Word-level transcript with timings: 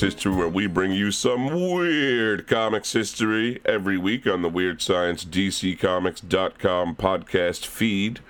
History, 0.00 0.34
where 0.34 0.48
we 0.48 0.66
bring 0.66 0.92
you 0.92 1.10
some 1.10 1.72
weird 1.72 2.46
comics 2.46 2.92
history 2.92 3.60
every 3.64 3.98
week 3.98 4.26
on 4.26 4.42
the 4.42 4.48
Weird 4.48 4.80
Science 4.80 5.24
DCComics.com 5.24 6.96
podcast 6.96 7.66
feed. 7.66 8.20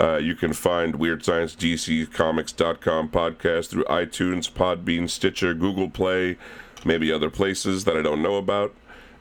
Uh, 0.00 0.16
you 0.16 0.34
can 0.34 0.52
find 0.52 0.96
Weird 0.96 1.24
Science 1.24 1.56
DCComics.com 1.56 3.08
podcast 3.08 3.68
through 3.68 3.84
iTunes, 3.84 4.50
Podbean, 4.50 5.10
Stitcher, 5.10 5.52
Google 5.54 5.90
Play, 5.90 6.36
maybe 6.84 7.10
other 7.10 7.30
places 7.30 7.84
that 7.84 7.96
I 7.96 8.02
don't 8.02 8.22
know 8.22 8.36
about. 8.36 8.74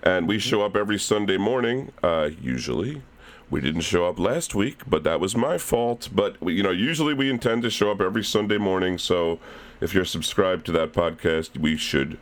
And 0.03 0.27
we 0.27 0.37
show 0.37 0.61
up 0.61 0.75
every 0.75 0.99
Sunday 0.99 1.37
morning, 1.37 1.91
uh, 2.03 2.29
usually. 2.39 3.01
We 3.49 3.61
didn't 3.61 3.81
show 3.81 4.05
up 4.07 4.19
last 4.19 4.53
week, 4.53 4.81
but 4.85 5.03
that 5.03 5.19
was 5.19 5.35
my 5.35 5.57
fault. 5.57 6.09
But 6.13 6.37
you 6.41 6.61
know, 6.61 6.71
usually 6.71 7.13
we 7.13 7.29
intend 7.29 7.63
to 7.63 7.69
show 7.69 7.91
up 7.91 8.01
every 8.01 8.23
Sunday 8.23 8.57
morning. 8.57 8.97
So 8.97 9.39
if 9.81 9.93
you're 9.93 10.05
subscribed 10.05 10.65
to 10.67 10.71
that 10.73 10.93
podcast, 10.93 11.57
we 11.59 11.77
should 11.77 12.17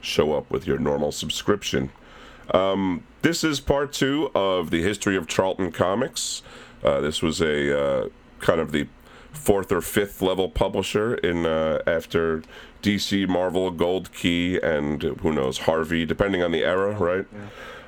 show 0.00 0.34
up 0.34 0.50
with 0.50 0.66
your 0.66 0.78
normal 0.78 1.12
subscription. 1.12 1.90
Um, 2.52 3.04
this 3.22 3.42
is 3.42 3.60
part 3.60 3.92
two 3.92 4.30
of 4.34 4.70
the 4.70 4.82
history 4.82 5.16
of 5.16 5.26
Charlton 5.26 5.72
Comics. 5.72 6.42
Uh, 6.82 7.00
this 7.00 7.22
was 7.22 7.40
a 7.40 7.78
uh, 7.78 8.08
kind 8.40 8.60
of 8.60 8.72
the 8.72 8.86
fourth 9.32 9.70
or 9.70 9.80
fifth 9.80 10.22
level 10.22 10.48
publisher 10.48 11.14
in 11.16 11.44
uh, 11.44 11.82
after 11.86 12.42
DC, 12.82 13.28
Marvel, 13.28 13.70
Gold 13.70 14.12
Key, 14.12 14.58
and 14.60 15.02
who 15.02 15.32
knows 15.32 15.58
Harvey, 15.58 16.06
depending 16.06 16.42
on 16.42 16.52
the 16.52 16.64
era, 16.64 16.96
right? 16.96 17.26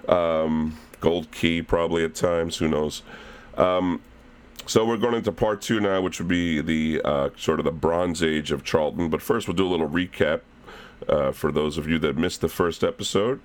Yeah. 0.09 0.41
Um, 0.43 0.79
Gold 1.01 1.31
Key 1.31 1.63
probably 1.63 2.05
at 2.05 2.15
times, 2.15 2.57
who 2.57 2.69
knows. 2.69 3.03
Um, 3.57 4.01
so 4.69 4.85
we're 4.85 4.99
going 4.99 5.15
into 5.15 5.33
part 5.33 5.63
two 5.63 5.81
now, 5.81 6.03
which 6.03 6.19
would 6.19 6.29
be 6.29 6.61
the 6.61 7.01
uh, 7.03 7.31
sort 7.39 7.59
of 7.59 7.65
the 7.65 7.73
Bronze 7.73 8.23
Age 8.23 8.53
of 8.53 8.63
Charlton. 8.63 9.09
But 9.09 9.23
first, 9.23 9.49
we'll 9.49 9.57
do 9.57 9.67
a 9.67 9.71
little 9.71 9.89
recap 9.89 10.43
uh, 11.09 11.33
for 11.33 11.51
those 11.51 11.79
of 11.79 11.89
you 11.89 11.99
that 12.01 12.19
missed 12.19 12.43
the 12.43 12.51
first 12.51 12.85
episode. 12.85 13.41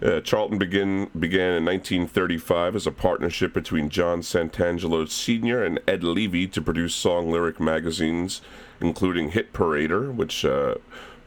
Uh, 0.00 0.20
Charlton 0.20 0.58
begin, 0.58 1.10
began 1.18 1.54
in 1.54 1.64
1935 1.64 2.76
as 2.76 2.86
a 2.86 2.92
partnership 2.92 3.52
between 3.52 3.90
John 3.90 4.20
Santangelo 4.20 5.10
Sr. 5.10 5.64
and 5.64 5.80
Ed 5.88 6.04
Levy 6.04 6.46
to 6.46 6.62
produce 6.62 6.94
song 6.94 7.32
lyric 7.32 7.58
magazines, 7.58 8.40
including 8.80 9.32
Hit 9.32 9.52
Parader, 9.52 10.14
which 10.14 10.44
uh, 10.44 10.76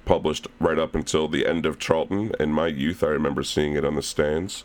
published 0.05 0.47
right 0.61 0.80
up 0.80 0.95
until 0.95 1.28
the 1.28 1.45
end 1.45 1.66
of 1.66 1.80
Charlton. 1.80 2.31
In 2.39 2.53
my 2.53 2.67
youth, 2.67 3.03
I 3.03 3.07
remember 3.07 3.44
seeing 3.44 3.75
it 3.75 3.83
on 3.83 3.95
the 3.95 4.02
stands. 4.02 4.63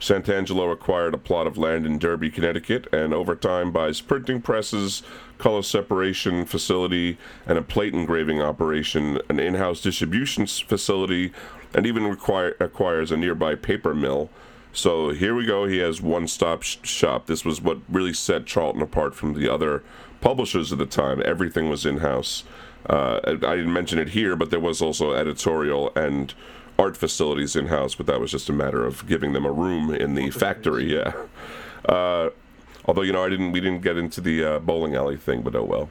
Santangelo 0.00 0.72
acquired 0.72 1.14
a 1.14 1.18
plot 1.18 1.46
of 1.46 1.58
land 1.58 1.84
in 1.84 1.98
Derby, 1.98 2.30
Connecticut, 2.30 2.86
and 2.92 3.12
over 3.12 3.34
time 3.34 3.72
buys 3.72 4.00
printing 4.00 4.40
presses, 4.40 5.02
color 5.38 5.62
separation 5.62 6.44
facility, 6.44 7.18
and 7.46 7.58
a 7.58 7.62
plate 7.62 7.94
engraving 7.94 8.40
operation, 8.40 9.18
an 9.28 9.40
in-house 9.40 9.80
distribution 9.80 10.46
facility, 10.46 11.32
and 11.74 11.86
even 11.86 12.06
require, 12.06 12.56
acquires 12.60 13.10
a 13.10 13.16
nearby 13.16 13.54
paper 13.54 13.94
mill. 13.94 14.30
So 14.72 15.10
here 15.10 15.34
we 15.34 15.46
go. 15.46 15.66
He 15.66 15.78
has 15.78 16.00
one-stop 16.00 16.62
sh- 16.62 16.76
shop. 16.82 17.26
This 17.26 17.44
was 17.44 17.60
what 17.60 17.78
really 17.88 18.12
set 18.12 18.46
Charlton 18.46 18.82
apart 18.82 19.14
from 19.14 19.34
the 19.34 19.52
other 19.52 19.82
publishers 20.20 20.70
of 20.70 20.78
the 20.78 20.86
time. 20.86 21.22
Everything 21.24 21.68
was 21.68 21.84
in-house. 21.84 22.44
Uh, 22.88 23.20
I 23.24 23.56
didn't 23.56 23.72
mention 23.72 23.98
it 23.98 24.10
here, 24.10 24.36
but 24.36 24.50
there 24.50 24.60
was 24.60 24.80
also 24.80 25.12
editorial 25.12 25.92
and 25.96 26.32
art 26.78 26.96
facilities 26.96 27.56
in 27.56 27.66
house, 27.66 27.94
but 27.94 28.06
that 28.06 28.20
was 28.20 28.30
just 28.30 28.48
a 28.48 28.52
matter 28.52 28.86
of 28.86 29.06
giving 29.06 29.32
them 29.32 29.44
a 29.44 29.50
room 29.50 29.92
in 29.92 30.14
the 30.14 30.30
factory. 30.30 30.94
Yeah. 30.94 31.12
Uh, 31.84 32.30
although 32.84 33.02
you 33.02 33.12
know, 33.12 33.24
I 33.24 33.28
didn't. 33.28 33.52
We 33.52 33.60
didn't 33.60 33.82
get 33.82 33.96
into 33.96 34.20
the 34.20 34.44
uh, 34.44 34.58
bowling 34.60 34.94
alley 34.94 35.16
thing, 35.16 35.42
but 35.42 35.54
oh 35.54 35.64
well. 35.64 35.90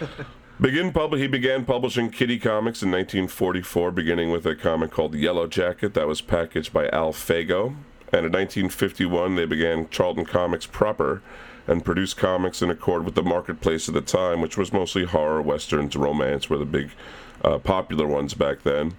Begin 0.60 0.92
pub- 0.92 1.14
he 1.14 1.26
began 1.26 1.64
publishing 1.64 2.10
Kitty 2.10 2.38
Comics 2.38 2.82
in 2.82 2.90
1944, 2.90 3.90
beginning 3.92 4.30
with 4.30 4.44
a 4.44 4.54
comic 4.54 4.90
called 4.90 5.14
Yellow 5.14 5.46
Jacket 5.46 5.94
that 5.94 6.06
was 6.06 6.20
packaged 6.20 6.70
by 6.70 6.86
Al 6.90 7.14
Fago. 7.14 7.68
And 8.12 8.26
in 8.26 8.32
1951, 8.32 9.36
they 9.36 9.46
began 9.46 9.88
Charlton 9.88 10.26
Comics 10.26 10.66
proper 10.66 11.22
and 11.66 11.82
produced 11.82 12.18
comics 12.18 12.60
in 12.60 12.68
accord 12.68 13.06
with 13.06 13.14
the 13.14 13.22
marketplace 13.22 13.88
of 13.88 13.94
the 13.94 14.02
time, 14.02 14.42
which 14.42 14.58
was 14.58 14.70
mostly 14.70 15.04
horror, 15.04 15.40
westerns, 15.40 15.96
romance 15.96 16.50
were 16.50 16.58
the 16.58 16.66
big 16.66 16.90
uh, 17.42 17.56
popular 17.56 18.06
ones 18.06 18.34
back 18.34 18.62
then 18.62 18.96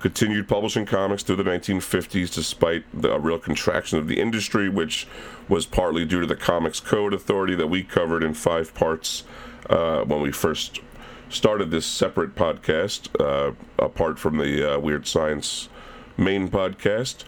continued 0.00 0.48
publishing 0.48 0.86
comics 0.86 1.22
through 1.22 1.36
the 1.36 1.42
1950s 1.42 2.32
despite 2.32 2.84
the 2.92 3.18
real 3.18 3.38
contraction 3.38 3.98
of 3.98 4.08
the 4.08 4.20
industry, 4.20 4.68
which 4.68 5.06
was 5.48 5.66
partly 5.66 6.04
due 6.04 6.20
to 6.20 6.26
the 6.26 6.36
Comics 6.36 6.80
Code 6.80 7.14
Authority 7.14 7.54
that 7.54 7.68
we 7.68 7.82
covered 7.82 8.22
in 8.22 8.34
five 8.34 8.74
parts 8.74 9.24
uh, 9.70 10.02
when 10.04 10.20
we 10.20 10.30
first 10.30 10.80
started 11.28 11.70
this 11.70 11.86
separate 11.86 12.34
podcast, 12.34 13.08
uh, 13.20 13.52
apart 13.78 14.18
from 14.18 14.38
the 14.38 14.74
uh, 14.74 14.78
Weird 14.78 15.06
Science 15.06 15.68
main 16.16 16.48
podcast. 16.48 17.24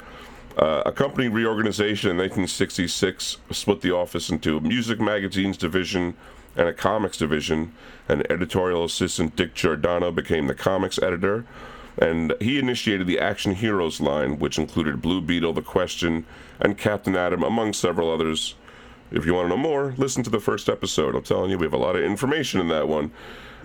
Uh, 0.56 0.82
a 0.84 0.92
company 0.92 1.28
reorganization 1.28 2.10
in 2.10 2.16
1966 2.16 3.38
split 3.50 3.80
the 3.80 3.92
office 3.92 4.28
into 4.28 4.56
a 4.56 4.60
music 4.60 5.00
magazines 5.00 5.56
division 5.56 6.14
and 6.56 6.68
a 6.68 6.72
comics 6.72 7.16
division, 7.16 7.72
and 8.08 8.28
editorial 8.30 8.84
assistant 8.84 9.36
Dick 9.36 9.54
Giordano 9.54 10.10
became 10.10 10.48
the 10.48 10.54
comics 10.54 10.98
editor 11.00 11.44
and 12.00 12.34
he 12.41 12.59
initiated 12.59 13.06
the 13.06 13.19
Action 13.19 13.54
Heroes 13.54 14.00
line, 14.00 14.38
which 14.38 14.59
included 14.59 15.03
Blue 15.03 15.20
Beetle, 15.20 15.53
The 15.53 15.62
Question, 15.62 16.26
and 16.60 16.78
Captain 16.78 17.16
Atom, 17.16 17.42
among 17.42 17.72
several 17.72 18.10
others. 18.10 18.54
If 19.10 19.25
you 19.25 19.34
want 19.34 19.47
to 19.47 19.48
know 19.50 19.62
more, 19.62 19.94
listen 19.97 20.22
to 20.25 20.31
the 20.31 20.41
first 20.41 20.69
episode. 20.69 21.14
I'm 21.14 21.22
telling 21.22 21.50
you, 21.50 21.58
we 21.58 21.66
have 21.66 21.72
a 21.72 21.78
lot 21.78 21.97
of 21.97 22.03
information 22.03 22.60
in 22.60 22.69
that 22.69 22.88
one. 22.88 23.10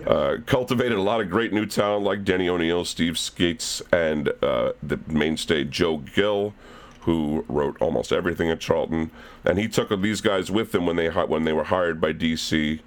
Uh, 0.06 0.38
cultivated 0.46 0.98
a 0.98 1.02
lot 1.02 1.20
of 1.20 1.30
great 1.30 1.52
new 1.52 1.66
talent 1.66 2.04
like 2.04 2.24
Denny 2.24 2.48
O'Neil, 2.48 2.84
Steve 2.84 3.18
Skeates, 3.18 3.80
and 3.92 4.32
uh, 4.42 4.72
the 4.82 4.98
mainstay 5.06 5.64
Joe 5.64 5.98
Gill, 5.98 6.54
who 7.02 7.44
wrote 7.48 7.80
almost 7.80 8.12
everything 8.12 8.50
at 8.50 8.58
Charlton. 8.58 9.10
And 9.44 9.58
he 9.58 9.68
took 9.68 9.90
these 10.00 10.20
guys 10.20 10.50
with 10.50 10.74
him 10.74 10.86
when 10.86 10.96
they 10.96 11.08
when 11.08 11.44
they 11.44 11.52
were 11.52 11.64
hired 11.64 12.00
by 12.00 12.12
DC 12.12 12.80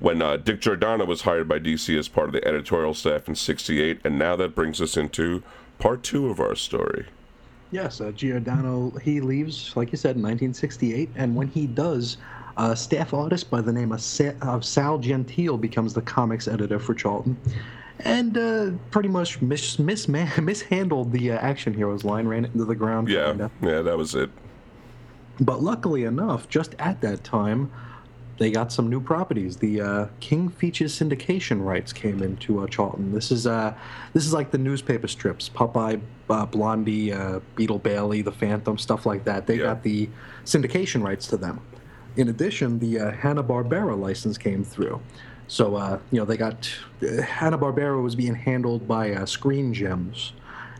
when 0.00 0.20
uh, 0.20 0.36
Dick 0.36 0.60
Giordano 0.60 1.04
was 1.04 1.22
hired 1.22 1.48
by 1.48 1.58
DC 1.58 1.96
as 1.98 2.08
part 2.08 2.28
of 2.28 2.32
the 2.32 2.46
editorial 2.46 2.94
staff 2.94 3.28
in 3.28 3.34
68. 3.34 4.00
And 4.04 4.18
now 4.18 4.36
that 4.36 4.54
brings 4.54 4.80
us 4.80 4.96
into 4.96 5.42
part 5.78 6.02
two 6.02 6.28
of 6.28 6.40
our 6.40 6.54
story. 6.54 7.06
Yes, 7.70 8.00
uh, 8.00 8.12
Giordano, 8.12 8.90
he 9.02 9.20
leaves, 9.20 9.74
like 9.76 9.90
you 9.90 9.96
said, 9.98 10.16
in 10.16 10.22
1968. 10.22 11.10
And 11.16 11.34
when 11.34 11.48
he 11.48 11.66
does, 11.66 12.18
a 12.56 12.76
staff 12.76 13.12
artist 13.12 13.50
by 13.50 13.60
the 13.60 13.72
name 13.72 13.92
of, 13.92 14.00
Sa- 14.00 14.32
of 14.42 14.64
Sal 14.64 14.98
Gentile 14.98 15.56
becomes 15.58 15.92
the 15.94 16.02
comics 16.02 16.46
editor 16.46 16.78
for 16.78 16.94
Charlton. 16.94 17.36
And 18.00 18.36
uh, 18.36 18.70
pretty 18.90 19.08
much 19.08 19.40
mis- 19.40 19.78
mis- 19.78 20.08
mishandled 20.38 21.12
the 21.12 21.32
uh, 21.32 21.38
Action 21.38 21.74
Heroes 21.74 22.04
line, 22.04 22.28
ran 22.28 22.44
it 22.44 22.52
into 22.52 22.64
the 22.64 22.74
ground. 22.74 23.08
Yeah, 23.08 23.28
kinda. 23.28 23.50
yeah, 23.62 23.82
that 23.82 23.96
was 23.96 24.14
it. 24.14 24.30
But 25.40 25.62
luckily 25.62 26.04
enough, 26.04 26.48
just 26.48 26.74
at 26.78 27.00
that 27.00 27.24
time, 27.24 27.72
they 28.38 28.50
got 28.50 28.72
some 28.72 28.90
new 28.90 29.00
properties. 29.00 29.56
The 29.56 29.80
uh, 29.80 30.06
King 30.20 30.48
Features 30.48 30.98
syndication 30.98 31.64
rights 31.64 31.92
came 31.92 32.22
into 32.22 32.60
uh, 32.60 32.66
Charlton. 32.66 33.12
This 33.12 33.30
is 33.30 33.46
uh, 33.46 33.74
this 34.12 34.26
is 34.26 34.32
like 34.32 34.50
the 34.50 34.58
newspaper 34.58 35.08
strips, 35.08 35.48
Popeye, 35.48 36.00
uh, 36.28 36.46
Blondie, 36.46 37.12
uh, 37.12 37.40
Beetle 37.54 37.78
Bailey, 37.78 38.22
The 38.22 38.32
Phantom, 38.32 38.76
stuff 38.78 39.06
like 39.06 39.24
that. 39.24 39.46
They 39.46 39.56
yeah. 39.56 39.64
got 39.64 39.82
the 39.82 40.08
syndication 40.44 41.02
rights 41.02 41.26
to 41.28 41.36
them. 41.36 41.60
In 42.16 42.28
addition, 42.28 42.78
the 42.78 42.98
uh, 42.98 43.10
Hanna 43.12 43.42
Barbera 43.42 43.98
license 43.98 44.38
came 44.38 44.64
through. 44.64 45.00
So 45.46 46.00
you 46.10 46.18
know 46.18 46.24
they 46.24 46.38
got 46.38 46.70
Hanna 47.00 47.58
Barbera 47.58 48.02
was 48.02 48.14
being 48.14 48.34
handled 48.34 48.88
by 48.88 49.24
Screen 49.26 49.74
Gems 49.74 50.32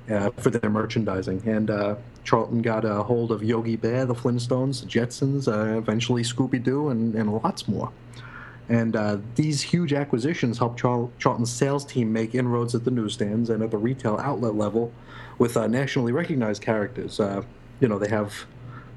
for 0.07 0.50
their 0.50 0.71
merchandising, 0.71 1.47
and 1.47 1.99
Charlton 2.25 2.62
got 2.62 2.85
a 2.85 3.03
hold 3.03 3.31
of 3.31 3.43
Yogi 3.43 3.76
Bear, 3.76 4.06
the 4.06 4.15
Flintstones, 4.15 4.81
the 4.81 4.87
Jetsons, 4.87 5.47
uh, 5.47 5.79
eventually 5.79 6.23
Scooby 6.23 6.62
Doo, 6.62 6.88
and, 6.88 7.15
and 7.15 7.32
lots 7.32 7.69
more. 7.69 7.93
And 8.69 8.97
uh, 8.97 9.19
these 9.35 9.61
huge 9.61 9.93
acquisitions 9.93 10.59
helped 10.59 10.81
Char- 10.81 11.11
Charlton's 11.19 11.53
sales 11.53 11.85
team 11.85 12.12
make 12.12 12.35
inroads 12.35 12.75
at 12.75 12.85
the 12.85 12.91
newsstands 12.91 13.50
and 13.50 13.62
at 13.62 13.71
the 13.71 13.76
retail 13.76 14.17
outlet 14.17 14.55
level 14.55 14.91
with 15.38 15.56
uh, 15.56 15.67
nationally 15.67 16.12
recognized 16.12 16.62
characters. 16.62 17.21
Uh, 17.21 17.43
you 17.81 17.88
know, 17.88 17.99
they 17.99 18.09
have 18.09 18.47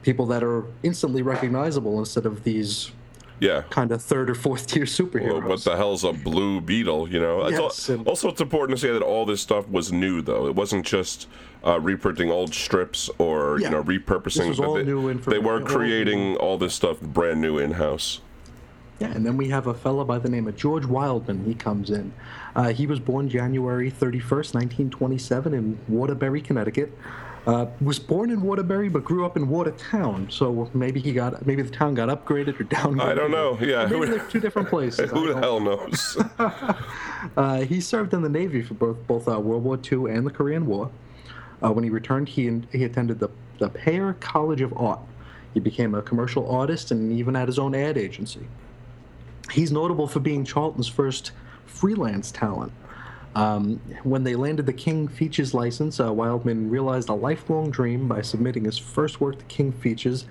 people 0.04 0.26
that 0.28 0.42
are 0.42 0.64
instantly 0.84 1.22
recognizable 1.22 2.00
instead 2.00 2.26
of 2.26 2.44
these 2.44 2.92
yeah 3.40 3.62
kind 3.70 3.92
of 3.92 4.02
third 4.02 4.30
or 4.30 4.36
fourth 4.36 4.68
tier 4.72 4.86
superheroes. 4.86 5.42
Well, 5.42 5.50
what 5.50 5.64
the 5.64 5.76
hell's 5.76 6.04
a 6.04 6.14
blue 6.14 6.62
beetle? 6.62 7.10
You 7.10 7.20
know. 7.20 7.48
Yes, 7.50 7.90
all, 7.90 8.04
also, 8.04 8.30
it's 8.30 8.42
important 8.42 8.80
to 8.80 8.82
say 8.86 8.92
that 8.92 9.02
all 9.02 9.26
this 9.26 9.42
stuff 9.42 9.68
was 9.70 9.92
new, 9.92 10.22
though. 10.22 10.48
It 10.48 10.56
wasn't 10.56 10.86
just 10.86 11.28
uh, 11.66 11.80
reprinting 11.80 12.32
old 12.32 12.54
strips 12.54 13.10
or 13.18 13.60
yeah. 13.60 13.68
you 13.68 13.72
know 13.72 13.84
repurposing. 13.84 14.48
This 14.48 14.48
was 14.48 14.60
all 14.60 14.76
they, 14.76 14.84
new 14.84 15.14
they 15.22 15.40
were 15.40 15.62
creating 15.62 16.36
all 16.38 16.58
this 16.58 16.74
stuff 16.74 17.00
brand 17.02 17.42
new 17.42 17.58
in 17.58 17.72
house. 17.72 18.22
Yeah, 19.00 19.12
and 19.12 19.24
then 19.24 19.38
we 19.38 19.50
have 19.50 19.68
a 19.68 19.76
fellow 19.76 20.04
by 20.04 20.18
the 20.18 20.30
name 20.30 20.48
of 20.48 20.56
George 20.56 20.86
Wildman. 20.86 21.46
He 21.46 21.54
comes 21.54 21.92
in. 21.92 22.14
Uh, 22.56 22.74
he 22.74 22.88
was 22.88 23.00
born 23.00 23.30
January 23.30 23.92
31st, 23.92 24.56
1927, 24.56 25.54
in 25.54 25.78
Waterbury, 25.88 26.42
Connecticut. 26.42 26.98
Uh, 27.48 27.66
was 27.80 27.98
born 27.98 28.30
in 28.30 28.42
Waterbury, 28.42 28.90
but 28.90 29.06
grew 29.06 29.26
up 29.26 29.38
in 29.38 29.48
Watertown. 29.48 30.28
So 30.30 30.70
maybe 30.74 31.00
he 31.00 31.14
got 31.14 31.46
maybe 31.46 31.62
the 31.62 31.72
town 31.72 31.94
got 31.94 32.10
upgraded 32.10 32.60
or 32.60 32.66
downgraded. 32.66 33.02
I 33.02 33.14
don't 33.14 33.32
know. 33.32 33.58
Yeah, 33.62 33.86
maybe 33.86 34.08
they're 34.08 34.20
two 34.28 34.42
different 34.42 34.68
places. 34.68 35.10
Who 35.12 35.34
the 35.34 35.40
hell 35.40 35.62
knows? 35.62 36.18
uh, 37.38 37.62
he 37.62 37.80
served 37.80 38.14
in 38.14 38.22
the 38.22 38.28
Navy 38.28 38.62
for 38.62 38.74
both 38.74 39.08
both 39.08 39.30
uh, 39.30 39.40
World 39.40 39.64
War 39.64 39.80
II 39.80 40.12
and 40.12 40.28
the 40.28 40.30
Korean 40.30 40.66
War. 40.66 40.92
Uh, 41.64 41.72
when 41.72 41.86
he 41.86 41.90
returned, 41.90 42.28
he 42.28 42.64
he 42.74 42.84
attended 42.84 43.20
the 43.20 43.30
the 43.60 43.70
Paier 43.70 44.20
College 44.20 44.60
of 44.60 44.78
Art. 44.78 45.00
He 45.54 45.62
became 45.62 45.96
a 45.96 46.02
commercial 46.02 46.52
artist 46.52 46.92
and 46.92 47.14
even 47.14 47.34
had 47.34 47.48
his 47.48 47.58
own 47.58 47.74
ad 47.74 47.98
agency. 47.98 48.46
He's 49.52 49.72
notable 49.72 50.08
for 50.08 50.20
being 50.20 50.44
Charlton's 50.44 50.90
first 50.90 51.32
freelance 51.66 52.30
talent. 52.30 52.74
Um, 53.38 53.80
when 54.04 54.24
they 54.24 54.36
landed 54.36 54.66
the 54.66 54.74
King 54.74 55.08
Features 55.08 55.54
license, 55.54 56.00
uh, 56.00 56.12
Wildman 56.12 56.72
realized 56.72 57.08
a 57.10 57.14
lifelong 57.14 57.70
dream 57.70 58.08
by 58.08 58.24
submitting 58.24 58.66
his 58.66 58.80
first 58.80 59.22
work 59.22 59.38
to 59.38 59.46
King 59.46 59.72
Features, 59.72 60.26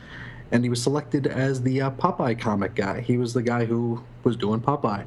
and 0.51 0.65
he 0.65 0.69
was 0.71 0.83
selected 0.83 1.29
as 1.29 1.63
the 1.63 1.83
uh, 1.83 1.91
Popeye 1.93 2.37
comic 2.37 2.75
guy. 2.75 3.01
He 3.01 3.17
was 3.17 3.33
the 3.33 3.43
guy 3.43 3.65
who 3.65 4.03
was 4.25 4.37
doing 4.37 4.61
Popeye. 4.61 5.05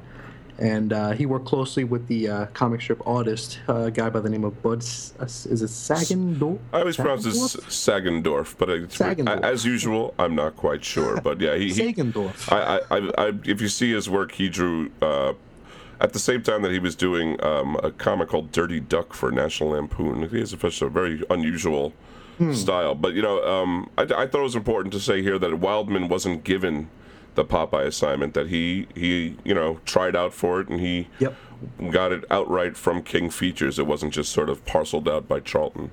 And 0.60 0.92
uh, 0.92 1.12
he 1.12 1.26
worked 1.26 1.46
closely 1.46 1.86
with 1.86 2.08
the 2.08 2.28
uh, 2.28 2.46
comic 2.48 2.82
strip 2.82 3.06
artist, 3.08 3.60
uh, 3.70 3.84
a 3.84 3.92
guy 3.92 4.10
by 4.10 4.20
the 4.20 4.30
name 4.30 4.44
of 4.44 4.62
Bud. 4.62 4.80
S- 4.80 5.14
is 5.46 5.62
it 5.62 5.70
Sagendorf? 5.70 6.60
I 6.74 6.80
always 6.80 6.98
pronounce 6.98 7.26
it 7.26 7.34
Sagendorf, 7.34 8.58
but 8.58 8.70
it's, 8.70 8.98
Sagendorf. 8.98 9.42
as 9.42 9.66
usual, 9.66 10.14
I'm 10.20 10.36
not 10.36 10.58
quite 10.58 10.84
sure. 10.84 11.20
But 11.22 11.40
yeah, 11.40 11.56
he. 11.56 11.72
he 11.72 11.94
Sagendorf. 11.94 12.52
I, 12.52 12.82
I, 12.92 13.28
I, 13.28 13.34
if 13.46 13.62
you 13.62 13.70
see 13.70 13.92
his 13.94 14.10
work, 14.10 14.34
he 14.34 14.50
drew 14.50 14.92
uh, 15.02 15.34
at 16.02 16.14
the 16.14 16.20
same 16.20 16.42
time 16.42 16.62
that 16.62 16.72
he 16.72 16.80
was 16.80 16.96
doing 16.96 17.42
um, 17.44 17.78
a 17.84 17.92
comic 17.92 18.30
called 18.30 18.52
Dirty 18.52 18.80
Duck 18.80 19.14
for 19.14 19.32
National 19.32 19.70
Lampoon. 19.72 20.30
He 20.30 20.40
has 20.40 20.54
a, 20.54 20.86
a 20.86 20.90
very 20.90 21.24
unusual 21.30 21.94
hmm. 22.38 22.54
style. 22.54 22.96
But 22.96 23.14
you 23.14 23.22
know, 23.22 23.44
um, 23.44 23.90
I, 23.98 24.04
I, 24.04 24.28
thought 24.28 24.40
it 24.40 24.44
was 24.44 24.56
important 24.56 24.94
to 24.94 25.00
say 25.00 25.22
here 25.22 25.38
that 25.38 25.60
Wildman 25.60 26.08
wasn't 26.08 26.44
given 26.44 26.90
the 27.36 27.46
Popeye 27.46 27.86
assignment. 27.86 28.34
That 28.34 28.48
he 28.48 28.88
he 28.96 29.38
you 29.44 29.54
know 29.54 29.80
tried 29.86 30.16
out 30.16 30.34
for 30.34 30.62
it 30.62 30.70
and 30.70 30.80
he 30.80 31.08
yep. 31.20 31.36
got 31.92 32.12
it 32.12 32.24
outright 32.32 32.78
from 32.78 33.04
King 33.04 33.30
Features. 33.30 33.78
It 33.78 33.88
wasn't 33.88 34.14
just 34.14 34.32
sort 34.32 34.50
of 34.50 34.66
parceled 34.66 35.08
out 35.08 35.28
by 35.28 35.40
Charlton. 35.42 35.92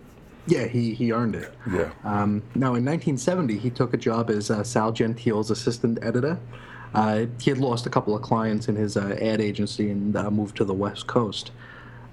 Yeah, 0.49 0.67
he, 0.67 0.95
he 0.95 1.13
earned 1.13 1.35
it. 1.35 1.53
Yeah. 1.69 1.91
Um, 2.05 2.43
now, 2.55 2.77
in 2.77 2.85
1970, 2.85 3.59
he 3.59 3.69
took 3.69 3.93
a 3.93 3.97
job 3.97 4.31
as 4.31 4.49
uh, 4.49 4.63
Sal 4.63 4.93
Gentile's 4.93 5.51
assistant 5.51 5.99
editor. 6.03 6.39
Uh, 6.97 7.27
he 7.41 7.51
had 7.51 7.59
lost 7.59 7.87
a 7.87 7.91
couple 7.91 8.17
of 8.17 8.23
clients 8.23 8.69
in 8.69 8.75
his 8.75 8.97
uh, 8.97 9.17
ad 9.21 9.41
agency 9.41 9.91
and 9.91 10.17
uh, 10.17 10.31
moved 10.31 10.57
to 10.57 10.65
the 10.65 10.75
West 10.75 11.07
Coast. 11.07 11.53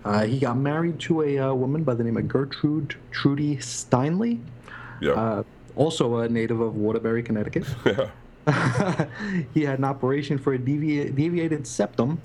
Uh, 0.04 0.26
he 0.26 0.40
got 0.40 0.58
married 0.58 1.00
to 1.00 1.22
a 1.22 1.40
uh, 1.40 1.54
woman 1.54 1.84
by 1.84 1.94
the 1.94 2.04
name 2.04 2.18
of 2.18 2.28
Gertrude 2.28 2.96
Trudy 3.10 3.56
Steinley. 3.58 4.42
Yeah. 5.02 5.44
also 5.76 6.18
a 6.18 6.30
native 6.30 6.60
of 6.60 6.76
Waterbury, 6.76 7.24
Connecticut. 7.24 7.66
Yeah. 7.86 8.10
he 9.54 9.64
had 9.64 9.80
an 9.80 9.86
operation 9.86 10.38
for 10.38 10.54
a 10.54 10.58
devi- 10.58 11.10
deviated 11.12 11.66
septum. 11.66 12.22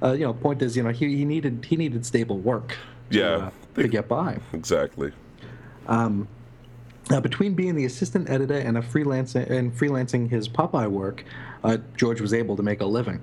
Uh, 0.00 0.12
you 0.12 0.20
know, 0.20 0.32
point 0.32 0.62
is, 0.62 0.76
you 0.76 0.82
know, 0.82 0.90
he, 0.90 1.16
he 1.16 1.24
needed 1.24 1.64
he 1.68 1.76
needed 1.76 2.06
stable 2.06 2.38
work. 2.38 2.76
To, 3.10 3.18
yeah, 3.18 3.24
uh, 3.26 3.50
to 3.74 3.88
get 3.88 4.06
by. 4.06 4.38
Exactly. 4.52 5.12
Um, 5.88 6.28
now, 7.10 7.20
between 7.20 7.54
being 7.54 7.76
the 7.76 7.84
assistant 7.84 8.28
editor 8.28 8.58
and 8.58 8.76
a 8.76 8.82
freelance 8.82 9.34
and 9.34 9.72
freelancing 9.76 10.28
his 10.28 10.48
Popeye 10.48 10.90
work, 10.90 11.24
uh, 11.66 11.78
George 11.96 12.20
was 12.20 12.32
able 12.32 12.56
to 12.56 12.62
make 12.62 12.80
a 12.80 12.86
living. 12.86 13.20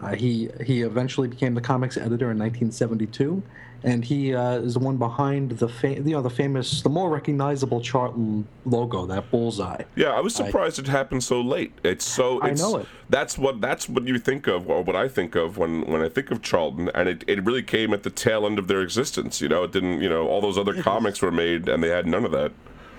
Uh, 0.00 0.14
he 0.14 0.48
he 0.64 0.82
eventually 0.82 1.28
became 1.28 1.54
the 1.54 1.60
comics 1.60 1.96
editor 1.96 2.30
in 2.30 2.38
1972, 2.38 3.42
and 3.82 4.04
he 4.04 4.32
uh, 4.32 4.58
is 4.58 4.74
the 4.74 4.78
one 4.78 4.96
behind 4.96 5.50
the 5.50 5.68
fa- 5.68 5.94
you 5.94 6.12
know 6.12 6.22
the 6.22 6.30
famous, 6.30 6.82
the 6.82 6.88
more 6.88 7.10
recognizable 7.10 7.80
Charlton 7.80 8.46
logo, 8.64 9.06
that 9.06 9.28
bullseye. 9.32 9.82
Yeah, 9.96 10.10
I 10.10 10.20
was 10.20 10.36
surprised 10.36 10.78
it 10.78 10.86
happened 10.86 11.24
so 11.24 11.40
late. 11.40 11.72
It's 11.82 12.04
so 12.04 12.40
it's, 12.44 12.62
I 12.62 12.64
know 12.64 12.76
it. 12.78 12.86
That's 13.10 13.36
what 13.36 13.60
that's 13.60 13.88
what 13.88 14.06
you 14.06 14.20
think 14.20 14.46
of, 14.46 14.70
or 14.70 14.82
what 14.82 14.94
I 14.94 15.08
think 15.08 15.34
of 15.34 15.58
when 15.58 15.84
when 15.86 16.00
I 16.00 16.08
think 16.08 16.30
of 16.30 16.42
Charlton, 16.42 16.90
and 16.94 17.08
it, 17.08 17.24
it 17.26 17.44
really 17.44 17.64
came 17.64 17.92
at 17.92 18.04
the 18.04 18.10
tail 18.10 18.46
end 18.46 18.60
of 18.60 18.68
their 18.68 18.82
existence. 18.82 19.40
You 19.40 19.48
know, 19.48 19.64
it 19.64 19.72
didn't. 19.72 20.00
You 20.00 20.08
know, 20.08 20.28
all 20.28 20.40
those 20.40 20.56
other 20.56 20.80
comics 20.80 21.20
were 21.20 21.32
made, 21.32 21.68
and 21.68 21.82
they 21.82 21.88
had 21.88 22.06
none 22.06 22.24
of 22.24 22.30
that. 22.30 22.52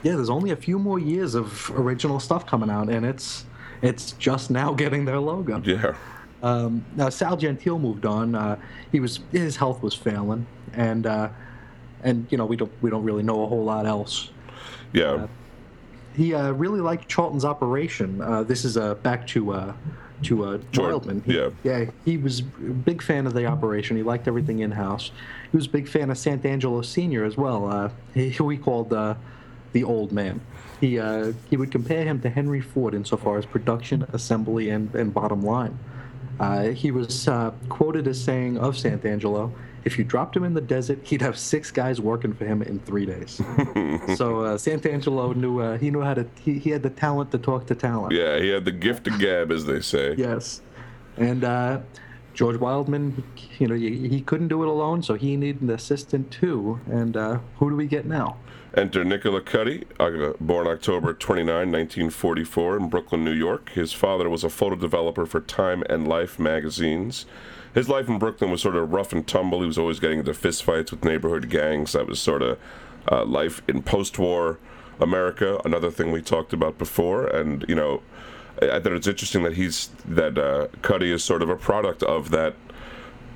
Yeah, 0.04 0.16
there's 0.16 0.30
only 0.30 0.52
a 0.52 0.58
few 0.58 0.80
more 0.80 1.00
years 1.00 1.34
of 1.34 1.72
original 1.72 2.20
stuff 2.20 2.46
coming 2.46 2.70
out, 2.70 2.90
and 2.90 3.06
it's 3.06 3.46
it's 3.82 4.14
just 4.14 4.50
now 4.50 4.74
getting 4.74 5.06
their 5.06 5.20
logo. 5.20 5.62
Yeah. 5.64 5.96
Um, 6.42 6.86
now 6.96 7.10
Sal 7.10 7.38
Gentile 7.38 7.80
moved 7.80 8.06
on. 8.06 8.36
Uh, 8.36 8.58
he 8.92 9.00
was 9.00 9.20
his 9.32 9.58
health 9.58 9.82
was 9.82 9.94
failing, 9.94 10.46
and 10.74 11.06
uh, 11.06 11.30
and 12.04 12.28
you 12.30 12.38
know 12.38 12.46
we 12.46 12.56
don't 12.56 12.72
we 12.82 12.90
don't 12.90 13.04
really 13.04 13.24
know 13.24 13.44
a 13.44 13.48
whole 13.48 13.64
lot 13.64 13.86
else. 13.86 14.30
Yeah. 14.94 15.12
Uh, 15.12 15.28
he 16.16 16.34
uh, 16.34 16.52
really 16.52 16.82
liked 16.82 17.08
Charlton's 17.08 17.46
operation. 17.46 18.22
Uh, 18.22 18.44
this 18.44 18.66
is 18.66 18.78
uh, 18.78 18.96
back 18.96 19.28
to 19.28 19.52
uh, 19.52 19.74
to 20.24 20.44
uh, 20.44 20.60
Wildman. 20.76 21.22
He, 21.26 21.38
yeah. 21.38 21.50
Yeah. 21.64 21.86
He 22.06 22.18
was 22.18 22.40
a 22.40 22.44
big 22.44 23.02
fan 23.02 23.26
of 23.28 23.34
the 23.34 23.46
operation. 23.46 23.96
He 23.98 24.04
liked 24.04 24.28
everything 24.28 24.60
in 24.60 24.72
house. 24.72 25.12
He 25.52 25.58
was 25.58 25.66
a 25.66 25.70
big 25.70 25.88
fan 25.88 26.10
of 26.10 26.18
Santangelo 26.18 26.84
Senior 26.84 27.24
as 27.24 27.38
well. 27.38 27.70
Uh, 27.70 27.90
he, 28.14 28.36
we 28.42 28.58
called 28.58 28.92
uh, 28.94 29.16
the 29.74 29.84
old 29.84 30.12
man. 30.12 30.42
He 30.80 31.00
uh, 31.00 31.34
he 31.50 31.58
would 31.58 31.72
compare 31.72 32.04
him 32.04 32.22
to 32.22 32.30
Henry 32.30 32.62
Ford 32.62 32.94
insofar 32.94 33.38
as 33.38 33.46
production, 33.46 34.06
assembly, 34.14 34.70
and, 34.70 34.94
and 34.96 35.14
bottom 35.14 35.42
line. 35.42 35.78
Uh, 36.40 36.70
he 36.70 36.92
was 36.92 37.28
uh, 37.28 37.52
quoted 37.68 38.08
as 38.08 38.22
saying 38.22 38.58
of 38.58 38.76
Santangelo, 38.76 39.52
if 39.86 39.98
you 39.98 40.04
dropped 40.04 40.36
him 40.36 40.44
in 40.44 40.54
the 40.54 40.62
desert, 40.62 41.00
he'd 41.04 41.22
have 41.22 41.38
six 41.38 41.72
guys 41.72 42.02
working 42.02 42.34
for 42.34 42.46
him 42.46 42.62
in 42.62 42.80
three 42.80 43.06
days. 43.06 43.36
so 44.16 44.42
uh, 44.42 44.58
Santangelo 44.58 45.36
knew 45.36 45.60
uh, 45.60 45.78
he 45.78 45.90
knew 45.90 46.02
how 46.02 46.14
to 46.14 46.28
he, 46.42 46.60
he 46.60 46.70
had 46.70 46.84
the 46.84 46.90
talent 46.90 47.32
to 47.32 47.38
talk 47.38 47.66
to 47.68 47.76
talent. 47.76 48.14
Yeah, 48.14 48.40
he 48.40 48.50
had 48.50 48.66
the 48.66 48.72
gift 48.72 49.08
of 49.08 49.20
gab, 49.20 49.52
as 49.52 49.66
they 49.66 49.82
say. 49.82 50.16
Yes, 50.18 50.62
and 51.18 51.44
uh, 51.44 51.80
George 52.34 52.58
Wildman, 52.58 53.24
you 53.58 53.68
know, 53.68 53.76
he, 53.76 54.08
he, 54.08 54.22
couldn't 54.22 54.48
do 54.48 54.64
it 54.64 54.70
alone, 54.70 55.02
so 55.04 55.16
he 55.16 55.36
needed 55.36 55.62
an 55.62 55.70
assistant 55.72 56.32
too. 56.32 56.80
And 56.90 57.18
uh, 57.18 57.40
who 57.58 57.70
do 57.70 57.76
we 57.76 57.88
get 57.88 58.06
now? 58.06 58.38
Enter 58.76 59.04
Nicola 59.04 59.42
Cuti, 59.42 59.86
born 60.40 60.68
October 60.68 61.14
29, 61.14 61.48
1944, 61.48 62.78
in 62.78 62.90
Brooklyn, 62.90 63.26
New 63.26 63.34
York. 63.34 63.72
His 63.72 63.94
father 63.94 64.30
was 64.30 64.44
a 64.44 64.50
photo 64.50 64.76
developer 64.76 65.26
for 65.26 65.42
Time 65.42 65.84
and 65.90 66.08
Life 66.08 66.38
magazines. 66.38 67.26
His 67.74 67.90
life 67.90 68.08
in 68.08 68.20
Brooklyn 68.20 68.52
was 68.52 68.62
sort 68.62 68.76
of 68.76 68.92
rough 68.94 69.12
and 69.12 69.28
tumble. 69.28 69.62
He 69.62 69.68
was 69.68 69.80
always 69.80 70.00
getting 70.00 70.20
into 70.20 70.32
fistfights 70.34 70.92
with 70.92 71.04
neighborhood 71.04 71.50
gangs. 71.50 71.94
That 71.94 72.08
was 72.08 72.20
sort 72.20 72.44
of 72.44 72.60
uh, 73.12 73.26
life 73.26 73.62
in 73.68 73.82
post 73.82 74.20
war 74.20 74.60
America, 75.00 75.60
another 75.66 75.90
thing 75.90 76.12
we 76.12 76.22
talked 76.22 76.54
about 76.54 76.78
before. 76.78 77.26
And, 77.26 77.66
you 77.68 77.76
know, 77.76 78.04
I, 78.62 78.72
I 78.72 78.80
thought 78.80 78.94
it's 78.94 79.08
interesting 79.08 79.44
that 79.44 79.54
he's, 79.54 79.90
that 80.06 80.38
uh, 80.38 80.68
Cuti 80.84 81.12
is 81.12 81.24
sort 81.24 81.42
of 81.42 81.50
a 81.50 81.56
product 81.56 82.04
of 82.04 82.30
that 82.32 82.56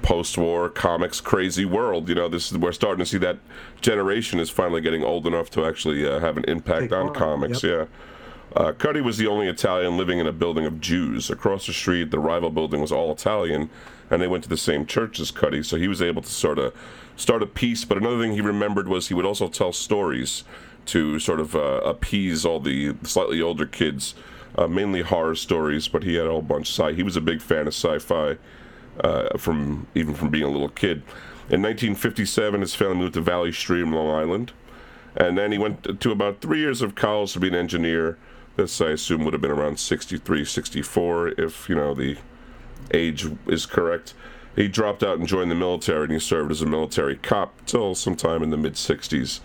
post-war 0.03 0.69
comics 0.69 1.19
crazy 1.19 1.65
world. 1.65 2.07
You 2.07 2.15
know, 2.15 2.27
this 2.27 2.51
is 2.51 2.57
we're 2.57 2.73
starting 2.73 2.99
to 2.99 3.09
see 3.09 3.17
that 3.19 3.39
generation 3.81 4.39
is 4.39 4.51
finally 4.51 4.81
getting 4.81 5.03
old 5.03 5.25
enough 5.25 5.49
to 5.51 5.65
actually 5.65 6.05
uh, 6.05 6.19
have 6.19 6.37
an 6.37 6.43
impact 6.47 6.83
Take 6.83 6.91
on, 6.91 7.07
on 7.07 7.13
comics. 7.15 7.63
Yep. 7.63 7.89
Yeah. 7.89 8.61
Uh, 8.61 8.71
Cuti 8.73 9.01
was 9.01 9.17
the 9.17 9.25
only 9.25 9.47
Italian 9.47 9.97
living 9.97 10.19
in 10.19 10.27
a 10.27 10.31
building 10.31 10.65
of 10.67 10.79
Jews. 10.79 11.31
Across 11.31 11.65
the 11.65 11.73
street, 11.73 12.11
the 12.11 12.19
rival 12.19 12.51
building 12.51 12.81
was 12.81 12.91
all 12.91 13.11
Italian, 13.11 13.71
and 14.11 14.21
they 14.21 14.27
went 14.27 14.43
to 14.43 14.49
the 14.49 14.57
same 14.57 14.85
church 14.85 15.19
as 15.19 15.31
Cuti, 15.31 15.63
so 15.65 15.75
he 15.77 15.87
was 15.87 16.03
able 16.03 16.21
to 16.21 16.29
sort 16.29 16.59
of 16.59 16.75
start 17.15 17.41
a 17.41 17.47
piece. 17.47 17.83
But 17.83 17.97
another 17.97 18.21
thing 18.21 18.33
he 18.33 18.41
remembered 18.41 18.87
was 18.87 19.07
he 19.07 19.15
would 19.15 19.25
also 19.25 19.47
tell 19.47 19.73
stories 19.73 20.43
to 20.85 21.17
sort 21.17 21.39
of 21.39 21.55
uh, 21.55 21.81
appease 21.83 22.45
all 22.45 22.59
the 22.59 22.95
slightly 23.03 23.41
older 23.41 23.65
kids, 23.65 24.13
uh, 24.55 24.67
mainly 24.67 25.01
horror 25.01 25.33
stories, 25.33 25.87
but 25.87 26.03
he 26.03 26.15
had 26.15 26.27
a 26.27 26.29
whole 26.29 26.41
bunch 26.41 26.69
of 26.69 26.85
sci. 26.85 26.93
He 26.93 27.03
was 27.03 27.15
a 27.15 27.21
big 27.21 27.41
fan 27.41 27.61
of 27.61 27.73
sci-fi 27.73 28.37
uh, 28.99 29.37
from 29.37 29.87
even 29.95 30.13
from 30.13 30.29
being 30.29 30.43
a 30.43 30.49
little 30.49 30.69
kid. 30.69 31.03
In 31.49 31.61
1957, 31.61 32.61
his 32.61 32.73
family 32.73 32.95
moved 32.95 33.15
to 33.15 33.21
Valley 33.21 33.51
Stream, 33.51 33.93
Long 33.93 34.09
Island, 34.09 34.53
and 35.15 35.37
then 35.37 35.51
he 35.51 35.57
went 35.57 35.99
to 35.99 36.11
about 36.11 36.41
three 36.41 36.59
years 36.59 36.81
of 36.81 36.95
college 36.95 37.33
to 37.33 37.39
be 37.39 37.49
an 37.49 37.55
engineer. 37.55 38.17
This, 38.55 38.79
I 38.79 38.89
assume, 38.89 39.25
would 39.25 39.33
have 39.33 39.41
been 39.41 39.51
around 39.51 39.79
63, 39.79 40.45
64, 40.45 41.29
if 41.29 41.67
you 41.67 41.75
know 41.75 41.93
the 41.93 42.17
age 42.91 43.27
is 43.47 43.65
correct. 43.65 44.13
He 44.55 44.67
dropped 44.67 45.03
out 45.03 45.17
and 45.17 45.27
joined 45.27 45.51
the 45.51 45.55
military, 45.55 46.03
and 46.03 46.13
he 46.13 46.19
served 46.19 46.51
as 46.51 46.61
a 46.61 46.65
military 46.65 47.15
cop 47.15 47.65
till 47.65 47.95
sometime 47.95 48.43
in 48.43 48.51
the 48.51 48.57
mid 48.57 48.73
60s. 48.73 49.39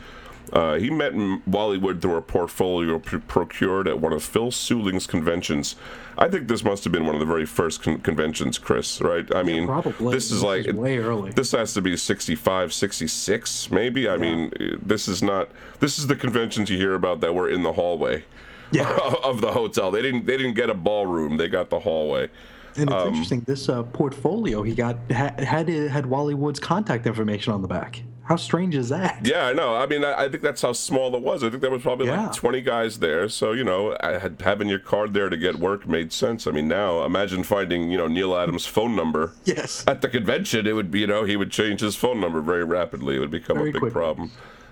Uh, 0.52 0.74
he 0.74 0.90
met 0.90 1.12
in 1.12 1.42
Wally 1.46 1.78
through 1.94 2.16
a 2.16 2.22
portfolio 2.22 2.98
pr- 2.98 3.18
procured 3.18 3.86
at 3.88 4.00
one 4.00 4.12
of 4.12 4.22
Phil 4.22 4.50
Seuling's 4.50 5.06
conventions. 5.06 5.76
I 6.16 6.28
think 6.28 6.48
this 6.48 6.64
must 6.64 6.84
have 6.84 6.92
been 6.92 7.06
one 7.06 7.14
of 7.14 7.20
the 7.20 7.26
very 7.26 7.46
first 7.46 7.82
con- 7.82 8.00
conventions, 8.00 8.58
Chris, 8.58 9.00
right? 9.00 9.32
I 9.34 9.38
yeah, 9.38 9.42
mean, 9.42 9.66
probably. 9.66 10.14
this 10.14 10.30
is 10.30 10.42
like 10.42 10.66
is 10.66 10.74
way 10.74 10.98
early. 10.98 11.32
This 11.32 11.52
has 11.52 11.74
to 11.74 11.82
be 11.82 11.96
65, 11.96 12.72
66, 12.72 13.70
maybe. 13.70 14.08
I 14.08 14.14
yeah. 14.14 14.20
mean, 14.20 14.78
this 14.82 15.08
is 15.08 15.22
not. 15.22 15.50
This 15.80 15.98
is 15.98 16.06
the 16.06 16.16
conventions 16.16 16.70
you 16.70 16.78
hear 16.78 16.94
about 16.94 17.20
that 17.20 17.34
were 17.34 17.48
in 17.48 17.62
the 17.62 17.72
hallway 17.72 18.24
yeah. 18.72 18.98
of 19.24 19.40
the 19.40 19.52
hotel. 19.52 19.90
They 19.90 20.02
didn't. 20.02 20.26
They 20.26 20.36
didn't 20.36 20.54
get 20.54 20.70
a 20.70 20.74
ballroom. 20.74 21.36
They 21.36 21.48
got 21.48 21.70
the 21.70 21.80
hallway. 21.80 22.28
And 22.76 22.90
it's 22.90 23.06
interesting. 23.06 23.40
This 23.40 23.68
uh, 23.68 23.82
portfolio 23.82 24.62
he 24.62 24.74
got 24.74 24.98
had 25.10 25.40
had, 25.40 25.68
had 25.68 26.06
Wally 26.06 26.34
Wood's 26.34 26.60
contact 26.60 27.06
information 27.06 27.52
on 27.52 27.62
the 27.62 27.68
back. 27.68 28.02
How 28.28 28.36
strange 28.36 28.74
is 28.74 28.90
that? 28.90 29.24
Yeah, 29.24 29.46
I 29.46 29.54
know. 29.54 29.74
I 29.74 29.86
mean, 29.86 30.04
I, 30.04 30.24
I 30.24 30.28
think 30.28 30.42
that's 30.42 30.60
how 30.60 30.74
small 30.74 31.14
it 31.16 31.22
was. 31.22 31.42
I 31.42 31.48
think 31.48 31.62
there 31.62 31.70
was 31.70 31.80
probably 31.80 32.08
Yeah. 32.08 32.26
like 32.26 32.34
20 32.34 32.60
guys 32.60 32.98
there. 32.98 33.26
So, 33.30 33.52
you 33.52 33.64
know, 33.64 33.96
I 34.00 34.18
had, 34.18 34.42
having 34.42 34.68
your 34.68 34.78
card 34.78 35.14
there 35.14 35.30
to 35.30 35.36
get 35.38 35.56
work 35.58 35.88
made 35.88 36.12
sense. 36.12 36.46
I 36.46 36.50
mean, 36.50 36.68
now 36.68 37.04
imagine 37.06 37.42
finding, 37.42 37.90
you 37.90 37.96
know, 37.96 38.06
Neal 38.06 38.36
Adams' 38.36 38.66
phone 38.66 38.94
number. 38.94 39.32
Yes. 39.46 39.82
At 39.86 40.02
the 40.02 40.08
convention, 40.10 40.66
it 40.66 40.72
would 40.74 40.90
be, 40.90 41.00
you 41.00 41.06
know, 41.06 41.24
he 41.24 41.36
would 41.36 41.50
change 41.50 41.80
his 41.80 41.96
phone 41.96 42.20
number 42.20 42.42
very 42.42 42.64
rapidly. 42.64 43.16
It 43.16 43.20
would 43.20 43.30
become 43.30 43.56
Very 43.56 43.70
a 43.70 43.72
big 43.72 43.80
quickly. 43.80 43.94
problem. 43.94 44.30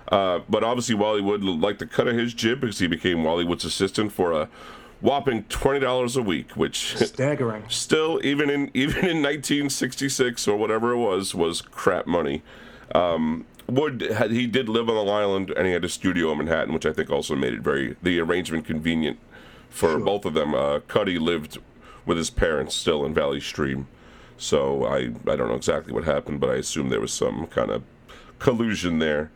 Uh, 0.09 0.41
but 0.51 0.63
obviously, 0.63 0.95
Wally 0.95 1.23
Wood 1.23 1.43
liked 1.43 1.79
the 1.79 1.87
cut 1.87 2.07
of 2.09 2.15
his 2.15 2.35
jib 2.35 2.61
because 2.61 2.79
he 2.79 2.87
became 2.87 3.25
Wally 3.25 3.45
Wood's 3.47 3.65
assistant 3.65 4.13
for 4.13 4.33
a 4.33 4.49
whopping 5.01 5.45
$20 5.45 6.17
a 6.17 6.23
week, 6.23 6.53
which 6.53 6.95
Staggering. 6.99 7.65
still 7.71 8.21
even 8.23 8.51
in 8.51 8.71
even 8.75 8.99
in 9.07 9.23
1966 9.23 10.47
or 10.47 10.57
whatever 10.57 10.93
it 10.93 10.99
was 10.99 11.35
was 11.35 11.61
crap 11.63 12.07
money 12.07 12.43
um 12.95 13.45
wood 13.69 14.01
had 14.01 14.31
he 14.31 14.47
did 14.47 14.69
live 14.69 14.89
on 14.89 15.07
the 15.07 15.13
island 15.13 15.51
and 15.57 15.67
he 15.67 15.73
had 15.73 15.85
a 15.85 15.89
studio 15.89 16.33
in 16.33 16.39
manhattan 16.39 16.73
which 16.73 16.87
i 16.87 16.93
think 16.93 17.11
also 17.11 17.35
made 17.35 17.53
it 17.53 17.61
very 17.61 17.97
the 18.03 18.21
arrangement 18.21 18.65
convenient 18.65 19.19
for 19.69 19.99
both 19.99 20.25
of 20.25 20.35
them 20.35 20.55
uh 20.55 20.79
cuti 20.81 21.19
lived 21.19 21.59
with 22.05 22.17
his 22.17 22.31
parents 22.31 22.75
still 22.75 23.05
in 23.05 23.13
valley 23.13 23.41
stream 23.41 23.89
so 24.37 24.85
i 24.85 25.11
i 25.31 25.37
don't 25.37 25.49
know 25.49 25.55
exactly 25.55 25.93
what 25.93 26.05
happened 26.05 26.39
but 26.39 26.51
i 26.51 26.55
assume 26.55 26.89
there 26.89 27.01
was 27.01 27.13
some 27.13 27.47
kind 27.47 27.71
of 27.71 27.83
collusion 28.39 28.99
there 28.99 29.31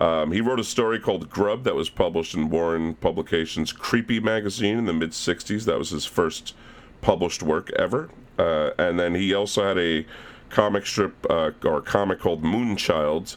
um, 0.00 0.32
he 0.32 0.40
wrote 0.40 0.58
a 0.58 0.64
story 0.64 0.98
called 0.98 1.28
Grub 1.28 1.64
that 1.64 1.74
was 1.74 1.90
published 1.90 2.34
in 2.34 2.48
Warren 2.48 2.94
Publications' 2.94 3.70
Creepy 3.70 4.18
magazine 4.18 4.78
in 4.78 4.86
the 4.86 4.94
mid 4.94 5.10
60s. 5.10 5.66
That 5.66 5.78
was 5.78 5.90
his 5.90 6.06
first 6.06 6.54
published 7.02 7.42
work 7.42 7.70
ever. 7.72 8.08
Uh, 8.38 8.70
and 8.78 8.98
then 8.98 9.14
he 9.14 9.34
also 9.34 9.62
had 9.62 9.76
a 9.76 10.06
comic 10.50 10.86
strip 10.86 11.14
uh, 11.30 11.50
or 11.64 11.80
comic 11.80 12.20
called 12.20 12.42
Moonchild 12.42 13.36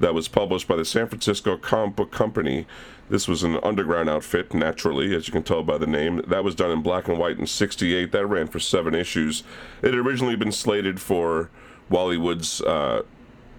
that 0.00 0.14
was 0.14 0.28
published 0.28 0.66
by 0.66 0.76
the 0.76 0.84
San 0.84 1.06
Francisco 1.06 1.56
Comic 1.56 1.96
Book 1.96 2.10
Company. 2.10 2.66
This 3.08 3.28
was 3.28 3.42
an 3.42 3.58
underground 3.62 4.08
outfit, 4.08 4.54
naturally, 4.54 5.14
as 5.14 5.28
you 5.28 5.32
can 5.32 5.42
tell 5.42 5.62
by 5.62 5.78
the 5.78 5.86
name. 5.86 6.22
That 6.26 6.44
was 6.44 6.54
done 6.54 6.70
in 6.70 6.82
black 6.82 7.08
and 7.08 7.18
white 7.18 7.38
in 7.38 7.46
68. 7.46 8.10
That 8.10 8.26
ran 8.26 8.48
for 8.48 8.58
seven 8.58 8.94
issues. 8.94 9.44
It 9.82 9.94
had 9.94 9.94
originally 9.94 10.36
been 10.36 10.52
slated 10.52 11.00
for 11.00 11.50
Wally 11.90 12.16
Wood's 12.16 12.60
uh, 12.62 13.02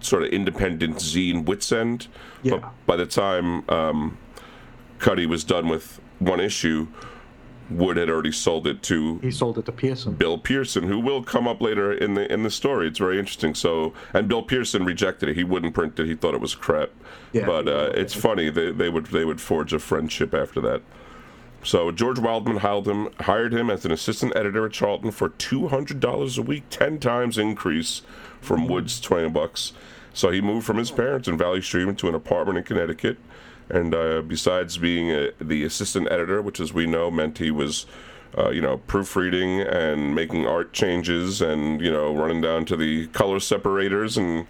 sort 0.00 0.22
of 0.22 0.30
independent 0.30 0.96
zine 0.96 1.44
witzend. 1.44 2.08
Yeah. 2.42 2.56
But 2.56 2.72
by 2.86 2.96
the 2.96 3.06
time 3.06 3.68
um, 3.70 4.18
Cuti 4.98 5.26
was 5.26 5.44
done 5.44 5.68
with 5.68 6.00
one 6.18 6.40
issue, 6.40 6.88
Wood 7.70 7.96
had 7.96 8.10
already 8.10 8.32
sold 8.32 8.66
it 8.66 8.82
to 8.84 9.18
He 9.18 9.30
sold 9.30 9.58
it 9.58 9.64
to 9.66 9.72
Pearson. 9.72 10.14
Bill 10.14 10.36
Pearson, 10.38 10.84
who 10.84 11.00
will 11.00 11.22
come 11.22 11.48
up 11.48 11.62
later 11.62 11.92
in 11.92 12.14
the 12.14 12.30
in 12.32 12.42
the 12.42 12.50
story. 12.50 12.86
It's 12.88 12.98
very 12.98 13.18
interesting. 13.18 13.54
So, 13.54 13.94
and 14.12 14.28
Bill 14.28 14.42
Pearson 14.42 14.84
rejected 14.84 15.30
it. 15.30 15.36
He 15.36 15.44
wouldn't 15.44 15.74
print 15.74 15.98
it. 15.98 16.06
He 16.06 16.14
thought 16.14 16.34
it 16.34 16.40
was 16.40 16.54
crap. 16.54 16.90
Yeah. 17.32 17.46
but 17.46 17.66
uh, 17.66 17.90
it's 17.94 18.14
funny. 18.14 18.50
They, 18.50 18.70
they 18.70 18.88
would 18.88 19.06
they 19.06 19.24
would 19.24 19.40
forge 19.40 19.72
a 19.72 19.78
friendship 19.78 20.34
after 20.34 20.60
that. 20.60 20.82
So 21.62 21.90
George 21.90 22.18
Wildman 22.18 22.58
hired 22.58 22.86
him 22.86 23.08
hired 23.20 23.54
him 23.54 23.70
as 23.70 23.86
an 23.86 23.92
assistant 23.92 24.36
editor 24.36 24.66
at 24.66 24.72
Charlton 24.72 25.10
for 25.10 25.30
two 25.30 25.68
hundred 25.68 26.00
dollars 26.00 26.36
a 26.36 26.42
week, 26.42 26.64
ten 26.68 26.98
times 27.00 27.38
increase 27.38 28.02
from 28.42 28.68
Wood's 28.68 29.00
twenty 29.00 29.30
bucks. 29.30 29.72
So 30.12 30.30
he 30.30 30.42
moved 30.42 30.66
from 30.66 30.76
his 30.76 30.90
parents 30.90 31.26
in 31.26 31.38
Valley 31.38 31.62
Stream 31.62 31.96
to 31.96 32.08
an 32.08 32.14
apartment 32.14 32.58
in 32.58 32.64
Connecticut. 32.64 33.16
And 33.70 33.94
uh, 33.94 34.22
besides 34.22 34.76
being 34.78 35.10
a, 35.10 35.30
the 35.40 35.64
assistant 35.64 36.08
editor, 36.10 36.42
which 36.42 36.60
as 36.60 36.72
we 36.72 36.86
know 36.86 37.10
meant 37.10 37.38
he 37.38 37.50
was, 37.50 37.86
uh, 38.36 38.50
you 38.50 38.60
know, 38.60 38.78
proofreading 38.86 39.60
and 39.60 40.14
making 40.14 40.46
art 40.46 40.72
changes 40.72 41.40
and 41.40 41.80
you 41.80 41.90
know 41.90 42.14
running 42.14 42.40
down 42.40 42.64
to 42.66 42.76
the 42.76 43.06
color 43.08 43.40
separators 43.40 44.16
and 44.16 44.46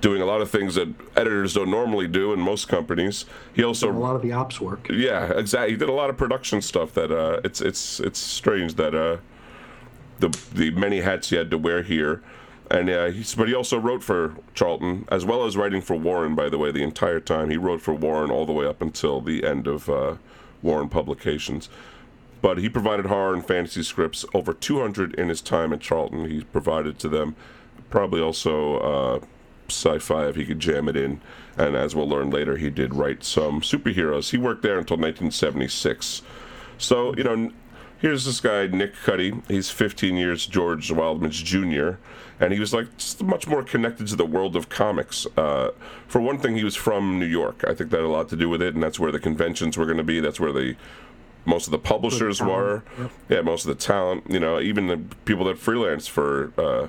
doing 0.00 0.20
a 0.20 0.26
lot 0.26 0.42
of 0.42 0.50
things 0.50 0.74
that 0.74 0.88
editors 1.16 1.54
don't 1.54 1.70
normally 1.70 2.06
do 2.06 2.32
in 2.32 2.38
most 2.40 2.68
companies. 2.68 3.24
He 3.54 3.64
also 3.64 3.90
A 3.90 3.92
lot 3.92 4.16
of 4.16 4.22
the 4.22 4.32
ops 4.32 4.60
work. 4.60 4.86
yeah, 4.90 5.32
exactly. 5.32 5.70
He 5.72 5.76
did 5.78 5.88
a 5.88 5.92
lot 5.92 6.10
of 6.10 6.16
production 6.16 6.60
stuff 6.60 6.92
that 6.94 7.10
uh, 7.10 7.40
it's 7.42 7.60
it's 7.60 8.00
it's 8.00 8.18
strange 8.18 8.74
that 8.74 8.94
uh, 8.94 9.16
the 10.20 10.28
the 10.52 10.70
many 10.72 11.00
hats 11.00 11.30
he 11.30 11.36
had 11.36 11.50
to 11.50 11.58
wear 11.58 11.82
here, 11.82 12.22
and 12.70 12.88
uh, 12.88 13.06
he's, 13.10 13.34
but 13.34 13.48
he 13.48 13.54
also 13.54 13.78
wrote 13.78 14.02
for 14.02 14.34
Charlton 14.54 15.06
as 15.10 15.24
well 15.24 15.44
as 15.44 15.56
writing 15.56 15.80
for 15.80 15.96
Warren. 15.96 16.34
By 16.34 16.48
the 16.48 16.58
way, 16.58 16.70
the 16.72 16.82
entire 16.82 17.20
time 17.20 17.50
he 17.50 17.56
wrote 17.56 17.82
for 17.82 17.94
Warren 17.94 18.30
all 18.30 18.46
the 18.46 18.52
way 18.52 18.66
up 18.66 18.80
until 18.80 19.20
the 19.20 19.44
end 19.44 19.66
of 19.66 19.88
uh, 19.88 20.16
Warren 20.62 20.88
Publications. 20.88 21.68
But 22.40 22.58
he 22.58 22.68
provided 22.68 23.06
horror 23.06 23.34
and 23.34 23.46
fantasy 23.46 23.82
scripts 23.82 24.24
over 24.34 24.52
200 24.52 25.14
in 25.14 25.28
his 25.28 25.40
time 25.40 25.72
at 25.72 25.80
Charlton. 25.80 26.28
He 26.28 26.42
provided 26.44 26.98
to 26.98 27.08
them, 27.08 27.36
probably 27.88 28.20
also 28.20 28.78
uh, 28.78 29.20
sci-fi 29.68 30.26
if 30.28 30.36
he 30.36 30.44
could 30.44 30.60
jam 30.60 30.88
it 30.88 30.96
in. 30.96 31.20
And 31.56 31.76
as 31.76 31.94
we'll 31.94 32.08
learn 32.08 32.30
later, 32.30 32.56
he 32.56 32.68
did 32.70 32.94
write 32.94 33.24
some 33.24 33.60
superheroes. 33.60 34.30
He 34.30 34.38
worked 34.38 34.62
there 34.62 34.78
until 34.78 34.96
1976. 34.96 36.22
So 36.76 37.14
you 37.16 37.24
know, 37.24 37.50
here's 37.98 38.24
this 38.24 38.40
guy 38.40 38.66
Nick 38.66 38.94
Cuti. 38.94 39.42
He's 39.48 39.70
15 39.70 40.16
years 40.16 40.46
George 40.46 40.90
Wildman's 40.90 41.40
junior, 41.40 41.98
and 42.40 42.52
he 42.52 42.60
was 42.60 42.74
like 42.74 42.96
just 42.96 43.22
much 43.22 43.46
more 43.46 43.62
connected 43.62 44.06
to 44.08 44.16
the 44.16 44.26
world 44.26 44.56
of 44.56 44.68
comics. 44.68 45.26
Uh, 45.36 45.70
for 46.06 46.20
one 46.20 46.38
thing, 46.38 46.56
he 46.56 46.64
was 46.64 46.76
from 46.76 47.18
New 47.18 47.26
York. 47.26 47.64
I 47.66 47.74
think 47.74 47.90
that 47.90 47.98
had 47.98 48.04
a 48.04 48.08
lot 48.08 48.28
to 48.30 48.36
do 48.36 48.48
with 48.48 48.62
it, 48.62 48.74
and 48.74 48.82
that's 48.82 48.98
where 48.98 49.12
the 49.12 49.20
conventions 49.20 49.76
were 49.76 49.86
going 49.86 49.98
to 49.98 50.04
be. 50.04 50.20
That's 50.20 50.40
where 50.40 50.52
the 50.52 50.76
most 51.44 51.66
of 51.66 51.72
the 51.72 51.78
publishers 51.78 52.40
were. 52.40 52.82
talent, 52.96 53.12
Yeah, 53.28 53.40
most 53.42 53.66
of 53.66 53.76
the 53.76 53.82
talent. 53.82 54.30
You 54.30 54.40
know, 54.40 54.60
even 54.60 54.86
the 54.86 54.98
people 55.24 55.44
that 55.46 55.58
freelance 55.58 56.06
for. 56.06 56.52
Uh, 56.58 56.88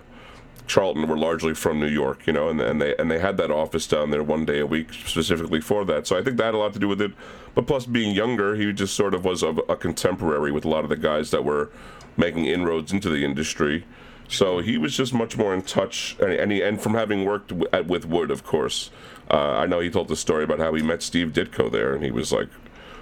Charlton 0.68 1.08
were 1.08 1.16
largely 1.16 1.54
from 1.54 1.80
New 1.80 1.88
York, 1.88 2.26
you 2.26 2.34
know, 2.34 2.50
and, 2.50 2.60
and 2.60 2.82
they 2.82 2.96
and 2.98 3.12
they 3.12 3.20
had 3.20 3.38
that 3.38 3.52
office 3.52 3.86
down 3.86 4.10
there 4.10 4.24
one 4.24 4.46
day 4.46 4.60
a 4.60 4.66
week 4.66 4.94
specifically 4.94 5.62
for 5.62 5.86
that. 5.86 6.08
So 6.08 6.18
I 6.18 6.24
think 6.24 6.38
that 6.38 6.46
had 6.46 6.54
a 6.56 6.58
lot 6.58 6.74
to 6.74 6.80
do 6.80 6.88
with 6.88 7.02
it. 7.02 7.12
But 7.54 7.68
plus, 7.68 7.86
being 7.86 8.16
younger, 8.16 8.56
he 8.56 8.74
just 8.74 8.96
sort 8.96 9.14
of 9.14 9.24
was 9.24 9.44
a, 9.44 9.50
a 9.70 9.76
contemporary 9.76 10.52
with 10.52 10.66
a 10.66 10.68
lot 10.68 10.84
of 10.84 10.90
the 10.90 10.98
guys 10.98 11.30
that 11.30 11.46
were 11.46 11.70
making 12.18 12.46
inroads 12.46 12.92
into 12.92 13.10
the 13.10 13.24
industry. 13.24 13.86
So 14.28 14.60
he 14.60 14.78
was 14.78 14.96
just 14.98 15.14
much 15.14 15.38
more 15.38 15.54
in 15.54 15.62
touch, 15.62 16.16
and 16.20 16.32
and, 16.32 16.52
he, 16.52 16.62
and 16.62 16.82
from 16.82 16.94
having 16.94 17.26
worked 17.26 17.50
w- 17.50 17.68
at, 17.72 17.86
with 17.88 18.06
Wood, 18.06 18.32
of 18.32 18.44
course, 18.44 18.90
uh, 19.30 19.52
I 19.58 19.66
know 19.66 19.80
he 19.80 19.90
told 19.90 20.08
the 20.08 20.16
story 20.16 20.44
about 20.44 20.60
how 20.60 20.74
he 20.74 20.82
met 20.82 21.04
Steve 21.04 21.30
Ditko 21.30 21.72
there, 21.72 21.94
and 21.94 22.04
he 22.04 22.12
was 22.12 22.32
like 22.32 22.50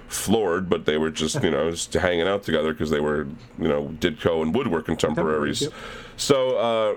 floored, 0.06 0.68
but 0.68 0.84
they 0.84 0.98
were 0.98 1.10
just 1.10 1.42
you 1.42 1.50
know 1.50 1.70
just 1.70 1.92
hanging 1.94 2.28
out 2.28 2.42
together 2.42 2.72
because 2.72 2.90
they 2.90 3.00
were 3.00 3.26
you 3.58 3.68
know 3.68 3.88
Ditko 4.00 4.42
and 4.42 4.54
Wood 4.54 4.68
were 4.68 4.82
contemporaries. 4.82 5.62
Yep. 5.62 5.72
So. 6.16 6.56
Uh, 6.56 6.94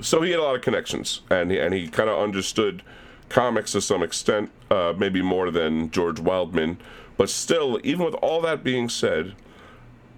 so 0.00 0.20
he 0.22 0.32
had 0.32 0.40
a 0.40 0.42
lot 0.42 0.56
of 0.56 0.62
connections, 0.62 1.20
and 1.30 1.52
he, 1.52 1.58
and 1.58 1.72
he 1.72 1.86
kind 1.86 2.10
of 2.10 2.18
understood 2.18 2.82
comics 3.28 3.72
to 3.72 3.80
some 3.80 4.02
extent, 4.02 4.50
uh, 4.70 4.92
maybe 4.96 5.22
more 5.22 5.50
than 5.50 5.90
George 5.90 6.18
Wildman. 6.18 6.78
But 7.16 7.30
still, 7.30 7.78
even 7.84 8.04
with 8.04 8.14
all 8.14 8.40
that 8.40 8.64
being 8.64 8.88
said, 8.88 9.34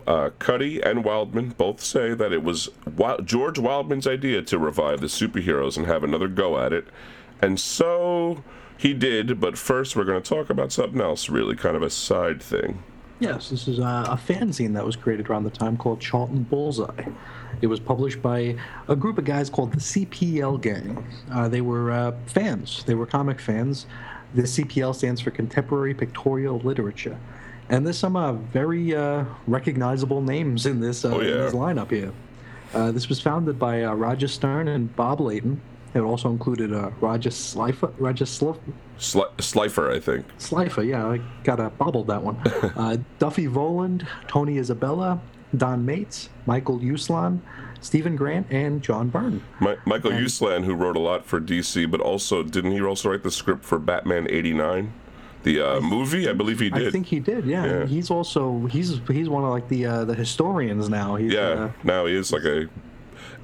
uh, 0.07 0.31
Cuti 0.39 0.81
and 0.81 1.05
Wildman 1.05 1.51
both 1.51 1.81
say 1.81 2.15
that 2.15 2.33
it 2.33 2.43
was 2.43 2.69
Wi- 2.85 3.21
George 3.23 3.59
Wildman's 3.59 4.07
idea 4.07 4.43
to 4.43 4.59
revive 4.59 5.01
the 5.01 5.07
superheroes 5.07 5.77
and 5.77 5.87
have 5.87 6.05
another 6.05 6.29
go 6.29 6.59
at 6.59 6.73
it, 6.73 6.87
and 7.41 7.59
so 7.59 8.43
he 8.77 8.95
did. 8.95 9.41
But 9.41 9.57
first, 9.57 9.97
we're 9.97 10.05
going 10.05 10.23
to 10.23 10.29
talk 10.29 10.51
about 10.51 10.73
something 10.73 11.01
else, 11.01 11.29
really 11.29 11.57
kind 11.57 11.77
of 11.77 11.83
a 11.83 11.91
side 11.91 12.43
thing. 12.43 12.83
Yes, 13.21 13.51
this 13.51 13.69
is 13.69 13.79
a, 13.79 13.83
a 13.83 14.21
fanzine 14.23 14.75
that 14.75 14.85
was 14.85 14.97
created 14.97 15.31
around 15.31 15.45
the 15.45 15.51
time 15.51 15.77
called 15.77 16.01
Charlton 16.01 16.43
Bullseye. 16.43 17.07
It 17.63 17.69
was 17.69 17.79
published 17.81 18.21
by 18.21 18.57
a 18.89 18.97
group 18.97 19.19
of 19.19 19.25
guys 19.25 19.49
called 19.49 19.73
the 19.73 19.79
CPL 19.79 20.61
Gang. 20.61 21.07
Uh, 21.33 21.49
they 21.49 21.61
were 21.61 21.91
uh, 21.91 22.13
fans, 22.27 22.83
they 22.85 22.95
were 22.95 23.07
comic 23.07 23.41
fans. 23.41 23.87
The 24.35 24.43
CPL 24.43 24.97
stands 24.97 25.21
for 25.21 25.31
Contemporary 25.31 25.95
Pictorial 25.95 26.59
Literature. 26.59 27.17
And 27.71 27.87
there's 27.87 27.99
some 27.99 28.17
uh, 28.17 28.33
very 28.35 28.95
uh, 28.95 29.25
recognizable 29.47 30.21
names 30.21 30.67
in 30.67 30.81
this, 30.81 31.05
uh, 31.05 31.15
Oh, 31.15 31.21
in 31.21 31.27
this 31.27 31.55
lineup 31.55 31.91
here. 31.91 32.13
Uh, 32.75 32.91
this 32.93 33.09
was 33.09 33.21
founded 33.21 33.59
by 33.59 33.85
uh, 33.85 33.95
Roger 33.95 34.29
Stern 34.29 34.69
and 34.69 34.95
Bob 34.97 35.21
Layton. 35.21 35.61
It 35.95 36.01
also 36.01 36.29
included 36.31 36.73
uh, 36.73 36.91
Roger 37.01 37.31
Slifer, 37.31 37.93
Roger 37.99 38.25
Slif, 38.25 38.59
Sli- 38.99 39.41
Slifer, 39.41 39.93
I 39.93 40.01
think. 40.01 40.27
Slifer, 40.39 40.83
yeah, 40.83 41.07
I 41.07 41.21
got 41.45 41.57
to 41.57 41.71
bobbled 41.71 42.09
that 42.09 42.21
one. 42.23 42.37
uh, 42.77 42.97
Duffy 43.21 43.47
Vohland, 43.47 44.07
Tony 44.27 44.59
Isabella, 44.59 45.21
Don 45.57 45.87
Maitz, 45.87 46.31
Michael 46.47 46.81
Uslan, 46.81 47.39
Steven 47.81 48.17
Grant, 48.17 48.49
and 48.51 48.83
John 48.83 49.09
Byrne. 49.09 49.41
Mi- 49.61 49.77
Michael 49.87 50.11
Uslan, 50.11 50.65
who 50.65 50.75
wrote 50.75 50.97
a 50.97 51.01
lot 51.01 51.25
for 51.25 51.41
DC, 51.41 51.89
but 51.89 52.01
also 52.01 52.43
didn't 52.43 52.73
he 52.73 52.83
also 52.83 53.11
write 53.11 53.23
the 53.23 53.31
script 53.31 53.65
for 53.65 53.79
Batman 53.79 54.27
'89, 54.29 54.93
the 55.45 55.61
uh, 55.61 55.81
movie? 55.81 56.29
I 56.29 56.33
believe 56.33 56.61
he 56.61 56.71
did. 56.71 56.89
I 56.89 56.91
think 56.91 57.07
he 57.07 57.21
did, 57.21 57.47
yeah. 57.47 57.65
Yeah. 57.65 57.87
He's 57.87 58.11
also 58.11 58.67
he's 58.67 59.01
he's 59.09 59.29
one 59.29 59.45
of 59.45 59.51
like 59.51 59.69
the 59.69 59.87
uh, 59.87 60.05
the 60.05 60.15
historians 60.15 60.89
now. 60.89 61.17
He's, 61.17 61.33
yeah. 61.33 61.41
uh, 61.41 61.73
now 61.85 62.07
he 62.07 62.15
is 62.15 62.33
like 62.33 62.45
a 62.45 62.61
he's 62.61 62.69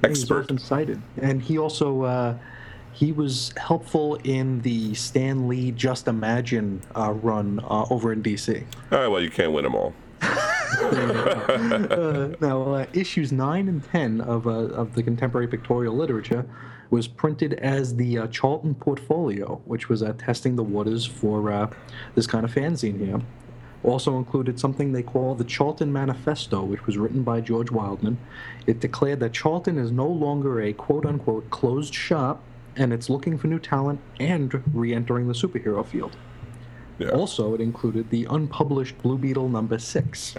expert. 0.03 0.43
often 0.43 0.57
cited, 0.57 1.01
and 1.21 1.41
he 1.41 1.57
also. 1.57 2.03
Uh, 2.03 2.37
he 2.93 3.13
was 3.13 3.53
helpful 3.57 4.15
in 4.25 4.59
the 4.61 4.93
Stan 4.93 5.47
Lee 5.47 5.71
Just 5.71 6.09
Imagine 6.09 6.81
uh, 6.95 7.13
run 7.13 7.61
uh, 7.63 7.85
over 7.89 8.11
in 8.11 8.21
DC. 8.21 8.65
All 8.91 8.99
right, 8.99 9.07
well, 9.07 9.21
you 9.21 9.31
can't 9.31 9.53
win 9.53 9.63
them 9.63 9.75
all. 9.75 9.93
uh, 10.21 12.29
now, 12.39 12.73
uh, 12.73 12.85
issues 12.93 13.31
nine 13.31 13.67
and 13.67 13.83
ten 13.91 14.21
of 14.21 14.45
uh, 14.45 14.51
of 14.51 14.93
the 14.93 15.03
contemporary 15.03 15.47
pictorial 15.47 15.95
literature 15.95 16.45
was 16.91 17.07
printed 17.07 17.53
as 17.53 17.95
the 17.95 18.19
uh, 18.19 18.27
Charlton 18.27 18.75
Portfolio, 18.75 19.61
which 19.65 19.89
was 19.89 20.03
uh, 20.03 20.13
testing 20.17 20.55
the 20.55 20.63
waters 20.63 21.05
for 21.05 21.51
uh, 21.51 21.69
this 22.13 22.27
kind 22.27 22.45
of 22.45 22.53
fanzine 22.53 22.99
here. 22.99 23.21
Also 23.83 24.17
included 24.17 24.59
something 24.59 24.91
they 24.91 25.01
call 25.01 25.33
the 25.33 25.43
Charlton 25.43 25.91
Manifesto, 25.91 26.63
which 26.63 26.85
was 26.85 26.97
written 26.97 27.23
by 27.23 27.41
George 27.41 27.71
Wildman. 27.71 28.19
It 28.67 28.79
declared 28.79 29.19
that 29.21 29.33
Charlton 29.33 29.79
is 29.79 29.91
no 29.91 30.07
longer 30.07 30.61
a 30.61 30.73
quote 30.73 31.05
unquote 31.05 31.49
closed 31.49 31.95
shop 31.95 32.43
and 32.75 32.93
it's 32.93 33.09
looking 33.09 33.37
for 33.37 33.47
new 33.47 33.59
talent 33.59 33.99
and 34.19 34.63
re 34.73 34.93
entering 34.93 35.27
the 35.27 35.33
superhero 35.33 35.85
field. 35.85 36.15
Yeah. 36.99 37.09
Also, 37.09 37.55
it 37.55 37.61
included 37.61 38.09
the 38.09 38.27
unpublished 38.29 39.01
Blue 39.01 39.17
Beetle 39.17 39.49
number 39.49 39.79
six. 39.79 40.35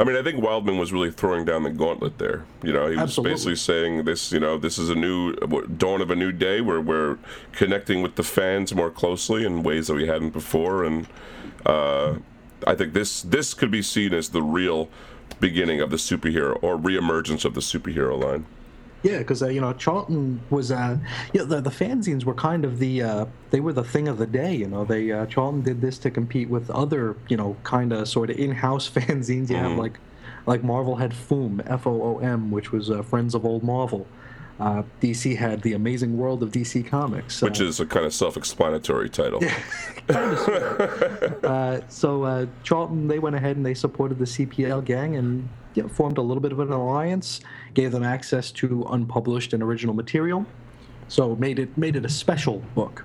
I 0.00 0.04
mean, 0.04 0.16
I 0.16 0.22
think 0.22 0.42
Wildman 0.42 0.78
was 0.78 0.92
really 0.92 1.10
throwing 1.10 1.44
down 1.44 1.64
the 1.64 1.70
gauntlet 1.70 2.18
there. 2.18 2.44
You 2.62 2.72
know, 2.72 2.86
he 2.86 2.94
was 2.94 3.02
Absolutely. 3.02 3.32
basically 3.32 3.56
saying 3.56 4.04
this. 4.04 4.32
You 4.32 4.40
know, 4.40 4.56
this 4.56 4.78
is 4.78 4.90
a 4.90 4.94
new 4.94 5.34
dawn 5.34 6.00
of 6.00 6.10
a 6.10 6.16
new 6.16 6.32
day 6.32 6.60
where 6.60 6.80
we're 6.80 7.18
connecting 7.52 8.02
with 8.02 8.14
the 8.14 8.22
fans 8.22 8.74
more 8.74 8.90
closely 8.90 9.44
in 9.44 9.62
ways 9.62 9.88
that 9.88 9.94
we 9.94 10.06
hadn't 10.06 10.30
before, 10.30 10.84
and 10.84 11.08
uh, 11.66 12.14
I 12.66 12.74
think 12.74 12.92
this 12.92 13.22
this 13.22 13.54
could 13.54 13.70
be 13.70 13.82
seen 13.82 14.14
as 14.14 14.28
the 14.28 14.42
real 14.42 14.88
beginning 15.40 15.80
of 15.80 15.90
the 15.90 15.96
superhero 15.96 16.58
or 16.62 16.76
reemergence 16.76 17.44
of 17.44 17.54
the 17.54 17.60
superhero 17.60 18.20
line. 18.22 18.46
Yeah, 19.02 19.18
because 19.18 19.42
uh, 19.42 19.48
you 19.48 19.60
know 19.60 19.72
Charlton 19.74 20.40
was, 20.50 20.72
uh, 20.72 20.98
you 21.32 21.40
know, 21.40 21.46
the 21.46 21.60
the 21.60 21.70
fanzines 21.70 22.24
were 22.24 22.34
kind 22.34 22.64
of 22.64 22.78
the 22.78 23.02
uh, 23.02 23.26
they 23.50 23.60
were 23.60 23.72
the 23.72 23.84
thing 23.84 24.08
of 24.08 24.18
the 24.18 24.26
day. 24.26 24.54
You 24.54 24.66
know, 24.66 24.84
they 24.84 25.12
uh, 25.12 25.26
Charlton 25.26 25.62
did 25.62 25.80
this 25.80 25.98
to 25.98 26.10
compete 26.10 26.48
with 26.48 26.68
other 26.70 27.16
you 27.28 27.36
know 27.36 27.56
kind 27.62 27.92
of 27.92 28.08
sort 28.08 28.30
of 28.30 28.38
in-house 28.38 28.90
fanzines. 28.94 29.50
You 29.50 29.56
have 29.56 29.78
like 29.78 30.00
like 30.46 30.64
Marvel 30.64 30.96
had 30.96 31.14
FOOM 31.14 31.62
F 31.66 31.86
O 31.86 32.02
O 32.02 32.18
M, 32.18 32.50
which 32.50 32.72
was 32.72 32.90
uh, 32.90 33.02
Friends 33.02 33.34
of 33.34 33.44
Old 33.44 33.62
Marvel. 33.62 34.06
Uh, 34.58 34.82
DC 35.00 35.36
had 35.36 35.62
the 35.62 35.74
Amazing 35.74 36.18
World 36.18 36.42
of 36.42 36.50
DC 36.50 36.84
Comics, 36.84 37.40
Which 37.42 37.60
is 37.60 37.78
a 37.78 37.86
kind 37.86 38.04
of 38.04 38.12
self-explanatory 38.12 39.08
title. 39.08 39.40
uh, 40.08 41.80
so 41.88 42.24
uh, 42.24 42.46
Charlton 42.64 43.06
they 43.06 43.20
went 43.20 43.36
ahead 43.36 43.56
and 43.56 43.64
they 43.64 43.74
supported 43.74 44.18
the 44.18 44.24
CPL 44.24 44.84
gang 44.84 45.14
and 45.14 45.48
you 45.74 45.84
know, 45.84 45.88
formed 45.88 46.18
a 46.18 46.22
little 46.22 46.40
bit 46.40 46.50
of 46.50 46.58
an 46.58 46.72
alliance, 46.72 47.40
gave 47.78 47.92
them 47.92 48.02
access 48.02 48.50
to 48.50 48.82
unpublished 48.90 49.52
and 49.52 49.62
original 49.62 49.94
material, 49.94 50.44
so 51.06 51.36
made 51.36 51.60
it 51.60 51.78
made 51.78 51.94
it 51.94 52.04
a 52.04 52.08
special 52.08 52.58
book. 52.74 53.04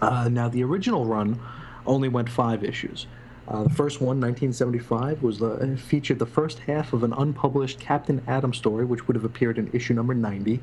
Uh, 0.00 0.30
now 0.30 0.48
the 0.48 0.64
original 0.64 1.04
run 1.04 1.38
only 1.84 2.08
went 2.08 2.26
five 2.26 2.64
issues. 2.64 3.06
Uh, 3.46 3.64
the 3.64 3.68
first 3.68 4.00
one, 4.00 4.18
1975, 4.18 5.22
was 5.22 5.40
the, 5.40 5.76
featured 5.76 6.18
the 6.18 6.24
first 6.24 6.60
half 6.60 6.94
of 6.94 7.02
an 7.02 7.12
unpublished 7.12 7.78
Captain 7.80 8.22
Atom 8.26 8.54
story, 8.54 8.86
which 8.86 9.06
would 9.06 9.14
have 9.14 9.26
appeared 9.26 9.58
in 9.58 9.68
issue 9.74 9.92
number 9.92 10.14
90, 10.14 10.58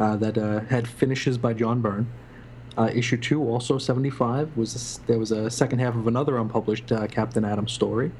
uh, 0.00 0.16
that 0.16 0.36
uh, 0.36 0.58
had 0.62 0.88
finishes 0.88 1.38
by 1.38 1.52
John 1.52 1.80
Byrne. 1.80 2.08
Uh, 2.76 2.90
issue 2.92 3.16
two, 3.16 3.40
also 3.44 3.78
75, 3.78 4.56
was 4.56 4.74
a 4.74 5.06
there 5.06 5.20
was 5.20 5.30
a 5.30 5.48
second 5.48 5.78
half 5.78 5.94
of 5.94 6.08
another 6.08 6.38
unpublished 6.38 6.90
uh, 6.90 7.06
Captain 7.06 7.44
Atom 7.44 7.68
story. 7.68 8.10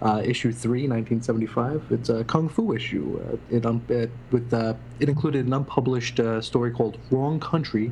Uh, 0.00 0.22
issue 0.24 0.52
three, 0.52 0.82
1975, 0.86 1.82
it's 1.90 2.08
a 2.08 2.22
kung 2.24 2.48
fu 2.48 2.72
issue. 2.72 3.20
Uh, 3.50 3.56
it, 3.56 3.66
um, 3.66 3.82
it 3.88 4.10
with 4.30 4.52
uh, 4.54 4.74
it 5.00 5.08
included 5.08 5.44
an 5.46 5.52
unpublished 5.52 6.20
uh, 6.20 6.40
story 6.40 6.70
called 6.70 6.98
Wrong 7.10 7.40
Country 7.40 7.90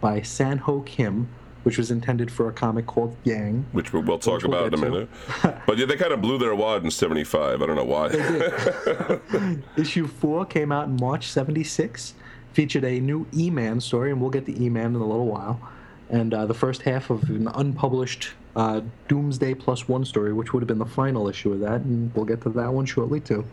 by 0.00 0.18
Sanho 0.20 0.84
Kim, 0.84 1.28
which 1.62 1.78
was 1.78 1.92
intended 1.92 2.28
for 2.32 2.48
a 2.48 2.52
comic 2.52 2.86
called 2.86 3.16
Yang. 3.22 3.66
Which 3.70 3.92
we- 3.92 4.00
we'll 4.00 4.18
talk 4.18 4.42
Which 4.42 4.46
we'll 4.50 4.64
about 4.64 4.74
in 4.74 4.84
a 4.84 4.90
minute. 4.90 5.08
But 5.66 5.78
yeah, 5.78 5.86
they 5.86 5.94
kind 5.96 6.12
of 6.12 6.20
blew 6.20 6.38
their 6.38 6.56
wad 6.56 6.82
in 6.82 6.90
'75. 6.90 7.62
I 7.62 7.66
don't 7.66 7.76
know 7.76 7.84
why. 7.84 9.60
Issue 9.76 10.08
four 10.08 10.44
came 10.44 10.72
out 10.72 10.88
in 10.88 10.96
March 10.96 11.28
'76, 11.28 12.14
featured 12.52 12.84
a 12.84 12.98
new 12.98 13.26
E-Man 13.32 13.80
story, 13.80 14.10
and 14.10 14.20
we'll 14.20 14.30
get 14.30 14.46
to 14.46 14.60
E-Man 14.60 14.86
in 14.86 14.94
a 14.96 15.06
little 15.06 15.26
while. 15.26 15.60
And 16.10 16.34
uh, 16.34 16.46
the 16.46 16.54
first 16.54 16.82
half 16.82 17.10
of 17.10 17.22
an 17.30 17.48
unpublished 17.54 18.30
uh, 18.56 18.80
Doomsday 19.08 19.54
Plus 19.54 19.88
One 19.88 20.04
story, 20.04 20.32
which 20.32 20.52
would 20.52 20.60
have 20.62 20.68
been 20.68 20.78
the 20.78 20.86
final 20.86 21.28
issue 21.28 21.52
of 21.52 21.60
that, 21.60 21.80
and 21.80 22.14
we'll 22.14 22.24
get 22.24 22.40
to 22.42 22.50
that 22.50 22.72
one 22.72 22.86
shortly 22.86 23.20
too. 23.20 23.44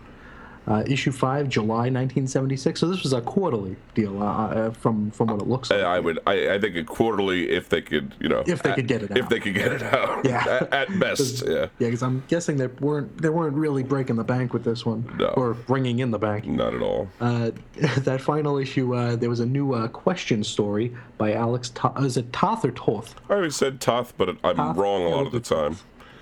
Uh, 0.67 0.84
issue 0.86 1.12
five, 1.12 1.50
July 1.50 1.89
1976. 1.89 2.80
So 2.80 2.88
this 2.88 3.02
was 3.02 3.13
a 3.13 3.21
quarterly 3.21 3.76
deal 3.95 4.21
uh, 4.21 4.26
uh, 4.47 4.71
from 4.71 5.10
from 5.10 5.28
what 5.30 5.41
it 5.41 5.47
looks 5.47 5.71
like. 5.71 5.82
I 5.82 6.00
would. 6.00 6.19
I, 6.28 6.54
I 6.54 6.60
think 6.60 6.76
a 6.76 6.84
quarterly, 6.84 7.50
if 7.50 7.69
they 7.69 7.82
could, 7.82 8.13
you 8.19 8.30
know, 8.30 8.43
If 8.45 8.62
they 8.62 8.69
at- 8.69 8.76
could 8.76 8.88
get 8.88 9.02
it 9.02 9.12
out. 9.12 9.17
If 9.17 9.30
they 9.30 9.39
could 9.39 9.56
get 9.56 9.71
it 9.74 9.82
out. 9.82 10.24
Yeah. 10.24 10.45
At, 10.71 10.74
at 10.91 11.00
best, 11.00 11.43
yeah. 11.47 11.54
Yeah, 11.56 11.67
because 11.88 12.04
I'm 12.04 12.24
guessing 12.28 12.58
they 12.58 12.67
weren't 12.67 13.17
they 13.21 13.30
weren't 13.30 13.56
really 13.56 13.82
breaking 13.82 14.17
the 14.17 14.24
bank 14.24 14.54
with 14.54 14.63
this 14.63 14.86
one, 14.86 15.12
No. 15.17 15.30
or 15.30 15.56
bringing 15.56 15.97
in 15.97 16.12
the 16.12 16.19
bank. 16.19 16.45
Not 16.45 16.76
at 16.76 16.82
all. 16.84 17.08
Uh, 17.19 17.50
that 17.97 18.21
final 18.21 18.58
issue, 18.60 18.93
uh, 18.93 19.15
there 19.15 19.30
was 19.32 19.39
a 19.39 19.45
new 19.47 19.74
uh, 19.74 19.88
question 19.88 20.43
story 20.43 20.95
by 21.17 21.34
Alex. 21.34 21.69
To- 21.71 21.93
is 21.97 22.17
it 22.17 22.32
Toth 22.32 22.63
or 22.65 22.71
Toth? 22.71 23.15
I 23.30 23.34
always 23.36 23.56
said 23.56 23.82
Toth, 23.82 24.13
but 24.15 24.30
I'm 24.43 24.56
Toth? 24.58 24.78
wrong 24.78 25.02
a 25.04 25.10
lot 25.10 25.26
of 25.26 25.32
the 25.32 25.39
time. 25.39 25.78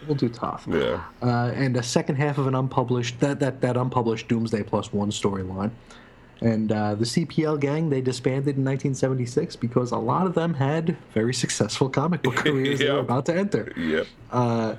We'll 0.10 0.18
do 0.18 0.28
Toth. 0.28 0.68
Yeah. 0.68 1.04
Uh, 1.22 1.52
and 1.54 1.78
a 1.78 1.84
second 1.84 2.16
half 2.16 2.40
of 2.40 2.48
an 2.48 2.56
unpublished 2.56 3.20
that 3.20 3.40
that 3.42 3.62
that 3.62 3.78
unpublished 3.78 4.28
Doomsday 4.28 4.64
Plus 4.64 4.92
One 4.92 5.12
storyline. 5.12 5.70
And 6.42 6.72
uh, 6.72 6.96
the 6.96 7.06
CPL 7.06 7.60
gang 7.60 7.90
they 7.92 8.02
disbanded 8.02 8.58
in 8.58 8.66
1976 8.66 9.56
because 9.58 9.92
a 9.92 9.98
lot 9.98 10.26
of 10.26 10.34
them 10.34 10.56
had 10.56 10.98
very 11.14 11.34
successful 11.34 11.90
comic 11.90 12.24
book 12.24 12.36
careers 12.38 12.80
they 12.80 12.90
were 12.90 13.00
about 13.00 13.28
to 13.28 13.36
enter. 13.36 13.72
Yep. 13.78 14.08
Uh, 14.32 14.76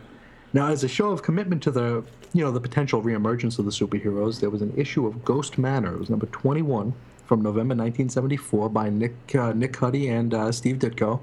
now, 0.53 0.67
as 0.67 0.83
a 0.83 0.89
show 0.89 1.11
of 1.13 1.23
commitment 1.23 1.63
to 1.63 1.71
the, 1.71 2.03
you 2.33 2.43
know, 2.43 2.51
the 2.51 2.61
potential 2.61 3.01
reemergence 3.01 3.61
of 3.61 3.67
the 3.67 3.71
superheroes, 3.71 4.41
there 4.41 4.51
was 4.51 4.63
an 4.63 4.73
issue 4.77 5.07
of 5.07 5.25
Ghost 5.25 5.59
Manor. 5.59 5.95
It 5.95 6.01
was 6.01 6.11
number 6.11 6.27
21 6.27 6.93
from 7.25 7.41
November 7.41 7.77
1974 7.77 8.69
by 8.71 8.91
Nick 8.91 9.15
uh, 9.37 9.53
Nick 9.53 9.75
Cuti 9.75 10.09
and 10.09 10.35
uh, 10.35 10.51
Steve 10.51 10.81
Ditko. 10.81 11.21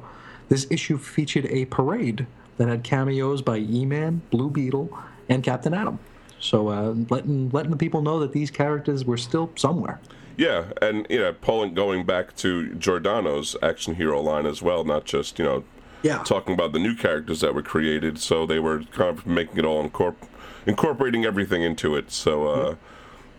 This 0.47 0.65
issue 0.69 0.97
featured 0.97 1.45
a 1.47 1.65
parade 1.65 2.25
that 2.57 2.67
had 2.67 2.83
cameos 2.83 3.41
by 3.41 3.57
E-Man, 3.57 4.21
Blue 4.31 4.49
Beetle, 4.49 4.95
and 5.29 5.43
Captain 5.43 5.73
Atom. 5.73 5.99
So 6.39 6.67
uh, 6.69 6.93
letting 7.09 7.49
letting 7.49 7.71
the 7.71 7.77
people 7.77 8.01
know 8.01 8.19
that 8.19 8.31
these 8.31 8.51
characters 8.51 9.05
were 9.05 9.17
still 9.17 9.51
somewhere. 9.55 9.99
Yeah, 10.37 10.65
and 10.81 11.07
you 11.09 11.17
know, 11.19 11.33
pulling 11.33 11.73
going 11.73 12.05
back 12.05 12.35
to 12.37 12.73
Giordano's 12.75 13.55
action 13.63 13.95
hero 13.95 14.21
line 14.21 14.45
as 14.45 14.61
well, 14.61 14.83
not 14.83 15.05
just 15.05 15.39
you 15.39 15.45
know 15.45 15.63
Yeah. 16.03 16.19
talking 16.23 16.53
about 16.53 16.73
the 16.73 16.79
new 16.79 16.95
characters 16.95 17.41
that 17.41 17.55
were 17.55 17.63
created. 17.63 18.19
So 18.19 18.45
they 18.45 18.59
were 18.59 18.83
kind 18.83 19.17
of 19.17 19.25
making 19.25 19.57
it 19.57 19.65
all 19.65 19.87
incorp- 19.87 20.27
incorporating 20.67 21.25
everything 21.25 21.63
into 21.63 21.95
it. 21.95 22.11
So 22.11 22.47
uh, 22.47 22.75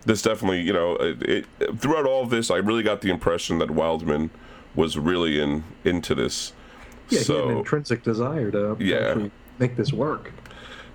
this 0.05 0.23
definitely, 0.23 0.63
you 0.63 0.73
know, 0.73 0.97
it, 0.97 1.23
it, 1.23 1.47
throughout 1.79 2.05
all 2.05 2.25
of 2.25 2.31
this, 2.31 2.51
I 2.51 2.57
really 2.57 2.83
got 2.83 3.01
the 3.01 3.11
impression 3.11 3.59
that 3.59 3.71
Wildman 3.71 4.31
was 4.75 4.99
really 4.99 5.41
in 5.41 5.63
into 5.85 6.17
this. 6.17 6.53
Yeah, 7.09 7.21
he 7.21 7.33
had 7.35 7.45
an 7.45 7.57
intrinsic 7.59 8.03
desire 8.03 8.51
to 8.51 8.77
Yeah. 8.79 9.29
make 9.59 9.77
this 9.77 9.93
work. 9.93 10.33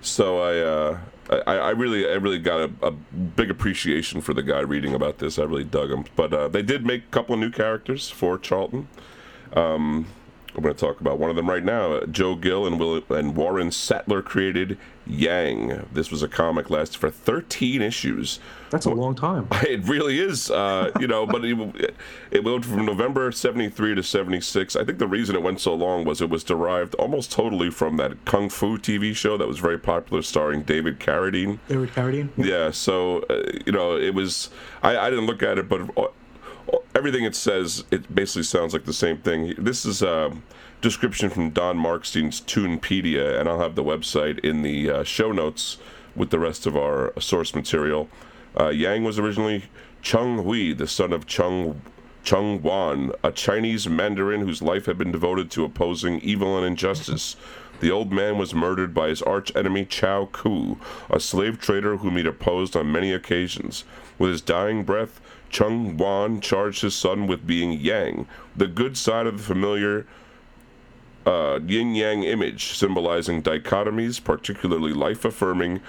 so 0.00 0.38
I. 0.38 0.58
Uh, 0.58 0.98
I, 1.30 1.54
I 1.56 1.70
really, 1.70 2.06
I 2.06 2.16
really 2.16 2.38
got 2.38 2.60
a, 2.60 2.70
a 2.86 2.90
big 2.90 3.50
appreciation 3.50 4.20
for 4.20 4.34
the 4.34 4.42
guy 4.42 4.60
reading 4.60 4.92
about 4.94 5.16
this. 5.20 5.38
I 5.38 5.44
really 5.44 5.64
dug 5.64 5.90
him. 5.90 6.04
But 6.16 6.34
uh, 6.34 6.48
they 6.48 6.60
did 6.60 6.84
make 6.84 7.04
a 7.04 7.06
couple 7.06 7.32
of 7.32 7.40
new 7.40 7.50
characters 7.50 8.10
for 8.10 8.36
Charlton. 8.36 8.88
Um, 9.54 10.06
I'm 10.56 10.62
going 10.62 10.74
to 10.74 10.80
talk 10.80 11.00
about 11.00 11.18
one 11.18 11.30
of 11.30 11.36
them 11.36 11.48
right 11.48 11.64
now. 11.64 12.00
Joe 12.10 12.36
Gill 12.36 12.66
and, 12.66 12.78
Will, 12.78 13.02
and 13.10 13.34
Warren 13.34 13.72
Sattler 13.72 14.22
created 14.22 14.78
Yang. 15.06 15.86
This 15.92 16.10
was 16.10 16.22
a 16.22 16.28
comic 16.28 16.70
lasted 16.70 16.98
for 16.98 17.10
13 17.10 17.82
issues. 17.82 18.38
That's 18.70 18.86
a 18.86 18.90
long 18.90 19.14
time. 19.14 19.48
It 19.64 19.84
really 19.88 20.20
is, 20.20 20.50
uh, 20.50 20.90
you 21.00 21.08
know, 21.08 21.26
but 21.26 21.44
it, 21.44 21.96
it 22.30 22.44
went 22.44 22.64
from 22.64 22.84
November 22.84 23.32
73 23.32 23.96
to 23.96 24.02
76. 24.02 24.76
I 24.76 24.84
think 24.84 24.98
the 24.98 25.08
reason 25.08 25.34
it 25.34 25.42
went 25.42 25.60
so 25.60 25.74
long 25.74 26.04
was 26.04 26.20
it 26.20 26.30
was 26.30 26.44
derived 26.44 26.94
almost 26.96 27.32
totally 27.32 27.70
from 27.70 27.96
that 27.96 28.24
Kung 28.24 28.48
Fu 28.48 28.78
TV 28.78 29.14
show 29.16 29.36
that 29.36 29.48
was 29.48 29.58
very 29.58 29.78
popular 29.78 30.22
starring 30.22 30.62
David 30.62 31.00
Carradine. 31.00 31.58
David 31.66 31.90
Carradine. 31.90 32.28
Yeah, 32.36 32.70
so, 32.70 33.20
uh, 33.30 33.42
you 33.66 33.72
know, 33.72 33.96
it 33.96 34.14
was, 34.14 34.50
I, 34.82 34.96
I 34.96 35.10
didn't 35.10 35.26
look 35.26 35.42
at 35.42 35.58
it, 35.58 35.68
but 35.68 35.80
uh, 35.98 36.08
everything 36.94 37.24
it 37.24 37.34
says, 37.34 37.84
it 37.90 38.14
basically 38.14 38.44
sounds 38.44 38.72
like 38.72 38.84
the 38.84 38.92
same 38.92 39.18
thing. 39.18 39.54
This 39.58 39.84
is 39.84 40.02
a 40.02 40.32
description 40.80 41.30
from 41.30 41.50
Don 41.50 41.76
Markstein's 41.76 42.40
Toonopedia, 42.40 43.38
and 43.38 43.48
I'll 43.48 43.60
have 43.60 43.74
the 43.74 43.84
website 43.84 44.38
in 44.40 44.62
the 44.62 44.90
uh, 44.90 45.04
show 45.04 45.32
notes 45.32 45.78
with 46.14 46.30
the 46.30 46.38
rest 46.38 46.66
of 46.66 46.76
our 46.76 47.12
source 47.18 47.54
material. 47.54 48.08
Uh, 48.58 48.68
Yang 48.68 49.04
was 49.04 49.18
originally 49.18 49.64
Chung 50.02 50.44
Hui, 50.44 50.72
the 50.72 50.86
son 50.86 51.12
of 51.12 51.26
Chung 51.26 51.80
Chung 52.22 52.62
Wan, 52.62 53.12
a 53.22 53.30
Chinese 53.30 53.86
Mandarin 53.86 54.40
whose 54.40 54.62
life 54.62 54.86
had 54.86 54.96
been 54.96 55.12
devoted 55.12 55.50
to 55.50 55.64
opposing 55.64 56.20
evil 56.20 56.56
and 56.56 56.66
injustice. 56.66 57.36
The 57.80 57.90
old 57.90 58.12
man 58.12 58.38
was 58.38 58.54
murdered 58.54 58.94
by 58.94 59.08
his 59.08 59.20
archenemy 59.20 59.84
Chao 59.84 60.26
Ku, 60.32 60.78
a 61.10 61.20
slave 61.20 61.60
trader 61.60 61.98
whom 61.98 62.16
he'd 62.16 62.26
opposed 62.26 62.76
on 62.76 62.90
many 62.90 63.12
occasions. 63.12 63.84
With 64.18 64.30
his 64.30 64.40
dying 64.40 64.84
breath, 64.84 65.20
Chung 65.50 65.96
Wan 65.96 66.40
charged 66.40 66.82
his 66.82 66.94
son 66.94 67.26
with 67.26 67.46
being 67.46 67.72
Yang, 67.72 68.26
the 68.56 68.66
good 68.66 68.96
side 68.96 69.26
of 69.26 69.38
the 69.38 69.44
familiar 69.44 70.06
uh, 71.26 71.58
yin 71.66 71.94
yang 71.94 72.22
image 72.22 72.76
symbolizing 72.76 73.42
dichotomies, 73.42 74.22
particularly 74.22 74.92
life 74.92 75.24
affirming 75.24 75.80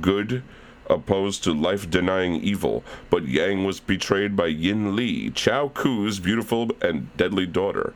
good 0.00 0.42
opposed 0.88 1.42
to 1.44 1.52
life 1.52 1.88
denying 1.90 2.34
evil. 2.36 2.84
But 3.10 3.26
Yang 3.26 3.64
was 3.64 3.80
betrayed 3.80 4.36
by 4.36 4.46
Yin 4.46 4.94
Li, 4.94 5.30
Chao 5.30 5.68
Ku's 5.68 6.20
beautiful 6.20 6.70
and 6.82 7.14
deadly 7.16 7.46
daughter. 7.46 7.94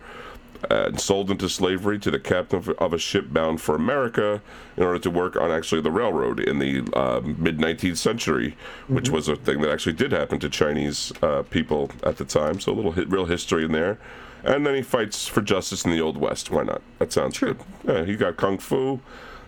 And 0.68 1.00
sold 1.00 1.30
into 1.30 1.48
slavery 1.48 1.98
to 2.00 2.10
the 2.10 2.18
captain 2.18 2.74
of 2.78 2.92
a 2.92 2.98
ship 2.98 3.32
bound 3.32 3.60
for 3.60 3.76
America 3.76 4.42
in 4.76 4.82
order 4.82 4.98
to 4.98 5.10
work 5.10 5.36
on 5.36 5.50
actually 5.50 5.82
the 5.82 5.90
railroad 5.90 6.40
in 6.40 6.58
the 6.58 6.80
uh, 6.94 7.20
mid 7.20 7.58
19th 7.58 7.96
century, 7.96 8.56
which 8.88 9.04
mm-hmm. 9.04 9.14
was 9.14 9.28
a 9.28 9.36
thing 9.36 9.60
that 9.60 9.70
actually 9.70 9.92
did 9.92 10.10
happen 10.10 10.40
to 10.40 10.48
Chinese 10.48 11.12
uh, 11.22 11.42
people 11.44 11.90
at 12.02 12.16
the 12.16 12.24
time. 12.24 12.58
So 12.58 12.72
a 12.72 12.74
little 12.74 12.92
hit, 12.92 13.08
real 13.08 13.26
history 13.26 13.64
in 13.64 13.72
there 13.72 13.98
and 14.44 14.66
then 14.66 14.74
he 14.74 14.82
fights 14.82 15.26
for 15.26 15.40
justice 15.40 15.84
in 15.84 15.90
the 15.90 16.00
old 16.00 16.16
west. 16.16 16.50
Why 16.50 16.62
not? 16.62 16.82
That 16.98 17.12
sounds 17.12 17.36
sure. 17.36 17.54
good. 17.54 17.64
Yeah, 17.86 18.04
he 18.04 18.16
got 18.16 18.36
kung 18.36 18.58
fu, 18.58 19.00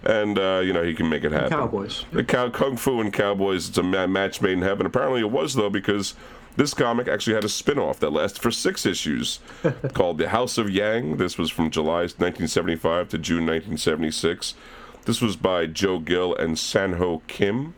and 0.02 0.38
uh, 0.38 0.60
you 0.64 0.72
know 0.72 0.82
he 0.82 0.94
can 0.94 1.08
make 1.08 1.24
it 1.24 1.32
happen. 1.32 1.50
Cowboys. 1.50 2.04
The 2.12 2.24
cow- 2.24 2.50
kung 2.50 2.76
fu 2.76 3.00
and 3.00 3.12
cowboys. 3.12 3.68
It's 3.68 3.78
a 3.78 3.82
ma- 3.82 4.06
match 4.06 4.40
made 4.40 4.52
in 4.52 4.62
heaven. 4.62 4.86
Apparently, 4.86 5.20
it 5.20 5.30
was 5.30 5.54
though 5.54 5.70
because 5.70 6.14
this 6.56 6.74
comic 6.74 7.08
actually 7.08 7.34
had 7.34 7.44
a 7.44 7.48
spin-off 7.48 8.00
that 8.00 8.12
lasted 8.12 8.40
for 8.40 8.50
six 8.50 8.84
issues 8.84 9.40
called 9.94 10.18
The 10.18 10.28
House 10.28 10.58
of 10.58 10.70
Yang. 10.70 11.16
This 11.16 11.38
was 11.38 11.50
from 11.50 11.70
July 11.70 12.02
1975 12.02 13.08
to 13.10 13.18
June 13.18 13.46
1976. 13.46 14.54
This 15.04 15.22
was 15.22 15.36
by 15.36 15.66
Joe 15.66 15.98
Gill 15.98 16.34
and 16.34 16.56
Sanho 16.56 17.22
Kim. 17.26 17.74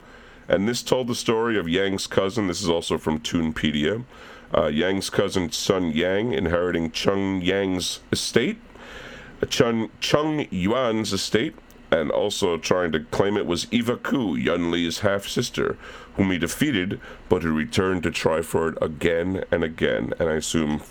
And 0.48 0.68
this 0.68 0.82
told 0.82 1.06
the 1.06 1.14
story 1.14 1.58
of 1.58 1.68
Yang's 1.68 2.06
cousin. 2.06 2.48
This 2.48 2.62
is 2.62 2.68
also 2.68 2.98
from 2.98 3.20
Toonopedia 3.20 4.04
uh, 4.54 4.66
Yang's 4.66 5.10
cousin 5.10 5.50
Sun 5.50 5.92
Yang 5.92 6.34
inheriting 6.34 6.90
Chung 6.90 7.40
Yang's 7.40 8.00
estate, 8.10 8.58
uh, 9.42 9.46
Chung, 9.46 9.90
Chung 10.00 10.46
Yuan's 10.50 11.12
estate, 11.12 11.54
and 11.92 12.10
also 12.10 12.56
trying 12.56 12.90
to 12.90 13.00
claim 13.00 13.36
it 13.36 13.46
was 13.46 13.66
Eva 13.70 13.96
Ku, 13.96 14.34
Yun 14.34 14.70
Li's 14.70 15.00
half 15.00 15.28
sister, 15.28 15.76
whom 16.16 16.30
he 16.30 16.38
defeated, 16.38 16.98
but 17.28 17.42
who 17.42 17.52
returned 17.52 18.02
to 18.04 18.10
try 18.10 18.40
for 18.40 18.68
it 18.68 18.78
again 18.80 19.44
and 19.50 19.62
again, 19.62 20.14
and 20.18 20.28
I 20.28 20.34
assume 20.34 20.82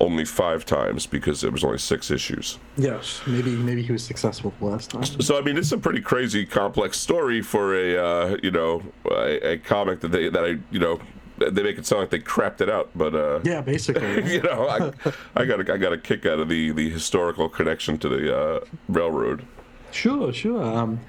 only 0.00 0.24
five 0.24 0.64
times 0.64 1.06
because 1.06 1.42
there 1.42 1.50
was 1.50 1.62
only 1.62 1.78
six 1.78 2.10
issues. 2.10 2.58
Yes, 2.76 3.20
maybe 3.26 3.50
maybe 3.50 3.82
he 3.82 3.92
was 3.92 4.02
successful 4.02 4.52
the 4.58 4.66
last 4.66 4.90
time. 4.90 5.04
So 5.04 5.38
I 5.38 5.42
mean, 5.42 5.56
it's 5.56 5.72
a 5.72 5.78
pretty 5.78 6.00
crazy, 6.00 6.44
complex 6.44 6.98
story 6.98 7.42
for 7.42 7.74
a 7.74 7.96
uh, 7.96 8.36
you 8.42 8.50
know 8.50 8.82
a, 9.10 9.52
a, 9.52 9.58
comic 9.58 10.00
that 10.00 10.08
they 10.08 10.28
that 10.30 10.44
I 10.44 10.58
you 10.70 10.80
know 10.80 11.00
they 11.38 11.62
make 11.62 11.78
it 11.78 11.86
sound 11.86 12.00
like 12.00 12.10
they 12.10 12.18
crapped 12.18 12.60
it 12.60 12.68
out, 12.68 12.90
but 12.94 13.14
uh, 13.14 13.40
yeah, 13.44 13.60
basically, 13.60 14.32
you 14.32 14.42
know, 14.42 14.68
I, 14.68 15.10
I 15.36 15.44
got 15.44 15.60
a, 15.60 15.72
I 15.72 15.76
got 15.76 15.92
a 15.92 15.98
kick 15.98 16.26
out 16.26 16.40
of 16.40 16.48
the 16.48 16.72
the 16.72 16.90
historical 16.90 17.48
connection 17.48 17.98
to 17.98 18.08
the 18.08 18.36
uh, 18.36 18.60
railroad. 18.88 19.44
Sure, 19.92 20.32
sure. 20.32 20.62
Um, 20.62 21.00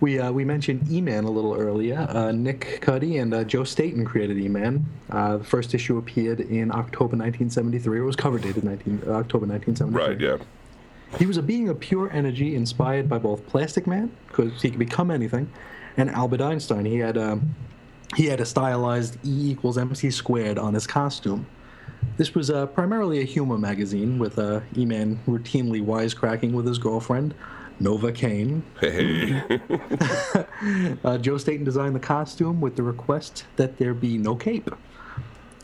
we 0.00 0.18
uh, 0.18 0.32
we 0.32 0.44
mentioned 0.44 0.90
E-Man 0.90 1.24
a 1.24 1.30
little 1.30 1.54
earlier. 1.54 2.06
Uh, 2.08 2.32
Nick 2.32 2.80
Cuti 2.80 3.20
and 3.20 3.34
uh, 3.34 3.44
Joe 3.44 3.64
Staton 3.64 4.04
created 4.04 4.38
E-Man. 4.38 4.86
Uh, 5.10 5.36
the 5.36 5.44
first 5.44 5.74
issue 5.74 5.98
appeared 5.98 6.40
in 6.40 6.70
October 6.70 7.16
1973. 7.16 7.98
It 7.98 8.02
was 8.02 8.16
cover 8.16 8.38
dated 8.38 8.64
19, 8.64 9.02
uh, 9.06 9.10
October 9.10 9.46
1973. 9.46 9.90
Right. 9.90 10.20
Yeah. 10.20 10.38
He 11.18 11.26
was 11.26 11.36
a 11.36 11.42
being 11.42 11.68
of 11.68 11.80
pure 11.80 12.10
energy, 12.12 12.54
inspired 12.54 13.08
by 13.08 13.18
both 13.18 13.46
Plastic 13.46 13.86
Man, 13.86 14.10
because 14.28 14.62
he 14.62 14.70
could 14.70 14.78
become 14.78 15.10
anything, 15.10 15.50
and 15.96 16.08
Albert 16.10 16.40
Einstein. 16.40 16.84
He 16.84 16.98
had 16.98 17.18
um, 17.18 17.54
he 18.16 18.26
had 18.26 18.40
a 18.40 18.46
stylized 18.46 19.16
E 19.24 19.50
equals 19.50 19.76
MC 19.76 20.10
squared 20.10 20.58
on 20.58 20.74
his 20.74 20.86
costume. 20.86 21.46
This 22.16 22.34
was 22.34 22.50
uh, 22.50 22.66
primarily 22.66 23.20
a 23.20 23.24
humor 23.24 23.58
magazine 23.58 24.18
with 24.18 24.38
uh, 24.38 24.60
E-Man 24.76 25.18
routinely 25.26 25.84
wisecracking 25.84 26.52
with 26.52 26.66
his 26.66 26.78
girlfriend, 26.78 27.34
Nova 27.80 28.12
Kane. 28.12 28.62
Hey. 28.78 29.42
uh, 31.04 31.18
Joe 31.18 31.38
Staton 31.38 31.64
designed 31.64 31.94
the 31.94 32.00
costume 32.00 32.60
with 32.60 32.76
the 32.76 32.82
request 32.82 33.46
that 33.56 33.78
there 33.78 33.94
be 33.94 34.18
no 34.18 34.36
cape. 34.36 34.70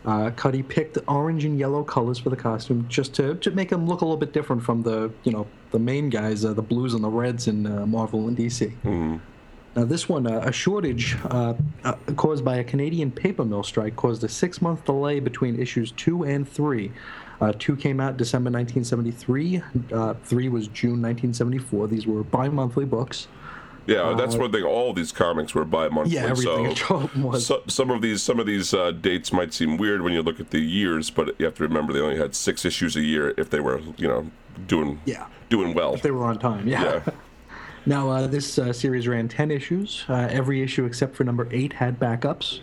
Uh, 0.04 0.30
Cuti 0.30 0.66
picked 0.66 0.98
orange 1.08 1.44
and 1.44 1.58
yellow 1.58 1.82
colors 1.82 2.18
for 2.18 2.30
the 2.30 2.36
costume 2.36 2.86
just 2.88 3.12
to, 3.14 3.34
to 3.36 3.50
make 3.50 3.70
him 3.70 3.86
look 3.86 4.00
a 4.02 4.04
little 4.04 4.16
bit 4.16 4.32
different 4.32 4.62
from 4.62 4.82
the 4.82 5.10
you 5.24 5.32
know 5.32 5.46
the 5.72 5.78
main 5.78 6.08
guys, 6.08 6.44
uh, 6.44 6.52
the 6.52 6.62
blues 6.62 6.94
and 6.94 7.02
the 7.02 7.08
reds 7.08 7.48
in 7.48 7.66
uh, 7.66 7.84
Marvel 7.86 8.28
and 8.28 8.36
DC. 8.36 8.72
Mm. 8.84 9.20
Now, 9.74 9.84
this 9.84 10.08
one, 10.08 10.26
uh, 10.26 10.40
a 10.42 10.52
shortage 10.52 11.16
uh, 11.24 11.52
uh, 11.84 11.94
caused 12.16 12.44
by 12.44 12.56
a 12.56 12.64
Canadian 12.64 13.10
paper 13.10 13.44
mill 13.44 13.62
strike 13.62 13.94
caused 13.94 14.24
a 14.24 14.28
six 14.28 14.62
month 14.62 14.84
delay 14.86 15.20
between 15.20 15.60
issues 15.60 15.92
two 15.92 16.24
and 16.24 16.48
three. 16.48 16.92
Uh, 17.40 17.52
two 17.58 17.76
came 17.76 18.00
out 18.00 18.16
December 18.16 18.50
1973, 18.50 19.62
uh, 19.92 20.14
three 20.24 20.48
was 20.48 20.68
June 20.68 21.02
1974. 21.02 21.88
These 21.88 22.06
were 22.06 22.22
bi 22.22 22.48
monthly 22.48 22.84
books. 22.84 23.28
Yeah, 23.86 24.14
that's 24.16 24.34
uh, 24.34 24.38
one 24.38 24.52
thing. 24.52 24.64
All 24.64 24.92
these 24.92 25.12
comics 25.12 25.54
were 25.54 25.64
bi-monthly. 25.64 26.14
Yeah, 26.14 26.26
everything 26.26 26.74
so, 26.74 27.08
was. 27.16 27.46
So, 27.46 27.62
some 27.68 27.90
of 27.90 28.02
these, 28.02 28.22
some 28.22 28.40
of 28.40 28.46
these 28.46 28.74
uh, 28.74 28.90
dates 28.90 29.32
might 29.32 29.54
seem 29.54 29.76
weird 29.76 30.02
when 30.02 30.12
you 30.12 30.22
look 30.22 30.40
at 30.40 30.50
the 30.50 30.60
years, 30.60 31.10
but 31.10 31.38
you 31.38 31.44
have 31.44 31.54
to 31.54 31.62
remember 31.62 31.92
they 31.92 32.00
only 32.00 32.18
had 32.18 32.34
six 32.34 32.64
issues 32.64 32.96
a 32.96 33.00
year 33.00 33.32
if 33.36 33.50
they 33.50 33.60
were, 33.60 33.80
you 33.96 34.08
know, 34.08 34.30
doing 34.66 35.00
yeah 35.04 35.26
doing 35.48 35.74
well. 35.74 35.94
If 35.94 36.02
they 36.02 36.10
were 36.10 36.24
on 36.24 36.38
time. 36.38 36.66
Yeah. 36.66 36.82
yeah. 37.06 37.12
Now, 37.88 38.10
uh, 38.10 38.26
this 38.26 38.58
uh, 38.58 38.72
series 38.72 39.06
ran 39.06 39.28
10 39.28 39.52
issues. 39.52 40.04
Uh, 40.08 40.26
every 40.28 40.60
issue 40.60 40.86
except 40.86 41.14
for 41.14 41.22
number 41.22 41.46
8 41.52 41.72
had 41.72 42.00
backups. 42.00 42.58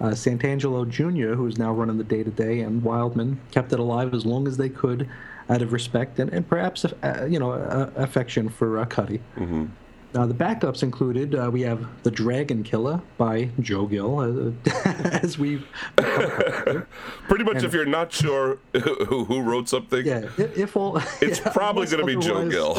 Uh, 0.00 0.06
Santangelo 0.10 0.88
Jr., 0.88 1.34
who 1.34 1.46
is 1.46 1.58
now 1.58 1.72
running 1.72 1.98
the 1.98 2.04
day 2.04 2.22
to 2.22 2.30
day, 2.30 2.60
and 2.60 2.82
Wildman 2.82 3.40
kept 3.50 3.72
it 3.72 3.78
alive 3.78 4.14
as 4.14 4.26
long 4.26 4.48
as 4.48 4.56
they 4.56 4.68
could 4.68 5.08
out 5.48 5.62
of 5.62 5.72
respect 5.72 6.18
and, 6.18 6.32
and 6.32 6.48
perhaps, 6.48 6.84
uh, 6.84 7.26
you 7.28 7.38
know, 7.38 7.52
affection 7.96 8.48
for 8.48 8.78
uh, 8.78 8.84
Cuti. 8.86 9.20
Mm-hmm. 9.36 9.66
Uh, 10.14 10.26
the 10.26 10.34
backups 10.34 10.82
included 10.82 11.34
uh, 11.34 11.50
we 11.50 11.62
have 11.62 11.86
The 12.02 12.10
Dragon 12.10 12.62
Killer 12.62 13.00
by 13.16 13.48
Joe 13.60 13.86
Gill, 13.86 14.18
uh, 14.18 14.70
as 14.84 15.38
we've. 15.38 15.66
Pretty 15.96 17.44
much, 17.44 17.56
and, 17.56 17.64
if 17.64 17.72
you're 17.72 17.86
not 17.86 18.12
sure 18.12 18.58
who, 18.74 19.24
who 19.24 19.40
wrote 19.40 19.70
something, 19.70 20.04
yeah, 20.04 20.28
if, 20.36 20.58
if 20.58 20.76
all, 20.76 20.96
it's 21.22 21.40
yeah, 21.40 21.52
probably 21.52 21.86
going 21.86 22.06
to 22.06 22.06
be 22.06 22.16
Joe 22.16 22.48
Gill. 22.48 22.74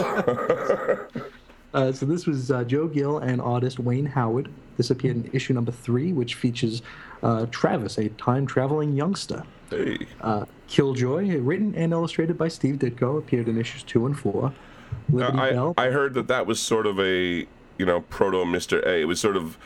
Uh, 1.73 1.91
so 1.91 2.06
this 2.06 2.28
was 2.28 2.52
uh, 2.52 2.63
Joe 2.63 2.88
Gill 2.88 3.17
and 3.17 3.41
artist 3.41 3.80
Wayne 3.80 4.06
Howard. 4.06 4.52
This 4.77 4.89
appeared 4.89 5.17
in 5.17 5.29
issue 5.33 5.53
number 5.53 5.71
three, 5.71 6.13
which 6.13 6.36
features 6.36 6.81
uh, 7.21 7.45
Travis, 7.51 7.97
a 7.97 8.09
time-traveling 8.09 8.93
youngster. 8.93 9.43
Hey. 9.69 9.97
Uh, 10.21 10.45
Killjoy, 10.67 11.38
written 11.39 11.75
and 11.75 11.93
illustrated 11.93 12.38
by 12.38 12.47
Steve 12.47 12.75
Ditko, 12.75 13.17
appeared 13.19 13.47
in 13.47 13.57
issues 13.57 13.83
two 13.83 14.05
and 14.05 14.17
four. 14.17 14.53
Liberty 15.09 15.38
I, 15.38 15.51
Bell. 15.51 15.73
I 15.77 15.88
heard 15.88 16.13
that 16.15 16.27
that 16.27 16.45
was 16.45 16.59
sort 16.59 16.88
of 16.88 16.99
a 16.99 17.47
you 17.77 17.86
know 17.86 18.01
proto 18.01 18.45
Mister 18.45 18.79
A. 18.88 19.01
It 19.01 19.05
was 19.05 19.19
sort 19.19 19.38
of 19.38 19.57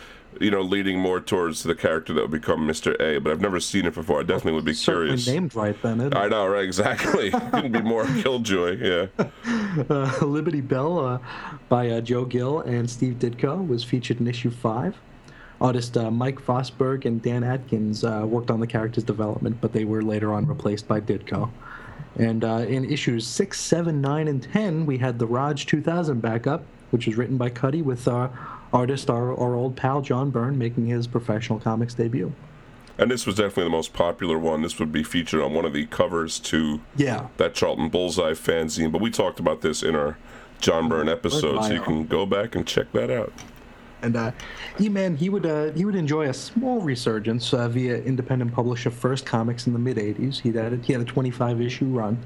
you 0.42 0.52
know, 0.52 0.62
leading 0.62 1.00
more 1.00 1.20
towards 1.20 1.64
the 1.64 1.76
character 1.76 2.14
that 2.14 2.22
would 2.22 2.32
become 2.32 2.68
Mr. 2.68 3.00
A, 3.02 3.20
but 3.20 3.32
I've 3.32 3.42
never 3.42 3.60
seen 3.60 3.86
it 3.86 3.94
before. 3.94 4.20
I 4.20 4.24
definitely 4.24 4.54
would 4.54 4.66
be 4.66 4.74
Certainly 4.74 5.08
curious. 5.08 5.28
named 5.28 5.56
right 5.56 5.82
then. 5.82 6.14
I 6.16 6.28
know, 6.28 6.48
right? 6.48 6.64
Exactly. 6.64 7.32
Couldn't 7.52 7.72
be 7.72 7.82
more 7.82 8.06
Killjoy. 8.22 8.78
Yeah. 9.18 9.26
Uh, 9.90 10.26
Liberty 10.26 10.62
Bell 10.62 11.00
uh, 11.06 11.20
by 11.70 11.90
uh, 11.90 12.02
Joe 12.02 12.26
Gill 12.26 12.60
and 12.62 12.90
Steve 12.90 13.16
Ditko 13.20 13.68
was 13.68 13.84
featured 13.84 14.20
in 14.20 14.28
issue 14.28 14.50
five. 14.52 14.96
Artist 15.60 15.98
uh, 15.98 16.12
Mike 16.12 16.40
Vosburg 16.40 17.06
and 17.06 17.22
Dan 17.22 17.44
Adkins 17.44 18.04
uh, 18.04 18.24
worked 18.28 18.52
on 18.52 18.60
the 18.60 18.68
character's 18.68 19.04
development, 19.04 19.58
but 19.60 19.74
they 19.74 19.86
were 19.86 20.04
later 20.04 20.34
on 20.34 20.46
replaced 20.46 20.88
by 20.88 21.02
Ditko. 21.02 21.50
And 22.18 22.44
uh, 22.44 22.66
in 22.68 22.86
issues 22.86 23.26
six, 23.28 23.60
seven, 23.60 24.02
nine, 24.02 24.28
and 24.28 24.42
ten, 24.42 24.86
we 24.86 24.98
had 24.98 25.18
the 25.20 25.26
Rog 25.26 25.58
2000 25.58 26.20
backup, 26.22 26.64
which 26.90 27.08
was 27.08 27.18
written 27.18 27.38
by 27.38 27.50
Cuti 27.50 27.84
with 27.84 28.08
our 28.08 28.32
artist, 28.74 29.10
our, 29.10 29.36
our 29.38 29.56
old 29.56 29.76
pal 29.76 30.02
John 30.02 30.30
Byrne, 30.30 30.58
making 30.58 30.88
his 30.88 31.08
professional 31.08 31.60
comics 31.60 31.94
debut. 31.94 32.34
And 32.98 33.12
this 33.12 33.26
was 33.28 33.36
definitely 33.36 33.66
the 33.66 33.70
most 33.70 33.94
popular 33.94 34.40
one. 34.40 34.64
This 34.64 34.80
would 34.80 34.92
be 34.92 35.04
featured 35.04 35.42
on 35.42 35.54
one 35.54 35.66
of 35.66 35.74
the 35.74 35.86
covers 35.86 36.40
to 36.40 36.82
yeah. 36.96 37.28
that 37.38 37.54
Charlton 37.54 37.90
Bullseye 37.90 38.32
fanzine. 38.32 38.92
But 38.92 39.02
we 39.02 39.12
talked 39.12 39.40
about 39.40 39.62
this 39.62 39.84
in 39.84 39.96
our 39.96 40.18
John 40.60 40.90
Byrne 40.90 41.08
episode, 41.08 41.64
so 41.64 41.74
you 41.74 41.82
can 41.82 42.08
go 42.08 42.26
back 42.26 42.56
and 42.56 42.66
check 42.66 42.92
that 42.94 43.12
out. 43.12 43.32
And 44.02 44.16
uh, 44.16 44.32
E-Man, 44.80 45.18
he 45.18 45.30
would 45.30 45.46
uh, 45.46 45.72
he 45.72 45.86
would 45.86 45.96
enjoy 45.96 46.30
a 46.30 46.34
small 46.34 46.82
resurgence 46.82 47.54
uh, 47.54 47.68
via 47.68 47.98
independent 47.98 48.54
publisher 48.54 48.92
First 48.92 49.26
Comics 49.26 49.68
in 49.68 49.74
the 49.74 49.80
mid 49.80 49.98
'80s. 49.98 50.40
He 50.40 50.52
had 50.52 50.74
a, 50.74 50.78
he 50.78 50.94
had 50.94 51.02
a 51.02 51.06
25 51.06 51.62
issue 51.62 51.86
run. 51.86 52.18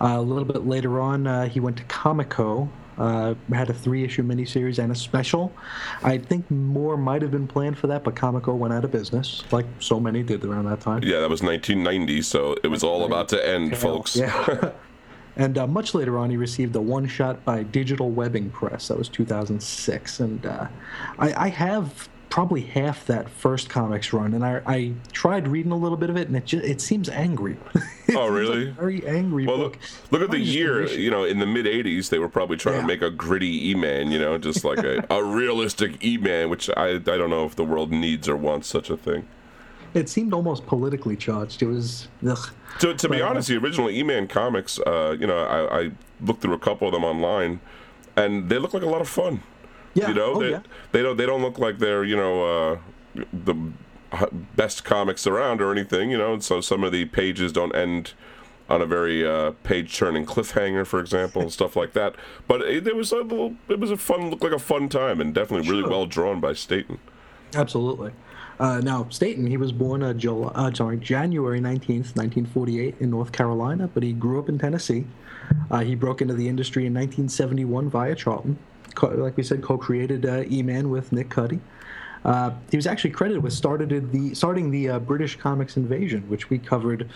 Uh, 0.00 0.16
a 0.16 0.20
little 0.20 0.44
bit 0.44 0.66
later 0.66 1.00
on, 1.00 1.26
uh, 1.26 1.48
he 1.48 1.60
went 1.60 1.76
to 1.78 1.84
Comico 1.84 2.68
uh, 2.98 3.34
had 3.52 3.70
a 3.70 3.74
three 3.74 4.04
issue 4.04 4.22
miniseries 4.22 4.78
and 4.82 4.92
a 4.92 4.94
special. 4.94 5.52
I 6.02 6.18
think 6.18 6.50
more 6.50 6.96
might 6.96 7.22
have 7.22 7.30
been 7.30 7.46
planned 7.46 7.78
for 7.78 7.86
that, 7.86 8.04
but 8.04 8.16
Comico 8.16 8.54
went 8.54 8.74
out 8.74 8.84
of 8.84 8.90
business, 8.90 9.44
like 9.52 9.66
so 9.78 10.00
many 10.00 10.22
did 10.22 10.44
around 10.44 10.66
that 10.66 10.80
time. 10.80 11.02
Yeah, 11.02 11.20
that 11.20 11.30
was 11.30 11.42
1990, 11.42 12.22
so 12.22 12.56
it 12.62 12.68
was 12.68 12.82
all 12.82 13.04
about 13.04 13.28
to 13.30 13.48
end, 13.48 13.76
folks. 13.76 14.16
Yeah. 14.16 14.72
and 15.36 15.56
uh, 15.56 15.66
much 15.66 15.94
later 15.94 16.18
on, 16.18 16.30
he 16.30 16.36
received 16.36 16.74
a 16.76 16.80
one 16.80 17.06
shot 17.06 17.44
by 17.44 17.62
Digital 17.62 18.10
Webbing 18.10 18.50
Press. 18.50 18.88
That 18.88 18.98
was 18.98 19.08
2006. 19.08 20.20
And 20.20 20.44
uh, 20.44 20.66
I, 21.18 21.44
I 21.44 21.48
have 21.48 22.08
probably 22.30 22.60
half 22.60 23.06
that 23.06 23.28
first 23.28 23.68
comics 23.70 24.12
run, 24.12 24.34
and 24.34 24.44
I, 24.44 24.60
I 24.66 24.92
tried 25.12 25.48
reading 25.48 25.72
a 25.72 25.76
little 25.76 25.96
bit 25.96 26.10
of 26.10 26.16
it, 26.16 26.28
and 26.28 26.36
it 26.36 26.44
just, 26.44 26.64
it 26.64 26.80
seems 26.80 27.08
angry. 27.08 27.56
it 28.06 28.16
Oh, 28.16 28.28
really? 28.28 28.66
like 28.66 28.68
a 28.78 28.80
very 28.80 29.06
angry 29.06 29.46
Well, 29.46 29.56
book. 29.56 29.78
look, 30.10 30.12
look 30.12 30.22
at 30.22 30.30
the 30.30 30.38
year. 30.38 30.86
You 30.86 31.10
know, 31.10 31.24
in 31.24 31.38
the 31.38 31.46
mid 31.46 31.66
'80s, 31.66 32.10
they 32.10 32.18
were 32.18 32.28
probably 32.28 32.56
trying 32.56 32.76
Yeah. 32.76 32.80
to 32.82 32.86
make 32.86 33.02
a 33.02 33.10
gritty 33.10 33.70
E-Man. 33.70 34.10
You 34.10 34.18
know, 34.18 34.36
just 34.38 34.64
like 34.64 34.78
a, 34.78 35.04
a 35.10 35.22
realistic 35.24 36.04
E-Man, 36.04 36.50
which 36.50 36.68
I 36.76 36.90
I 36.96 36.98
don't 36.98 37.30
know 37.30 37.44
if 37.46 37.56
the 37.56 37.64
world 37.64 37.90
needs 37.90 38.28
or 38.28 38.36
wants 38.36 38.68
such 38.68 38.90
a 38.90 38.96
thing. 38.96 39.26
It 39.94 40.08
seemed 40.10 40.34
almost 40.34 40.66
politically 40.66 41.16
charged. 41.16 41.62
It 41.62 41.66
was 41.66 42.08
ugh. 42.28 42.50
To, 42.80 42.94
to 42.94 43.08
be 43.08 43.20
Right. 43.22 43.30
honest, 43.30 43.48
the 43.48 43.56
original 43.56 43.88
E-Man 43.88 44.28
comics, 44.28 44.78
uh, 44.80 45.16
you 45.18 45.26
know, 45.26 45.38
I, 45.38 45.80
I 45.86 45.90
looked 46.20 46.42
through 46.42 46.52
a 46.52 46.58
couple 46.58 46.86
of 46.86 46.92
them 46.92 47.04
online, 47.04 47.60
and 48.14 48.50
they 48.50 48.58
look 48.58 48.74
like 48.74 48.82
a 48.82 48.86
lot 48.86 49.00
of 49.00 49.08
fun. 49.08 49.42
Yeah. 49.98 50.08
You 50.08 50.14
know, 50.14 50.34
oh, 50.34 50.40
they, 50.40 50.50
yeah. 50.50 50.60
they 50.92 51.02
don't 51.02 51.16
they 51.16 51.26
don't 51.26 51.42
look 51.42 51.58
like 51.58 51.78
they're 51.78 52.04
you 52.04 52.16
know 52.16 52.44
uh, 52.44 52.78
the 53.32 53.54
best 54.56 54.84
comics 54.84 55.26
around 55.26 55.60
or 55.60 55.72
anything. 55.72 56.10
You 56.10 56.18
know, 56.18 56.34
and 56.34 56.42
so 56.42 56.60
some 56.60 56.84
of 56.84 56.92
the 56.92 57.04
pages 57.06 57.52
don't 57.52 57.74
end 57.74 58.12
on 58.68 58.82
a 58.82 58.86
very 58.86 59.26
uh, 59.26 59.52
page 59.62 59.96
turning 59.96 60.26
cliffhanger, 60.26 60.86
for 60.86 61.00
example, 61.00 61.40
and 61.40 61.52
stuff 61.52 61.74
like 61.74 61.94
that. 61.94 62.14
But 62.46 62.62
it, 62.62 62.86
it 62.86 62.96
was 62.96 63.12
a 63.12 63.16
little, 63.16 63.56
it 63.68 63.80
was 63.80 63.90
a 63.90 63.96
fun, 63.96 64.30
looked 64.30 64.42
like 64.42 64.52
a 64.52 64.58
fun 64.58 64.88
time, 64.88 65.20
and 65.20 65.34
definitely 65.34 65.68
really 65.70 65.88
well 65.88 66.06
drawn 66.06 66.40
by 66.40 66.52
Staton. 66.52 66.98
Absolutely. 67.54 68.12
Uh, 68.60 68.80
now, 68.80 69.06
Staton, 69.08 69.46
he 69.46 69.56
was 69.56 69.72
born 69.72 70.02
uh, 70.02 70.12
July, 70.12 70.50
uh, 70.54 70.72
sorry, 70.72 70.96
January 70.98 71.60
19th, 71.60 72.16
1948, 72.16 72.96
in 73.00 73.10
North 73.10 73.32
Carolina, 73.32 73.88
but 73.94 74.02
he 74.02 74.12
grew 74.12 74.38
up 74.38 74.48
in 74.48 74.58
Tennessee. 74.58 75.06
Uh, 75.70 75.80
he 75.80 75.94
broke 75.94 76.20
into 76.20 76.34
the 76.34 76.48
industry 76.48 76.84
in 76.84 76.92
1971 76.92 77.88
via 77.88 78.14
Charlton. 78.14 78.58
Co- 78.94 79.08
like 79.08 79.36
we 79.36 79.42
said, 79.42 79.62
co-created 79.62 80.26
uh, 80.26 80.44
E-Man 80.50 80.90
with 80.90 81.12
Nick 81.12 81.28
Cuti. 81.30 81.60
Uh, 82.24 82.50
he 82.70 82.76
was 82.76 82.86
actually 82.86 83.10
credited 83.10 83.42
with 83.42 83.52
started 83.52 84.10
the 84.12 84.34
starting 84.34 84.70
the 84.70 84.88
uh, 84.90 84.98
British 84.98 85.36
Comics 85.36 85.76
Invasion, 85.76 86.22
which 86.28 86.50
we 86.50 86.58
covered 86.58 87.08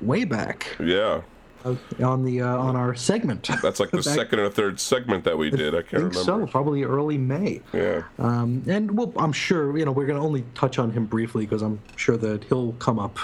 way 0.00 0.24
back 0.24 0.76
Yeah, 0.78 1.22
uh, 1.64 1.74
on 2.02 2.24
the 2.24 2.42
uh, 2.42 2.56
on 2.58 2.76
our 2.76 2.94
segment. 2.94 3.48
that's 3.62 3.80
like 3.80 3.90
the 4.00 4.02
second 4.02 4.38
or 4.38 4.50
third 4.50 4.78
segment 4.78 5.24
that 5.24 5.36
we 5.38 5.48
did. 5.50 5.74
I 5.74 5.78
I 5.78 5.82
can't 5.82 5.90
think 6.12 6.14
remember. 6.26 6.46
so, 6.46 6.46
probably 6.46 6.84
early 6.84 7.16
May. 7.16 7.62
Yeah. 7.72 8.02
Um, 8.18 8.62
and 8.66 8.90
well, 8.96 9.12
I'm 9.16 9.32
sure 9.32 9.76
you 9.78 9.84
know 9.86 9.92
we're 9.92 10.06
going 10.06 10.20
to 10.20 10.24
only 10.24 10.44
touch 10.54 10.78
on 10.78 10.90
him 10.90 11.06
briefly 11.06 11.46
because 11.46 11.62
I'm 11.62 11.80
sure 11.96 12.18
that 12.18 12.44
he'll 12.44 12.72
come 12.74 12.98
up. 12.98 13.18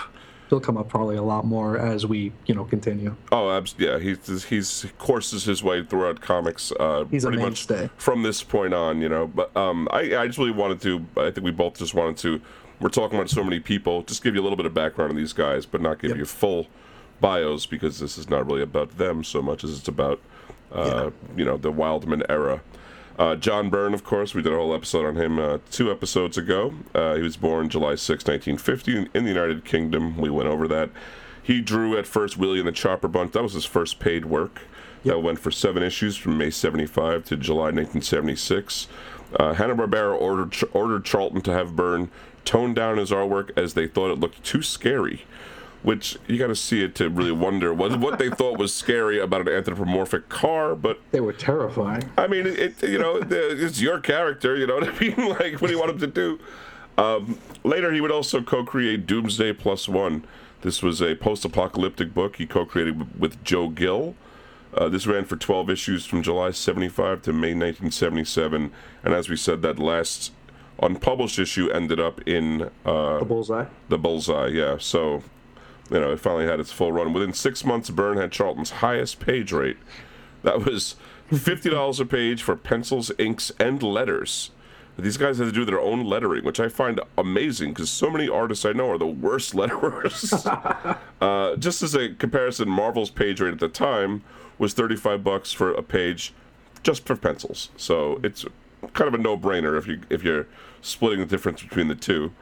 He'll 0.48 0.60
come 0.60 0.76
up 0.76 0.88
probably 0.88 1.16
a 1.16 1.22
lot 1.22 1.44
more 1.44 1.76
as 1.76 2.06
we 2.06 2.32
you 2.46 2.54
know 2.54 2.64
continue. 2.64 3.16
Oh, 3.32 3.50
abs- 3.50 3.74
yeah. 3.78 3.98
He's 3.98 4.44
he's 4.44 4.82
he 4.82 4.88
courses 4.98 5.44
his 5.44 5.62
way 5.62 5.82
throughout 5.84 6.20
comics. 6.20 6.70
Uh, 6.78 7.04
He's 7.10 7.24
a 7.24 7.28
pretty 7.28 7.42
mainstay. 7.42 7.82
much 7.82 7.90
from 7.96 8.22
this 8.22 8.42
point 8.42 8.72
on, 8.74 9.00
you 9.00 9.08
know. 9.08 9.26
But 9.26 9.56
um, 9.56 9.88
I 9.90 10.16
I 10.16 10.26
just 10.26 10.38
really 10.38 10.52
wanted 10.52 10.80
to. 10.82 11.04
I 11.16 11.30
think 11.30 11.44
we 11.44 11.50
both 11.50 11.78
just 11.78 11.94
wanted 11.94 12.16
to. 12.18 12.40
We're 12.80 12.90
talking 12.90 13.16
about 13.18 13.30
so 13.30 13.42
many 13.42 13.58
people. 13.58 14.02
Just 14.02 14.22
give 14.22 14.34
you 14.34 14.40
a 14.40 14.44
little 14.44 14.56
bit 14.56 14.66
of 14.66 14.74
background 14.74 15.10
on 15.10 15.16
these 15.16 15.32
guys, 15.32 15.64
but 15.66 15.80
not 15.80 15.98
give 15.98 16.10
Yep. 16.10 16.18
you 16.18 16.24
full 16.26 16.66
bios 17.20 17.64
because 17.66 17.98
this 17.98 18.18
is 18.18 18.28
not 18.28 18.46
really 18.46 18.62
about 18.62 18.98
them 18.98 19.24
so 19.24 19.40
much 19.40 19.64
as 19.64 19.78
it's 19.78 19.88
about 19.88 20.20
uh, 20.72 21.10
you 21.36 21.44
know 21.44 21.56
the 21.56 21.72
Wildman 21.72 22.22
era. 22.28 22.60
Uh, 23.18 23.34
John 23.34 23.70
Byrne, 23.70 23.94
of 23.94 24.04
course, 24.04 24.34
we 24.34 24.42
did 24.42 24.52
a 24.52 24.56
whole 24.56 24.74
episode 24.74 25.06
on 25.06 25.16
him 25.16 25.38
uh, 25.38 25.58
two 25.70 25.90
episodes 25.90 26.36
ago. 26.36 26.74
Uh, 26.94 27.14
he 27.14 27.22
was 27.22 27.36
born 27.36 27.68
July 27.68 27.94
6, 27.94 28.26
1950, 28.26 28.96
in, 28.96 29.08
in 29.14 29.24
the 29.24 29.30
United 29.30 29.64
Kingdom. 29.64 30.18
We 30.18 30.28
went 30.28 30.48
over 30.48 30.68
that. 30.68 30.90
He 31.42 31.60
drew 31.60 31.96
at 31.96 32.06
first 32.06 32.36
Willie 32.36 32.58
and 32.58 32.68
the 32.68 32.72
Chopper 32.72 33.08
Bunch. 33.08 33.32
That 33.32 33.42
was 33.42 33.54
his 33.54 33.64
first 33.64 34.00
paid 34.00 34.26
work. 34.26 34.62
That 35.04 35.20
went 35.20 35.38
for 35.38 35.50
seven 35.50 35.82
issues 35.82 36.16
from 36.16 36.36
May 36.36 36.50
75 36.50 37.24
to 37.26 37.36
July 37.36 37.70
1976. 37.70 38.88
Uh, 39.38 39.54
Hanna-Barbera 39.54 40.20
ordered, 40.20 40.54
ordered 40.72 41.04
Charlton 41.04 41.40
to 41.42 41.52
have 41.52 41.76
Byrne 41.76 42.10
tone 42.44 42.74
down 42.74 42.98
his 42.98 43.10
artwork 43.10 43.50
as 43.56 43.74
they 43.74 43.86
thought 43.86 44.10
it 44.10 44.18
looked 44.18 44.42
too 44.44 44.62
scary 44.62 45.24
which 45.86 46.18
you 46.26 46.36
got 46.36 46.48
to 46.48 46.56
see 46.56 46.82
it 46.82 46.96
to 46.96 47.08
really 47.08 47.30
wonder 47.30 47.72
what 47.72 48.00
what 48.00 48.18
they 48.18 48.28
thought 48.28 48.58
was 48.58 48.74
scary 48.74 49.20
about 49.20 49.42
an 49.42 49.48
anthropomorphic 49.54 50.28
car. 50.28 50.74
But 50.74 50.98
They 51.12 51.20
were 51.20 51.32
terrifying. 51.32 52.10
I 52.18 52.26
mean, 52.26 52.44
it 52.44 52.82
you 52.82 52.98
know 52.98 53.20
it's 53.30 53.80
your 53.80 54.00
character. 54.00 54.56
You 54.56 54.66
know 54.66 54.74
what 54.80 54.88
I 54.88 54.98
mean? 54.98 55.14
Like, 55.38 55.60
what 55.60 55.68
do 55.68 55.72
you 55.72 55.78
want 55.78 55.92
him 55.92 56.00
to 56.00 56.08
do? 56.08 56.40
Um, 56.98 57.38
later, 57.62 57.92
he 57.92 58.00
would 58.00 58.10
also 58.10 58.42
co-create 58.42 59.06
Doomsday 59.06 59.52
Plus 59.52 59.88
One. 59.88 60.24
This 60.62 60.82
was 60.82 61.00
a 61.00 61.14
post-apocalyptic 61.14 62.12
book 62.12 62.34
he 62.36 62.46
co-created 62.46 63.20
with 63.20 63.44
Joe 63.44 63.68
Gill. 63.68 64.16
Uh, 64.74 64.88
this 64.88 65.06
ran 65.06 65.24
for 65.24 65.36
12 65.36 65.70
issues 65.70 66.04
from 66.04 66.20
July 66.20 66.50
75 66.50 67.22
to 67.22 67.32
May 67.32 67.54
1977, 67.54 68.72
and 69.04 69.14
as 69.14 69.28
we 69.28 69.36
said, 69.36 69.62
that 69.62 69.78
last 69.78 70.32
unpublished 70.82 71.38
issue 71.38 71.70
ended 71.70 72.00
up 72.00 72.20
in 72.26 72.70
uh, 72.84 73.18
The 73.20 73.24
bullseye. 73.24 73.66
the 73.88 73.98
bullseye, 73.98 74.48
yeah. 74.48 74.76
So, 74.78 75.22
you 75.90 76.00
know, 76.00 76.12
it 76.12 76.20
finally 76.20 76.46
had 76.46 76.60
its 76.60 76.72
full 76.72 76.92
run. 76.92 77.12
Within 77.12 77.32
six 77.32 77.64
months, 77.64 77.90
Byrne 77.90 78.16
had 78.18 78.32
Charlton's 78.32 78.70
highest 78.70 79.20
page 79.20 79.52
rate. 79.52 79.76
That 80.42 80.64
was 80.64 80.96
fifty 81.32 81.70
dollars 81.70 82.00
a 82.00 82.06
page 82.06 82.42
for 82.42 82.56
pencils, 82.56 83.10
inks, 83.18 83.52
and 83.58 83.82
letters. 83.82 84.50
These 84.98 85.18
guys 85.18 85.36
had 85.38 85.44
to 85.44 85.52
do 85.52 85.66
their 85.66 85.80
own 85.80 86.04
lettering, 86.04 86.44
which 86.44 86.58
I 86.58 86.68
find 86.68 86.98
amazing 87.18 87.74
because 87.74 87.90
so 87.90 88.08
many 88.08 88.28
artists 88.30 88.64
I 88.64 88.72
know 88.72 88.90
are 88.90 88.98
the 88.98 89.06
worst 89.06 89.52
letterers. 89.54 90.32
uh, 91.20 91.56
just 91.56 91.82
as 91.82 91.94
a 91.94 92.14
comparison, 92.14 92.68
Marvel's 92.68 93.10
page 93.10 93.40
rate 93.40 93.52
at 93.52 93.60
the 93.60 93.68
time 93.68 94.22
was 94.58 94.72
thirty-five 94.72 95.22
bucks 95.22 95.52
for 95.52 95.72
a 95.72 95.82
page, 95.82 96.32
just 96.82 97.04
for 97.06 97.14
pencils. 97.14 97.68
So 97.76 98.20
it's 98.22 98.44
kind 98.94 99.08
of 99.08 99.14
a 99.14 99.22
no-brainer 99.22 99.76
if 99.76 99.86
you 99.86 100.00
if 100.08 100.22
you're 100.24 100.46
splitting 100.80 101.20
the 101.20 101.26
difference 101.26 101.62
between 101.62 101.88
the 101.88 101.94
two. 101.94 102.32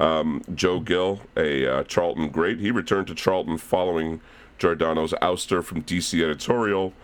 Um, 0.00 0.42
Joe 0.54 0.80
Gill, 0.80 1.20
a 1.36 1.66
uh, 1.66 1.82
Charlton 1.84 2.30
great, 2.30 2.58
he 2.58 2.70
returned 2.70 3.06
to 3.08 3.14
Charlton 3.14 3.58
following 3.58 4.20
Giordano's 4.58 5.12
ouster 5.20 5.62
from 5.62 5.82
DC 5.82 6.22
editorial, 6.22 6.94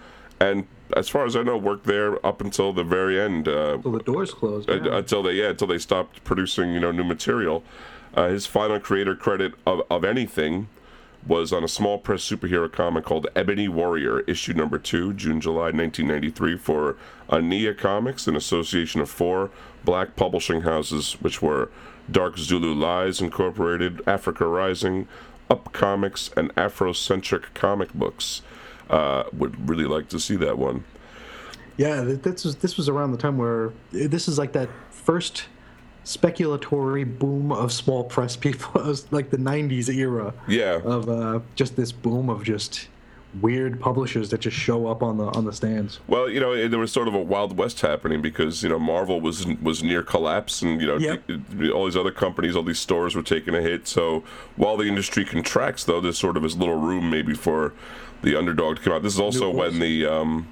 and 0.41 0.67
as 0.97 1.09
far 1.09 1.25
as 1.27 1.37
I 1.37 1.43
know, 1.43 1.57
worked 1.59 1.85
there 1.87 2.25
up 2.25 2.41
until 2.41 2.73
the 2.73 2.85
very 2.85 3.21
end. 3.21 3.49
Uh, 3.49 3.79
So 3.83 3.91
the 3.91 3.99
doors 4.01 4.33
closed. 4.33 4.71
uh, 4.71 4.75
until 4.93 5.23
they 5.23 5.33
yeah 5.33 5.51
until 5.51 5.67
they 5.67 5.79
stopped 5.79 6.25
producing 6.25 6.73
you 6.73 6.81
know 6.81 6.91
new 6.91 7.05
material. 7.05 7.63
Uh, 8.15 8.29
his 8.29 8.47
final 8.47 8.81
creator 8.81 9.15
credit 9.15 9.53
of, 9.67 9.83
of 9.91 10.03
anything 10.05 10.69
was 11.27 11.53
on 11.53 11.63
a 11.65 11.69
small 11.69 11.99
press 11.99 12.23
superhero 12.23 12.71
comic 12.73 13.05
called 13.05 13.27
Ebony 13.35 13.69
Warrior, 13.69 14.21
issue 14.21 14.55
number 14.55 14.79
two, 14.79 15.13
June 15.13 15.41
July 15.41 15.71
1993, 15.73 16.57
for 16.57 16.97
Ania 17.29 17.77
Comics, 17.77 18.27
an 18.29 18.37
association 18.37 19.01
of 19.03 19.11
four 19.11 19.51
black 19.85 20.15
publishing 20.17 20.61
houses, 20.63 21.15
which 21.21 21.43
were 21.43 21.69
Dark 22.11 22.38
Zulu 22.38 22.73
Lies 22.75 23.21
Incorporated, 23.21 24.01
Africa 24.07 24.47
Rising, 24.47 25.09
Up 25.51 25.73
Comics, 25.73 26.31
and 26.37 26.55
Afrocentric 26.55 27.55
Comic 27.55 27.92
Books. 27.95 28.42
Uh, 28.88 29.25
would 29.33 29.69
really 29.69 29.85
like 29.85 30.09
to 30.09 30.21
see 30.21 30.37
that 30.37 30.59
one. 30.59 30.85
Yeah, 31.77 32.03
this 32.03 32.45
was 32.45 32.57
this 32.57 32.77
was 32.77 32.88
around 32.88 33.12
the 33.12 33.19
time 33.19 33.37
where 33.37 33.73
this 33.90 34.29
is 34.29 34.38
like 34.38 34.53
that 34.53 34.69
first 34.90 35.47
speculatory 36.05 37.05
boom 37.19 37.51
of 37.51 37.73
small 37.73 38.05
press 38.05 38.37
people. 38.37 38.81
It 38.81 38.87
was 38.87 39.12
like 39.12 39.31
the 39.31 39.37
'90s 39.38 39.88
era 39.92 40.33
Yeah, 40.47 40.81
of 40.85 41.09
uh, 41.09 41.40
just 41.57 41.77
this 41.77 41.90
boom 41.92 42.31
of 42.31 42.45
just 42.45 42.88
weird 43.41 43.79
publishers 43.81 44.31
that 44.31 44.41
just 44.41 44.57
show 44.57 44.87
up 44.87 45.03
on 45.03 45.19
the 45.19 45.25
on 45.27 45.45
the 45.45 45.53
stands. 45.53 46.01
Well, 46.09 46.29
you 46.31 46.41
know, 46.41 46.69
there 46.69 46.79
was 46.79 46.93
sort 46.93 47.09
of 47.09 47.15
a 47.15 47.21
wild 47.21 47.57
west 47.57 47.81
happening 47.81 48.23
because 48.23 48.62
you 48.62 48.69
know 48.69 48.79
Marvel 48.79 49.21
was 49.21 49.47
was 49.62 49.83
near 49.83 50.03
collapse, 50.03 50.62
and 50.62 50.81
you 50.81 50.87
know 50.87 50.97
Yep. 50.97 51.23
all 51.75 51.85
these 51.85 51.97
other 51.97 52.11
companies, 52.12 52.57
all 52.57 52.62
these 52.62 52.79
stores 52.79 53.15
were 53.15 53.23
taking 53.23 53.55
a 53.55 53.61
hit. 53.61 53.87
So 53.87 54.23
while 54.57 54.77
the 54.77 54.85
industry 54.89 55.25
contracts, 55.25 55.85
though, 55.85 56.01
there's 56.01 56.19
sort 56.19 56.37
of 56.37 56.43
this 56.43 56.57
little 56.57 56.77
room 56.79 57.11
maybe 57.11 57.35
for 57.35 57.73
the 58.23 58.37
underdog 58.37 58.77
to 58.77 58.83
come 58.83 58.93
out. 58.95 59.03
This 59.03 59.15
is 59.15 59.21
also 59.21 59.51
when 59.51 59.79
the 59.79 60.07
um, 60.07 60.49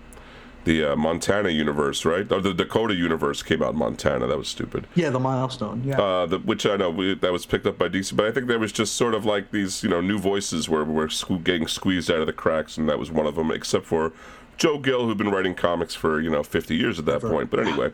the 0.65 0.93
uh, 0.93 0.97
Montana 0.97 1.51
universe, 1.51 2.05
right, 2.05 2.31
or 2.33 2.41
the 2.41 2.55
Dakota 2.55 2.95
universe 2.95 3.43
came 3.43 3.63
out 3.63 3.75
in 3.75 3.79
Montana. 3.79 4.27
That 4.27 4.39
was 4.39 4.49
stupid. 4.49 4.87
Yeah, 4.95 5.11
the 5.11 5.21
milestone. 5.21 5.83
Yeah. 5.85 6.01
Uh, 6.01 6.27
the, 6.27 6.39
which 6.39 6.67
I 6.67 6.77
know 6.77 6.91
we, 6.91 7.15
that 7.15 7.33
was 7.33 7.47
picked 7.47 7.67
up 7.67 7.79
by 7.79 7.89
DC, 7.89 8.17
but 8.17 8.27
I 8.27 8.33
think 8.33 8.47
there 8.47 8.59
was 8.59 8.73
just 8.73 8.95
sort 8.95 9.15
of 9.15 9.25
like 9.25 9.51
these, 9.51 9.83
you 9.83 9.91
know, 9.91 10.01
new 10.01 10.19
voices 10.19 10.69
were 10.69 10.85
were 10.85 11.09
getting 11.43 11.67
squeezed 11.69 12.11
out 12.11 12.21
of 12.21 12.27
the 12.27 12.33
cracks, 12.33 12.77
and 12.77 12.89
that 12.89 12.99
was 12.99 13.11
one 13.11 13.27
of 13.27 13.35
them. 13.35 13.51
Except 13.51 13.85
for 13.85 14.13
Joe 14.57 14.79
Gill, 14.79 15.07
who'd 15.07 15.19
been 15.19 15.31
writing 15.31 15.55
comics 15.55 15.95
for 15.95 16.21
you 16.21 16.31
know 16.31 16.43
50 16.43 16.75
years 16.75 16.99
at 16.99 17.05
that 17.07 17.21
point. 17.21 17.51
But 17.51 17.61
anyway, 17.61 17.93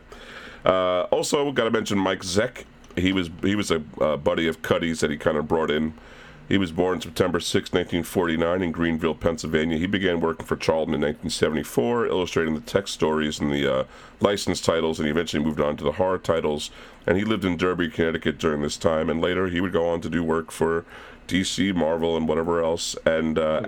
uh, 0.65 1.01
also 1.03 1.51
got 1.51 1.65
to 1.65 1.71
mention 1.71 1.97
Mike 1.97 2.21
Zeck. 2.21 2.65
He 2.95 3.11
was 3.11 3.29
he 3.41 3.55
was 3.55 3.71
a 3.71 3.83
uh, 3.99 4.17
buddy 4.17 4.47
of 4.47 4.61
Cuti's 4.61 4.99
that 5.01 5.11
he 5.11 5.17
kind 5.17 5.37
of 5.37 5.47
brought 5.47 5.71
in. 5.71 5.93
He 6.47 6.57
was 6.57 6.73
born 6.73 6.99
September 6.99 7.39
6, 7.39 7.71
1949, 7.71 8.61
in 8.61 8.71
Greenville, 8.71 9.15
Pennsylvania. 9.15 9.77
He 9.77 9.87
began 9.87 10.19
working 10.19 10.45
for 10.45 10.57
Charlton 10.57 10.93
in 10.93 11.01
1974, 11.01 12.07
illustrating 12.07 12.55
the 12.55 12.61
text 12.61 12.93
stories 12.93 13.39
and 13.39 13.53
the 13.53 13.73
uh, 13.73 13.83
licensed 14.19 14.65
titles, 14.65 14.99
and 14.99 15.05
he 15.05 15.11
eventually 15.11 15.43
moved 15.43 15.61
on 15.61 15.77
to 15.77 15.83
the 15.83 15.93
horror 15.93 16.17
titles. 16.17 16.69
And 17.07 17.17
he 17.17 17.23
lived 17.23 17.45
in 17.45 17.55
Derby, 17.55 17.89
Connecticut 17.89 18.37
during 18.37 18.61
this 18.61 18.75
time, 18.75 19.09
and 19.09 19.21
later 19.21 19.47
he 19.47 19.61
would 19.61 19.71
go 19.71 19.87
on 19.87 20.01
to 20.01 20.09
do 20.09 20.23
work 20.23 20.51
for 20.51 20.83
DC, 21.27 21.73
Marvel, 21.73 22.17
and 22.17 22.27
whatever 22.27 22.61
else. 22.61 22.97
And 23.05 23.39
uh, 23.39 23.61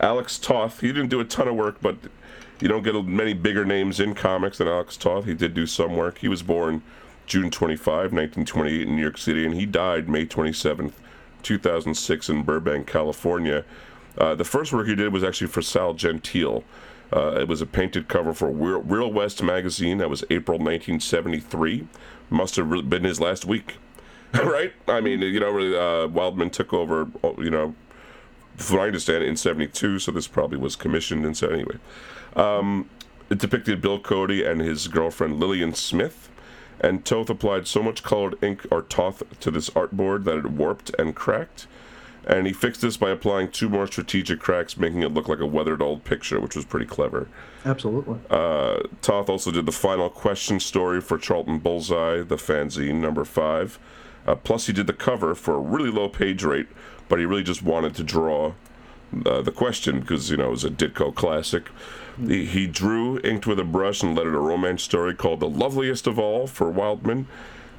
A- 0.00 0.04
Alex 0.04 0.38
Toth, 0.38 0.80
he 0.80 0.88
didn't 0.88 1.08
do 1.08 1.20
a 1.20 1.24
ton 1.24 1.48
of 1.48 1.54
work, 1.54 1.76
but 1.82 1.96
you 2.60 2.68
don't 2.68 2.82
get 2.82 2.94
many 3.04 3.34
bigger 3.34 3.64
names 3.64 4.00
in 4.00 4.14
comics 4.14 4.58
than 4.58 4.68
Alex 4.68 4.96
Toth. 4.96 5.26
He 5.26 5.34
did 5.34 5.52
do 5.52 5.66
some 5.66 5.94
work. 5.94 6.18
He 6.18 6.28
was 6.28 6.42
born 6.42 6.82
June 7.26 7.50
25, 7.50 7.86
1928, 8.12 8.88
in 8.88 8.96
New 8.96 9.02
York 9.02 9.18
City, 9.18 9.44
and 9.44 9.54
he 9.54 9.66
died 9.66 10.08
May 10.08 10.24
27th, 10.24 10.92
2006, 11.46 12.28
in 12.28 12.42
Burbank, 12.42 12.86
California. 12.86 13.64
Uh, 14.18 14.34
the 14.34 14.44
first 14.44 14.72
work 14.72 14.86
he 14.86 14.94
did 14.94 15.12
was 15.12 15.22
actually 15.22 15.46
for 15.46 15.62
Sal 15.62 15.94
Gentile. 15.94 16.64
Uh, 17.14 17.38
it 17.40 17.46
was 17.46 17.62
a 17.62 17.66
painted 17.66 18.08
cover 18.08 18.34
for 18.34 18.50
Real, 18.50 19.12
West 19.12 19.42
magazine. 19.42 19.98
That 19.98 20.10
was 20.10 20.24
April 20.28 20.58
1973. 20.58 21.86
Must 22.30 22.56
have 22.56 22.90
been 22.90 23.04
his 23.04 23.20
last 23.20 23.44
week, 23.44 23.76
right? 24.34 24.72
I 24.88 25.00
mean, 25.00 25.22
you 25.22 25.38
know, 25.38 25.56
uh, 25.56 26.08
Wildman 26.08 26.50
took 26.50 26.72
over, 26.72 27.08
you 27.38 27.50
know, 27.50 27.76
from 28.56 28.78
what 28.78 28.82
I 28.84 28.86
understand, 28.86 29.22
in 29.22 29.36
72, 29.36 30.00
so 30.00 30.10
this 30.10 30.26
probably 30.26 30.58
was 30.58 30.74
commissioned 30.74 31.24
in 31.24 31.34
so 31.34 31.48
anyway. 31.48 31.76
Um, 32.34 32.90
it 33.30 33.38
depicted 33.38 33.80
Bill 33.80 34.00
Cody 34.00 34.44
and 34.44 34.60
his 34.60 34.88
girlfriend 34.88 35.38
Lillian 35.38 35.74
Smith, 35.74 36.28
and 36.80 37.04
Toth 37.04 37.30
applied 37.30 37.66
so 37.66 37.82
much 37.82 38.02
colored 38.02 38.36
ink 38.42 38.66
or 38.70 38.82
Toth 38.82 39.22
to 39.40 39.50
this 39.50 39.70
artboard 39.70 40.24
that 40.24 40.38
it 40.38 40.50
warped 40.50 40.90
and 40.98 41.14
cracked. 41.14 41.66
And 42.26 42.46
he 42.46 42.52
fixed 42.52 42.80
this 42.80 42.96
by 42.96 43.10
applying 43.10 43.52
two 43.52 43.68
more 43.68 43.86
strategic 43.86 44.40
cracks, 44.40 44.76
making 44.76 45.02
it 45.02 45.14
look 45.14 45.28
like 45.28 45.38
a 45.38 45.46
weathered 45.46 45.80
old 45.80 46.02
picture, 46.02 46.40
which 46.40 46.56
was 46.56 46.64
pretty 46.64 46.86
clever. 46.86 47.28
Absolutely. 47.64 48.18
Uh, 48.28 48.80
Toth 49.00 49.28
also 49.28 49.52
did 49.52 49.64
the 49.64 49.72
final 49.72 50.10
question 50.10 50.58
story 50.58 51.00
for 51.00 51.18
Charlton 51.18 51.60
Bullseye, 51.60 52.22
the 52.22 52.36
fanzine, 52.36 52.96
number 52.96 53.24
five. 53.24 53.78
Uh, 54.26 54.34
plus, 54.34 54.66
he 54.66 54.72
did 54.72 54.88
the 54.88 54.92
cover 54.92 55.36
for 55.36 55.54
a 55.54 55.60
really 55.60 55.90
low 55.90 56.08
page 56.08 56.42
rate, 56.42 56.66
but 57.08 57.20
he 57.20 57.24
really 57.24 57.44
just 57.44 57.62
wanted 57.62 57.94
to 57.94 58.02
draw 58.02 58.54
uh, 59.24 59.40
the 59.40 59.52
question 59.52 60.00
because, 60.00 60.28
you 60.28 60.36
know, 60.36 60.48
it 60.48 60.50
was 60.50 60.64
a 60.64 60.70
Ditko 60.70 61.14
classic. 61.14 61.68
He, 62.24 62.66
drew, 62.66 63.18
inked 63.20 63.46
with 63.46 63.60
a 63.60 63.64
brush, 63.64 64.02
and 64.02 64.16
lettered 64.16 64.34
a 64.34 64.38
romance 64.38 64.82
story 64.82 65.14
called 65.14 65.40
The 65.40 65.48
Loveliest 65.48 66.06
of 66.06 66.18
All 66.18 66.46
for 66.46 66.70
Wildman. 66.70 67.26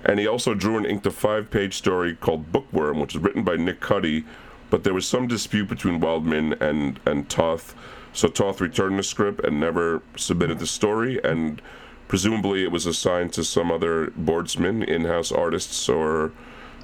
And 0.06 0.19
he 0.19 0.28
also 0.28 0.54
drew 0.54 0.78
and 0.78 0.86
inked 0.86 1.08
a 1.08 1.12
five 1.12 1.50
page 1.50 1.76
story 1.76 2.15
called 2.15 2.52
Bookworm, 2.52 3.00
which 3.00 3.15
was 3.15 3.23
written 3.23 3.43
by 3.43 3.56
Nick 3.56 3.82
Cuti, 3.82 4.26
but 4.69 4.84
there 4.84 4.93
was 4.93 5.08
some 5.08 5.28
dispute 5.28 5.67
between 5.67 6.00
Wildman 6.00 6.54
and, 6.62 7.00
and 7.06 7.28
Toth. 7.30 7.73
So 8.13 8.28
Toth 8.28 8.62
returned 8.62 9.00
the 9.00 9.04
script 9.04 9.43
and 9.43 9.60
never 9.60 10.04
submitted 10.15 10.60
the 10.60 10.67
story, 10.67 11.19
and 11.23 11.62
presumably 12.08 12.63
it 12.63 12.71
was 12.71 12.86
assigned 12.86 13.34
to 13.34 13.43
some 13.43 13.71
other 13.71 14.12
boardsman, 14.12 14.88
in 14.88 15.06
house 15.06 15.32
artists, 15.32 15.89
or 15.89 16.32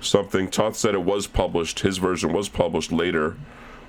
something. 0.01 0.49
Toth 0.49 0.75
said 0.75 0.95
it 0.95 1.03
was 1.03 1.27
published. 1.27 1.81
His 1.81 1.99
version 1.99 2.33
was 2.33 2.49
published 2.49 2.91
later, 2.91 3.35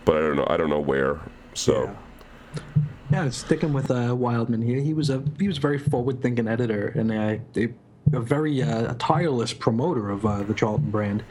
but 0.05 0.16
I 0.16 0.20
don't 0.20 0.37
know. 0.37 0.46
I 0.48 0.57
don't 0.59 0.70
know 0.70 0.81
where. 0.81 1.20
So. 1.55 1.85
Yeah. 1.85 2.83
Yeah, 3.14 3.31
sticking 3.31 3.72
with 3.72 3.92
uh, 3.92 4.12
Wildman 4.16 4.61
here, 4.61 4.81
he 4.81 4.92
was 4.92 5.09
a 5.09 5.22
he 5.38 5.46
was 5.46 5.59
a 5.59 5.61
very 5.61 5.79
forward-thinking 5.79 6.48
editor 6.48 6.88
and 6.88 7.12
a, 7.12 7.40
a, 7.57 7.68
a 8.12 8.18
very 8.18 8.61
uh, 8.61 8.92
tireless 8.98 9.53
promoter 9.53 10.11
of 10.11 10.27
uh, 10.27 10.42
the 10.42 10.53
Charlton 10.53 10.90
brand. 10.90 11.22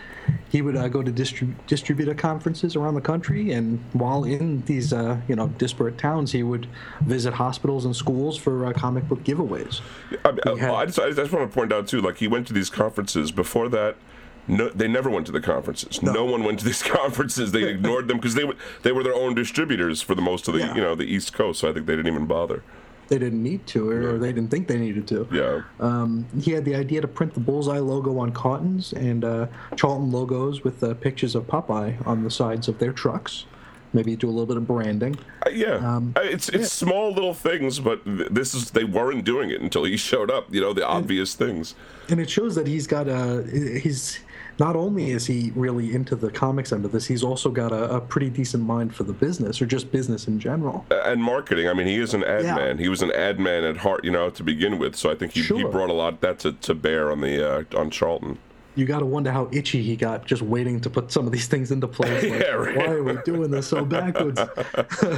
He 0.48 0.62
would 0.62 0.78
uh, 0.78 0.88
go 0.88 1.04
to 1.04 1.12
distrib- 1.12 1.54
distributor 1.68 2.14
conferences 2.14 2.78
around 2.78 2.96
the 2.96 3.02
country, 3.02 3.52
and 3.52 3.84
while 3.92 4.24
in 4.24 4.62
these 4.62 4.94
uh, 4.94 5.20
you 5.28 5.36
know 5.36 5.50
disparate 5.58 5.98
towns, 5.98 6.32
he 6.32 6.42
would 6.42 6.70
visit 7.02 7.34
hospitals 7.34 7.84
and 7.84 7.94
schools 7.94 8.38
for 8.38 8.66
uh, 8.66 8.72
comic 8.72 9.06
book 9.10 9.22
giveaways. 9.26 9.82
I, 10.24 10.30
had, 10.58 10.70
I, 10.70 10.86
just, 10.86 11.00
I 11.00 11.12
just 11.12 11.34
want 11.34 11.52
to 11.52 11.54
point 11.54 11.74
out 11.74 11.90
too, 11.90 12.00
like 12.00 12.16
he 12.16 12.30
went 12.30 12.48
to 12.48 12.54
these 12.54 12.70
conferences 12.70 13.34
before 13.34 13.68
that 13.68 13.98
no, 14.48 14.70
they 14.70 14.88
never 14.88 15.10
went 15.10 15.26
to 15.28 15.32
the 15.32 15.42
conferences. 15.42 16.02
No, 16.02 16.12
no 16.12 16.26
one 16.26 16.44
went 16.44 16.60
to 16.60 16.66
these 16.66 16.84
conferences. 17.02 17.52
They 17.52 17.64
ignored 17.70 18.08
them 18.08 18.18
because 18.18 18.36
they 18.36 18.44
were 18.44 18.56
they 18.82 18.92
were 18.92 19.04
their 19.04 19.16
own 19.16 19.36
distributors 19.36 20.02
for 20.02 20.16
the 20.16 20.22
most 20.22 20.48
of 20.48 20.54
the 20.54 20.62
yeah. 20.62 20.76
you 20.76 20.82
know 20.82 20.96
the 20.96 21.06
East 21.06 21.34
Coast. 21.34 21.62
So 21.62 21.70
I 21.70 21.74
think 21.74 21.86
they 21.86 21.96
didn't 21.96 22.12
even 22.12 22.26
bother. 22.26 22.64
They 23.10 23.20
didn't 23.20 23.44
need 23.44 23.68
to, 23.68 23.90
or, 23.90 24.02
yeah. 24.02 24.08
or 24.10 24.18
they 24.18 24.32
didn't 24.32 24.50
think 24.50 24.68
they 24.68 24.78
needed 24.78 25.08
to. 25.10 25.28
Yeah. 25.30 25.62
Um, 25.80 26.26
he 26.42 26.52
had 26.52 26.64
the 26.64 26.74
idea 26.74 27.02
to 27.02 27.08
print 27.08 27.34
the 27.34 27.42
bullseye 27.42 27.80
logo 27.80 28.18
on 28.18 28.32
cottons 28.32 28.94
and 28.94 29.26
uh, 29.26 29.48
Charlton 29.76 30.10
logos 30.10 30.64
with 30.64 30.82
uh, 30.82 30.94
pictures 30.96 31.36
of 31.36 31.46
Popeye 31.46 31.96
on 32.08 32.24
the 32.24 32.32
sides 32.32 32.70
of 32.70 32.80
their 32.80 32.94
trucks 32.94 33.46
maybe 33.94 34.16
do 34.16 34.28
a 34.28 34.32
little 34.32 34.46
bit 34.46 34.58
of 34.58 34.68
branding. 34.68 35.18
Uh, 35.46 35.50
yeah, 35.52 35.76
um, 35.76 36.14
uh, 36.16 36.22
it's 36.22 36.50
it's 36.50 36.58
yeah. 36.58 36.88
small 36.88 37.12
little 37.14 37.34
things, 37.34 37.80
but 37.80 38.04
th- 38.06 38.30
this 38.30 38.54
is 38.54 38.72
they 38.72 38.84
weren't 38.84 39.24
doing 39.24 39.50
it 39.50 39.62
until 39.62 39.84
he 39.84 39.98
showed 40.10 40.32
up. 40.32 40.54
You 40.54 40.62
know, 40.62 40.74
the 40.74 40.86
obvious 40.86 41.40
and, 41.40 41.48
things. 41.48 41.76
And 42.10 42.20
it 42.20 42.30
shows 42.30 42.56
that 42.56 42.68
he's 42.68 42.88
got 42.88 43.08
a 43.08 43.44
he's 43.82 44.20
not 44.60 44.76
only 44.76 45.12
is 45.12 45.26
he 45.26 45.52
really 45.56 45.94
into 45.94 46.16
the 46.16 46.30
comics 46.30 46.72
end 46.72 46.86
of 46.86 46.92
this, 46.92 47.08
he's 47.08 47.24
also 47.24 47.50
got 47.50 47.72
a, 47.72 47.96
a, 47.96 48.02
pretty 48.02 48.30
decent 48.30 48.64
mind 48.64 48.94
for 48.94 49.04
the 49.04 49.14
business 49.14 49.62
or 49.62 49.66
just 49.66 49.92
business 49.92 50.28
in 50.28 50.40
general. 50.40 50.86
And 50.92 51.24
marketing. 51.24 51.68
I 51.68 51.74
mean, 51.74 51.88
he 51.88 51.98
is 51.98 52.14
an 52.14 52.24
ad 52.24 52.44
yeah. 52.44 52.56
man. 52.56 52.78
He 52.78 52.90
was 52.90 53.02
an 53.02 53.12
ad 53.12 53.40
man 53.40 53.64
at 53.64 53.78
heart, 53.78 54.04
you 54.04 54.12
know, 54.12 54.30
to 54.30 54.44
begin 54.44 54.78
with. 54.78 54.96
So 54.96 55.10
I 55.10 55.16
think 55.16 55.34
he, 55.34 55.42
sure. 55.42 55.58
he 55.58 55.64
brought 55.64 55.90
a 55.90 55.94
lot 55.94 56.22
that 56.22 56.40
to, 56.40 56.54
to 56.54 56.76
bear 56.76 57.12
on 57.12 57.22
the 57.22 57.60
uh, 57.60 57.64
on 57.76 57.90
Charlton. 57.90 58.38
You 58.76 58.86
got 58.86 59.00
to 59.00 59.06
wonder 59.06 59.32
how 59.32 59.50
itchy 59.52 59.84
he 59.84 59.96
got 59.96 60.26
just 60.26 60.42
waiting 60.42 60.82
to 60.82 60.90
put 60.90 61.12
some 61.12 61.28
of 61.28 61.32
these 61.32 61.48
things 61.48 61.72
into 61.72 61.88
place. 61.88 62.24
Like, 62.34 62.42
yeah, 62.42 62.52
right. 62.52 62.76
Why 62.76 62.86
are 62.86 63.04
we 63.04 63.18
doing 63.24 63.52
this 63.52 63.68
so 63.68 63.86
backwards? 63.86 64.40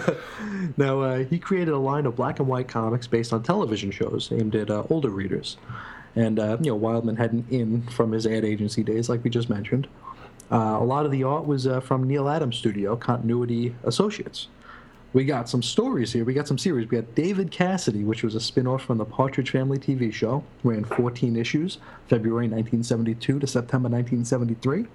now, 0.78 1.02
uh, 1.02 1.24
he 1.24 1.40
created 1.40 1.74
a 1.74 1.78
line 1.78 2.06
of 2.06 2.16
black 2.16 2.40
and 2.40 2.48
white 2.48 2.68
comics 2.68 3.08
based 3.08 3.32
on 3.32 3.44
television 3.44 3.92
shows 3.92 4.30
aimed 4.32 4.56
at 4.56 4.70
uh, 4.70 4.84
older 4.90 5.10
readers. 5.10 5.58
And 6.16 6.40
uh, 6.40 6.58
you 6.62 6.72
know, 6.72 6.76
Wildman 6.76 7.18
had 7.18 7.34
an 7.34 7.46
in 7.50 7.82
from 7.84 8.12
his 8.12 8.26
ad 8.26 8.46
agency 8.46 8.84
days, 8.84 9.10
like 9.10 9.24
we 9.24 9.30
just 9.30 9.50
mentioned. 9.50 9.88
Uh, 10.52 10.78
a 10.80 10.84
lot 10.84 11.06
of 11.06 11.12
the 11.12 11.24
art 11.24 11.46
was 11.46 11.66
uh, 11.66 11.80
from 11.80 12.08
Neal 12.08 12.30
Adams' 12.30 12.58
studio, 12.58 12.96
Continuity 12.96 13.76
Associates. 13.84 14.48
We 15.14 15.24
got 15.24 15.48
some 15.48 15.64
stories 15.64 16.12
here. 16.12 16.26
We 16.26 16.34
got 16.34 16.46
some 16.46 16.58
series. 16.58 16.90
We 16.90 16.98
got 16.98 17.16
David 17.16 17.50
Cassidy, 17.50 18.04
which 18.04 18.22
was 18.22 18.36
a 18.36 18.42
spin-off 18.42 18.84
from 18.84 18.98
the 18.98 19.06
Partridge 19.06 19.50
Family 19.50 19.78
TV 19.78 20.12
show. 20.12 20.44
Ran 20.64 20.84
14 20.84 21.38
issues, 21.38 21.78
February 22.10 22.48
1972 22.50 23.40
to 23.40 23.48
September 23.48 23.88
1973. 23.88 24.86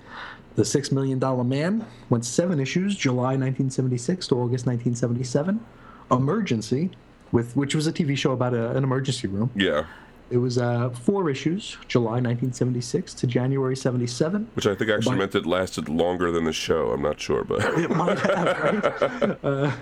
The 0.57 0.65
Six 0.65 0.93
Million 0.93 1.19
Dollar 1.19 1.43
Man 1.43 1.87
went 2.11 2.27
seven 2.27 2.61
issues, 2.61 2.97
July 2.97 3.35
1976 3.37 4.29
to 4.29 4.35
August 4.35 4.67
1977. 4.67 5.65
Emergency, 6.11 6.91
with 7.33 7.57
which 7.57 7.75
was 7.75 7.87
a 7.87 7.93
TV 7.93 8.15
show 8.17 8.33
about 8.33 8.53
a, 8.53 8.77
an 8.77 8.85
emergency 8.85 9.27
room. 9.27 9.51
Yeah. 9.55 9.87
It 10.31 10.39
was 10.39 10.59
uh, 10.59 10.91
four 10.91 11.29
issues, 11.29 11.77
July 11.89 12.21
1976 12.21 13.15
to 13.15 13.27
January 13.27 13.77
77. 13.77 14.49
Which 14.55 14.67
I 14.67 14.77
think 14.77 14.91
actually 14.91 15.17
meant 15.17 15.35
it 15.35 15.45
lasted 15.45 15.89
longer 15.89 16.31
than 16.31 16.45
the 16.45 16.53
show. 16.53 16.93
I'm 16.93 17.03
not 17.03 17.21
sure, 17.21 17.43
but. 17.43 17.61
it 17.79 17.91
might 17.91 18.19
have, 18.21 19.23
right? 19.23 19.39
Uh, 19.45 19.73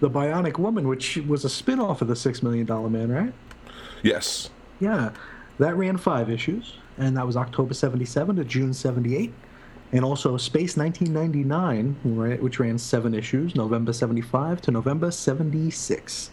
the 0.00 0.08
Bionic 0.08 0.58
Woman, 0.58 0.88
which 0.88 1.18
was 1.28 1.44
a 1.44 1.50
spin 1.50 1.78
off 1.78 2.00
of 2.00 2.08
The 2.08 2.16
Six 2.16 2.42
Million 2.42 2.64
Dollar 2.64 2.88
Man, 2.88 3.12
right? 3.12 3.32
Yes. 4.02 4.48
Yeah. 4.80 5.10
That 5.58 5.76
ran 5.76 5.98
five 5.98 6.30
issues, 6.30 6.78
and 6.96 7.16
that 7.18 7.26
was 7.26 7.36
October 7.36 7.74
77 7.74 8.36
to 8.36 8.44
June 8.44 8.72
78. 8.72 9.32
And 9.92 10.04
also 10.04 10.36
Space 10.36 10.76
1999, 10.76 11.96
right, 12.04 12.42
which 12.42 12.58
ran 12.60 12.78
seven 12.78 13.12
issues, 13.12 13.54
November 13.54 13.92
75 13.92 14.62
to 14.62 14.70
November 14.70 15.10
76. 15.10 16.30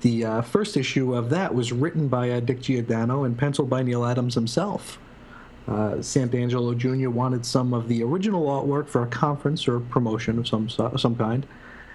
The 0.00 0.24
uh, 0.24 0.42
first 0.42 0.76
issue 0.76 1.14
of 1.14 1.30
that 1.30 1.54
was 1.54 1.72
written 1.72 2.08
by 2.08 2.30
uh, 2.30 2.40
Dick 2.40 2.62
Giordano 2.62 3.24
and 3.24 3.36
penciled 3.36 3.68
by 3.68 3.82
Neal 3.82 4.04
Adams 4.04 4.34
himself. 4.34 4.98
Uh, 5.68 5.96
Santangelo 5.96 6.76
Jr. 6.76 7.10
wanted 7.10 7.44
some 7.44 7.74
of 7.74 7.86
the 7.86 8.02
original 8.02 8.46
artwork 8.46 8.88
for 8.88 9.02
a 9.02 9.06
conference 9.06 9.68
or 9.68 9.78
promotion 9.78 10.38
of 10.38 10.48
some 10.48 10.68
some 10.68 11.14
kind, 11.14 11.46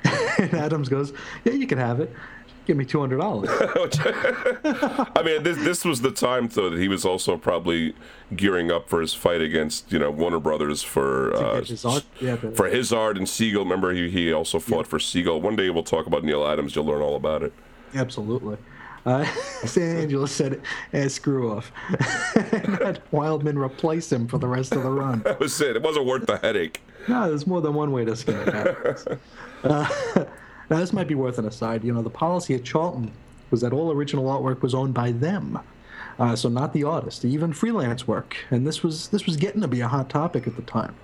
and 0.37 0.53
Adams 0.53 0.87
goes, 0.87 1.13
"Yeah, 1.43 1.53
you 1.53 1.67
can 1.67 1.79
have 1.79 1.99
it. 1.99 2.13
Give 2.65 2.77
me 2.77 2.85
two 2.85 2.99
hundred 2.99 3.17
dollars." 3.17 3.49
I 3.51 5.21
mean, 5.25 5.43
this 5.43 5.57
this 5.57 5.83
was 5.83 6.01
the 6.01 6.11
time 6.11 6.47
though 6.47 6.69
that 6.69 6.79
he 6.79 6.87
was 6.87 7.05
also 7.05 7.37
probably 7.37 7.95
gearing 8.35 8.71
up 8.71 8.87
for 8.87 9.01
his 9.01 9.13
fight 9.13 9.41
against 9.41 9.91
you 9.91 9.99
know 9.99 10.11
Warner 10.11 10.39
Brothers 10.39 10.81
for 10.81 11.35
uh, 11.35 11.61
his 11.61 11.85
yeah, 12.21 12.35
for 12.35 12.67
his 12.67 12.93
art 12.93 13.17
and 13.17 13.27
Siegel. 13.27 13.63
Remember, 13.63 13.93
he 13.93 14.09
he 14.09 14.31
also 14.31 14.59
fought 14.59 14.85
yeah. 14.85 14.89
for 14.89 14.99
Siegel. 14.99 15.41
One 15.41 15.55
day 15.55 15.69
we'll 15.71 15.83
talk 15.83 16.05
about 16.05 16.23
Neal 16.23 16.47
Adams. 16.47 16.75
You'll 16.75 16.85
learn 16.85 17.01
all 17.01 17.15
about 17.15 17.43
it. 17.43 17.51
Absolutely. 17.95 18.57
Uh, 19.05 19.23
Santangelo 19.63 20.27
said, 20.27 20.61
eh, 20.93 21.07
screw 21.07 21.51
off. 21.51 21.71
and 22.53 22.77
had 22.79 23.01
Wildman 23.11 23.57
replace 23.57 24.11
him 24.11 24.27
for 24.27 24.37
the 24.37 24.47
rest 24.47 24.71
of 24.73 24.83
the 24.83 24.89
run. 24.89 25.19
that 25.25 25.39
was 25.39 25.59
it. 25.61 25.75
It 25.75 25.83
wasn't 25.83 26.05
worth 26.05 26.25
the 26.25 26.37
headache. 26.37 26.81
No, 27.07 27.27
there's 27.27 27.45
more 27.45 27.61
than 27.61 27.73
one 27.73 27.91
way 27.91 28.03
to 28.05 28.15
skin 28.15 28.35
it. 28.35 29.19
uh, 29.63 29.87
now, 30.69 30.79
this 30.79 30.91
might 30.91 31.07
be 31.07 31.15
worth 31.15 31.37
an 31.37 31.45
aside. 31.45 31.83
You 31.83 31.93
know, 31.93 32.01
the 32.01 32.09
policy 32.09 32.55
at 32.55 32.63
Charlton 32.63 33.11
was 33.51 33.61
that 33.61 33.73
all 33.73 33.91
original 33.91 34.25
artwork 34.25 34.61
was 34.61 34.73
owned 34.73 34.95
by 34.95 35.11
them. 35.11 35.59
Uh, 36.17 36.35
so 36.35 36.49
not 36.49 36.73
the 36.73 36.83
artist, 36.83 37.25
even 37.25 37.51
freelance 37.51 38.07
work, 38.07 38.37
and 38.49 38.65
this 38.65 38.81
was 38.81 39.09
this 39.09 39.25
was 39.25 39.35
getting 39.35 39.59
to 39.59 39.67
be 39.67 39.81
a 39.81 39.87
hot 39.87 40.09
topic 40.09 40.47
at 40.47 40.55
the 40.55 40.61
time. 40.61 40.95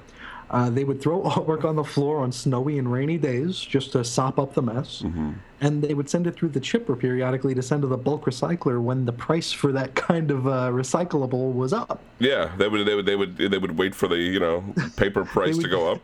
Uh, 0.50 0.70
they 0.70 0.84
would 0.86 1.02
throw 1.02 1.22
artwork 1.24 1.66
on 1.66 1.76
the 1.76 1.84
floor 1.84 2.20
on 2.20 2.32
snowy 2.32 2.80
and 2.80 2.92
rainy 2.92 3.18
days 3.18 3.60
just 3.60 3.92
to 3.92 4.04
sop 4.04 4.40
up 4.40 4.54
the 4.54 4.62
mess. 4.62 5.02
Mm-hmm. 5.02 5.32
And 5.62 5.82
they 5.82 5.94
would 5.94 6.10
send 6.10 6.26
it 6.26 6.36
through 6.36 6.50
the 6.50 6.60
chipper 6.60 6.96
periodically 6.96 7.54
to 7.54 7.62
send 7.62 7.84
to 7.84 7.88
the 7.88 7.98
bulk 7.98 8.26
recycler 8.26 8.82
when 8.82 9.06
the 9.06 9.14
price 9.14 9.52
for 9.52 9.72
that 9.72 9.94
kind 9.96 10.32
of 10.32 10.48
uh, 10.48 10.70
recyclable 10.72 11.54
was 11.54 11.72
up. 11.72 12.02
Yeah, 12.20 12.52
they 12.58 12.68
would 12.68 12.88
they 12.88 12.96
would 12.96 13.06
they 13.06 13.16
would 13.16 13.38
they 13.38 13.58
would 13.58 13.78
wait 13.78 13.94
for 13.94 14.08
the 14.08 14.18
you 14.18 14.40
know 14.40 14.64
paper 14.96 15.24
price 15.36 15.58
would, 15.58 15.64
to 15.64 15.70
go 15.70 15.92
up. 15.92 16.02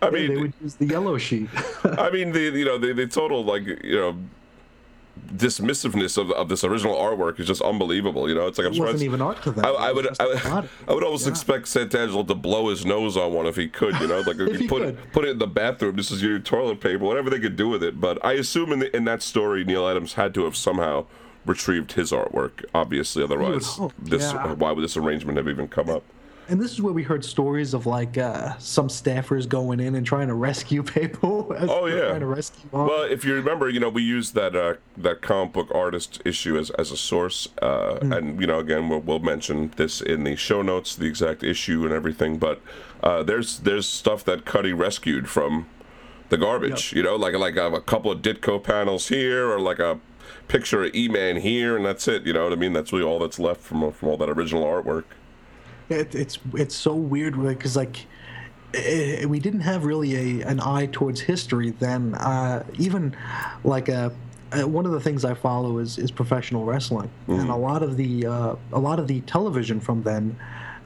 I 0.00 0.06
yeah, 0.06 0.12
mean, 0.12 0.28
they 0.28 0.36
would 0.40 0.54
use 0.62 0.74
the 0.76 0.86
yellow 0.86 1.18
sheet. 1.18 1.48
I 1.84 2.10
mean, 2.10 2.32
the 2.32 2.40
you 2.40 2.64
know 2.64 2.78
the 2.78 2.92
the 2.92 3.06
total 3.06 3.44
like 3.44 3.66
you 3.66 3.96
know 3.96 4.16
dismissiveness 5.34 6.18
of, 6.18 6.30
of 6.32 6.48
this 6.48 6.64
original 6.64 6.94
artwork 6.96 7.38
is 7.40 7.46
just 7.46 7.62
unbelievable. 7.62 8.28
You 8.28 8.34
know, 8.34 8.46
it's 8.46 8.58
like 8.58 8.66
I'm 8.66 8.72
It 8.74 8.80
wasn't 8.80 9.02
even 9.02 9.20
art 9.22 9.42
to 9.42 9.50
them. 9.50 9.64
I, 9.64 9.68
I 9.68 9.92
would, 9.92 10.06
I. 10.20 10.24
I 10.88 10.92
would 10.94 11.04
almost 11.04 11.24
Yeah. 11.26 11.30
expect 11.30 11.66
Santangelo 11.66 12.26
to 12.26 12.34
blow 12.34 12.68
his 12.70 12.84
nose 12.84 13.16
on 13.16 13.32
one 13.32 13.46
if 13.46 13.56
he 13.56 13.68
could. 13.68 13.98
You 14.00 14.06
know, 14.08 14.20
like 14.20 14.36
if, 14.40 14.60
If 14.62 14.68
put 14.68 14.82
could. 14.82 15.12
put 15.12 15.24
it 15.24 15.30
in 15.30 15.38
the 15.38 15.46
bathroom. 15.46 15.96
This 15.96 16.10
is 16.10 16.22
your 16.22 16.38
toilet 16.38 16.80
paper, 16.80 17.04
whatever 17.04 17.30
they 17.30 17.40
could 17.40 17.56
do 17.56 17.68
with 17.68 17.82
it. 17.82 18.00
But 18.00 18.24
I 18.24 18.32
assume 18.34 18.72
in 18.72 18.78
the, 18.80 18.96
in 18.96 19.04
that 19.04 19.22
story, 19.22 19.64
Neal 19.64 19.88
Adams 19.88 20.14
had 20.14 20.34
to 20.34 20.44
have 20.44 20.56
somehow 20.56 21.06
retrieved 21.46 21.92
his 21.92 22.12
artwork. 22.12 22.64
Obviously, 22.74 23.22
otherwise, 23.22 23.78
this 23.98 24.32
yeah. 24.32 24.52
why 24.54 24.72
would 24.72 24.82
this 24.84 24.96
arrangement 24.96 25.36
have 25.38 25.48
even 25.48 25.68
come 25.68 25.88
up? 25.88 26.02
And 26.50 26.60
this 26.60 26.72
is 26.72 26.82
where 26.82 26.92
we 26.92 27.04
heard 27.04 27.24
stories 27.24 27.74
of 27.74 27.86
like 27.86 28.18
uh, 28.18 28.58
some 28.58 28.88
staffers 28.88 29.48
going 29.48 29.78
in 29.78 29.94
and 29.94 30.04
trying 30.04 30.26
to 30.26 30.34
rescue 30.34 30.82
people. 30.98 31.46
Oh, 31.56 31.86
yeah. 31.86 32.08
trying 32.08 32.20
to 32.20 32.26
rescue. 32.26 32.68
Well, 32.72 33.04
if 33.04 33.24
you 33.24 33.34
remember, 33.34 33.68
you 33.68 33.78
know, 33.78 33.88
we 33.88 34.02
used 34.02 34.34
that 34.34 34.56
uh, 34.56 34.74
that 34.96 35.22
comic 35.22 35.52
book 35.52 35.68
artist 35.72 36.20
issue 36.24 36.58
as, 36.58 36.70
as 36.70 36.90
a 36.90 36.96
source, 36.96 37.48
uh, 37.62 37.98
and 38.02 38.40
you 38.40 38.48
know, 38.48 38.58
again, 38.58 38.88
we'll, 38.88 38.98
we'll 38.98 39.20
mention 39.20 39.72
this 39.76 40.00
in 40.00 40.24
the 40.24 40.34
show 40.34 40.60
notes, 40.60 40.96
the 40.96 41.06
exact 41.06 41.44
issue 41.44 41.84
and 41.84 41.92
everything. 41.92 42.36
But 42.36 42.60
uh, 43.00 43.22
there's 43.22 43.60
there's 43.60 43.86
stuff 43.86 44.24
that 44.24 44.44
Cuti 44.44 44.76
rescued 44.76 45.28
from 45.28 45.68
the 46.30 46.36
garbage. 46.36 46.92
You 46.92 47.04
know, 47.04 47.14
like 47.14 47.34
like 47.34 47.54
a, 47.54 47.70
a 47.70 47.80
couple 47.80 48.10
of 48.10 48.22
Ditko 48.22 48.60
panels 48.60 49.06
here, 49.06 49.48
or 49.48 49.60
like 49.60 49.78
a 49.78 50.00
picture 50.48 50.82
of 50.82 50.94
E-Man 50.96 51.36
here, 51.36 51.76
and 51.76 51.86
that's 51.86 52.08
it. 52.08 52.26
You 52.26 52.32
know 52.32 52.42
what 52.42 52.52
I 52.52 52.56
mean? 52.56 52.72
That's 52.72 52.92
really 52.92 53.04
all 53.04 53.20
that's 53.20 53.38
left 53.38 53.60
from 53.60 53.92
from 53.92 54.08
all 54.08 54.16
that 54.16 54.28
original 54.28 54.64
artwork. 54.64 55.04
It, 55.90 56.14
it's 56.14 56.38
it's 56.54 56.74
so 56.74 56.94
weird 56.94 57.40
because 57.42 57.76
like 57.76 58.06
eh, 58.74 59.24
we 59.24 59.40
didn't 59.40 59.60
have 59.60 59.84
really 59.84 60.40
a 60.40 60.46
an 60.46 60.60
eye 60.60 60.86
towards 60.86 61.20
history 61.20 61.70
then. 61.70 62.14
Uh, 62.14 62.64
even 62.78 63.16
like 63.64 63.88
uh 63.88 64.10
uh, 64.52 64.66
one 64.66 64.84
of 64.84 64.90
the 64.90 65.00
things 65.00 65.24
I 65.24 65.34
follow 65.34 65.78
is, 65.78 65.96
is 65.96 66.10
professional 66.10 66.64
wrestling, 66.64 67.08
and 67.28 67.50
a 67.50 67.54
lot 67.56 67.84
of 67.84 67.96
the 67.96 68.26
uh, 68.26 68.56
a 68.72 68.78
lot 68.80 68.98
of 68.98 69.06
the 69.06 69.20
television 69.22 69.78
from 69.80 70.02
then, 70.02 70.36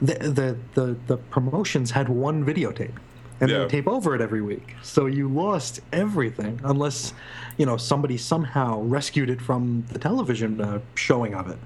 the 0.01 0.13
the 0.15 0.57
the, 0.75 0.95
the 1.07 1.17
promotions 1.17 1.89
had 1.91 2.07
one 2.07 2.45
videotape, 2.45 2.91
and 3.39 3.49
they 3.49 3.53
Yeah. 3.53 3.61
would 3.61 3.69
tape 3.69 3.87
over 3.87 4.13
it 4.13 4.21
every 4.21 4.43
week. 4.43 4.75
So 4.83 5.07
you 5.07 5.27
lost 5.29 5.81
everything 5.91 6.59
unless, 6.63 7.13
you 7.57 7.65
know, 7.65 7.75
somebody 7.77 8.17
somehow 8.17 8.81
rescued 8.81 9.31
it 9.31 9.41
from 9.41 9.83
the 9.91 9.97
television 9.97 10.61
uh, 10.61 10.79
showing 10.93 11.33
of 11.33 11.49
it. 11.49 11.57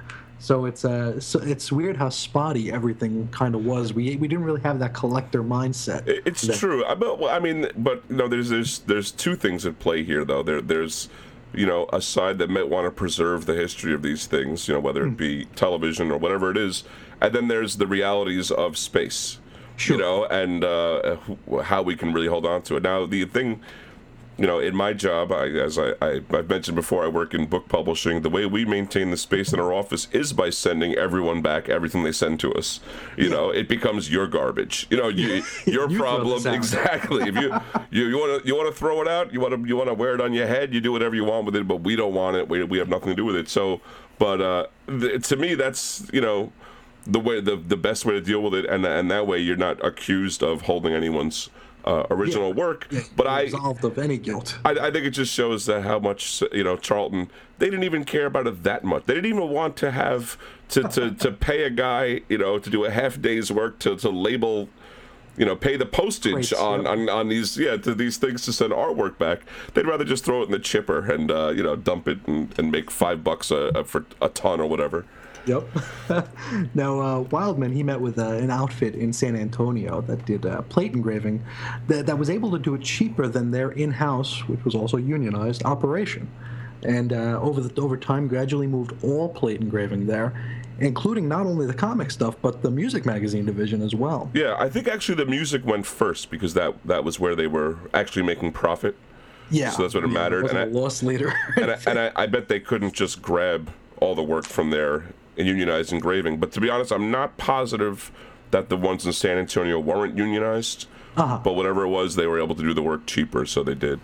So 0.41 0.65
it's 0.65 0.85
uh, 0.85 1.19
so 1.19 1.39
it's 1.39 1.69
weird 1.71 1.97
how 1.97 2.07
spotty 2.09 2.71
everything 2.71 3.27
kind 3.31 3.55
of 3.55 3.65
was. 3.65 3.93
We 3.93 4.15
we 4.15 4.27
didn't 4.27 4.45
really 4.45 4.61
have 4.61 4.79
that 4.79 4.93
collector 4.93 5.43
mindset. 5.43 6.03
It's 6.25 6.43
then. 6.43 6.57
true. 6.57 6.85
I, 6.85 6.95
but, 6.95 7.19
well, 7.19 7.29
I 7.29 7.39
mean, 7.39 7.67
but 7.77 8.09
no, 8.09 8.27
there's 8.29 8.49
there's 8.49 8.79
there's 8.79 9.11
two 9.11 9.35
things 9.35 9.65
at 9.65 9.79
play 9.79 10.03
here, 10.03 10.23
though. 10.23 10.41
There 10.41 10.61
there's 10.61 11.09
you 11.53 11.65
know 11.65 11.87
a 11.91 12.01
side 12.01 12.37
that 12.37 12.49
might 12.49 12.69
want 12.69 12.85
to 12.85 12.91
preserve 12.91 13.47
the 13.47 13.53
history 13.55 13.93
of 13.93 14.01
these 14.01 14.27
things, 14.27 14.67
you 14.67 14.73
know, 14.73 14.79
whether 14.79 15.03
Hmm. 15.03 15.09
it 15.11 15.17
be 15.17 15.45
television 15.55 16.09
or 16.09 16.17
whatever 16.17 16.51
it 16.51 16.57
is, 16.57 16.83
and 17.19 17.33
then 17.35 17.49
there's 17.49 17.75
the 17.77 17.87
realities 17.87 18.49
of 18.49 18.77
space, 18.77 19.39
Sure. 19.75 19.97
you 19.97 20.01
know, 20.01 20.25
and 20.25 20.63
uh, 20.63 21.17
how 21.63 21.81
we 21.81 21.97
can 21.97 22.13
really 22.13 22.27
hold 22.27 22.45
on 22.45 22.61
to 22.63 22.77
it. 22.77 22.83
Now, 22.83 23.05
the 23.05 23.25
thing 23.25 23.59
you 24.39 24.47
know, 24.47 24.59
in 24.59 24.73
my 24.73 24.93
job, 24.93 25.33
I, 25.33 25.47
as 25.47 25.77
I, 25.77 25.91
I, 26.01 26.21
I've 26.31 26.47
mentioned 26.47 26.75
before, 26.75 27.03
I 27.03 27.09
work 27.09 27.33
in 27.33 27.45
book 27.45 27.67
publishing. 27.67 28.21
The 28.21 28.29
way 28.29 28.45
we 28.45 28.63
maintain 28.63 29.11
the 29.11 29.17
space 29.17 29.51
in 29.51 29.59
our 29.59 29.73
office 29.73 30.07
is 30.13 30.31
by 30.31 30.49
sending 30.49 30.93
everyone 30.93 31.41
back 31.41 31.67
everything 31.67 32.03
they 32.03 32.13
send 32.13 32.39
to 32.39 32.53
us. 32.53 32.79
You 33.17 33.29
know, 33.29 33.49
it 33.49 33.67
becomes 33.67 34.09
your 34.09 34.27
garbage. 34.27 34.87
You 34.89 34.95
know, 34.95 35.09
you, 35.09 35.43
your 35.65 35.89
You 35.89 35.99
problem 35.99 36.47
exactly. 36.47 37.27
If 37.27 37.35
you 37.35 37.53
you 37.91 38.05
you 38.05 38.17
want 38.17 38.41
to 38.41 38.47
you 38.47 38.55
want 38.55 38.73
to 38.73 38.79
throw 38.79 39.01
it 39.01 39.09
out, 39.09 39.33
you 39.33 39.41
want 39.41 39.55
to 39.55 39.67
you 39.67 39.75
want 39.75 39.89
to 39.89 39.93
wear 39.93 40.15
it 40.15 40.21
on 40.21 40.31
your 40.31 40.47
head. 40.47 40.73
You 40.73 40.79
do 40.79 40.93
whatever 40.93 41.15
you 41.15 41.25
want 41.25 41.45
with 41.45 41.57
it, 41.57 41.67
but 41.67 41.81
we 41.81 41.97
don't 41.97 42.13
want 42.13 42.37
it. 42.37 42.47
We, 42.47 42.63
we 42.63 42.77
have 42.77 42.87
nothing 42.87 43.09
to 43.09 43.15
do 43.15 43.25
with 43.25 43.35
it. 43.35 43.49
So, 43.49 43.81
but 44.19 44.39
uh, 44.39 44.67
th- 44.87 45.27
to 45.27 45.35
me, 45.35 45.55
that's 45.55 46.07
you 46.13 46.21
know 46.21 46.53
the 47.05 47.19
way 47.19 47.41
the 47.41 47.57
the 47.57 47.77
best 47.77 48.05
way 48.05 48.13
to 48.13 48.21
deal 48.21 48.41
with 48.41 48.53
it, 48.53 48.65
and 48.69 48.85
and 48.85 49.11
that 49.11 49.27
way 49.27 49.39
you're 49.39 49.57
not 49.57 49.83
accused 49.85 50.41
of 50.43 50.61
holding 50.61 50.93
anyone's 50.93 51.49
uh, 51.85 52.05
original 52.09 52.53
work. 52.53 52.87
but 53.15 53.27
I 53.27 53.41
absolved 53.41 53.83
of 53.83 53.97
any 53.97 54.17
guilt. 54.17 54.57
I, 54.65 54.71
I 54.71 54.91
think 54.91 55.05
it 55.05 55.11
just 55.11 55.33
shows 55.33 55.65
that 55.65 55.83
how 55.83 55.99
much 55.99 56.43
you 56.51 56.63
know 56.63 56.77
Charlton. 56.77 57.29
They 57.57 57.65
didn't 57.65 57.83
even 57.83 58.05
care 58.05 58.25
about 58.25 58.47
it 58.47 58.63
that 58.63 58.83
much. 58.83 59.05
They 59.05 59.13
didn't 59.13 59.29
even 59.29 59.49
want 59.49 59.75
to 59.77 59.91
have 59.91 60.37
to, 60.69 60.83
to, 60.83 61.11
to 61.11 61.31
pay 61.47 61.63
a 61.63 61.69
guy 61.69 62.21
you 62.29 62.37
know 62.37 62.59
to 62.59 62.69
do 62.69 62.85
a 62.85 62.91
half 62.91 63.21
day's 63.21 63.51
work 63.51 63.79
to, 63.79 63.95
to 63.97 64.09
label, 64.09 64.69
you 65.37 65.45
know, 65.45 65.55
pay 65.55 65.77
the 65.77 65.85
postage 65.85 66.33
Crates, 66.33 66.53
on, 66.53 66.83
yeah. 66.83 66.89
on 66.89 67.09
on 67.09 67.29
these 67.29 67.57
yeah 67.57 67.77
to 67.77 67.95
these 67.95 68.17
things 68.17 68.43
to 68.45 68.53
send 68.53 68.73
artwork 68.73 69.17
back. 69.17 69.41
They'd 69.73 69.87
rather 69.87 70.05
just 70.05 70.25
throw 70.25 70.41
it 70.41 70.45
in 70.45 70.51
the 70.51 70.59
chipper 70.59 71.11
and 71.11 71.31
uh, 71.31 71.49
you 71.49 71.63
know 71.63 71.75
dump 71.75 72.07
it 72.07 72.19
and, 72.27 72.57
and 72.57 72.71
make 72.71 72.91
five 72.91 73.23
bucks 73.23 73.51
a, 73.51 73.71
a, 73.75 73.83
for 73.83 74.05
a 74.21 74.29
ton 74.29 74.59
or 74.59 74.67
whatever. 74.67 75.05
Yep. 75.49 75.67
now, 76.75 77.01
uh, 77.01 77.19
Wildman, 77.21 77.73
he 77.73 77.81
met 77.81 77.99
with 77.99 78.19
uh, 78.19 78.27
an 78.33 78.51
outfit 78.51 78.93
in 78.93 79.11
San 79.11 79.35
Antonio 79.35 80.01
that 80.01 80.23
did 80.25 80.45
uh, 80.45 80.61
plate 80.63 80.93
engraving 80.93 81.43
that, 81.87 82.05
that 82.05 82.19
was 82.19 82.29
able 82.29 82.51
to 82.51 82.59
do 82.59 82.75
it 82.75 82.83
cheaper 82.83 83.27
than 83.27 83.49
their 83.49 83.71
in 83.71 83.89
house, 83.91 84.47
which 84.47 84.63
was 84.63 84.75
also 84.75 84.97
unionized, 84.97 85.65
operation. 85.65 86.29
And 86.83 87.13
uh, 87.13 87.39
over, 87.41 87.61
the, 87.61 87.81
over 87.81 87.97
time, 87.97 88.27
gradually 88.27 88.67
moved 88.67 88.93
all 89.03 89.27
plate 89.27 89.59
engraving 89.59 90.05
there, 90.05 90.39
including 90.79 91.27
not 91.27 91.47
only 91.47 91.65
the 91.65 91.73
comic 91.73 92.11
stuff, 92.11 92.35
but 92.43 92.61
the 92.61 92.69
music 92.69 93.03
magazine 93.07 93.45
division 93.45 93.81
as 93.81 93.95
well. 93.95 94.29
Yeah, 94.35 94.55
I 94.59 94.69
think 94.69 94.87
actually 94.87 95.15
the 95.15 95.25
music 95.25 95.65
went 95.65 95.87
first 95.87 96.29
because 96.29 96.53
that 96.53 96.75
that 96.85 97.03
was 97.03 97.19
where 97.19 97.35
they 97.35 97.47
were 97.47 97.79
actually 97.93 98.23
making 98.23 98.51
profit. 98.51 98.95
Yeah. 99.49 99.71
So 99.71 99.81
that's 99.81 99.95
what 99.95 100.03
it 100.03 100.07
yeah, 100.07 100.13
mattered, 100.13 100.43
wasn't 100.43 100.59
and 100.61 100.75
a 100.75 100.79
loss 100.79 101.01
leader. 101.01 101.33
and 101.57 101.71
I, 101.71 101.77
and 101.87 101.99
I, 101.99 102.11
I 102.15 102.27
bet 102.27 102.49
they 102.49 102.59
couldn't 102.59 102.93
just 102.93 103.21
grab 103.21 103.71
all 103.99 104.15
the 104.15 104.23
work 104.23 104.45
from 104.45 104.69
there 104.69 105.07
in 105.39 105.47
unionized 105.47 105.91
engraving. 105.91 106.37
But 106.37 106.51
to 106.53 106.61
be 106.61 106.69
honest, 106.69 106.91
I'm 106.91 107.09
not 107.09 107.37
positive 107.37 108.11
that 108.51 108.69
the 108.69 108.77
ones 108.77 109.05
in 109.05 109.13
San 109.13 109.37
Antonio 109.37 109.79
weren't 109.79 110.17
unionized. 110.17 110.87
Uh-huh. 111.15 111.39
But 111.43 111.55
whatever 111.55 111.83
it 111.83 111.89
was, 111.89 112.15
they 112.15 112.27
were 112.27 112.39
able 112.39 112.55
to 112.55 112.61
do 112.61 112.73
the 112.73 112.81
work 112.81 113.05
cheaper, 113.05 113.45
so 113.45 113.63
they 113.63 113.75
did. 113.75 113.99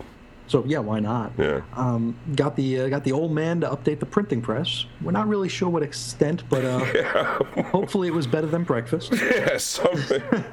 So 0.47 0.63
yeah, 0.65 0.79
why 0.79 0.99
not? 0.99 1.31
Yeah. 1.37 1.61
Um, 1.75 2.15
got 2.35 2.55
the 2.55 2.81
uh, 2.81 2.89
got 2.89 3.03
the 3.03 3.11
old 3.11 3.31
man 3.31 3.61
to 3.61 3.69
update 3.69 3.99
the 3.99 4.05
printing 4.05 4.41
press. 4.41 4.85
We're 5.01 5.11
not 5.11 5.27
really 5.27 5.49
sure 5.49 5.69
what 5.69 5.81
extent, 5.81 6.43
but 6.49 6.63
uh, 6.63 6.79
hopefully 7.63 8.07
it 8.09 8.13
was 8.13 8.27
better 8.27 8.47
than 8.47 8.63
breakfast. 8.63 9.13
Yeah, 9.35 9.57
something. 9.57 10.21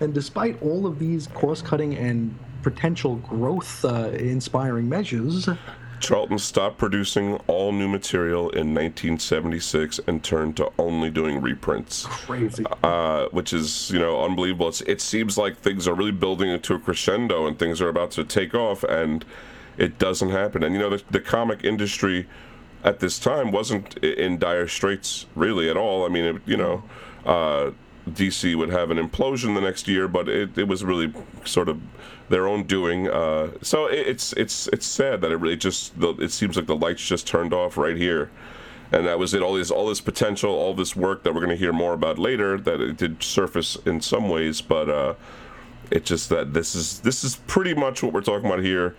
And 0.00 0.14
despite 0.14 0.62
all 0.62 0.86
of 0.86 1.00
these 1.00 1.26
cost-cutting 1.26 1.96
and 1.96 2.32
potential 2.62 3.16
growth-inspiring 3.16 4.88
measures, 4.88 5.48
Charlton 6.00 6.38
stopped 6.38 6.78
producing 6.78 7.36
all 7.46 7.72
new 7.72 7.88
material 7.88 8.50
in 8.50 8.74
1976 8.74 10.00
and 10.06 10.22
turned 10.22 10.56
to 10.58 10.70
only 10.78 11.10
doing 11.10 11.40
reprints. 11.40 12.06
crazy. 12.06 12.64
uh, 12.82 13.26
which 13.30 13.52
is 13.52 13.90
you 13.90 13.98
know 13.98 14.24
unbelievable. 14.24 14.68
It's, 14.68 14.80
it 14.82 15.00
seems 15.00 15.38
like 15.38 15.56
things 15.56 15.88
are 15.88 15.94
really 15.94 16.12
building 16.12 16.48
into 16.48 16.74
a 16.74 16.78
crescendo 16.78 17.46
and 17.46 17.58
things 17.58 17.80
are 17.80 17.88
about 17.88 18.10
to 18.12 18.24
take 18.24 18.54
off, 18.54 18.84
and 18.84 19.24
it 19.78 19.98
doesn't 19.98 20.30
happen. 20.30 20.62
And 20.62 20.74
you 20.74 20.80
know 20.80 20.90
the, 20.90 21.02
the 21.10 21.20
comic 21.20 21.64
industry 21.64 22.26
at 22.84 23.00
this 23.00 23.18
time 23.18 23.50
wasn't 23.50 23.96
in 23.98 24.38
dire 24.38 24.68
straits 24.68 25.26
really 25.34 25.68
at 25.68 25.76
all. 25.76 26.04
I 26.04 26.08
mean, 26.08 26.24
it, 26.24 26.42
you 26.46 26.56
know, 26.56 26.84
uh, 27.24 27.72
DC 28.08 28.54
would 28.54 28.70
have 28.70 28.90
an 28.90 28.98
implosion 28.98 29.54
the 29.54 29.60
next 29.60 29.88
year, 29.88 30.06
but 30.06 30.28
it, 30.28 30.56
it 30.56 30.68
was 30.68 30.84
really 30.84 31.12
sort 31.44 31.68
of 31.68 31.80
their 32.28 32.48
own 32.48 32.64
doing. 32.64 33.08
Uh, 33.08 33.50
so 33.62 33.86
it, 33.86 34.06
it's 34.06 34.32
it's 34.34 34.68
it's 34.68 34.86
sad 34.86 35.20
that 35.20 35.32
it 35.32 35.36
really 35.36 35.56
just 35.56 35.98
the, 35.98 36.10
it 36.16 36.32
seems 36.32 36.56
like 36.56 36.66
the 36.66 36.76
lights 36.76 37.06
just 37.06 37.26
turned 37.26 37.52
off 37.52 37.76
right 37.76 37.96
here 37.96 38.30
and 38.92 39.06
that 39.06 39.18
was 39.18 39.34
it. 39.34 39.42
All 39.42 39.54
this, 39.54 39.70
all 39.70 39.86
this 39.86 40.00
potential, 40.00 40.50
all 40.50 40.74
this 40.74 40.94
work 40.94 41.22
that 41.24 41.34
we're 41.34 41.40
going 41.40 41.50
to 41.50 41.56
hear 41.56 41.72
more 41.72 41.92
about 41.92 42.18
later. 42.18 42.58
That 42.58 42.80
it 42.80 42.96
did 42.96 43.22
surface 43.22 43.76
in 43.84 44.00
some 44.00 44.28
ways, 44.28 44.60
but 44.60 44.88
uh, 44.88 45.14
it 45.90 46.04
just 46.04 46.28
that 46.30 46.52
this 46.52 46.74
is 46.74 47.00
this 47.00 47.24
is 47.24 47.36
pretty 47.46 47.74
much 47.74 48.02
what 48.02 48.12
we're 48.12 48.20
talking 48.20 48.46
about 48.46 48.62
here. 48.62 48.94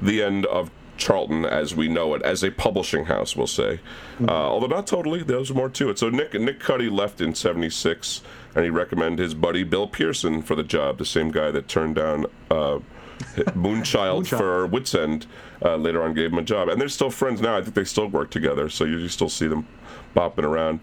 The 0.00 0.22
end 0.22 0.46
of 0.46 0.70
Charlton 0.96 1.44
as 1.44 1.74
we 1.74 1.88
know 1.88 2.14
it, 2.14 2.22
as 2.22 2.42
a 2.42 2.50
publishing 2.50 3.04
house, 3.04 3.36
we'll 3.36 3.46
say. 3.46 3.80
Uh, 4.20 4.32
although 4.32 4.66
not 4.66 4.86
totally, 4.86 5.22
there's 5.22 5.52
more 5.52 5.68
to 5.68 5.90
it. 5.90 5.98
So 5.98 6.08
Nick 6.08 6.34
Nick 6.34 6.60
Cuti 6.60 6.90
left 6.90 7.20
in 7.20 7.34
'76, 7.34 8.22
and 8.58 8.64
he 8.64 8.70
recommended 8.70 9.22
his 9.22 9.34
buddy 9.34 9.62
Bill 9.62 9.86
Pearson 9.86 10.42
for 10.42 10.56
the 10.56 10.64
job, 10.64 10.98
the 10.98 11.04
same 11.04 11.30
guy 11.30 11.52
that 11.52 11.68
turned 11.68 11.94
down. 11.94 12.26
Uh, 12.50 12.80
Moonchild 13.54 14.24
Moonchild. 14.24 14.28
for 14.28 14.68
witzend 14.68 15.26
uh, 15.64 15.76
later 15.76 16.02
on 16.02 16.12
gave 16.12 16.32
him 16.32 16.38
a 16.38 16.42
job, 16.42 16.68
and 16.68 16.80
they're 16.80 16.88
still 16.88 17.10
friends 17.10 17.40
now. 17.40 17.56
I 17.56 17.62
think 17.62 17.76
they 17.76 17.84
still 17.84 18.08
work 18.08 18.30
together, 18.30 18.68
so 18.68 18.84
you, 18.84 18.98
you 18.98 19.08
still 19.08 19.28
see 19.28 19.46
them 19.46 19.68
bopping 20.16 20.42
around. 20.42 20.80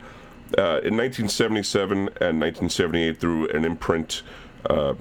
Uh, 0.58 0.80
in 0.84 0.96
1977 0.96 1.98
and 1.98 2.40
1978, 2.40 3.20
through 3.20 3.50
an 3.50 3.66
imprint 3.66 4.24
uh, 4.70 4.94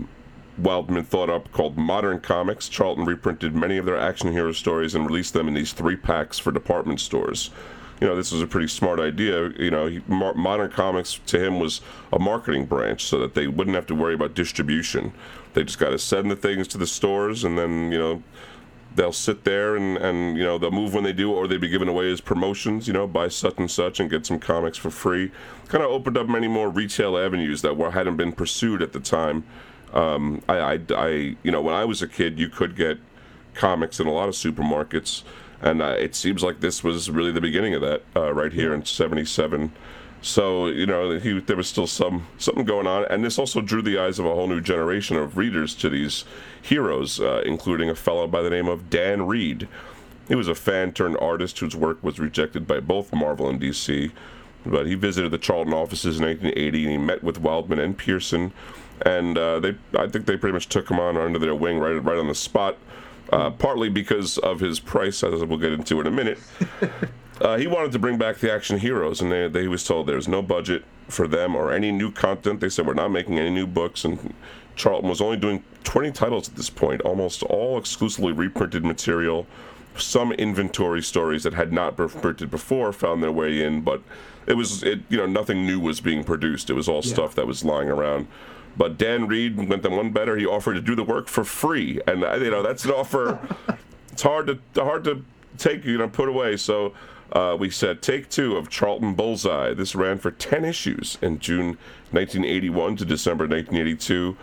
Wildman 0.58 1.04
thought 1.04 1.30
up 1.30 1.52
called 1.52 1.76
Modern 1.76 2.18
Comics, 2.18 2.68
Charlton 2.68 3.04
reprinted 3.04 3.54
many 3.54 3.78
of 3.78 3.86
their 3.86 3.98
action 3.98 4.32
hero 4.32 4.50
stories 4.50 4.96
and 4.96 5.06
released 5.06 5.32
them 5.32 5.46
in 5.46 5.54
these 5.54 5.72
three 5.72 5.96
packs 5.96 6.40
for 6.40 6.50
department 6.50 7.00
stores. 7.00 7.50
You 8.00 8.08
know, 8.08 8.16
this 8.16 8.32
was 8.32 8.42
a 8.42 8.46
pretty 8.46 8.68
smart 8.68 9.00
idea. 9.00 9.50
You 9.50 9.70
know, 9.70 9.86
he, 9.86 10.02
Mo- 10.08 10.34
Modern 10.34 10.70
Comics 10.70 11.20
to 11.26 11.38
him 11.38 11.60
was 11.60 11.80
a 12.12 12.18
marketing 12.18 12.66
branch 12.66 13.04
so 13.04 13.18
that 13.20 13.34
they 13.34 13.46
wouldn't 13.46 13.76
have 13.76 13.86
to 13.86 13.94
worry 13.94 14.14
about 14.14 14.34
distribution. 14.34 15.12
They 15.54 15.64
just 15.64 15.78
got 15.78 15.90
to 15.90 15.98
send 15.98 16.30
the 16.30 16.36
things 16.36 16.66
to 16.68 16.78
the 16.78 16.86
stores 16.86 17.44
and 17.44 17.56
then, 17.56 17.92
you 17.92 17.98
know, 17.98 18.22
they'll 18.94 19.12
sit 19.12 19.44
there 19.44 19.76
and, 19.76 19.96
and 19.98 20.36
you 20.36 20.44
know 20.44 20.58
they'll 20.58 20.70
move 20.70 20.94
when 20.94 21.04
they 21.04 21.12
do 21.12 21.32
or 21.32 21.48
they'd 21.48 21.60
be 21.60 21.68
given 21.68 21.88
away 21.88 22.10
as 22.12 22.20
promotions 22.20 22.86
you 22.86 22.92
know 22.92 23.06
buy 23.06 23.28
such 23.28 23.58
and 23.58 23.70
such 23.70 24.00
and 24.00 24.10
get 24.10 24.24
some 24.24 24.38
comics 24.38 24.78
for 24.78 24.90
free 24.90 25.30
kind 25.68 25.82
of 25.82 25.90
opened 25.90 26.16
up 26.16 26.28
many 26.28 26.48
more 26.48 26.68
retail 26.68 27.18
avenues 27.18 27.62
that 27.62 27.76
were 27.76 27.90
hadn't 27.90 28.16
been 28.16 28.32
pursued 28.32 28.82
at 28.82 28.92
the 28.92 29.00
time 29.00 29.44
um, 29.92 30.42
I, 30.48 30.58
I, 30.58 30.80
I, 30.90 31.08
you 31.42 31.50
know 31.50 31.60
when 31.60 31.74
i 31.74 31.84
was 31.84 32.02
a 32.02 32.08
kid 32.08 32.38
you 32.38 32.48
could 32.48 32.76
get 32.76 32.98
comics 33.54 34.00
in 34.00 34.06
a 34.06 34.12
lot 34.12 34.28
of 34.28 34.34
supermarkets 34.34 35.22
and 35.64 35.82
uh, 35.82 35.96
it 35.98 36.14
seems 36.14 36.44
like 36.44 36.60
this 36.60 36.84
was 36.84 37.10
really 37.10 37.32
the 37.32 37.40
beginning 37.40 37.74
of 37.74 37.80
that 37.80 38.02
uh, 38.14 38.32
right 38.32 38.52
here 38.52 38.72
in 38.72 38.84
77 38.84 39.72
so 40.24 40.68
you 40.68 40.86
know 40.86 41.18
he, 41.18 41.38
there 41.40 41.56
was 41.56 41.68
still 41.68 41.86
some 41.86 42.26
something 42.38 42.64
going 42.64 42.86
on, 42.86 43.04
and 43.10 43.22
this 43.22 43.38
also 43.38 43.60
drew 43.60 43.82
the 43.82 43.98
eyes 43.98 44.18
of 44.18 44.24
a 44.24 44.34
whole 44.34 44.46
new 44.46 44.60
generation 44.62 45.18
of 45.18 45.36
readers 45.36 45.74
to 45.74 45.90
these 45.90 46.24
heroes, 46.62 47.20
uh, 47.20 47.42
including 47.44 47.90
a 47.90 47.94
fellow 47.94 48.26
by 48.26 48.40
the 48.40 48.48
name 48.48 48.66
of 48.66 48.88
Dan 48.88 49.26
Reed. 49.26 49.68
He 50.26 50.34
was 50.34 50.48
a 50.48 50.54
fan 50.54 50.92
turned 50.92 51.18
artist 51.18 51.58
whose 51.58 51.76
work 51.76 52.02
was 52.02 52.18
rejected 52.18 52.66
by 52.66 52.80
both 52.80 53.12
Marvel 53.12 53.50
and 53.50 53.60
DC, 53.60 54.12
but 54.64 54.86
he 54.86 54.94
visited 54.94 55.30
the 55.30 55.36
Charlton 55.36 55.74
offices 55.74 56.18
in 56.18 56.24
1980 56.24 56.84
and 56.84 56.92
he 56.92 56.96
met 56.96 57.22
with 57.22 57.38
Wildman 57.38 57.78
and 57.78 57.98
Pearson, 57.98 58.50
and 59.02 59.36
uh, 59.36 59.60
they 59.60 59.74
I 59.98 60.08
think 60.08 60.24
they 60.24 60.38
pretty 60.38 60.54
much 60.54 60.70
took 60.70 60.90
him 60.90 60.98
on 60.98 61.18
under 61.18 61.38
their 61.38 61.54
wing 61.54 61.78
right 61.80 62.02
right 62.02 62.16
on 62.16 62.28
the 62.28 62.34
spot. 62.34 62.78
Uh, 63.34 63.50
partly 63.50 63.88
because 63.88 64.38
of 64.38 64.60
his 64.60 64.78
price, 64.78 65.22
as 65.24 65.44
we'll 65.44 65.58
get 65.58 65.72
into 65.72 66.00
in 66.00 66.06
a 66.06 66.10
minute. 66.10 66.38
Uh, 67.40 67.56
he 67.56 67.66
wanted 67.66 67.90
to 67.90 67.98
bring 67.98 68.16
back 68.16 68.38
the 68.38 68.52
action 68.52 68.78
heroes, 68.78 69.20
and 69.20 69.32
they, 69.32 69.48
they, 69.48 69.66
was 69.66 69.84
told 69.84 70.06
there's 70.06 70.28
no 70.28 70.40
budget 70.40 70.84
for 71.08 71.26
them 71.26 71.56
or 71.56 71.72
any 71.72 71.90
new 71.90 72.12
content. 72.12 72.60
They 72.60 72.68
said 72.68 72.86
we're 72.86 72.94
not 72.94 73.08
making 73.08 73.40
any 73.40 73.50
new 73.50 73.66
books, 73.66 74.04
and 74.04 74.32
Charlton 74.76 75.08
was 75.08 75.20
only 75.20 75.36
doing 75.36 75.64
20 75.82 76.12
titles 76.12 76.48
at 76.48 76.54
this 76.54 76.70
point, 76.70 77.00
almost 77.02 77.42
all 77.42 77.76
exclusively 77.76 78.32
reprinted 78.32 78.84
material. 78.84 79.46
Some 79.96 80.32
inventory 80.32 81.02
stories 81.02 81.42
that 81.42 81.54
had 81.54 81.72
not 81.72 81.96
been 81.96 82.08
printed 82.08 82.52
before 82.52 82.92
found 82.92 83.22
their 83.22 83.32
way 83.32 83.64
in, 83.64 83.80
but 83.80 84.02
it 84.46 84.54
was 84.54 84.82
it 84.82 85.00
you 85.08 85.16
know 85.16 85.26
nothing 85.26 85.66
new 85.66 85.80
was 85.80 86.00
being 86.00 86.24
produced. 86.24 86.70
It 86.70 86.74
was 86.74 86.88
all 86.88 87.02
yeah. 87.04 87.12
stuff 87.12 87.34
that 87.34 87.46
was 87.46 87.64
lying 87.64 87.88
around. 87.88 88.26
But 88.76 88.98
Dan 88.98 89.26
Reed 89.26 89.56
went 89.56 89.82
them 89.82 89.96
one 89.96 90.10
better. 90.10 90.36
He 90.36 90.46
offered 90.46 90.74
to 90.74 90.80
do 90.80 90.94
the 90.94 91.04
work 91.04 91.28
for 91.28 91.44
free, 91.44 92.00
and 92.06 92.24
uh, 92.24 92.34
you 92.36 92.50
know 92.50 92.62
that's 92.62 92.84
an 92.84 92.90
offer. 92.90 93.38
it's 94.12 94.22
hard 94.22 94.46
to 94.46 94.82
hard 94.82 95.04
to 95.04 95.24
take 95.58 95.84
you 95.84 95.98
know 95.98 96.08
put 96.08 96.28
away. 96.28 96.56
So 96.56 96.92
uh, 97.32 97.56
we 97.58 97.70
said 97.70 98.02
take 98.02 98.28
two 98.28 98.56
of 98.56 98.68
Charlton 98.68 99.14
Bullseye. 99.14 99.74
This 99.74 99.94
ran 99.94 100.18
for 100.18 100.30
10 100.30 100.64
issues 100.64 101.18
in 101.20 101.38
June 101.38 101.78
1981 102.10 102.96
to 102.96 103.04
December 103.04 103.44
1982. 103.44 104.36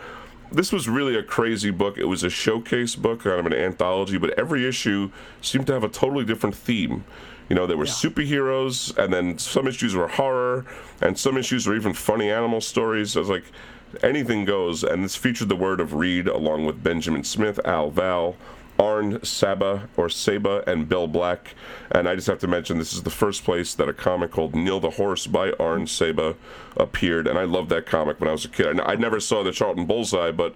This 0.50 0.70
was 0.70 0.88
really 0.88 1.16
a 1.16 1.22
crazy 1.22 1.70
book. 1.70 1.96
It 1.96 2.04
was 2.04 2.22
a 2.22 2.28
showcase 2.28 2.94
book, 2.94 3.20
kind 3.20 3.40
of 3.40 3.46
an 3.46 3.54
anthology, 3.54 4.18
but 4.18 4.38
every 4.38 4.68
issue 4.68 5.10
seemed 5.40 5.66
to 5.68 5.72
have 5.72 5.84
a 5.84 5.88
totally 5.88 6.26
different 6.26 6.54
theme. 6.54 7.04
You 7.48 7.56
know, 7.56 7.66
there 7.66 7.78
were 7.78 7.86
yeah. 7.86 7.92
superheroes, 7.92 8.96
and 8.98 9.12
then 9.12 9.38
some 9.38 9.66
issues 9.66 9.94
were 9.94 10.08
horror, 10.08 10.66
and 11.00 11.18
some 11.18 11.38
issues 11.38 11.66
were 11.66 11.74
even 11.74 11.94
funny 11.94 12.30
animal 12.30 12.60
stories. 12.60 13.16
I 13.16 13.20
was 13.20 13.30
like, 13.30 13.44
anything 14.02 14.44
goes. 14.44 14.82
And 14.84 15.04
this 15.04 15.16
featured 15.16 15.48
the 15.48 15.56
word 15.56 15.80
of 15.80 15.94
Reed 15.94 16.28
along 16.28 16.66
with 16.66 16.82
Benjamin 16.82 17.24
Smith, 17.24 17.58
Al 17.64 17.90
Val, 17.90 18.36
Arn 18.78 19.22
Saba 19.24 19.88
or 19.96 20.08
Saba 20.08 20.64
and 20.66 20.88
Bill 20.88 21.06
Black. 21.06 21.54
And 21.90 22.08
I 22.08 22.14
just 22.14 22.26
have 22.26 22.38
to 22.40 22.48
mention 22.48 22.78
this 22.78 22.92
is 22.92 23.02
the 23.02 23.10
first 23.10 23.44
place 23.44 23.74
that 23.74 23.88
a 23.88 23.92
comic 23.92 24.30
called 24.30 24.54
Neil 24.54 24.80
the 24.80 24.90
Horse 24.90 25.26
by 25.26 25.52
Arn 25.52 25.86
Saba 25.86 26.34
appeared. 26.76 27.26
And 27.26 27.38
I 27.38 27.44
loved 27.44 27.68
that 27.70 27.86
comic 27.86 28.20
when 28.20 28.28
I 28.28 28.32
was 28.32 28.44
a 28.44 28.48
kid. 28.48 28.80
I 28.80 28.94
never 28.96 29.20
saw 29.20 29.42
the 29.42 29.52
Charlton 29.52 29.86
Bullseye, 29.86 30.32
but 30.32 30.54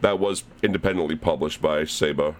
that 0.00 0.18
was 0.18 0.44
independently 0.62 1.16
published 1.16 1.60
by 1.60 1.84
Saba 1.84 2.36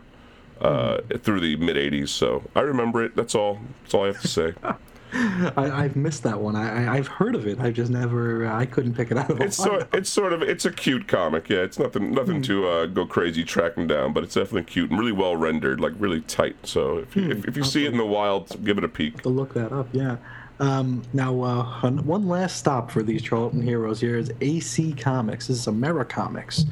uh, 0.61 0.99
mm. 0.99 1.23
through 1.23 1.41
the 1.41 1.57
mid 1.57 1.77
80s. 1.77 2.09
So 2.09 2.49
I 2.55 2.61
remember 2.61 3.05
it. 3.05 3.17
That's 3.17 3.35
all. 3.35 3.61
That's 3.83 3.95
all 3.95 4.05
I 4.05 4.07
have 4.09 4.21
to 4.23 4.29
say. 4.29 4.55
I, 5.57 5.83
have 5.83 5.97
missed 5.97 6.23
that 6.25 6.41
one. 6.41 6.57
I, 6.57 6.93
I, 6.93 6.97
have 6.97 7.07
heard 7.07 7.35
of 7.35 7.47
it. 7.47 7.61
I've 7.61 7.75
just 7.75 7.91
never. 7.91 8.47
I 8.47 8.67
couldn't 8.67 8.95
pick 8.95 9.11
it 9.11 9.17
out 9.17 9.31
of. 9.31 9.41
It's 9.41 9.57
sort. 9.57 9.89
It's 9.95 10.11
sort 10.11 10.33
of. 10.33 10.43
It's 10.43 10.65
a 10.65 10.73
cute 10.73 11.07
comic. 11.07 11.49
Yeah, 11.49 11.59
it's 11.59 11.79
nothing. 11.79 12.13
Nothing 12.13 12.43
mm. 12.43 12.47
to 12.47 12.69
uh, 12.69 12.87
go 12.87 13.07
crazy 13.07 13.45
tracking 13.45 13.87
down, 13.87 14.13
but 14.13 14.25
it's 14.25 14.35
definitely 14.35 14.65
cute 14.65 14.91
and 14.91 14.99
really 14.99 15.13
well 15.13 15.37
rendered, 15.37 15.81
like 15.81 15.93
really 15.99 16.21
tight. 16.23 16.57
So 16.67 16.99
if 16.99 17.15
you, 17.15 17.23
mm. 17.23 17.39
if, 17.39 17.49
if, 17.49 17.57
you 17.57 17.65
see 17.65 17.87
it 17.87 17.93
in 17.93 17.99
the 17.99 18.07
wild, 18.07 18.65
give 18.65 18.79
it 18.79 18.85
a 18.85 18.89
peek. 18.89 19.23
To 19.23 19.29
look 19.29 19.55
that 19.55 19.73
up. 19.73 19.89
Yeah. 19.93 20.17
Um, 20.59 21.03
now, 21.13 21.41
uh, 21.43 21.91
one 21.91 22.27
last 22.27 22.57
stop 22.57 22.91
for 22.91 23.03
these 23.03 23.23
Charlton 23.23 23.61
heroes 23.61 24.01
here 24.01 24.17
is 24.17 24.33
AC 24.41 24.95
Comics. 24.95 25.49
This 25.49 25.59
is 25.59 25.67
Americomics. 25.67 26.67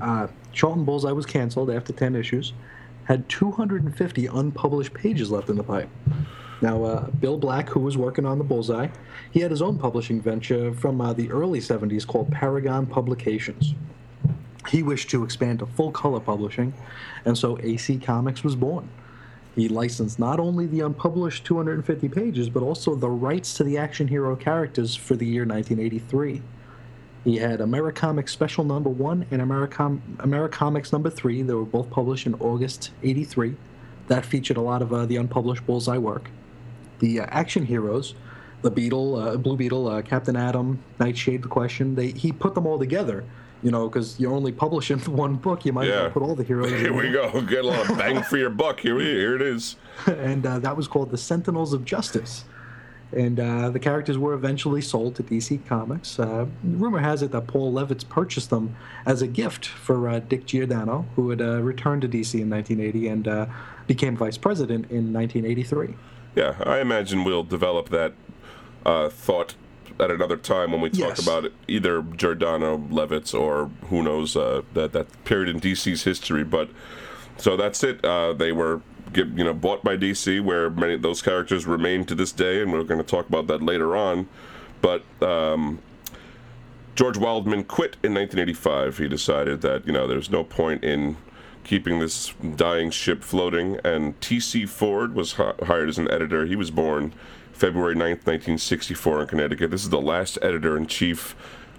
Uh, 0.00 0.26
Charlton 0.52 0.84
Bullseye 0.84 1.12
was 1.12 1.26
canceled 1.26 1.70
after 1.70 1.92
10 1.92 2.16
issues, 2.16 2.52
had 3.04 3.28
250 3.28 4.26
unpublished 4.26 4.92
pages 4.94 5.30
left 5.30 5.48
in 5.48 5.56
the 5.56 5.62
pipe. 5.62 5.88
Now, 6.62 6.84
uh, 6.84 7.10
Bill 7.10 7.38
Black, 7.38 7.70
who 7.70 7.80
was 7.80 7.96
working 7.96 8.26
on 8.26 8.36
the 8.36 8.44
Bullseye, 8.44 8.88
he 9.30 9.40
had 9.40 9.50
his 9.50 9.62
own 9.62 9.78
publishing 9.78 10.20
venture 10.20 10.74
from 10.74 11.00
uh, 11.00 11.14
the 11.14 11.30
early 11.30 11.58
70s 11.60 12.06
called 12.06 12.30
Paragon 12.30 12.86
Publications. 12.86 13.74
He 14.68 14.82
wished 14.82 15.08
to 15.10 15.24
expand 15.24 15.60
to 15.60 15.66
full 15.66 15.90
color 15.90 16.20
publishing, 16.20 16.74
and 17.24 17.36
so 17.36 17.58
AC 17.62 17.98
Comics 17.98 18.44
was 18.44 18.56
born. 18.56 18.90
He 19.56 19.68
licensed 19.68 20.18
not 20.18 20.38
only 20.38 20.66
the 20.66 20.80
unpublished 20.80 21.44
250 21.44 22.08
pages, 22.08 22.50
but 22.50 22.62
also 22.62 22.94
the 22.94 23.08
rights 23.08 23.54
to 23.54 23.64
the 23.64 23.78
action 23.78 24.06
hero 24.06 24.36
characters 24.36 24.94
for 24.94 25.16
the 25.16 25.26
year 25.26 25.44
1983. 25.46 26.42
He 27.24 27.38
had 27.38 27.60
Americomics 27.60 28.30
Special 28.30 28.64
Number 28.64 28.90
1 28.90 29.26
and 29.30 29.42
Americom- 29.42 30.00
Americomics 30.18 30.92
Number 30.92 31.10
3. 31.10 31.42
They 31.42 31.54
were 31.54 31.64
both 31.64 31.90
published 31.90 32.26
in 32.26 32.34
August 32.34 32.90
83. 33.02 33.56
That 34.08 34.24
featured 34.24 34.56
a 34.56 34.62
lot 34.62 34.82
of 34.82 34.92
uh, 34.92 35.06
the 35.06 35.16
unpublished 35.16 35.66
Bullseye 35.66 35.98
work 35.98 36.30
the 37.00 37.20
uh, 37.20 37.26
action 37.28 37.66
heroes, 37.66 38.14
the 38.62 38.70
Beetle, 38.70 39.16
uh, 39.16 39.36
Blue 39.36 39.56
Beetle, 39.56 39.88
uh, 39.88 40.02
Captain 40.02 40.36
Atom, 40.36 40.78
Nightshade, 40.98 41.42
the 41.42 41.48
Question. 41.48 41.94
They 41.94 42.12
he 42.12 42.30
put 42.30 42.54
them 42.54 42.66
all 42.66 42.78
together. 42.78 43.24
You 43.62 43.70
know, 43.70 43.90
because 43.90 44.18
you're 44.18 44.32
only 44.32 44.52
publishing 44.52 44.98
one 45.00 45.34
book, 45.34 45.66
you 45.66 45.72
might 45.74 45.88
yeah. 45.88 46.02
well 46.02 46.10
put 46.10 46.22
all 46.22 46.34
the 46.34 46.44
heroes. 46.44 46.70
Here 46.80 46.94
we 46.94 47.10
go. 47.10 47.42
Get 47.42 47.64
a 47.64 47.68
lot 47.68 47.90
of 47.90 47.98
bang 47.98 48.22
for 48.22 48.38
your 48.38 48.48
buck. 48.48 48.80
Here 48.80 48.94
we 48.94 49.04
here 49.04 49.34
it 49.34 49.42
is. 49.42 49.76
and 50.06 50.46
uh, 50.46 50.60
that 50.60 50.76
was 50.76 50.88
called 50.88 51.10
the 51.10 51.18
Sentinels 51.18 51.74
of 51.74 51.84
Justice. 51.84 52.44
And 53.12 53.40
uh, 53.40 53.70
the 53.70 53.80
characters 53.80 54.16
were 54.16 54.34
eventually 54.34 54.80
sold 54.80 55.16
to 55.16 55.24
DC 55.24 55.66
Comics. 55.66 56.18
Uh, 56.18 56.46
rumor 56.62 57.00
has 57.00 57.22
it 57.22 57.32
that 57.32 57.48
Paul 57.48 57.72
Levitz 57.72 58.08
purchased 58.08 58.50
them 58.50 58.76
as 59.04 59.20
a 59.20 59.26
gift 59.26 59.66
for 59.66 60.20
Dick 60.20 60.46
Giordano, 60.46 61.06
who 61.16 61.28
had 61.30 61.40
returned 61.40 62.02
to 62.02 62.08
DC 62.08 62.40
in 62.40 62.48
1980 62.48 63.08
and 63.08 63.48
became 63.88 64.16
vice 64.16 64.38
president 64.38 64.90
in 64.92 65.12
1983 65.12 65.96
yeah, 66.34 66.54
I 66.64 66.80
imagine 66.80 67.24
we'll 67.24 67.44
develop 67.44 67.88
that 67.90 68.14
uh, 68.84 69.08
thought 69.08 69.54
at 69.98 70.10
another 70.10 70.36
time 70.36 70.72
when 70.72 70.80
we 70.80 70.90
talk 70.90 71.10
yes. 71.10 71.22
about 71.22 71.44
it, 71.44 71.52
either 71.68 72.02
Giordano, 72.02 72.78
Levitz, 72.78 73.38
or 73.38 73.70
who 73.88 74.02
knows 74.02 74.36
uh, 74.36 74.62
that 74.74 74.92
that 74.92 75.24
period 75.24 75.48
in 75.48 75.60
DC's 75.60 76.04
history. 76.04 76.44
But 76.44 76.70
so 77.36 77.56
that's 77.56 77.82
it. 77.84 78.04
Uh, 78.04 78.32
they 78.32 78.52
were 78.52 78.80
get, 79.12 79.28
you 79.28 79.44
know 79.44 79.54
bought 79.54 79.82
by 79.82 79.96
DC, 79.96 80.42
where 80.42 80.70
many 80.70 80.94
of 80.94 81.02
those 81.02 81.22
characters 81.22 81.66
remain 81.66 82.04
to 82.06 82.14
this 82.14 82.32
day, 82.32 82.62
and 82.62 82.72
we're 82.72 82.84
going 82.84 83.00
to 83.00 83.06
talk 83.06 83.28
about 83.28 83.46
that 83.48 83.62
later 83.62 83.96
on. 83.96 84.28
But 84.80 85.04
um, 85.22 85.80
George 86.94 87.18
Wildman 87.18 87.64
quit 87.64 87.96
in 88.02 88.14
1985. 88.14 88.98
He 88.98 89.08
decided 89.08 89.60
that 89.62 89.86
you 89.86 89.92
know 89.92 90.06
there's 90.06 90.30
no 90.30 90.44
point 90.44 90.84
in 90.84 91.16
keeping 91.70 92.00
this 92.00 92.34
dying 92.56 92.90
ship 92.90 93.22
floating. 93.22 93.78
And 93.84 94.20
T.C. 94.20 94.66
Ford 94.66 95.14
was 95.14 95.34
hired 95.34 95.88
as 95.88 95.98
an 95.98 96.10
editor. 96.10 96.44
He 96.44 96.56
was 96.56 96.72
born 96.72 97.14
February 97.52 97.94
9th, 97.94 98.26
1964, 98.26 99.22
in 99.22 99.28
Connecticut. 99.28 99.70
This 99.70 99.84
is 99.84 99.90
the 99.90 100.00
last 100.00 100.36
editor 100.42 100.76
in 100.76 100.88
chief 100.88 101.36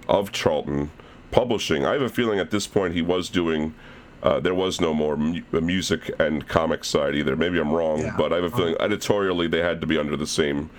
of 0.08 0.32
Charlton 0.32 0.90
Publishing. 1.30 1.84
I 1.84 1.92
have 1.92 2.00
a 2.00 2.08
feeling 2.08 2.38
at 2.38 2.50
this 2.50 2.66
point 2.66 2.94
he 2.94 3.02
was 3.02 3.28
doing. 3.28 3.74
Uh, 4.22 4.40
there 4.40 4.54
was 4.54 4.80
no 4.80 4.94
more 4.94 5.14
mu- 5.14 5.42
music 5.60 6.10
and 6.18 6.48
comic 6.48 6.84
side 6.84 7.14
either. 7.14 7.36
Maybe 7.36 7.58
I'm 7.58 7.72
wrong, 7.72 8.00
yeah. 8.00 8.14
but 8.16 8.32
I 8.32 8.36
have 8.36 8.44
a 8.44 8.50
feeling 8.50 8.76
editorially 8.80 9.46
they 9.46 9.60
had 9.60 9.82
to 9.82 9.86
be 9.86 9.98
under 9.98 10.16
the 10.16 10.26
same 10.26 10.70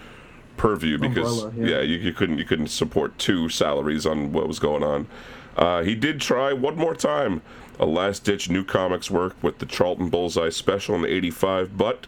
purview 0.58 0.98
because 0.98 1.44
Umbrella, 1.44 1.70
yeah, 1.70 1.78
yeah 1.78 1.82
you, 1.82 1.98
you, 1.98 2.14
couldn't 2.14 2.40
you 2.40 2.46
couldn't 2.46 2.68
support 2.68 3.18
two 3.20 3.50
salaries 3.50 4.08
on 4.08 4.32
what 4.32 4.48
was 4.48 4.58
going 4.58 4.84
on. 4.84 5.08
Uh, 5.56 5.84
he 5.84 5.94
did 5.94 6.20
try 6.20 6.52
one 6.54 6.76
more 6.76 6.96
time 6.96 7.42
a 7.80 7.86
last 7.86 8.24
ditch 8.24 8.50
new 8.50 8.64
comics 8.64 9.10
work 9.10 9.36
with 9.42 9.60
the 9.60 9.66
Charlton 9.66 10.10
Bullseye 10.10 10.50
special 10.50 10.96
in 10.96 11.06
85, 11.06 11.78
but 11.78 12.08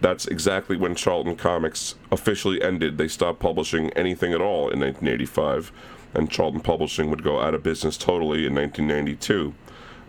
that's 0.00 0.26
exactly 0.26 0.76
when 0.76 0.94
Charlton 0.94 1.36
Comics 1.36 1.96
officially 2.12 2.62
ended. 2.62 2.98
They 2.98 3.08
stopped 3.08 3.40
publishing 3.40 3.90
anything 3.90 4.32
at 4.32 4.40
all 4.40 4.70
in 4.70 4.80
1985, 4.80 5.72
and 6.14 6.30
Charlton 6.30 6.60
Publishing 6.60 7.10
would 7.10 7.24
go 7.24 7.40
out 7.40 7.54
of 7.54 7.62
business 7.62 7.96
totally 7.96 8.46
in 8.46 8.54
1992. 8.54 9.54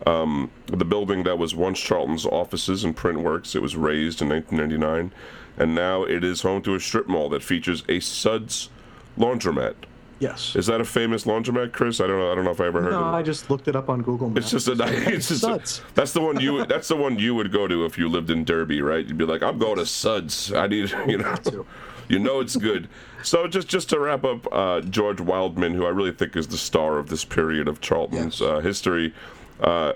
Um, 0.06 0.52
the 0.68 0.86
building 0.86 1.24
that 1.24 1.38
was 1.38 1.54
once 1.54 1.80
Charlton's 1.80 2.26
offices 2.26 2.84
and 2.84 2.96
print 2.96 3.20
works, 3.20 3.56
it 3.56 3.62
was 3.62 3.76
razed 3.76 4.22
in 4.22 4.30
1999, 4.30 5.12
and 5.58 5.76
now 5.76 6.04
it 6.04 6.24
is 6.24 6.42
home 6.42 6.62
to 6.62 6.76
a 6.76 6.80
strip 6.80 7.08
mall 7.08 7.28
that 7.30 7.44
features 7.44 7.84
a 7.90 8.00
Suds 8.00 8.70
laundromat 9.18 9.76
Yes. 10.20 10.56
Is 10.56 10.66
that 10.68 10.82
a 10.82 10.86
famous 10.86 11.24
laundromat, 11.24 11.72
Chris? 11.72 12.02
I 12.02 12.08
don't 12.08 12.20
know. 12.20 12.32
I 12.32 12.36
don't 12.36 12.44
know 12.44 12.52
if 12.52 12.60
I 12.60 12.66
ever 12.68 12.82
heard 12.82 12.92
no, 12.92 13.00
of 13.06 13.14
it. 13.14 13.18
I 13.18 13.24
just 13.24 13.50
looked 13.50 13.68
it 13.70 13.76
up 13.76 13.90
on 13.90 14.02
Google 14.02 14.30
Maps. 14.30 14.52
It's 14.54 14.66
just 14.66 14.68
a. 14.68 14.74
It's 15.14 15.30
just 15.30 15.44
a, 15.44 15.48
Suds. 15.48 15.82
that's 15.96 16.12
the 16.12 16.22
one 16.22 16.40
you. 16.40 16.66
That's 16.66 16.90
the 16.90 16.96
one 16.98 17.18
you 17.18 17.36
would 17.36 17.52
go 17.52 17.68
to 17.68 17.86
if 17.86 17.98
you 17.98 18.10
lived 18.10 18.30
in 18.30 18.44
Derby, 18.44 18.82
right? 18.82 19.06
You'd 19.06 19.18
be 19.18 19.26
like, 19.26 19.42
I'm 19.42 19.58
going 19.58 19.78
to 19.78 19.86
Suds. 19.86 20.52
I 20.54 20.68
need, 20.68 20.92
you 21.08 21.18
know, 21.20 21.36
you 22.10 22.20
know 22.20 22.40
it's 22.42 22.56
good. 22.58 22.90
So 23.24 23.48
just 23.48 23.68
just 23.70 23.90
to 23.90 24.00
wrap 24.00 24.24
up, 24.26 24.46
uh, 24.52 24.82
George 24.82 25.22
Wildman, 25.22 25.74
who 25.74 25.86
I 25.86 25.90
really 25.90 26.12
think 26.12 26.36
is 26.36 26.48
the 26.48 26.58
star 26.58 26.98
of 26.98 27.10
this 27.10 27.24
period 27.24 27.68
of 27.68 27.80
Charlton's 27.82 28.42
Yes. 28.42 28.50
uh, 28.50 28.60
history. 28.60 29.14
Uh, 29.62 29.94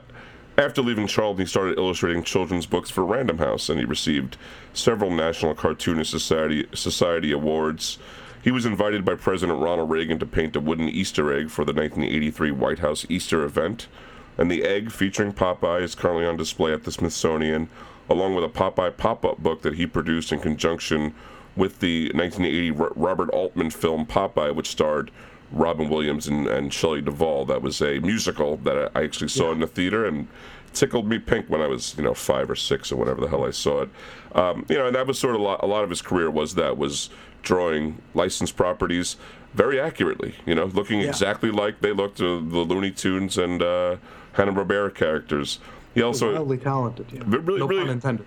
after 0.57 0.81
leaving 0.81 1.07
Charlton, 1.07 1.41
he 1.41 1.45
started 1.47 1.77
illustrating 1.79 2.23
children's 2.23 2.65
books 2.67 2.89
for 2.89 3.03
Random 3.03 3.39
House, 3.39 3.69
and 3.69 3.79
he 3.79 3.85
received 3.85 4.37
several 4.73 5.09
National 5.09 5.55
Cartoonist 5.55 6.11
Society 6.11 6.67
Society 6.73 7.31
awards. 7.31 7.97
He 8.43 8.51
was 8.51 8.65
invited 8.65 9.05
by 9.05 9.15
President 9.15 9.61
Ronald 9.61 9.89
Reagan 9.89 10.19
to 10.19 10.25
paint 10.25 10.57
a 10.57 10.59
wooden 10.59 10.89
Easter 10.89 11.31
egg 11.31 11.49
for 11.49 11.63
the 11.63 11.71
1983 11.71 12.51
White 12.51 12.79
House 12.79 13.05
Easter 13.07 13.45
event, 13.45 13.87
and 14.37 14.51
the 14.51 14.63
egg 14.63 14.91
featuring 14.91 15.31
Popeye 15.31 15.81
is 15.81 15.95
currently 15.95 16.25
on 16.25 16.35
display 16.35 16.73
at 16.73 16.83
the 16.83 16.91
Smithsonian, 16.91 17.69
along 18.09 18.35
with 18.35 18.43
a 18.43 18.49
Popeye 18.49 18.97
pop-up 18.97 19.37
book 19.37 19.61
that 19.61 19.75
he 19.75 19.87
produced 19.87 20.33
in 20.33 20.41
conjunction 20.41 21.15
with 21.55 21.79
the 21.79 22.11
1980 22.13 22.71
Ro- 22.71 22.93
Robert 22.97 23.29
Altman 23.29 23.69
film 23.69 24.05
Popeye, 24.05 24.53
which 24.53 24.67
starred 24.67 25.09
Robin 25.53 25.89
Williams 25.89 26.27
and, 26.27 26.47
and 26.47 26.73
Shelley 26.73 27.01
Duvall. 27.01 27.45
That 27.45 27.61
was 27.61 27.81
a 27.81 27.99
musical 27.99 28.57
that 28.57 28.91
I 28.95 29.03
actually 29.03 29.29
saw 29.29 29.51
in 29.51 29.59
the 29.59 29.67
theater 29.67 30.05
and 30.05 30.27
tickled 30.73 31.07
me 31.07 31.19
pink 31.19 31.49
when 31.49 31.61
I 31.61 31.67
was, 31.67 31.95
you 31.97 32.03
know, 32.03 32.13
five 32.15 32.49
or 32.49 32.55
six 32.55 32.91
or 32.91 32.95
whatever 32.95 33.21
the 33.21 33.27
hell 33.27 33.45
I 33.45 33.51
saw 33.51 33.81
it. 33.83 33.89
Um, 34.33 34.65
you 34.67 34.77
know, 34.77 34.87
and 34.87 34.95
that 34.95 35.05
was 35.05 35.19
sort 35.19 35.35
of 35.35 35.41
a 35.41 35.43
lot, 35.43 35.63
a 35.63 35.67
lot 35.67 35.83
of 35.83 35.89
his 35.89 36.01
career 36.01 36.31
was 36.31 36.55
that 36.55 36.77
was 36.77 37.09
drawing 37.43 38.01
licensed 38.15 38.55
properties 38.55 39.15
very 39.53 39.79
accurately. 39.79 40.33
You 40.47 40.55
know, 40.55 40.65
looking 40.65 41.01
Yeah. 41.01 41.09
exactly 41.09 41.51
like 41.51 41.79
they 41.81 41.93
looked 41.93 42.19
uh, 42.19 42.25
the 42.25 42.65
Looney 42.67 42.89
Tunes 42.91 43.37
and 43.37 43.61
uh, 43.61 43.97
Hanna 44.33 44.51
Barbera 44.53 44.93
characters. 44.93 45.59
He 45.93 46.01
also 46.01 46.33
Wildly 46.33 46.57
talented. 46.57 47.05
Yeah. 47.13 47.21
really- 47.27 47.59
no 47.59 47.67
really- 47.67 47.83
pun 47.83 47.89
intended. 47.91 48.25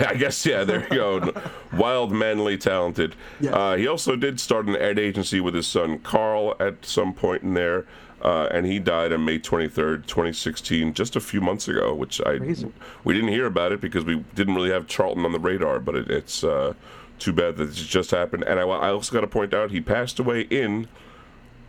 I 0.08 0.14
guess 0.14 0.44
yeah, 0.44 0.64
there 0.64 0.82
you 0.82 0.96
go. 0.96 1.32
Wild, 1.72 2.12
manly, 2.12 2.56
talented. 2.56 3.14
Yeah. 3.40 3.54
Uh, 3.54 3.76
he 3.76 3.86
also 3.86 4.16
did 4.16 4.40
start 4.40 4.66
an 4.66 4.76
ad 4.76 4.98
agency 4.98 5.40
with 5.40 5.54
his 5.54 5.66
son 5.66 5.98
Carl 6.00 6.54
at 6.60 6.84
some 6.84 7.12
point 7.12 7.42
in 7.42 7.54
there, 7.54 7.86
uh, 8.22 8.48
and 8.50 8.66
he 8.66 8.78
died 8.78 9.12
on 9.12 9.24
May 9.24 9.38
23rd, 9.38 10.06
2016, 10.06 10.94
just 10.94 11.16
a 11.16 11.20
few 11.20 11.40
months 11.40 11.68
ago. 11.68 11.94
Which 11.94 12.20
I 12.20 12.38
Crazy. 12.38 12.72
we 13.04 13.14
didn't 13.14 13.30
hear 13.30 13.46
about 13.46 13.72
it 13.72 13.80
because 13.80 14.04
we 14.04 14.24
didn't 14.34 14.54
really 14.54 14.70
have 14.70 14.86
Charlton 14.86 15.24
on 15.24 15.32
the 15.32 15.40
radar. 15.40 15.80
But 15.80 15.96
it, 15.96 16.10
it's 16.10 16.44
uh, 16.44 16.74
too 17.18 17.32
bad 17.32 17.56
that 17.56 17.68
it 17.68 17.74
just 17.74 18.10
happened. 18.10 18.44
And 18.44 18.58
I, 18.58 18.62
I 18.62 18.90
also 18.90 19.12
got 19.12 19.20
to 19.22 19.26
point 19.26 19.54
out 19.54 19.70
he 19.70 19.80
passed 19.80 20.18
away 20.18 20.42
in 20.42 20.88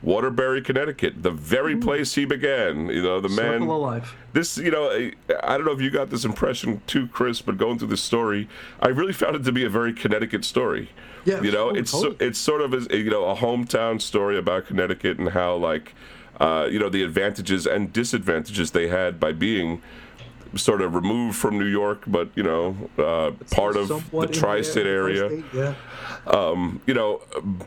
Waterbury, 0.04 0.62
Connecticut, 0.62 1.24
the 1.24 1.32
very 1.32 1.78
place 1.78 2.14
he 2.16 2.26
began. 2.26 2.88
You 2.88 3.02
know, 3.02 3.22
the 3.22 3.30
man 3.30 3.62
Circle 3.62 3.76
of 3.76 3.82
life. 3.82 4.16
this 4.34 4.58
you 4.58 4.70
know 4.70 4.92
I, 4.92 5.14
I 5.44 5.58
don't 5.58 5.66
know 5.66 5.72
if 5.72 5.82
you 5.82 5.90
got 5.90 6.10
this 6.10 6.26
impression 6.26 6.82
too 6.88 7.08
chris 7.08 7.42
but 7.42 7.58
going 7.58 7.80
through 7.80 7.88
this 7.90 8.04
story 8.04 8.50
i 8.82 8.88
really 8.90 9.14
found 9.14 9.36
it 9.36 9.44
to 9.46 9.52
be 9.52 9.64
a 9.64 9.70
very 9.70 9.94
connecticut 9.94 10.44
story 10.44 10.90
Yeah, 11.26 11.42
you 11.42 11.52
know 11.52 11.70
oh, 11.70 11.76
it's 11.76 11.92
so, 11.92 12.16
it's 12.20 12.40
sort 12.40 12.62
of 12.62 12.74
a, 12.74 12.98
you 12.98 13.10
know 13.10 13.26
a 13.26 13.36
hometown 13.36 14.02
story 14.02 14.38
about 14.38 14.66
connecticut 14.66 15.20
and 15.20 15.30
how 15.30 15.56
like 15.56 15.94
uh, 16.40 16.68
you 16.70 16.80
know 16.80 16.90
the 16.90 17.04
advantages 17.04 17.66
and 17.68 17.94
disadvantages 17.94 18.72
they 18.72 18.88
had 18.88 19.20
by 19.20 19.32
being 19.32 19.82
sort 20.56 20.82
of 20.82 20.94
removed 20.96 21.36
from 21.36 21.58
new 21.58 21.66
york 21.66 22.04
but 22.08 22.30
you 22.36 22.44
know 22.44 22.76
uh, 22.98 23.32
part 23.52 23.76
of 23.76 23.88
the 23.88 24.28
tri-state 24.32 24.84
there, 24.84 25.04
area 25.04 25.28
tri-state, 25.30 25.46
Yeah. 25.54 25.74
you 26.86 26.94
know, 26.94 27.22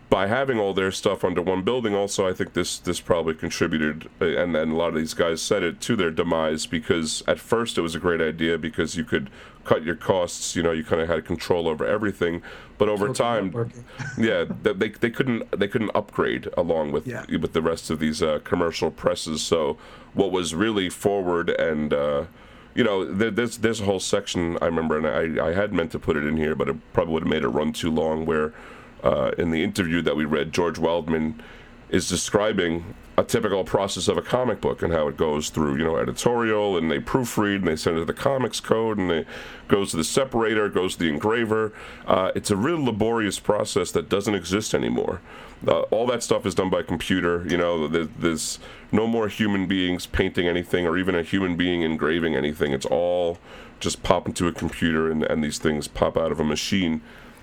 by 0.09 0.27
having 0.27 0.59
all 0.59 0.73
their 0.73 0.91
stuff 0.93 1.25
under 1.25 1.43
one 1.43 1.63
building, 1.63 1.95
also 1.95 2.27
I 2.29 2.33
think 2.33 2.53
this 2.53 2.79
this 2.79 3.01
probably 3.01 3.35
contributed, 3.35 4.09
uh, 4.21 4.27
and 4.27 4.55
then 4.55 4.71
a 4.71 4.77
lot 4.77 4.89
of 4.89 4.95
these 4.95 5.15
guys 5.15 5.43
said 5.43 5.63
it 5.63 5.81
to 5.83 5.97
their 5.97 6.11
demise 6.11 6.67
because 6.67 7.23
at 7.27 7.39
first 7.39 7.77
it 7.79 7.83
was 7.83 7.95
a 7.95 7.99
great 7.99 8.21
idea 8.21 8.57
because 8.59 8.97
you 8.97 9.05
could 9.05 9.31
cut 9.65 9.83
your 9.83 9.97
costs, 9.97 10.55
you 10.57 10.63
know, 10.63 10.71
you 10.71 10.85
kind 10.85 11.03
of 11.03 11.09
had 11.09 11.25
control 11.25 11.67
over 11.69 11.85
everything, 11.85 12.41
but 12.79 12.89
over 12.89 13.13
time, 13.13 13.53
yeah, 14.19 14.45
they 14.63 14.89
they 14.89 15.11
couldn't 15.11 15.51
they 15.59 15.69
couldn't 15.69 15.91
upgrade 15.95 16.49
along 16.57 16.93
with 16.93 17.07
Yeah. 17.07 17.25
with 17.41 17.53
the 17.53 17.63
rest 17.63 17.91
of 17.91 17.99
these 17.99 18.23
uh, 18.23 18.39
commercial 18.45 18.91
presses. 18.91 19.43
So 19.43 19.77
what 20.15 20.31
was 20.31 20.55
really 20.55 20.89
forward 20.89 21.51
and 21.51 21.93
uh, 21.93 22.25
you 22.77 22.85
know, 22.85 23.05
there, 23.05 23.31
there's 23.31 23.59
there's 23.59 23.81
a 23.81 23.85
whole 23.85 24.01
section 24.01 24.59
I 24.61 24.67
remember, 24.67 24.99
and 24.99 25.07
I 25.39 25.49
I 25.49 25.53
had 25.53 25.73
meant 25.73 25.93
to 25.93 25.99
put 25.99 26.17
it 26.17 26.25
in 26.25 26.37
here, 26.37 26.55
but 26.55 26.69
it 26.69 26.77
probably 26.93 27.15
would 27.15 27.23
have 27.23 27.31
made 27.31 27.43
it 27.43 27.49
run 27.49 27.73
too 27.73 27.91
long. 27.91 28.27
Where 28.27 28.53
uh, 29.03 29.33
in 29.39 29.51
the 29.51 29.65
interview 29.65 30.03
that 30.03 30.17
we 30.17 30.25
read, 30.25 30.53
George 30.53 30.79
Wildman 30.79 31.43
is 31.89 32.09
describing 32.09 32.95
a 33.19 33.25
typical 33.25 33.65
process 33.65 34.09
of 34.09 34.19
a 34.19 34.23
comic 34.23 34.61
book 34.61 34.83
and 34.83 34.93
how 34.93 35.09
it 35.09 35.17
goes 35.17 35.49
through, 35.49 35.77
you 35.77 35.85
know, 35.85 35.97
editorial 35.97 36.77
and 36.77 36.91
they 36.91 36.99
proofread 36.99 37.57
and 37.57 37.69
they 37.69 37.77
send 37.77 37.97
it 37.97 38.01
to 38.01 38.05
the 38.05 38.13
comics 38.13 38.61
code 38.61 38.99
and 38.99 39.11
it 39.11 39.27
goes 39.69 39.93
to 39.93 39.97
the 39.97 40.05
separator, 40.05 40.69
goes 40.69 40.95
to 40.95 40.99
the 40.99 41.09
engraver. 41.09 41.73
Uh, 42.07 42.31
it's 42.35 42.51
a 42.51 42.57
real 42.57 42.85
laborious 42.85 43.39
process 43.39 43.91
that 43.93 44.09
doesn't 44.11 44.35
exist 44.35 44.75
anymore. 44.75 45.23
Uh, 45.67 45.81
all 45.91 46.07
that 46.07 46.23
stuff 46.23 46.47
is 46.47 46.55
done 46.55 46.71
by 46.71 46.83
computer. 46.83 47.45
You 47.49 47.57
know, 47.57 47.89
there, 47.89 48.05
there's 48.05 48.59
no 48.93 49.07
more 49.07 49.29
human 49.29 49.67
beings 49.67 50.07
painting 50.07 50.47
anything 50.47 50.87
or 50.87 50.97
even 50.97 51.15
a 51.15 51.23
human 51.23 51.57
being 51.57 51.83
engraving 51.83 52.37
anything. 52.37 52.73
It's 52.73 52.87
all 52.87 53.39
just 53.81 54.03
pop 54.03 54.27
into 54.27 54.47
a 54.47 54.53
computer 54.53 55.11
and, 55.11 55.23
and 55.25 55.43
these 55.43 55.59
things 55.59 55.89
pop 55.89 56.17
out 56.17 56.33
of 56.33 56.41
a 56.41 56.45
machine. 56.45 57.03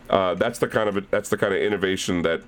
Uh, 0.09 0.36
that's 0.36 0.59
the 0.59 0.67
kind 0.67 0.89
of 0.89 1.09
that's 1.09 1.30
the 1.30 1.38
kind 1.38 1.53
of 1.53 1.61
innovation 1.61 2.21
that 2.24 2.41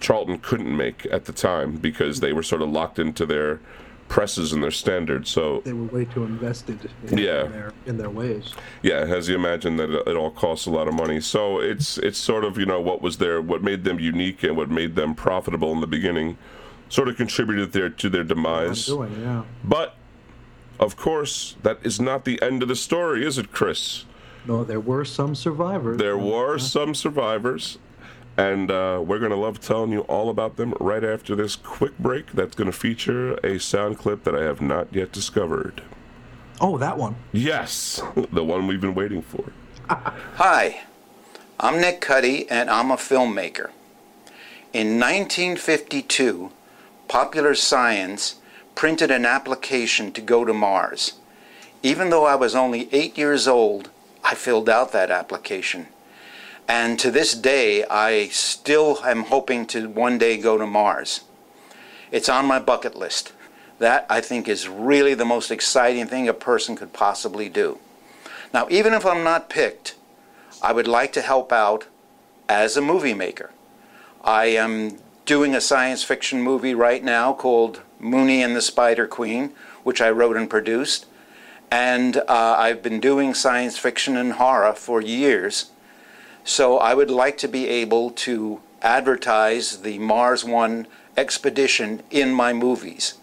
Charlton 0.00 0.38
couldn't 0.38 0.76
make 0.76 1.06
at 1.10 1.24
the 1.24 1.32
time 1.32 1.76
because 1.76 2.20
they 2.20 2.32
were 2.32 2.42
sort 2.42 2.62
of 2.62 2.68
locked 2.70 2.98
into 2.98 3.24
their 3.24 3.60
presses 4.08 4.52
and 4.52 4.62
their 4.62 4.70
standards. 4.70 5.30
So 5.30 5.62
They 5.64 5.72
were 5.72 5.84
way 5.86 6.04
too 6.04 6.24
invested 6.24 6.90
in, 7.08 7.18
Yeah. 7.18 7.44
in, 7.46 7.52
their, 7.52 7.72
in 7.86 7.96
their 7.98 8.10
ways. 8.10 8.52
yeah, 8.82 8.98
as 8.98 9.28
you 9.28 9.34
imagine 9.34 9.76
that 9.78 9.90
it, 9.90 10.08
it 10.08 10.16
all 10.16 10.30
costs 10.30 10.66
a 10.66 10.70
lot 10.70 10.86
of 10.88 10.94
money. 10.94 11.20
So 11.20 11.58
it's 11.60 11.98
it's 11.98 12.18
sort 12.18 12.44
of 12.44 12.58
you 12.58 12.66
know 12.66 12.80
what 12.80 13.02
was 13.02 13.18
their 13.18 13.40
what 13.40 13.62
made 13.62 13.84
them 13.84 13.98
unique 13.98 14.42
and 14.42 14.56
what 14.56 14.70
made 14.70 14.94
them 14.94 15.14
profitable 15.14 15.72
in 15.72 15.80
the 15.80 15.86
beginning, 15.86 16.36
sort 16.88 17.08
of 17.08 17.16
contributed 17.16 17.72
there 17.72 17.90
to 17.90 18.08
their 18.08 18.24
demise. 18.24 18.86
doing, 18.86 19.20
yeah. 19.20 19.42
But 19.64 19.94
of 20.78 20.96
course, 20.96 21.56
that 21.62 21.78
is 21.82 22.00
not 22.00 22.24
the 22.24 22.40
end 22.42 22.62
of 22.62 22.68
the 22.68 22.76
story, 22.76 23.24
is 23.24 23.38
it, 23.38 23.52
Chris? 23.52 24.04
No, 24.46 24.62
there 24.64 24.80
were 24.80 25.04
some 25.04 25.34
survivors. 25.34 25.98
There 25.98 26.18
were 26.18 26.58
some 26.58 26.94
survivors, 26.94 27.78
and 28.36 28.70
uh, 28.70 29.02
we're 29.04 29.18
going 29.18 29.30
to 29.30 29.36
love 29.36 29.60
telling 29.60 29.92
you 29.92 30.00
all 30.02 30.28
about 30.28 30.56
them 30.56 30.74
right 30.80 31.04
after 31.04 31.36
this 31.36 31.56
quick 31.56 31.96
break 31.98 32.32
that's 32.32 32.54
going 32.54 32.70
to 32.70 32.76
feature 32.76 33.34
a 33.44 33.58
sound 33.60 33.98
clip 33.98 34.24
that 34.24 34.34
I 34.34 34.42
have 34.42 34.60
not 34.60 34.92
yet 34.92 35.12
discovered. 35.12 35.82
Oh, 36.60 36.78
that 36.78 36.98
one. 36.98 37.16
Yes, 37.32 38.02
the 38.32 38.44
one 38.44 38.66
we've 38.66 38.80
been 38.80 38.94
waiting 38.94 39.22
for. 39.22 39.52
Hi, 39.88 40.82
I'm 41.60 41.80
Nick 41.80 42.00
Cuti 42.00 42.46
and 42.50 42.70
I'm 42.70 42.90
a 42.90 42.96
filmmaker. 42.96 43.70
In 44.72 44.98
1952, 44.98 46.50
Popular 47.06 47.54
Science 47.54 48.36
printed 48.74 49.10
an 49.10 49.24
application 49.24 50.10
to 50.12 50.20
go 50.20 50.44
to 50.44 50.52
Mars. 50.52 51.14
Even 51.82 52.10
though 52.10 52.24
I 52.24 52.34
was 52.34 52.56
only 52.56 52.88
eight 52.92 53.16
years 53.16 53.46
old, 53.46 53.90
I 54.24 54.34
filled 54.34 54.68
out 54.68 54.90
that 54.92 55.10
application. 55.10 55.86
And 56.66 56.98
to 56.98 57.10
this 57.10 57.34
day, 57.34 57.84
I 57.84 58.28
still 58.28 58.98
am 59.04 59.24
hoping 59.24 59.66
to 59.66 59.88
one 59.88 60.18
day 60.18 60.38
go 60.38 60.56
to 60.56 60.66
Mars. 60.66 61.20
It's 62.10 62.28
on 62.28 62.46
my 62.46 62.58
bucket 62.58 62.94
list. 62.94 63.32
That, 63.78 64.06
I 64.08 64.20
think, 64.20 64.48
is 64.48 64.68
really 64.68 65.14
the 65.14 65.24
most 65.24 65.50
exciting 65.50 66.06
thing 66.06 66.28
a 66.28 66.34
person 66.34 66.76
could 66.76 66.92
possibly 66.92 67.48
do. 67.48 67.78
Now, 68.52 68.66
even 68.70 68.94
if 68.94 69.04
I'm 69.04 69.24
not 69.24 69.50
picked, 69.50 69.96
I 70.62 70.72
would 70.72 70.88
like 70.88 71.12
to 71.14 71.20
help 71.20 71.52
out 71.52 71.86
as 72.48 72.76
a 72.76 72.80
movie 72.80 73.14
maker. 73.14 73.50
I 74.22 74.46
am 74.46 74.98
doing 75.26 75.54
a 75.54 75.60
science 75.60 76.02
fiction 76.02 76.40
movie 76.40 76.74
right 76.74 77.02
now 77.02 77.32
called 77.32 77.82
Mooney 77.98 78.42
and 78.42 78.54
the 78.54 78.62
Spider 78.62 79.06
Queen, 79.06 79.52
which 79.82 80.00
I 80.00 80.10
wrote 80.10 80.36
and 80.36 80.48
produced. 80.48 81.06
And 81.70 82.18
uh, 82.18 82.56
I've 82.58 82.82
been 82.82 83.00
doing 83.00 83.34
science 83.34 83.76
fiction 83.76 84.16
and 84.16 84.34
horror 84.34 84.72
for 84.74 85.00
years. 85.00 85.70
So 86.46 86.76
I 86.76 86.92
would 86.92 87.10
like 87.10 87.38
to 87.38 87.48
be 87.48 87.68
able 87.68 88.10
to 88.10 88.60
advertise 88.82 89.80
the 89.80 89.98
Mars 89.98 90.44
One 90.44 90.86
expedition 91.16 92.02
in 92.10 92.34
my 92.34 92.52
movies. 92.52 93.14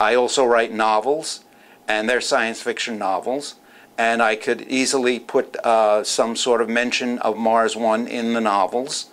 I 0.00 0.16
also 0.16 0.44
write 0.44 0.72
novels, 0.72 1.44
and 1.86 2.08
they're 2.08 2.20
science 2.20 2.60
fiction 2.60 2.98
novels, 2.98 3.54
and 3.96 4.20
I 4.20 4.34
could 4.34 4.62
easily 4.62 5.20
put 5.20 5.56
uh, 5.58 6.02
some 6.02 6.34
sort 6.34 6.60
of 6.60 6.68
mention 6.68 7.20
of 7.20 7.38
Mars 7.38 7.76
One 7.76 8.08
in 8.08 8.34
the 8.34 8.40
novels. 8.40 9.10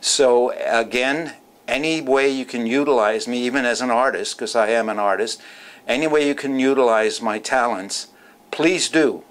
So, 0.00 0.50
again, 0.50 1.34
any 1.66 2.00
way 2.00 2.30
you 2.30 2.44
can 2.44 2.66
utilize 2.66 3.26
me, 3.26 3.38
even 3.42 3.64
as 3.64 3.80
an 3.80 3.90
artist, 3.90 4.36
because 4.36 4.54
I 4.54 4.68
am 4.68 4.88
an 4.88 5.00
artist, 5.00 5.42
any 5.88 6.06
way 6.06 6.28
you 6.28 6.36
can 6.36 6.60
utilize 6.60 7.20
my 7.20 7.40
talents, 7.40 8.08
please 8.52 8.88
do, 8.88 9.24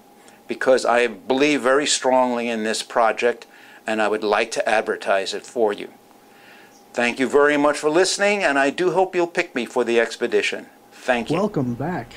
because 0.46 0.84
I 0.84 1.06
believe 1.06 1.62
very 1.62 1.86
strongly 1.86 2.48
in 2.48 2.64
this 2.64 2.82
project 2.82 3.46
and 3.86 4.00
I 4.00 4.08
would 4.08 4.24
like 4.24 4.50
to 4.52 4.68
advertise 4.68 5.34
it 5.34 5.46
for 5.46 5.72
you. 5.72 5.90
Thank 6.92 7.18
you 7.18 7.28
very 7.28 7.56
much 7.56 7.78
for 7.78 7.88
listening, 7.88 8.42
and 8.42 8.58
I 8.58 8.70
do 8.70 8.90
hope 8.92 9.14
you'll 9.14 9.26
pick 9.26 9.54
me 9.54 9.64
for 9.64 9.82
the 9.82 9.98
expedition. 9.98 10.66
Thank 10.92 11.30
you. 11.30 11.36
Welcome 11.36 11.74
back. 11.74 12.12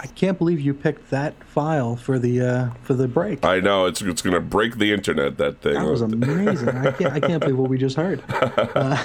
I 0.00 0.06
can't 0.08 0.38
believe 0.38 0.60
you 0.60 0.74
picked 0.74 1.10
that 1.10 1.34
file 1.44 1.96
for 1.96 2.18
the 2.18 2.40
uh, 2.40 2.70
for 2.82 2.94
the 2.94 3.06
break. 3.06 3.44
I 3.44 3.60
know 3.60 3.86
it's 3.86 4.02
it's 4.02 4.22
gonna 4.22 4.40
break 4.40 4.78
the 4.78 4.92
internet. 4.92 5.36
That 5.38 5.60
thing. 5.60 5.74
That 5.74 5.86
was 5.86 6.00
amazing. 6.02 6.68
I 6.68 6.90
can't 6.90 7.12
I 7.12 7.20
can't 7.20 7.40
believe 7.40 7.58
what 7.58 7.70
we 7.70 7.78
just 7.78 7.96
heard. 7.96 8.22
Uh, 8.74 9.04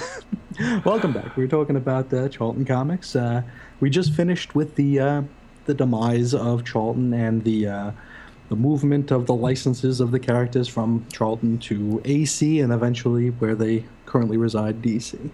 welcome 0.85 1.13
back. 1.13 1.35
We 1.37 1.43
were 1.43 1.49
talking 1.49 1.75
about 1.75 2.13
uh, 2.13 2.27
Charlton 2.29 2.65
Comics. 2.65 3.15
Uh, 3.15 3.43
we 3.79 3.89
just 3.89 4.13
finished 4.13 4.55
with 4.55 4.75
the 4.75 4.99
uh, 4.99 5.21
the 5.65 5.73
demise 5.73 6.33
of 6.33 6.65
Charlton 6.65 7.13
and 7.13 7.43
the 7.43 7.67
uh, 7.67 7.91
the 8.49 8.55
movement 8.55 9.11
of 9.11 9.27
the 9.27 9.33
licenses 9.33 10.01
of 10.01 10.11
the 10.11 10.19
characters 10.19 10.67
from 10.67 11.05
Charlton 11.11 11.59
to 11.59 12.01
AC 12.03 12.59
and 12.59 12.73
eventually 12.73 13.29
where 13.29 13.55
they 13.55 13.85
currently 14.05 14.37
reside, 14.37 14.81
DC. 14.81 15.29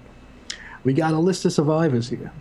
We 0.84 0.94
got 0.94 1.14
a 1.14 1.20
list 1.20 1.46
of 1.46 1.54
survivors 1.54 2.10
here. 2.10 2.32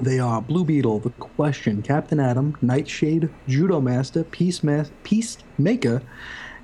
They 0.00 0.18
are 0.18 0.40
Blue 0.40 0.64
Beetle, 0.64 1.00
The 1.00 1.10
Question, 1.10 1.82
Captain 1.82 2.18
Atom, 2.18 2.56
Nightshade, 2.62 3.28
Judo 3.46 3.80
Master, 3.80 4.24
Peace 4.24 4.62
Peacemaker, 5.04 6.02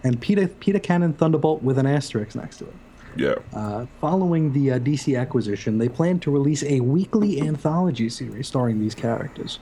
and 0.02 0.20
Peter, 0.20 0.48
Peter 0.48 0.78
Cannon 0.78 1.12
Thunderbolt 1.12 1.62
with 1.62 1.78
an 1.78 1.86
asterisk 1.86 2.34
next 2.34 2.56
to 2.58 2.64
it. 2.64 2.74
Yeah. 3.16 3.34
Uh, 3.52 3.86
following 4.00 4.52
the 4.52 4.72
uh, 4.72 4.78
DC 4.78 5.20
acquisition, 5.20 5.76
they 5.76 5.88
plan 5.88 6.18
to 6.20 6.30
release 6.30 6.62
a 6.62 6.80
weekly 6.80 7.40
anthology 7.42 8.08
series 8.08 8.48
starring 8.48 8.80
these 8.80 8.94
characters. 8.94 9.58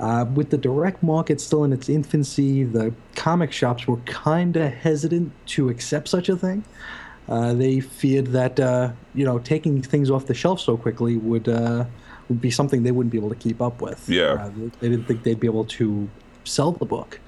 Uh, 0.00 0.24
with 0.34 0.50
the 0.50 0.58
direct 0.58 1.02
market 1.02 1.40
still 1.40 1.62
in 1.64 1.72
its 1.72 1.88
infancy, 1.88 2.64
the 2.64 2.92
comic 3.14 3.52
shops 3.52 3.86
were 3.86 3.96
kind 3.98 4.56
of 4.56 4.72
hesitant 4.72 5.32
to 5.46 5.68
accept 5.68 6.08
such 6.08 6.28
a 6.28 6.36
thing. 6.36 6.64
Uh, 7.28 7.54
they 7.54 7.80
feared 7.80 8.26
that 8.28 8.58
uh, 8.60 8.90
you 9.14 9.24
know 9.24 9.38
taking 9.38 9.80
things 9.80 10.10
off 10.10 10.26
the 10.26 10.34
shelf 10.34 10.60
so 10.60 10.76
quickly 10.76 11.16
would 11.16 11.48
uh, 11.48 11.84
would 12.28 12.40
be 12.40 12.50
something 12.50 12.82
they 12.82 12.90
wouldn't 12.90 13.12
be 13.12 13.18
able 13.18 13.30
to 13.30 13.36
keep 13.36 13.62
up 13.62 13.80
with. 13.80 14.08
Yeah, 14.08 14.32
uh, 14.32 14.50
they 14.80 14.88
didn't 14.88 15.06
think 15.06 15.22
they'd 15.22 15.40
be 15.40 15.46
able 15.46 15.64
to 15.64 16.08
sell 16.42 16.72
the 16.72 16.84
book, 16.84 17.20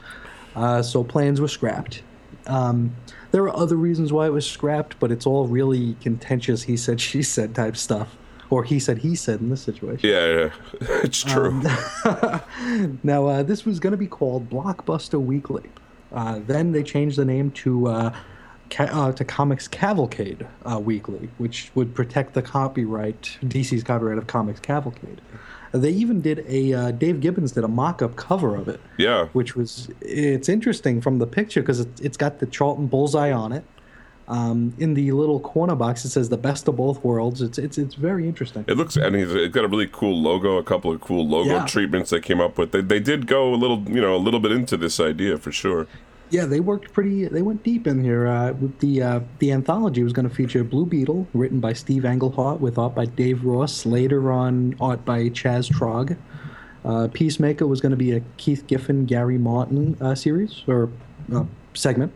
uh, 0.55 0.83
so 0.83 1.05
plans 1.05 1.41
were 1.41 1.49
scrapped. 1.49 2.03
Um, 2.47 2.95
there 3.31 3.43
are 3.45 3.57
other 3.57 3.77
reasons 3.77 4.13
why 4.13 4.27
it 4.27 4.33
was 4.33 4.49
scrapped, 4.49 4.99
but 4.99 5.11
it's 5.11 5.27
all 5.27 5.47
really 5.47 5.95
contentious. 6.01 6.65
He 6.65 6.77
said, 6.77 7.01
she 7.01 7.23
said 7.23 7.55
type 7.55 7.77
stuff 7.77 8.17
or 8.51 8.65
he 8.65 8.79
said 8.79 8.99
he 8.99 9.15
said 9.15 9.41
in 9.41 9.51
this 9.51 9.63
situation. 9.63 10.09
Yeah, 10.09 10.27
yeah. 10.27 10.51
it's 11.03 11.23
true. 11.23 11.61
Um, 12.05 13.01
now, 13.03 13.27
uh, 13.27 13.43
this 13.43 13.65
was 13.65 13.81
going 13.81 13.93
to 13.93 13.97
be 13.97 14.07
called 14.07 14.49
Blockbuster 14.49 15.21
Weekly. 15.21 15.65
Uh, 16.13 16.41
then 16.47 16.73
they 16.73 16.83
changed 16.83 17.17
the 17.19 17.25
name 17.25 17.51
to 17.51 17.89
uh, 17.89 18.17
ca- 18.71 18.85
uh, 18.85 19.13
to 19.13 19.25
Comics 19.25 19.69
Cavalcade 19.69 20.47
uh, 20.65 20.79
Weekly, 20.79 21.29
which 21.39 21.71
would 21.75 21.95
protect 21.95 22.35
the 22.35 22.43
copyright, 22.43 23.39
DC's 23.45 23.83
copyright 23.83 24.19
of 24.19 24.27
Comics 24.27 24.61
Cavalcade. 24.61 25.21
They 25.73 25.91
even 25.91 26.21
did 26.21 26.45
a 26.49 26.73
uh, 26.73 26.91
Dave 26.93 27.21
Gibbons 27.21 27.53
did 27.53 27.65
a 27.65 27.69
mock-up 27.69 28.17
cover 28.17 28.57
of 28.57 28.69
it. 28.69 28.81
Yeah, 28.97 29.27
which 29.33 29.57
was 29.57 29.89
it's 30.01 30.49
interesting 30.49 31.01
from 31.01 31.19
the 31.19 31.27
picture 31.27 31.61
because 31.61 31.81
it, 31.81 31.89
it's 32.01 32.17
got 32.17 32.39
the 32.39 32.47
Charlton 32.47 32.87
bullseye 32.87 33.33
on 33.33 33.53
it. 33.53 33.65
Um, 34.29 34.75
in 34.79 34.95
the 34.95 35.13
little 35.13 35.39
corner 35.39 35.77
box, 35.77 36.05
it 36.05 36.11
says 36.11 36.29
"the 36.29 36.37
best 36.37 36.67
of 36.67 36.77
both 36.77 37.05
worlds." 37.05 37.43
It's 37.43 37.59
it's 37.59 37.79
it's 37.79 37.95
very 37.95 38.27
interesting. 38.27 38.65
It 38.67 38.77
looks 38.77 38.97
and 38.97 39.15
it's 39.15 39.55
got 39.55 39.65
a 39.65 39.69
really 39.69 39.89
cool 39.93 40.21
logo, 40.21 40.57
a 40.57 40.65
couple 40.65 40.91
of 40.91 41.01
cool 41.01 41.27
logo 41.27 41.57
yeah. 41.57 41.67
treatments 41.67 42.11
they 42.11 42.21
came 42.21 42.41
up 42.41 42.59
with. 42.59 42.73
They 42.73 42.81
they 42.81 43.01
did 43.01 43.27
go 43.27 43.55
a 43.55 43.57
little 43.57 43.83
you 43.89 44.01
know 44.01 44.17
a 44.17 44.19
little 44.19 44.41
bit 44.41 44.53
into 44.53 44.77
this 44.77 44.99
idea 44.99 45.39
for 45.39 45.53
sure. 45.53 45.87
Yeah, 46.31 46.45
they 46.45 46.59
worked 46.59 46.93
pretty. 46.93 47.27
They 47.29 47.43
went 47.43 47.63
deep 47.63 47.87
in 47.87 48.03
here. 48.03 48.27
Uh, 48.27 48.55
the 48.81 49.03
uh, 49.03 49.21
the 49.39 49.53
anthology 49.53 50.03
was 50.03 50.13
going 50.13 50.29
to 50.29 50.35
feature 50.35 50.65
Blue 50.65 50.87
Beetle, 50.87 51.29
written 51.33 51.61
by 51.61 51.73
Steve 51.73 52.05
Englehart, 52.05 52.61
with 52.61 52.79
art 52.79 52.97
by 52.97 53.07
Dave 53.07 53.45
Ross. 53.45 53.87
Later 53.87 54.33
on, 54.33 54.75
art 54.81 55.05
by 55.05 55.29
Chas 55.29 55.69
Truog. 55.69 56.17
Uh, 56.85 57.09
Peacemaker 57.13 57.67
was 57.67 57.81
going 57.81 57.91
to 57.91 57.97
be 57.97 58.13
a 58.13 58.21
Keith 58.37 58.67
Giffen, 58.67 59.07
Gary 59.07 59.39
Martin 59.39 59.97
uh, 60.01 60.15
series 60.15 60.63
or 60.67 60.89
uh, 61.33 61.45
segment. 61.75 62.13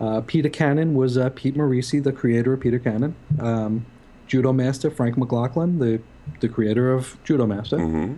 Uh, 0.00 0.20
Peter 0.26 0.48
Cannon 0.48 0.94
was 0.94 1.16
uh, 1.16 1.30
Pete 1.30 1.56
Morisi, 1.56 2.02
the 2.02 2.12
creator 2.12 2.52
of 2.52 2.60
Peter 2.60 2.78
Cannon. 2.78 3.14
Um, 3.40 3.86
Judo 4.26 4.52
Master 4.52 4.90
Frank 4.90 5.16
McLaughlin, 5.16 5.78
the 5.78 6.00
the 6.40 6.48
creator 6.48 6.92
of 6.92 7.16
Judo 7.24 7.46
Master. 7.46 7.78
Mm-hmm. 7.78 8.14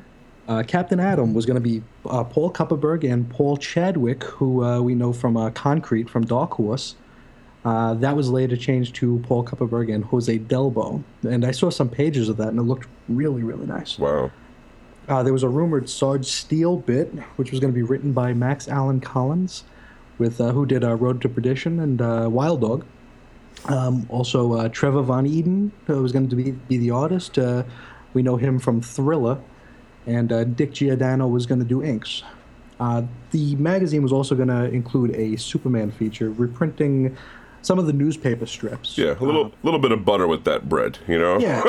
Uh, 0.48 0.62
Captain 0.62 0.98
Atom 0.98 1.34
was 1.34 1.44
going 1.44 1.56
to 1.56 1.60
be 1.60 1.82
uh, 2.06 2.24
Paul 2.24 2.50
Kupperberg 2.50 3.10
and 3.10 3.28
Paul 3.28 3.58
Chadwick, 3.58 4.24
who 4.24 4.64
uh, 4.64 4.80
we 4.80 4.94
know 4.94 5.12
from 5.12 5.36
uh, 5.36 5.50
Concrete 5.50 6.08
from 6.08 6.24
Dark 6.24 6.52
Horse. 6.52 6.94
that 7.64 8.16
was 8.16 8.30
later 8.30 8.56
changed 8.56 8.94
to 8.96 9.18
Paul 9.24 9.44
Kupperberg 9.44 9.94
and 9.94 10.06
Jose 10.06 10.38
Delbo. 10.38 11.04
And 11.22 11.44
I 11.44 11.50
saw 11.50 11.68
some 11.68 11.90
pages 11.90 12.30
of 12.30 12.38
that, 12.38 12.48
and 12.48 12.58
it 12.58 12.62
looked 12.62 12.88
really, 13.10 13.42
really 13.42 13.66
nice. 13.66 13.98
Wow. 13.98 14.30
there 15.06 15.34
was 15.34 15.42
a 15.42 15.50
rumored 15.50 15.90
Sarge 15.90 16.24
Steel 16.24 16.78
bit, 16.78 17.12
which 17.36 17.50
was 17.50 17.60
going 17.60 17.72
to 17.72 17.76
be 17.76 17.82
written 17.82 18.14
by 18.14 18.32
Max 18.32 18.68
Allan 18.68 19.00
Collins 19.00 19.64
with 20.18 20.40
uh, 20.40 20.52
who 20.52 20.66
did 20.66 20.84
uh, 20.84 20.94
Road 20.94 21.20
to 21.22 21.28
Perdition 21.28 21.80
and 21.80 22.00
uh, 22.00 22.28
Wild 22.30 22.60
Dog. 22.60 22.84
Um, 23.66 24.06
also, 24.08 24.68
Trevor 24.68 25.02
Von 25.02 25.26
Eeden 25.26 25.70
was 25.88 26.12
going 26.12 26.28
to 26.28 26.36
be, 26.36 26.52
be 26.52 26.76
the 26.76 26.90
artist. 26.90 27.38
We 28.14 28.22
know 28.22 28.36
him 28.36 28.58
from 28.58 28.80
Thriller, 28.80 29.38
and 30.06 30.56
Dick 30.56 30.72
Giordano 30.72 31.26
was 31.26 31.46
going 31.46 31.58
to 31.58 31.66
do 31.66 31.82
inks. 31.82 32.22
the 32.78 33.56
magazine 33.56 34.02
was 34.02 34.12
also 34.12 34.34
going 34.34 34.48
to 34.48 34.64
include 34.66 35.14
a 35.16 35.36
Superman 35.36 35.90
feature, 35.90 36.30
reprinting 36.30 37.16
some 37.68 37.78
of 37.78 37.84
the 37.84 37.92
newspaper 37.92 38.46
strips. 38.46 38.96
Yeah, 38.96 39.14
a 39.20 39.22
little 39.22 39.44
uh, 39.44 39.50
little 39.62 39.78
bit 39.78 39.92
of 39.92 40.02
butter 40.02 40.26
with 40.26 40.44
that 40.44 40.70
bread, 40.70 40.98
you 41.06 41.18
know. 41.18 41.38
Yeah, 41.38 41.60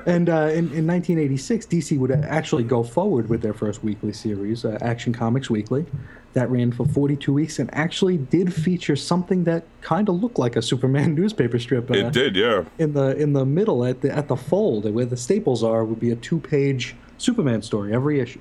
and 0.06 0.30
uh, 0.30 0.48
in, 0.48 0.72
in 0.72 0.86
1986, 0.86 1.66
DC 1.66 1.98
would 1.98 2.10
actually 2.10 2.64
go 2.64 2.82
forward 2.82 3.28
with 3.28 3.42
their 3.42 3.52
first 3.52 3.84
weekly 3.84 4.14
series, 4.14 4.64
uh, 4.64 4.78
Action 4.80 5.12
Comics 5.12 5.50
Weekly, 5.50 5.84
that 6.32 6.48
ran 6.48 6.72
for 6.72 6.86
42 6.86 7.34
weeks 7.34 7.58
and 7.58 7.68
actually 7.74 8.16
did 8.16 8.54
feature 8.54 8.96
something 8.96 9.44
that 9.44 9.66
kind 9.82 10.08
of 10.08 10.14
looked 10.14 10.38
like 10.38 10.56
a 10.56 10.62
Superman 10.62 11.14
newspaper 11.20 11.58
strip. 11.58 11.90
it 11.90 12.06
uh, 12.06 12.08
did, 12.08 12.34
yeah. 12.34 12.64
In 12.78 12.94
the 12.94 13.14
in 13.18 13.34
the 13.34 13.44
middle, 13.44 13.84
at 13.84 14.00
the 14.00 14.10
at 14.10 14.28
the 14.28 14.36
fold, 14.36 14.90
where 14.90 15.04
the 15.04 15.18
staples 15.18 15.62
are, 15.62 15.84
would 15.84 16.00
be 16.00 16.10
a 16.12 16.16
two-page 16.16 16.96
Superman 17.18 17.60
story 17.60 17.92
every 17.92 18.20
issue. 18.20 18.40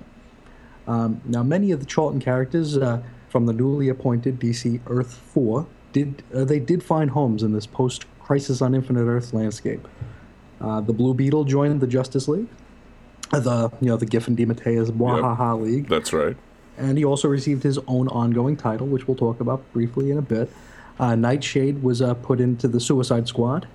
Um, 0.88 1.20
now, 1.26 1.44
many 1.44 1.72
of 1.72 1.82
the 1.82 1.86
Charlton 1.86 2.22
characters 2.22 2.78
uh, 2.78 3.04
from 3.28 3.48
the 3.48 3.54
newly 3.54 3.90
appointed 3.90 4.40
DC 4.40 4.80
Earth 4.88 5.14
4 5.14 5.68
did 5.96 6.24
uh, 6.34 6.44
they 6.44 6.60
did 6.60 6.84
find 6.84 7.10
homes 7.10 7.42
in 7.42 7.54
this 7.54 7.66
post 7.66 8.06
Crisis 8.20 8.62
on 8.62 8.76
Infinite 8.76 9.06
Earth 9.06 9.34
landscape. 9.34 9.88
Uh, 10.60 10.82
the 10.82 10.92
Blue 10.92 11.14
Beetle 11.14 11.46
joined 11.46 11.80
the 11.80 11.88
Justice 11.88 12.28
League, 12.28 12.48
uh, 13.32 13.40
the 13.40 13.72
you 13.80 13.88
know 13.88 13.96
the 13.96 14.06
Giffen 14.06 14.36
DeMatteis 14.36 14.92
Bwahaha 14.92 15.58
yep, 15.58 15.66
League. 15.66 15.88
That's 15.88 16.12
right. 16.12 16.36
And 16.78 16.98
he 16.98 17.06
also 17.06 17.30
received 17.30 17.64
his 17.64 17.80
own 17.88 18.10
ongoing 18.10 18.58
title, 18.58 18.88
which 18.88 19.08
we'll 19.08 19.16
talk 19.16 19.40
about 19.40 19.64
briefly 19.72 20.12
in 20.12 20.18
a 20.18 20.22
bit. 20.22 20.52
Uh, 21.00 21.16
Nightshade 21.16 21.82
was 21.82 22.02
uh, 22.02 22.14
put 22.16 22.42
into 22.42 22.68
the 22.68 22.82
Suicide 22.82 23.30
Squad. 23.30 23.68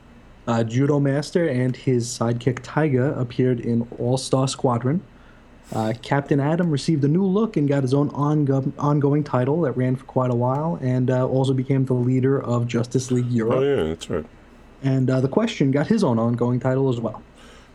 Uh, 0.46 0.62
Judo 0.62 1.00
Master 1.00 1.48
and 1.48 1.74
his 1.74 2.06
sidekick 2.06 2.58
Tiger 2.62 3.12
appeared 3.12 3.60
in 3.60 3.88
All 3.98 4.18
Star 4.18 4.46
Squadron. 4.46 5.02
Uh, 5.72 5.92
Captain 6.02 6.40
Atom 6.40 6.70
received 6.70 7.04
a 7.04 7.08
new 7.08 7.24
look 7.24 7.56
and 7.56 7.68
got 7.68 7.82
his 7.82 7.94
own 7.94 8.10
ongo- 8.10 8.72
ongoing 8.78 9.22
title 9.22 9.60
that 9.62 9.72
ran 9.72 9.94
for 9.96 10.04
quite 10.04 10.30
a 10.30 10.34
while, 10.34 10.78
and 10.82 11.10
uh, 11.10 11.26
also 11.26 11.52
became 11.52 11.84
the 11.84 11.94
leader 11.94 12.42
of 12.42 12.66
Justice 12.66 13.10
League 13.10 13.30
Europe. 13.30 13.58
Oh 13.58 13.62
yeah, 13.62 13.82
that's 13.84 14.10
right. 14.10 14.26
And 14.82 15.08
uh, 15.08 15.20
the 15.20 15.28
Question 15.28 15.70
got 15.70 15.86
his 15.86 16.02
own 16.02 16.18
ongoing 16.18 16.58
title 16.58 16.88
as 16.88 17.00
well. 17.00 17.22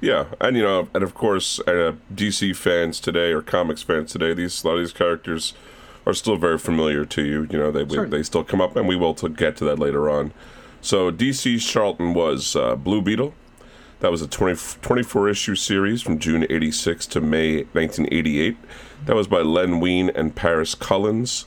Yeah, 0.01 0.25
and 0.41 0.57
you 0.57 0.63
know, 0.63 0.89
and 0.93 1.03
of 1.03 1.13
course, 1.13 1.59
uh, 1.61 1.93
DC 2.13 2.55
fans 2.55 2.99
today 2.99 3.31
or 3.31 3.41
comics 3.41 3.81
fans 3.81 4.11
today, 4.11 4.33
these 4.33 4.63
a 4.63 4.67
lot 4.67 4.73
of 4.73 4.81
these 4.81 4.93
characters 4.93 5.53
are 6.05 6.13
still 6.13 6.35
very 6.35 6.57
familiar 6.57 7.05
to 7.05 7.23
you. 7.23 7.47
You 7.49 7.57
know, 7.57 7.71
they 7.71 7.83
we, 7.83 8.05
they 8.05 8.23
still 8.23 8.43
come 8.43 8.61
up, 8.61 8.75
and 8.75 8.87
we 8.87 8.95
will 8.95 9.13
to 9.15 9.29
get 9.29 9.55
to 9.57 9.65
that 9.65 9.79
later 9.79 10.09
on. 10.09 10.33
So 10.81 11.11
DC's 11.11 11.65
Charlton 11.65 12.13
was 12.13 12.55
uh, 12.55 12.75
Blue 12.75 13.01
Beetle, 13.01 13.33
that 13.99 14.11
was 14.11 14.21
a 14.21 14.27
20, 14.27 14.77
24 14.81 15.29
issue 15.29 15.55
series 15.55 16.01
from 16.01 16.19
June 16.19 16.45
86 16.49 17.05
to 17.07 17.21
May 17.21 17.63
1988. 17.73 18.57
That 19.05 19.15
was 19.15 19.27
by 19.27 19.39
Len 19.41 19.79
Wein 19.79 20.09
and 20.09 20.35
Paris 20.35 20.75
Cullins. 20.75 21.45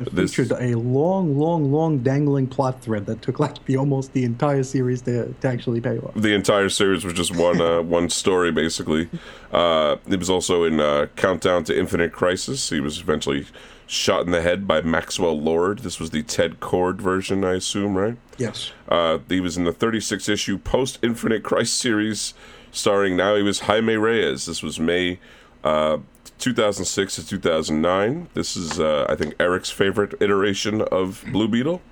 It 0.00 0.14
this 0.14 0.34
featured 0.34 0.52
a 0.58 0.76
long, 0.76 1.36
long, 1.38 1.70
long 1.70 1.98
dangling 1.98 2.46
plot 2.46 2.80
thread 2.80 3.04
that 3.06 3.20
took 3.20 3.38
like 3.38 3.62
the 3.66 3.76
almost 3.76 4.14
the 4.14 4.24
entire 4.24 4.62
series 4.62 5.02
to, 5.02 5.34
to 5.40 5.48
actually 5.48 5.82
pay 5.82 5.98
off. 5.98 6.14
The 6.14 6.32
entire 6.32 6.70
series 6.70 7.04
was 7.04 7.12
just 7.12 7.36
one 7.36 7.60
uh, 7.60 7.82
one 7.82 8.08
story, 8.08 8.50
basically. 8.50 9.10
Uh, 9.52 9.96
it 10.08 10.18
was 10.18 10.30
also 10.30 10.64
in 10.64 10.80
uh, 10.80 11.08
Countdown 11.16 11.64
to 11.64 11.78
Infinite 11.78 12.12
Crisis. 12.12 12.70
He 12.70 12.80
was 12.80 12.98
eventually 13.00 13.46
shot 13.90 14.24
in 14.24 14.30
the 14.30 14.40
head 14.40 14.68
by 14.68 14.80
Maxwell 14.80 15.38
Lord. 15.38 15.80
This 15.80 15.98
was 15.98 16.10
the 16.10 16.22
Ted 16.22 16.60
Kord 16.60 16.98
version, 17.00 17.44
I 17.44 17.54
assume, 17.54 17.96
right? 17.96 18.16
Yes. 18.38 18.70
Uh, 18.88 19.18
he 19.28 19.40
was 19.40 19.56
in 19.56 19.64
the 19.64 19.72
36 19.72 20.28
issue 20.28 20.58
post 20.58 21.00
Infinite 21.02 21.42
Crisis 21.42 21.74
series, 21.74 22.32
starring 22.70 23.16
now 23.16 23.34
he 23.34 23.42
was 23.42 23.60
Jaime 23.60 23.96
Reyes. 23.96 24.46
This 24.46 24.62
was 24.62 24.78
May 24.78 25.18
uh, 25.64 25.98
2006 26.38 27.16
to 27.16 27.26
2009. 27.26 28.28
This 28.34 28.56
is, 28.56 28.78
uh, 28.78 29.06
I 29.08 29.16
think, 29.16 29.34
Eric's 29.40 29.70
favorite 29.70 30.14
iteration 30.20 30.82
of 30.82 31.24
Blue 31.32 31.48
Beetle. 31.48 31.82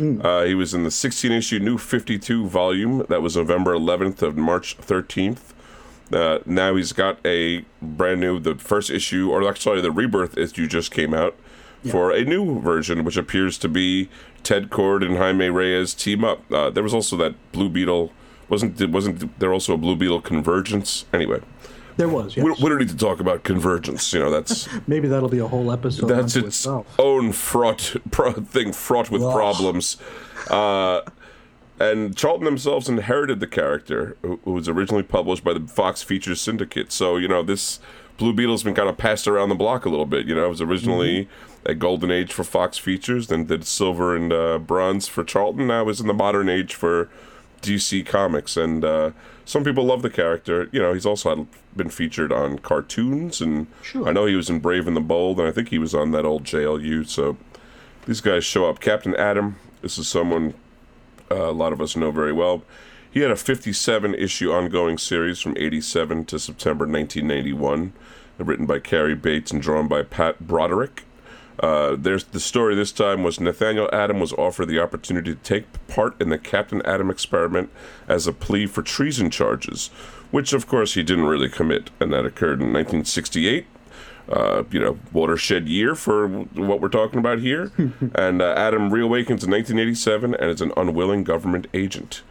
Uh, 0.00 0.44
he 0.44 0.54
was 0.54 0.72
in 0.72 0.84
the 0.84 0.90
16 0.90 1.30
issue 1.30 1.58
New 1.58 1.76
52 1.76 2.46
volume. 2.46 3.04
That 3.10 3.20
was 3.20 3.36
November 3.36 3.74
11th 3.74 4.22
of 4.22 4.38
March 4.38 4.76
13th. 4.78 5.52
Uh, 6.10 6.38
now 6.46 6.74
he's 6.74 6.92
got 6.92 7.18
a 7.26 7.64
brand 7.80 8.20
new, 8.20 8.40
the 8.40 8.54
first 8.56 8.90
issue, 8.90 9.30
or 9.30 9.48
actually 9.48 9.80
the 9.80 9.92
rebirth 9.92 10.36
issue 10.36 10.66
just 10.66 10.90
came 10.90 11.14
out 11.14 11.36
for 11.90 12.10
a 12.12 12.24
new 12.24 12.60
version, 12.60 13.04
which 13.04 13.16
appears 13.16 13.58
to 13.58 13.68
be 13.68 14.08
Ted 14.42 14.70
Kord 14.70 15.04
and 15.04 15.16
Jaime 15.16 15.48
Reyes 15.48 15.94
team 15.94 16.24
up. 16.24 16.40
Uh, 16.52 16.70
there 16.70 16.82
was 16.82 16.94
also 16.94 17.16
that 17.18 17.34
Blue 17.52 17.68
Beetle. 17.68 18.12
Wasn't 18.48 18.90
wasn't 18.90 19.38
there 19.38 19.52
also 19.52 19.74
a 19.74 19.78
Blue 19.78 19.96
Beetle 19.96 20.20
convergence? 20.20 21.06
Anyway, 21.12 21.40
There 21.96 22.08
was, 22.08 22.36
yes. 22.36 22.44
we, 22.44 22.50
we 22.52 22.68
don't 22.68 22.78
need 22.78 22.90
to 22.90 22.96
talk 22.96 23.18
about 23.18 23.44
convergence. 23.44 24.12
You 24.12 24.20
know, 24.20 24.30
that's 24.30 24.68
Maybe 24.86 25.08
that'll 25.08 25.28
be 25.30 25.38
a 25.38 25.46
whole 25.48 25.72
episode. 25.72 26.06
that's 26.08 26.36
its 26.36 26.48
itself. 26.48 26.86
own 26.98 27.32
fraught 27.32 27.96
pro- 28.10 28.32
thing, 28.32 28.72
fraught 28.72 29.10
with 29.10 29.22
Ugh. 29.22 29.32
problems. 29.32 29.96
Uh, 30.50 31.00
and 31.80 32.16
Charlton 32.16 32.44
themselves 32.44 32.88
inherited 32.88 33.40
the 33.40 33.46
character, 33.46 34.16
who, 34.22 34.38
who 34.44 34.52
was 34.52 34.68
originally 34.68 35.02
published 35.02 35.42
by 35.42 35.52
the 35.54 35.66
Fox 35.66 36.02
Features 36.02 36.40
Syndicate. 36.40 36.92
So 36.92 37.16
you 37.16 37.28
know 37.28 37.42
this 37.42 37.80
Blue 38.18 38.32
Beetle's 38.32 38.62
been 38.62 38.74
kind 38.74 38.88
of 38.88 38.96
passed 38.96 39.26
around 39.26 39.48
the 39.48 39.54
block 39.54 39.84
a 39.84 39.88
little 39.88 40.06
bit. 40.06 40.26
You 40.26 40.34
know, 40.34 40.46
it 40.46 40.50
was 40.50 40.60
originally 40.60 41.28
a 41.64 41.74
golden 41.74 42.10
age 42.10 42.32
for 42.32 42.44
Fox 42.44 42.78
Features, 42.78 43.28
then 43.28 43.46
did 43.46 43.64
silver 43.64 44.14
and 44.16 44.32
uh, 44.32 44.58
bronze 44.58 45.08
for 45.08 45.24
Charlton. 45.24 45.66
Now 45.66 45.88
is 45.88 46.00
in 46.00 46.06
the 46.06 46.14
modern 46.14 46.48
age 46.48 46.74
for 46.74 47.08
DC 47.62 48.04
Comics, 48.04 48.56
and 48.56 48.84
uh, 48.84 49.10
some 49.44 49.64
people 49.64 49.84
love 49.84 50.02
the 50.02 50.10
character. 50.10 50.68
You 50.72 50.80
know, 50.80 50.92
he's 50.92 51.06
also 51.06 51.36
had, 51.36 51.46
been 51.76 51.88
featured 51.88 52.32
on 52.32 52.58
cartoons, 52.58 53.40
and 53.40 53.66
Sure. 53.82 54.06
I 54.06 54.12
know 54.12 54.26
he 54.26 54.34
was 54.36 54.50
in 54.50 54.58
Brave 54.58 54.86
and 54.86 54.96
the 54.96 55.00
Bold, 55.00 55.38
and 55.38 55.48
I 55.48 55.52
think 55.52 55.68
he 55.68 55.78
was 55.78 55.94
on 55.94 56.10
that 56.10 56.24
old 56.24 56.44
JLU. 56.44 57.06
So 57.06 57.36
these 58.06 58.20
guys 58.20 58.44
show 58.44 58.68
up. 58.68 58.80
Captain 58.80 59.14
Atom. 59.16 59.56
This 59.80 59.98
is 59.98 60.06
someone 60.06 60.54
uh, 61.30 61.50
a 61.50 61.52
lot 61.52 61.72
of 61.72 61.80
us 61.80 61.96
know 61.96 62.10
very 62.10 62.32
well. 62.32 62.62
He 63.12 63.20
had 63.20 63.30
a 63.30 63.36
57 63.36 64.14
issue 64.14 64.50
ongoing 64.50 64.96
series 64.96 65.38
from 65.38 65.54
87 65.58 66.24
to 66.24 66.38
September 66.38 66.86
1991, 66.86 67.92
written 68.38 68.64
by 68.64 68.78
Cary 68.78 69.14
Bates 69.14 69.50
and 69.50 69.60
drawn 69.60 69.86
by 69.86 70.02
Pat 70.02 70.46
Broderick. 70.46 71.04
Uh, 71.60 71.94
there's 71.94 72.24
the 72.24 72.40
story 72.40 72.74
this 72.74 72.90
time 72.90 73.22
was 73.22 73.38
Nathaniel 73.38 73.90
Adam 73.92 74.18
was 74.18 74.32
offered 74.32 74.66
the 74.66 74.80
opportunity 74.80 75.34
to 75.34 75.40
take 75.42 75.66
part 75.88 76.18
in 76.22 76.30
the 76.30 76.38
Captain 76.38 76.80
Atom 76.86 77.10
experiment 77.10 77.68
as 78.08 78.26
a 78.26 78.32
plea 78.32 78.64
for 78.64 78.80
treason 78.80 79.28
charges, 79.28 79.88
which 80.30 80.54
of 80.54 80.66
course 80.66 80.94
he 80.94 81.02
didn't 81.02 81.26
really 81.26 81.50
commit, 81.50 81.90
and 82.00 82.14
that 82.14 82.24
occurred 82.24 82.62
in 82.62 82.72
1968 82.72 83.66
uh, 84.30 84.62
you 84.70 84.80
know, 84.80 84.98
watershed 85.12 85.68
year 85.68 85.94
for 85.94 86.28
what 86.28 86.80
we're 86.80 86.88
talking 86.88 87.18
about 87.18 87.40
here. 87.40 87.70
and 88.14 88.40
uh, 88.40 88.54
Adam 88.56 88.90
reawakens 88.90 89.44
in 89.44 89.50
1987 89.50 90.34
and 90.34 90.50
is 90.50 90.60
an 90.62 90.72
unwilling 90.76 91.24
government 91.24 91.66
agent. 91.74 92.22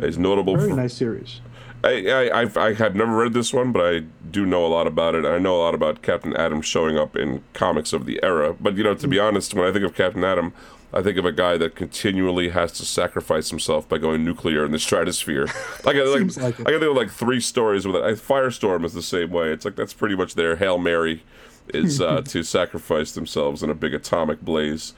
He's 0.00 0.18
notable 0.18 0.56
Very 0.56 0.70
for. 0.70 0.76
nice 0.76 0.94
series. 0.94 1.40
I, 1.82 2.06
I, 2.08 2.40
I've, 2.40 2.56
I 2.56 2.74
have 2.74 2.94
never 2.94 3.16
read 3.16 3.32
this 3.32 3.54
one, 3.54 3.72
but 3.72 3.82
I 3.82 4.00
do 4.30 4.44
know 4.44 4.66
a 4.66 4.68
lot 4.68 4.86
about 4.86 5.14
it. 5.14 5.24
I 5.24 5.38
know 5.38 5.56
a 5.56 5.62
lot 5.62 5.74
about 5.74 6.02
Captain 6.02 6.36
Atom 6.36 6.60
showing 6.60 6.98
up 6.98 7.16
in 7.16 7.42
comics 7.54 7.92
of 7.92 8.04
the 8.04 8.22
era. 8.22 8.54
But, 8.58 8.76
you 8.76 8.84
know, 8.84 8.94
to 8.94 9.08
be 9.08 9.18
honest, 9.18 9.54
when 9.54 9.66
I 9.66 9.72
think 9.72 9.84
of 9.84 9.94
Captain 9.94 10.22
Atom, 10.22 10.52
I 10.92 11.02
think 11.02 11.16
of 11.16 11.24
a 11.24 11.32
guy 11.32 11.56
that 11.56 11.76
continually 11.76 12.50
has 12.50 12.72
to 12.72 12.84
sacrifice 12.84 13.48
himself 13.48 13.88
by 13.88 13.96
going 13.98 14.24
nuclear 14.24 14.64
in 14.64 14.72
the 14.72 14.78
stratosphere. 14.78 15.46
Like, 15.84 15.96
I, 15.96 16.02
like, 16.02 16.36
like. 16.36 16.60
I 16.60 16.64
can 16.64 16.80
think 16.80 16.82
of 16.82 16.96
like 16.96 17.10
three 17.10 17.40
stories 17.40 17.86
with 17.86 17.96
it. 17.96 18.02
Firestorm 18.02 18.84
is 18.84 18.92
the 18.92 19.02
same 19.02 19.30
way. 19.30 19.50
It's 19.50 19.64
like 19.64 19.76
that's 19.76 19.94
pretty 19.94 20.14
much 20.14 20.34
their 20.34 20.56
Hail 20.56 20.76
Mary 20.76 21.22
is 21.72 22.02
uh, 22.02 22.20
to 22.26 22.42
sacrifice 22.42 23.12
themselves 23.12 23.62
in 23.62 23.70
a 23.70 23.74
big 23.74 23.94
atomic 23.94 24.42
blaze. 24.42 24.92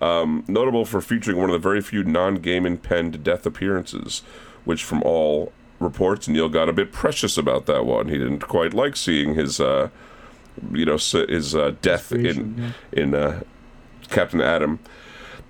Um, 0.00 0.44
notable 0.46 0.84
for 0.84 1.00
featuring 1.00 1.38
one 1.38 1.48
of 1.48 1.54
the 1.54 1.58
very 1.58 1.80
few 1.80 2.04
non-Gaiman 2.04 2.82
penned 2.82 3.24
death 3.24 3.46
appearances, 3.46 4.22
which 4.66 4.84
from 4.84 5.02
all 5.02 5.52
reports 5.80 6.28
Neil 6.28 6.48
got 6.48 6.68
a 6.68 6.72
bit 6.72 6.92
precious 6.92 7.38
about 7.38 7.66
that 7.66 7.86
one. 7.86 8.08
He 8.08 8.18
didn't 8.18 8.40
quite 8.40 8.74
like 8.74 8.96
seeing 8.96 9.34
his, 9.34 9.60
uh, 9.60 9.88
you 10.72 10.84
know, 10.84 10.98
his 10.98 11.54
uh, 11.54 11.74
death 11.80 12.12
in 12.12 12.20
creation, 12.20 12.74
in 12.92 13.14
uh, 13.14 13.42
Captain 14.08 14.40
Atom. 14.40 14.80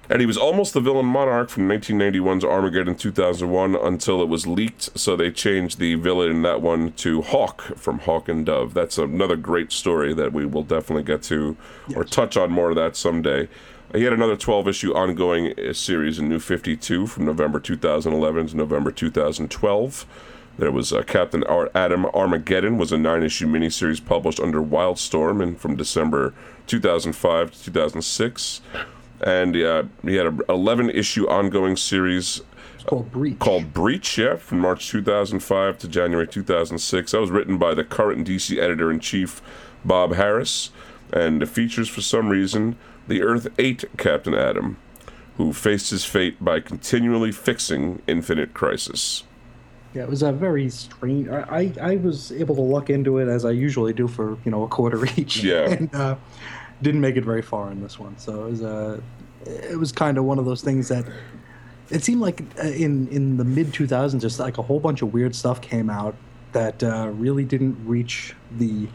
And 0.09 0.21
he 0.21 0.27
was 0.27 0.37
almost 0.37 0.73
the 0.73 0.81
villain 0.81 1.07
monarch 1.07 1.49
from 1.49 1.69
1991's 1.69 2.45
Armageddon 2.45 2.95
2001 2.95 3.75
until 3.75 4.23
it 4.23 4.29
was 4.29 4.47
leaked, 4.47 4.97
so 4.97 5.17
they 5.17 5.33
changed 5.33 5.81
the 5.81 5.97
villain 5.97 6.31
in 6.31 6.43
that 6.43 6.63
one 6.63 6.93
to 6.93 7.23
Hawk 7.23 7.63
from 7.77 7.99
Hawk 8.01 8.29
and 8.29 8.47
Dove. 8.47 8.73
That's 8.73 8.99
another 8.99 9.35
great 9.35 9.73
story 9.73 10.15
that 10.15 10.33
we 10.33 10.47
will 10.47 10.63
definitely 10.63 11.03
get 11.03 11.23
to 11.25 11.57
or 11.97 12.05
touch 12.05 12.37
on 12.37 12.53
more 12.53 12.71
of 12.71 12.77
that 12.77 12.95
someday. 12.95 13.49
He 13.95 14.03
had 14.05 14.13
another 14.13 14.37
12 14.37 14.69
issue 14.69 14.95
ongoing 14.95 15.59
uh, 15.59 15.73
series 15.73 16.19
in 16.19 16.29
New 16.29 16.41
52 16.41 17.07
from 17.07 17.25
November 17.25 17.61
2011 17.61 18.49
to 18.49 18.57
November 18.57 18.91
2012. 18.91 20.07
There 20.59 20.73
was 20.73 20.93
uh, 20.93 21.03
Captain 21.03 21.45
Ar- 21.45 21.71
Atom 21.75 22.07
Armageddon 22.07 22.79
was 22.79 22.93
a 22.93 22.99
nine 22.99 23.23
issue 23.23 23.47
miniseries 23.47 24.05
published 24.05 24.41
under 24.41 24.63
Wildstorm 24.63 25.43
and 25.43 25.59
from 25.59 25.77
December 25.77 26.35
2005 26.67 27.53
to 27.53 27.65
2006 27.65 28.61
and 29.21 29.57
uh, 29.57 29.85
he 30.03 30.17
had 30.17 30.27
an 30.27 30.41
11 30.49 30.91
issue 30.91 31.29
ongoing 31.29 31.77
series 31.77 32.43
called 32.85 33.11
Breach. 33.11 33.39
called 33.39 33.73
Breach, 33.73 34.19
yeah, 34.19 34.37
from 34.37 34.61
March 34.61 34.89
2005 34.89 35.79
to 35.79 35.89
January 35.89 36.27
2006. 36.27 37.13
That 37.13 37.21
was 37.21 37.31
written 37.31 37.59
by 37.59 37.75
the 37.75 37.85
current 37.85 38.27
DC 38.27 38.59
editor 38.59 38.91
in 38.91 39.01
chief, 39.01 39.43
Bob 39.85 40.13
Harras, 40.13 40.71
and 41.13 41.49
features, 41.49 41.89
for 41.89 42.01
some 42.01 42.29
reason, 42.29 42.77
the 43.09 43.23
Earth 43.23 43.49
8 43.59 43.85
Captain 43.97 44.35
Atom, 44.35 44.77
who 45.37 45.53
faced 45.53 45.91
his 45.91 46.05
fate 46.05 46.43
by 46.45 46.61
continually 46.61 47.33
fixing 47.33 48.03
Infinite 48.07 48.55
Crisis. 48.55 49.25
Yeah, 49.95 50.03
it 50.03 50.11
was 50.11 50.23
a 50.23 50.33
very 50.33 50.69
strange. 50.69 51.29
I, 51.29 51.73
I 51.81 51.93
I 51.93 51.97
was 51.97 52.31
able 52.33 52.55
to 52.57 52.61
look 52.61 52.91
into 52.91 53.17
it 53.19 53.29
as 53.29 53.47
I 53.47 53.51
usually 53.53 53.95
do 53.95 54.07
for 54.07 54.37
you 54.45 54.51
know 54.51 54.63
a 54.63 54.69
quarter 54.69 55.07
each. 55.17 55.43
Yeah. 55.43 55.71
and 55.71 55.95
uh, 55.95 56.17
didn't 56.83 57.01
make 57.01 57.17
it 57.17 57.25
very 57.25 57.41
far 57.41 57.71
in 57.71 57.83
this 57.83 57.99
one. 57.99 58.19
So 58.19 58.47
it 58.47 58.51
was 58.51 58.63
uh, 58.63 59.01
it 59.47 59.79
was 59.79 59.93
kind 59.93 60.19
of 60.19 60.25
one 60.25 60.39
of 60.39 60.45
those 60.45 60.61
things 60.63 60.89
that 60.89 61.07
it 61.91 62.03
seemed 62.03 62.21
like 62.21 62.43
uh, 62.59 62.69
in 62.69 63.09
in 63.09 63.37
the 63.37 63.45
mid 63.45 63.69
2000s, 63.69 64.21
just 64.21 64.39
like 64.39 64.59
a 64.59 64.63
whole 64.63 64.81
bunch 64.81 65.03
of 65.03 65.15
weird 65.15 65.35
stuff 65.35 65.61
came 65.61 65.89
out 65.89 66.15
that 66.53 66.83
uh, 66.83 67.11
really 67.15 67.45
didn't 67.45 67.77
reach 67.87 68.35
the 68.59 68.89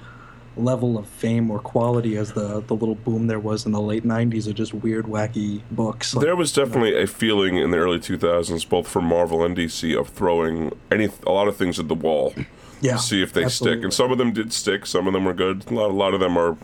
level 0.57 0.97
of 0.97 1.07
fame 1.07 1.49
or 1.49 1.59
quality 1.59 2.17
as 2.17 2.33
the 2.33 2.61
the 2.61 2.75
little 2.75 2.95
boom 2.95 3.27
there 3.27 3.39
was 3.39 3.65
in 3.65 3.71
the 3.71 3.81
late 3.81 4.03
90s 4.03 4.47
of 4.47 4.55
just 4.55 4.73
weird 4.73 5.05
wacky 5.05 5.61
books. 5.71 6.13
Like, 6.13 6.25
There 6.25 6.35
was 6.35 6.51
definitely 6.51 7.01
a 7.01 7.07
feeling 7.07 7.57
in 7.57 7.71
the 7.71 7.77
early 7.77 7.99
2000s, 7.99 8.67
both 8.67 8.87
from 8.87 9.05
Marvel 9.05 9.43
and 9.43 9.55
DC, 9.55 9.97
of 9.97 10.09
throwing 10.09 10.71
any 10.91 11.09
a 11.25 11.31
lot 11.31 11.47
of 11.47 11.55
things 11.55 11.79
at 11.79 11.87
the 11.87 11.95
wall 11.95 12.33
yeah, 12.81 12.97
to 12.97 13.01
see 13.01 13.21
if 13.21 13.31
they 13.33 13.47
stick. 13.47 13.83
And 13.83 13.93
some 13.93 14.11
of 14.11 14.17
them 14.17 14.33
did 14.33 14.51
stick. 14.51 14.85
Some 14.85 15.07
of 15.07 15.13
them 15.13 15.25
were 15.25 15.33
good. 15.33 15.69
A 15.71 15.73
lot, 15.73 15.89
a 15.89 15.93
lot 15.93 16.13
of 16.13 16.19
them 16.19 16.37
are 16.37 16.57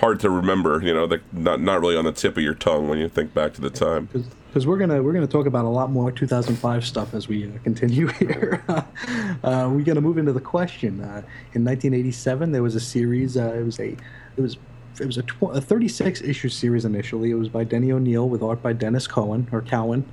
hard 0.00 0.18
to 0.20 0.30
remember. 0.30 0.80
You 0.82 0.92
know, 0.94 1.06
they 1.06 1.20
not 1.32 1.60
not 1.60 1.80
really 1.80 1.96
on 1.96 2.04
the 2.04 2.12
tip 2.12 2.36
of 2.36 2.42
your 2.42 2.54
tongue 2.54 2.88
when 2.88 2.98
you 2.98 3.08
think 3.08 3.32
back 3.32 3.54
to 3.54 3.60
the 3.60 3.70
time. 3.70 4.08
because 4.48 4.66
we're 4.66 4.78
gonna 4.78 5.02
we're 5.02 5.12
gonna 5.12 5.26
talk 5.26 5.46
about 5.46 5.64
a 5.64 5.68
lot 5.68 5.90
more 5.90 6.10
2005 6.10 6.84
stuff 6.84 7.14
as 7.14 7.28
we 7.28 7.44
uh, 7.44 7.50
continue 7.62 8.06
here. 8.18 8.64
uh, 8.68 9.70
we're 9.72 9.84
gonna 9.84 10.00
move 10.00 10.18
into 10.18 10.32
the 10.32 10.40
question. 10.40 11.00
Uh, 11.00 11.22
in 11.52 11.64
1987, 11.64 12.52
there 12.52 12.62
was 12.62 12.74
a 12.74 12.80
series. 12.80 13.36
Uh, 13.36 13.52
it 13.54 13.64
was 13.64 13.78
a 13.78 13.90
it 14.36 14.40
was 14.40 14.56
it 15.00 15.06
was 15.06 15.16
a, 15.16 15.22
tw- 15.22 15.54
a 15.54 15.60
36 15.60 16.20
issue 16.22 16.48
series 16.48 16.84
initially. 16.84 17.30
It 17.30 17.34
was 17.34 17.48
by 17.48 17.64
Denny 17.64 17.90
O'Neil 17.92 18.28
with 18.28 18.42
art 18.42 18.62
by 18.62 18.72
Dennis 18.72 19.06
Cohen 19.06 19.48
or 19.52 19.62
Cowan. 19.62 20.04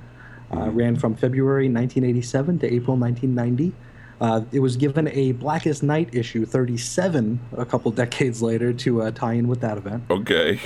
Uh, 0.50 0.70
ran 0.70 0.96
from 0.96 1.14
February 1.14 1.64
1987 1.68 2.60
to 2.60 2.66
April 2.72 2.96
1990. 2.96 3.74
Uh, 4.20 4.42
it 4.50 4.60
was 4.60 4.76
given 4.76 5.08
a 5.08 5.32
Blackest 5.32 5.82
Night 5.82 6.08
issue 6.12 6.44
37 6.44 7.40
a 7.56 7.64
couple 7.64 7.90
decades 8.04 8.42
later 8.42 8.72
to 8.72 9.02
uh, 9.02 9.10
tie 9.10 9.34
in 9.34 9.48
with 9.48 9.60
that 9.60 9.78
event. 9.78 10.04
Okay. 10.10 10.60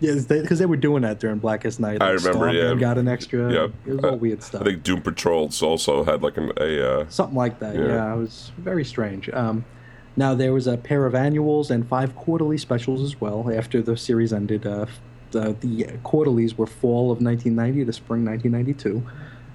Yeah, 0.00 0.14
because 0.28 0.58
they, 0.58 0.66
were 0.66 0.76
doing 0.76 1.02
that 1.02 1.18
during 1.18 1.38
Blackest 1.38 1.80
Night. 1.80 2.02
I 2.02 2.12
Like, 2.12 2.18
remember, 2.18 2.50
Starman 2.50 2.56
yeah. 2.56 2.74
got 2.74 2.98
an 2.98 3.08
extra. 3.08 3.52
Yep. 3.52 3.72
It 3.86 3.92
was 3.94 4.04
all 4.04 4.16
weird 4.16 4.42
stuff. 4.42 4.62
I 4.62 4.64
think 4.64 4.82
Doom 4.82 5.00
Patrol 5.00 5.50
also 5.62 6.04
had 6.04 6.22
like 6.22 6.36
an, 6.36 6.52
a. 6.58 7.00
Uh, 7.00 7.08
Something 7.08 7.36
like 7.36 7.58
that. 7.60 7.74
Yeah. 7.74 7.86
Yeah, 7.86 8.14
it 8.14 8.18
was 8.18 8.52
very 8.58 8.84
strange. 8.84 9.30
Um, 9.30 9.64
now 10.16 10.34
there 10.34 10.52
was 10.52 10.66
a 10.66 10.76
pair 10.76 11.06
of 11.06 11.14
annuals 11.14 11.70
and 11.70 11.88
five 11.88 12.14
quarterly 12.16 12.58
specials 12.58 13.02
as 13.02 13.20
well. 13.20 13.50
After 13.52 13.82
the 13.82 13.96
series 13.96 14.32
ended, 14.32 14.66
uh, 14.66 14.86
the, 15.30 15.56
the 15.60 15.98
quarterlies 16.02 16.56
were 16.56 16.66
fall 16.66 17.10
of 17.10 17.20
1990 17.20 17.84
to 17.84 17.92
spring 17.92 18.24
1992. 18.24 19.02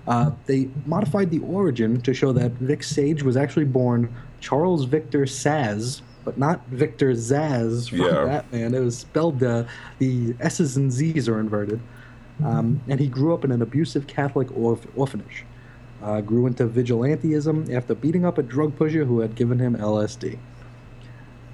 Uh, 0.07 0.31
they 0.45 0.69
modified 0.85 1.29
the 1.29 1.39
origin 1.39 2.01
to 2.01 2.13
show 2.13 2.31
that 2.33 2.51
Vic 2.53 2.83
Sage 2.83 3.21
was 3.23 3.37
actually 3.37 3.65
born 3.65 4.13
Charles 4.39 4.85
Victor 4.85 5.21
Szasz, 5.25 6.01
but 6.25 6.37
not 6.37 6.65
Victor 6.67 7.11
Zsasz 7.11 7.89
from 7.89 7.99
Yeah. 8.01 8.25
Batman. 8.25 8.73
It 8.73 8.79
was 8.79 8.97
spelled 8.97 9.43
uh, 9.43 9.65
the 9.99 10.35
S's 10.39 10.77
and 10.77 10.91
Z's 10.91 11.27
are 11.29 11.39
inverted. 11.39 11.79
Um, 12.43 12.81
and 12.87 12.99
he 12.99 13.07
grew 13.07 13.33
up 13.33 13.43
in 13.43 13.51
an 13.51 13.61
abusive 13.61 14.07
Catholic 14.07 14.47
orph- 14.49 14.87
orphanage. 14.95 15.45
Uh, 16.01 16.21
grew 16.21 16.47
into 16.47 16.65
vigilantism 16.65 17.69
after 17.73 17.93
beating 17.93 18.23
up 18.25 18.37
a 18.37 18.43
drug 18.43 18.75
pusher 18.77 19.03
who 19.03 19.19
had 19.19 19.35
given 19.35 19.59
him 19.59 19.75
LSD. 19.75 20.39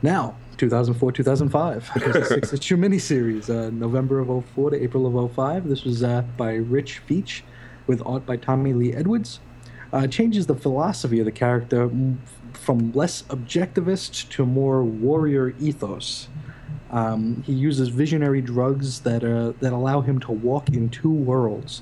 Now, 0.03 0.35
2004 0.57 1.11
2005. 1.11 1.91
It 1.95 2.03
a 2.15 2.25
six 2.25 2.53
issue 2.53 2.77
miniseries, 2.77 3.49
uh, 3.49 3.71
November 3.71 4.19
of 4.19 4.45
04 4.53 4.69
to 4.69 4.81
April 4.83 5.07
of 5.25 5.33
05. 5.33 5.67
This 5.67 5.83
was 5.83 6.03
uh, 6.03 6.21
by 6.37 6.53
Rick 6.53 7.01
Veitch 7.09 7.41
with 7.87 8.01
art 8.05 8.25
by 8.25 8.37
Tommy 8.37 8.73
Lee 8.73 8.93
Edwards. 8.93 9.39
Uh, 9.93 10.07
changes 10.07 10.47
the 10.47 10.55
philosophy 10.55 11.19
of 11.19 11.25
the 11.25 11.31
character 11.31 11.89
from 12.53 12.91
less 12.93 13.21
objectivist 13.23 14.29
to 14.29 14.45
more 14.45 14.83
warrior 14.83 15.53
ethos. 15.59 16.27
Um, 16.91 17.43
he 17.45 17.53
uses 17.53 17.89
visionary 17.89 18.41
drugs 18.41 19.01
that 19.01 19.23
uh, 19.23 19.53
that 19.59 19.73
allow 19.73 20.01
him 20.01 20.19
to 20.19 20.31
walk 20.31 20.69
in 20.69 20.89
two 20.89 21.09
worlds, 21.09 21.81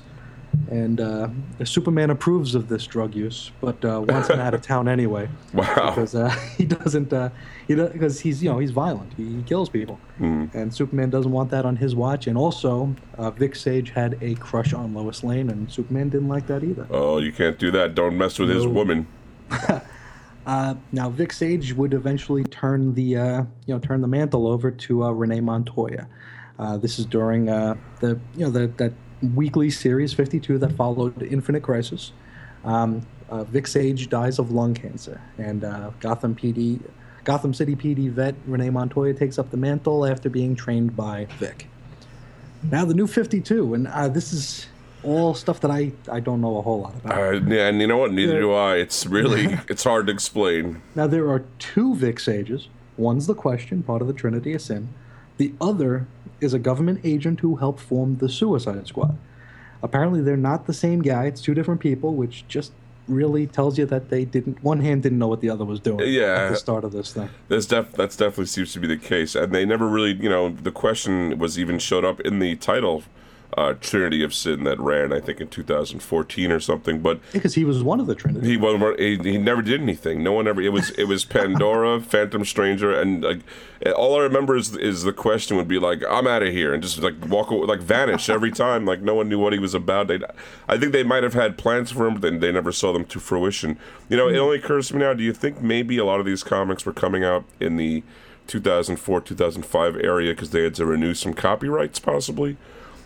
and 0.70 1.00
uh, 1.00 1.28
Superman 1.64 2.10
approves 2.10 2.54
of 2.54 2.68
this 2.68 2.86
drug 2.86 3.14
use, 3.14 3.50
but 3.60 3.84
uh, 3.84 4.00
wants 4.06 4.28
him 4.30 4.40
out 4.40 4.54
of 4.54 4.62
town 4.62 4.88
anyway. 4.88 5.28
Wow! 5.54 5.90
Because 5.90 6.14
uh, 6.14 6.28
he 6.58 6.64
doesn't, 6.64 7.12
uh, 7.12 7.30
he 7.68 7.74
because 7.74 8.20
he's 8.20 8.42
you 8.42 8.50
know 8.50 8.58
he's 8.58 8.70
violent, 8.70 9.12
he, 9.16 9.36
he 9.36 9.42
kills 9.42 9.68
people, 9.68 9.98
Mm. 10.20 10.54
and 10.54 10.74
Superman 10.74 11.10
doesn't 11.10 11.32
want 11.32 11.50
that 11.50 11.64
on 11.64 11.76
his 11.76 11.94
watch. 11.94 12.26
And 12.26 12.36
also, 12.38 12.94
uh, 13.18 13.30
Vic 13.30 13.56
Sage 13.56 13.90
had 13.90 14.18
a 14.20 14.34
crush 14.36 14.72
on 14.72 14.94
Lois 14.94 15.22
Lane, 15.24 15.50
and 15.50 15.70
Superman 15.70 16.08
didn't 16.08 16.28
like 16.28 16.46
that 16.46 16.62
either. 16.64 16.86
Oh, 16.90 17.18
you 17.18 17.32
can't 17.32 17.58
do 17.58 17.70
that. 17.72 17.94
Don't 17.94 18.16
mess 18.16 18.38
with 18.38 18.48
his 18.50 18.66
woman. 18.66 19.06
Uh, 20.46 20.74
now, 20.92 21.08
Vic 21.08 21.32
Sage 21.32 21.72
would 21.72 21.94
eventually 21.94 22.44
turn 22.44 22.92
the 22.94 23.16
uh, 23.16 23.44
you 23.66 23.72
know 23.74 23.78
turn 23.78 24.02
the 24.02 24.08
mantle 24.08 24.46
over 24.46 24.70
to 24.70 25.04
uh, 25.04 25.10
Renee 25.10 25.40
Montoya. 25.40 26.06
Uh, 26.58 26.76
this 26.76 26.98
is 26.98 27.06
during 27.06 27.48
uh, 27.48 27.74
the 28.00 28.20
you 28.36 28.44
know 28.44 28.50
the, 28.50 28.66
that 28.76 28.92
weekly 29.32 29.70
series 29.70 30.12
52 30.12 30.58
that 30.58 30.72
followed 30.72 31.22
Infinite 31.22 31.62
Crisis. 31.62 32.12
Um, 32.64 33.06
uh, 33.30 33.44
Vic 33.44 33.66
Sage 33.66 34.08
dies 34.08 34.38
of 34.38 34.50
lung 34.50 34.74
cancer, 34.74 35.20
and 35.38 35.64
uh, 35.64 35.90
Gotham 36.00 36.34
PD, 36.34 36.80
Gotham 37.24 37.54
City 37.54 37.74
PD 37.74 38.10
vet 38.10 38.34
Renee 38.46 38.70
Montoya 38.70 39.14
takes 39.14 39.38
up 39.38 39.50
the 39.50 39.56
mantle 39.56 40.06
after 40.06 40.28
being 40.28 40.54
trained 40.54 40.94
by 40.94 41.26
Vic. 41.38 41.68
Now 42.70 42.84
the 42.84 42.94
new 42.94 43.06
52, 43.06 43.74
and 43.74 43.88
uh, 43.88 44.08
this 44.08 44.32
is 44.32 44.66
all 45.02 45.34
stuff 45.34 45.60
that 45.60 45.70
I, 45.70 45.92
I 46.10 46.20
don't 46.20 46.40
know 46.40 46.58
a 46.58 46.62
whole 46.62 46.80
lot 46.80 46.94
about. 46.94 47.18
Uh, 47.18 47.40
yeah, 47.46 47.68
and 47.68 47.80
you 47.80 47.86
know 47.86 47.98
what? 47.98 48.12
Neither 48.12 48.40
do 48.40 48.52
I. 48.52 48.76
It's 48.76 49.06
really 49.06 49.58
it's 49.68 49.84
hard 49.84 50.06
to 50.06 50.12
explain. 50.12 50.82
Now 50.94 51.06
there 51.06 51.28
are 51.28 51.44
two 51.58 51.94
Vic 51.94 52.20
Sages. 52.20 52.68
One's 52.96 53.26
the 53.26 53.34
question, 53.34 53.82
part 53.82 54.00
of 54.02 54.08
the 54.08 54.14
Trinity 54.14 54.54
of 54.54 54.62
Sin. 54.62 54.88
The 55.36 55.52
other 55.60 56.06
is 56.40 56.54
a 56.54 56.58
government 56.58 57.00
agent 57.04 57.40
who 57.40 57.56
helped 57.56 57.80
form 57.80 58.16
the 58.18 58.28
Suicide 58.28 58.86
Squad. 58.86 59.16
Apparently, 59.82 60.20
they're 60.22 60.36
not 60.36 60.66
the 60.66 60.72
same 60.72 61.02
guy. 61.02 61.26
It's 61.26 61.40
two 61.40 61.54
different 61.54 61.80
people, 61.80 62.14
which 62.14 62.44
just 62.48 62.72
really 63.06 63.46
tells 63.46 63.76
you 63.76 63.84
that 63.86 64.08
they 64.08 64.24
didn't. 64.24 64.62
One 64.64 64.80
hand 64.80 65.02
didn't 65.02 65.18
know 65.18 65.28
what 65.28 65.42
the 65.42 65.50
other 65.50 65.64
was 65.64 65.78
doing 65.78 66.00
Yeah. 66.10 66.46
at 66.46 66.48
the 66.50 66.56
start 66.56 66.84
of 66.84 66.92
this 66.92 67.12
thing. 67.12 67.28
That's 67.48 67.66
def- 67.66 67.92
that's 67.92 68.16
definitely 68.16 68.46
seems 68.46 68.72
to 68.72 68.80
be 68.80 68.86
the 68.86 68.96
case, 68.96 69.34
and 69.34 69.52
they 69.52 69.66
never 69.66 69.86
really, 69.86 70.12
you 70.14 70.30
know, 70.30 70.48
the 70.48 70.70
question 70.72 71.38
was 71.38 71.58
even 71.58 71.78
showed 71.78 72.04
up 72.04 72.20
in 72.20 72.38
the 72.38 72.56
title, 72.56 73.02
uh, 73.56 73.74
Trinity 73.80 74.22
of 74.24 74.34
Sin 74.34 74.64
that 74.64 74.78
ran, 74.80 75.12
I 75.12 75.20
think, 75.20 75.40
in 75.40 75.48
2014 75.48 76.50
or 76.50 76.60
something. 76.60 77.00
But 77.00 77.20
Because 77.32 77.54
he 77.54 77.64
was 77.64 77.82
one 77.82 78.00
of 78.00 78.06
the 78.06 78.14
Trinity. 78.14 78.46
he. 78.48 78.56
He, 78.98 79.16
he 79.32 79.38
never 79.38 79.62
did 79.62 79.80
anything. 79.80 80.22
No 80.22 80.32
one 80.32 80.48
ever. 80.48 80.60
It 80.60 80.72
was 80.72 80.90
it 80.90 81.04
was 81.04 81.24
Pandora, 81.36 82.00
Phantom 82.00 82.44
Stranger, 82.44 82.92
and 82.92 83.22
like 83.22 83.40
all 83.96 84.18
I 84.18 84.22
remember 84.22 84.56
is 84.56 84.76
is 84.76 85.02
the 85.02 85.12
question 85.12 85.56
would 85.56 85.68
be 85.68 85.78
like, 85.78 86.02
"I'm 86.08 86.26
out 86.26 86.42
of 86.42 86.48
here," 86.52 86.72
and 86.74 86.82
just 86.82 86.98
like 87.00 87.14
walk 87.28 87.50
away, 87.50 87.66
like 87.66 87.80
vanish 87.80 88.28
every 88.28 88.50
time. 88.64 88.84
Like 88.86 89.02
no 89.02 89.14
one 89.14 89.28
knew 89.28 89.38
what 89.38 89.52
he 89.52 89.58
was 89.58 89.74
about. 89.74 90.08
They, 90.08 90.20
I 90.68 90.76
think 90.78 90.92
they 90.92 91.02
might 91.04 91.22
have 91.22 91.34
had 91.34 91.56
plans 91.58 91.92
for 91.92 92.06
him, 92.06 92.14
but 92.14 92.22
then 92.22 92.40
they 92.40 92.50
never 92.52 92.72
saw 92.72 92.92
them 92.92 93.04
to 93.06 93.20
fruition. 93.20 93.78
You 94.08 94.16
know, 94.16 94.28
it 94.28 94.36
only 94.38 94.56
occurs 94.58 94.88
to 94.88 94.94
me 94.94 95.00
now. 95.00 95.14
Do 95.14 95.22
you 95.22 95.32
think 95.32 95.60
maybe 95.60 95.98
a 95.98 96.04
lot 96.04 96.20
of 96.20 96.26
these 96.26 96.42
comics 96.42 96.84
were 96.86 96.92
coming 96.92 97.24
out 97.24 97.44
in 97.60 97.76
the 97.76 98.02
2004 98.46 99.20
2005 99.22 99.96
area 99.96 100.32
because 100.32 100.50
they 100.50 100.62
had 100.64 100.74
to 100.74 100.86
renew 100.86 101.14
some 101.14 101.32
copyrights, 101.34 101.98
possibly? 101.98 102.56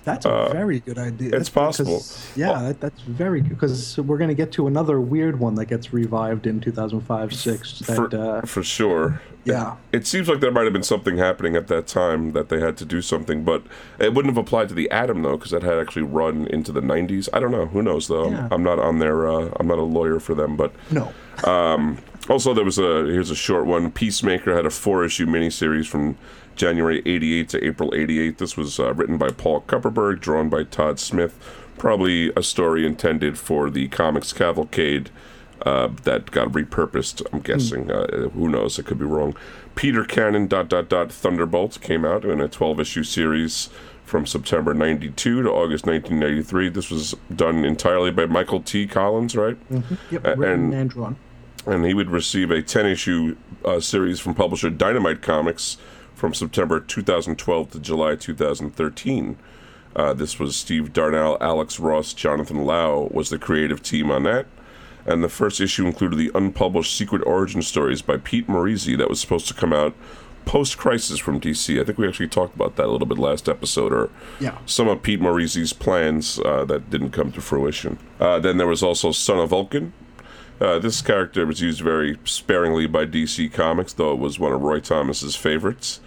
That's 0.04 0.24
a 0.24 0.48
very 0.52 0.80
good 0.80 0.98
idea. 0.98 1.32
Uh, 1.32 1.36
it's 1.36 1.48
That's 1.48 1.48
possible. 1.50 2.02
Yeah, 2.36 2.62
that, 2.62 2.80
that's 2.80 3.00
very 3.02 3.40
good. 3.40 3.50
Because 3.50 3.98
we're 3.98 4.18
going 4.18 4.28
to 4.28 4.34
get 4.34 4.52
to 4.52 4.66
another 4.66 5.00
weird 5.00 5.38
one 5.38 5.54
that 5.56 5.66
gets 5.66 5.92
revived 5.92 6.46
in 6.46 6.60
2005 6.60 7.34
6. 7.34 7.78
That, 7.80 7.94
for, 7.94 8.16
uh, 8.16 8.40
for 8.42 8.62
sure. 8.62 9.20
yeah. 9.44 9.76
It, 9.92 9.98
it 9.98 10.06
seems 10.06 10.28
like 10.28 10.40
there 10.40 10.50
might 10.50 10.64
have 10.64 10.72
been 10.72 10.82
something 10.82 11.18
happening 11.18 11.56
at 11.56 11.68
that 11.68 11.86
time 11.86 12.32
that 12.32 12.48
they 12.48 12.60
had 12.60 12.76
to 12.78 12.84
do 12.84 13.02
something, 13.02 13.44
but 13.44 13.62
it 13.98 14.14
wouldn't 14.14 14.34
have 14.34 14.42
applied 14.42 14.68
to 14.70 14.74
the 14.74 14.90
Atom 14.90 15.22
though, 15.22 15.36
because 15.36 15.50
that 15.50 15.62
had 15.62 15.78
actually 15.78 16.02
run 16.02 16.46
into 16.46 16.72
the 16.72 16.80
'90s. 16.80 17.28
I 17.32 17.40
don't 17.40 17.50
know. 17.50 17.66
Who 17.66 17.82
knows 17.82 18.08
though? 18.08 18.30
Yeah. 18.30 18.46
I'm, 18.46 18.52
I'm 18.52 18.62
not 18.62 18.78
on 18.78 18.98
their. 18.98 19.28
Uh, 19.28 19.50
I'm 19.58 19.66
not 19.66 19.78
a 19.78 19.82
lawyer 19.82 20.20
for 20.20 20.34
them, 20.34 20.56
but 20.56 20.72
no. 20.90 21.12
also 22.28 22.54
there 22.54 22.64
was 22.64 22.78
a 22.78 23.04
here's 23.06 23.30
a 23.30 23.36
short 23.36 23.66
one. 23.66 23.90
Peacemaker 23.90 24.54
had 24.54 24.66
a 24.66 24.70
four-issue 24.70 25.26
miniseries 25.26 25.86
from 25.86 26.16
January 26.62 27.00
'88 27.06 27.48
to 27.50 27.64
April 27.64 27.94
'88. 27.94 28.36
This 28.38 28.56
was 28.56 28.78
uh, 28.78 28.92
written 28.92 29.16
by 29.16 29.30
Paul 29.30 29.62
Kupperberg, 29.62 30.20
drawn 30.20 30.50
by 30.50 30.64
Todd 30.64 31.00
Smith. 31.00 31.38
Probably 31.78 32.30
a 32.36 32.42
story 32.42 32.84
intended 32.84 33.38
for 33.38 33.70
the 33.70 33.86
Comics 33.88 34.32
Cavalcade 34.32 35.10
uh, 35.62 35.88
that 36.02 36.30
got 36.32 36.48
repurposed. 36.48 37.22
I'm 37.32 37.38
guessing. 37.40 37.90
Uh, 37.90 38.28
who 38.30 38.48
knows? 38.48 38.78
It 38.78 38.84
could 38.86 38.98
be 38.98 39.04
wrong. 39.04 39.34
Peter 39.76 40.04
Cannon 40.04 40.48
dot 40.48 40.68
dot 40.68 40.88
dot 40.88 41.12
Thunderbolt 41.12 41.80
came 41.80 42.04
out 42.04 42.24
in 42.24 42.40
a 42.40 42.48
12 42.48 42.80
issue 42.80 43.04
series 43.04 43.70
from 44.04 44.26
September 44.26 44.74
92 44.74 45.42
to 45.42 45.48
August 45.50 45.86
1993. 45.86 46.68
This 46.70 46.90
was 46.90 47.14
done 47.34 47.64
entirely 47.64 48.10
by 48.10 48.26
Michael 48.26 48.60
T. 48.60 48.86
Collins, 48.88 49.36
right? 49.36 49.56
Yep, 50.10 50.26
A- 50.26 50.34
written 50.36 50.64
and- 50.64 50.74
and 50.74 50.90
drawn. 50.90 51.16
and 51.66 51.84
he 51.84 51.94
would 51.94 52.10
receive 52.10 52.50
a 52.50 52.60
10 52.62 52.86
issue 52.86 53.36
uh, 53.64 53.78
series 53.78 54.18
from 54.18 54.34
publisher 54.34 54.70
Dynamite 54.70 55.22
Comics 55.22 55.76
from 56.18 56.34
September 56.34 56.80
2012 56.80 57.70
to 57.70 57.78
July 57.78 58.16
2013. 58.16 59.38
Uh, 59.94 60.12
this 60.12 60.38
was 60.40 60.56
Steve 60.56 60.92
Darnall, 60.92 61.38
Alex 61.40 61.78
Ross, 61.78 62.12
Jonathan 62.12 62.64
Lau 62.64 63.08
was 63.12 63.30
the 63.30 63.38
creative 63.38 63.82
team 63.82 64.10
on 64.10 64.24
that. 64.24 64.46
And 65.06 65.22
the 65.24 65.28
first 65.28 65.60
issue 65.60 65.86
included 65.86 66.16
the 66.18 66.32
unpublished 66.34 66.94
Secret 66.94 67.22
Origin 67.24 67.62
stories 67.62 68.02
by 68.02 68.16
Pete 68.18 68.48
Morisi 68.48 68.98
that 68.98 69.08
was 69.08 69.20
supposed 69.20 69.46
to 69.48 69.54
come 69.54 69.72
out 69.72 69.94
post 70.44 70.76
crisis 70.76 71.18
from 71.18 71.40
DC. 71.40 71.80
I 71.80 71.84
think 71.84 71.98
we 71.98 72.08
actually 72.08 72.28
talked 72.28 72.54
about 72.56 72.76
that 72.76 72.86
a 72.86 72.90
little 72.90 73.06
bit 73.06 73.18
last 73.18 73.48
episode, 73.48 73.92
or 73.92 74.10
Yeah. 74.40 74.58
some 74.66 74.88
of 74.88 75.02
Pete 75.02 75.20
Morisi's 75.20 75.72
plans 75.72 76.38
uh, 76.40 76.64
that 76.66 76.90
didn't 76.90 77.10
come 77.10 77.30
to 77.32 77.40
fruition. 77.40 77.98
Uh, 78.18 78.38
then 78.40 78.56
there 78.56 78.66
was 78.66 78.82
also 78.82 79.12
Son 79.12 79.38
of 79.38 79.50
Vulcan. 79.50 79.92
Uh, 80.60 80.78
this 80.78 81.00
character 81.00 81.46
was 81.46 81.60
used 81.60 81.80
very 81.80 82.18
sparingly 82.24 82.86
by 82.86 83.06
DC 83.06 83.52
Comics, 83.52 83.92
though 83.92 84.12
it 84.12 84.18
was 84.18 84.38
one 84.40 84.52
of 84.52 84.60
Roy 84.60 84.80
Thomas's 84.80 85.36
favorites. 85.36 86.00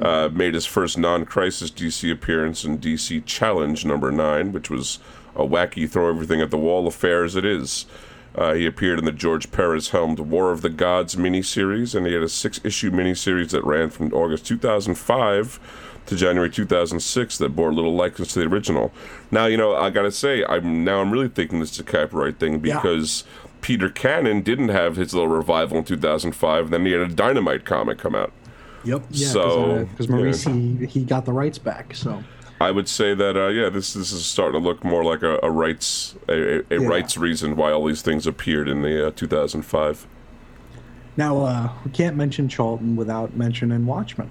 Uh, 0.00 0.28
made 0.32 0.54
his 0.54 0.66
first 0.66 0.98
non-crisis 0.98 1.70
DC 1.70 2.10
appearance 2.10 2.64
in 2.64 2.78
DC 2.78 3.24
Challenge 3.26 3.84
number 3.84 4.10
nine, 4.10 4.50
which 4.52 4.68
was 4.68 4.98
a 5.36 5.42
wacky 5.46 5.88
throw 5.88 6.08
everything 6.08 6.40
at 6.40 6.50
the 6.50 6.56
wall 6.58 6.86
affair 6.88 7.22
as 7.24 7.36
it 7.36 7.44
is. 7.44 7.86
Uh, 8.34 8.54
he 8.54 8.66
appeared 8.66 8.98
in 8.98 9.04
the 9.04 9.12
George 9.12 9.52
Perez 9.52 9.90
helmed 9.90 10.18
War 10.18 10.50
of 10.50 10.62
the 10.62 10.68
Gods 10.68 11.14
miniseries, 11.14 11.94
and 11.94 12.04
he 12.06 12.12
had 12.12 12.22
a 12.24 12.28
six-issue 12.28 12.90
miniseries 12.90 13.50
that 13.50 13.62
ran 13.64 13.90
from 13.90 14.12
August 14.12 14.44
2005 14.46 15.60
to 16.06 16.16
January 16.16 16.50
2006 16.50 17.38
that 17.38 17.50
bore 17.56 17.72
little 17.72 17.94
likeness 17.94 18.32
to 18.34 18.40
the 18.40 18.46
original. 18.46 18.92
Now, 19.30 19.46
you 19.46 19.56
know, 19.56 19.74
I 19.76 19.90
gotta 19.90 20.10
say, 20.10 20.44
I'm 20.44 20.82
now 20.84 21.00
I'm 21.00 21.12
really 21.12 21.28
thinking 21.28 21.60
this 21.60 21.70
is 21.72 21.78
a 21.78 21.84
copyright 21.84 22.38
thing 22.40 22.54
Yeah. 22.64 22.76
because 22.80 23.22
Peter 23.60 23.88
Cannon 23.88 24.42
didn't 24.42 24.68
have 24.70 24.96
his 24.96 25.14
little 25.14 25.28
revival 25.30 25.78
in 25.78 25.84
2005. 25.84 26.70
Then 26.70 26.84
he 26.84 26.92
had 26.92 27.00
a 27.02 27.08
Dynamite 27.08 27.64
comic 27.64 27.98
come 27.98 28.14
out. 28.16 28.32
Yep. 28.84 29.02
Yeah, 29.10 29.28
So, 29.28 29.84
because 29.90 30.06
yeah. 30.08 30.14
Morisi 30.14 30.78
he 30.80 30.86
he 30.86 31.04
got 31.04 31.24
the 31.24 31.32
rights 31.32 31.58
back. 31.58 31.94
So 31.94 32.22
I 32.60 32.70
would 32.70 32.88
say 32.88 33.14
that 33.14 33.36
uh, 33.36 33.48
yeah, 33.48 33.68
this 33.68 33.92
this 33.94 34.12
is 34.12 34.24
starting 34.26 34.60
to 34.60 34.66
look 34.66 34.84
more 34.84 35.04
like 35.04 35.22
a, 35.22 35.38
a 35.42 35.50
rights 35.50 36.14
a, 36.28 36.32
a, 36.32 36.62
a 36.70 36.80
Yeah. 36.82 36.88
rights 36.88 37.16
reason 37.16 37.56
why 37.56 37.72
all 37.72 37.86
these 37.86 38.02
things 38.02 38.26
appeared 38.26 38.68
in 38.68 38.82
the 38.82 39.08
uh, 39.08 39.10
2005. 39.10 40.06
now 41.16 41.38
uh, 41.40 41.68
we 41.84 41.90
can't 41.90 42.16
mention 42.16 42.48
Charlton 42.48 42.96
without 42.96 43.36
mentioning 43.36 43.86
Watchmen. 43.86 44.30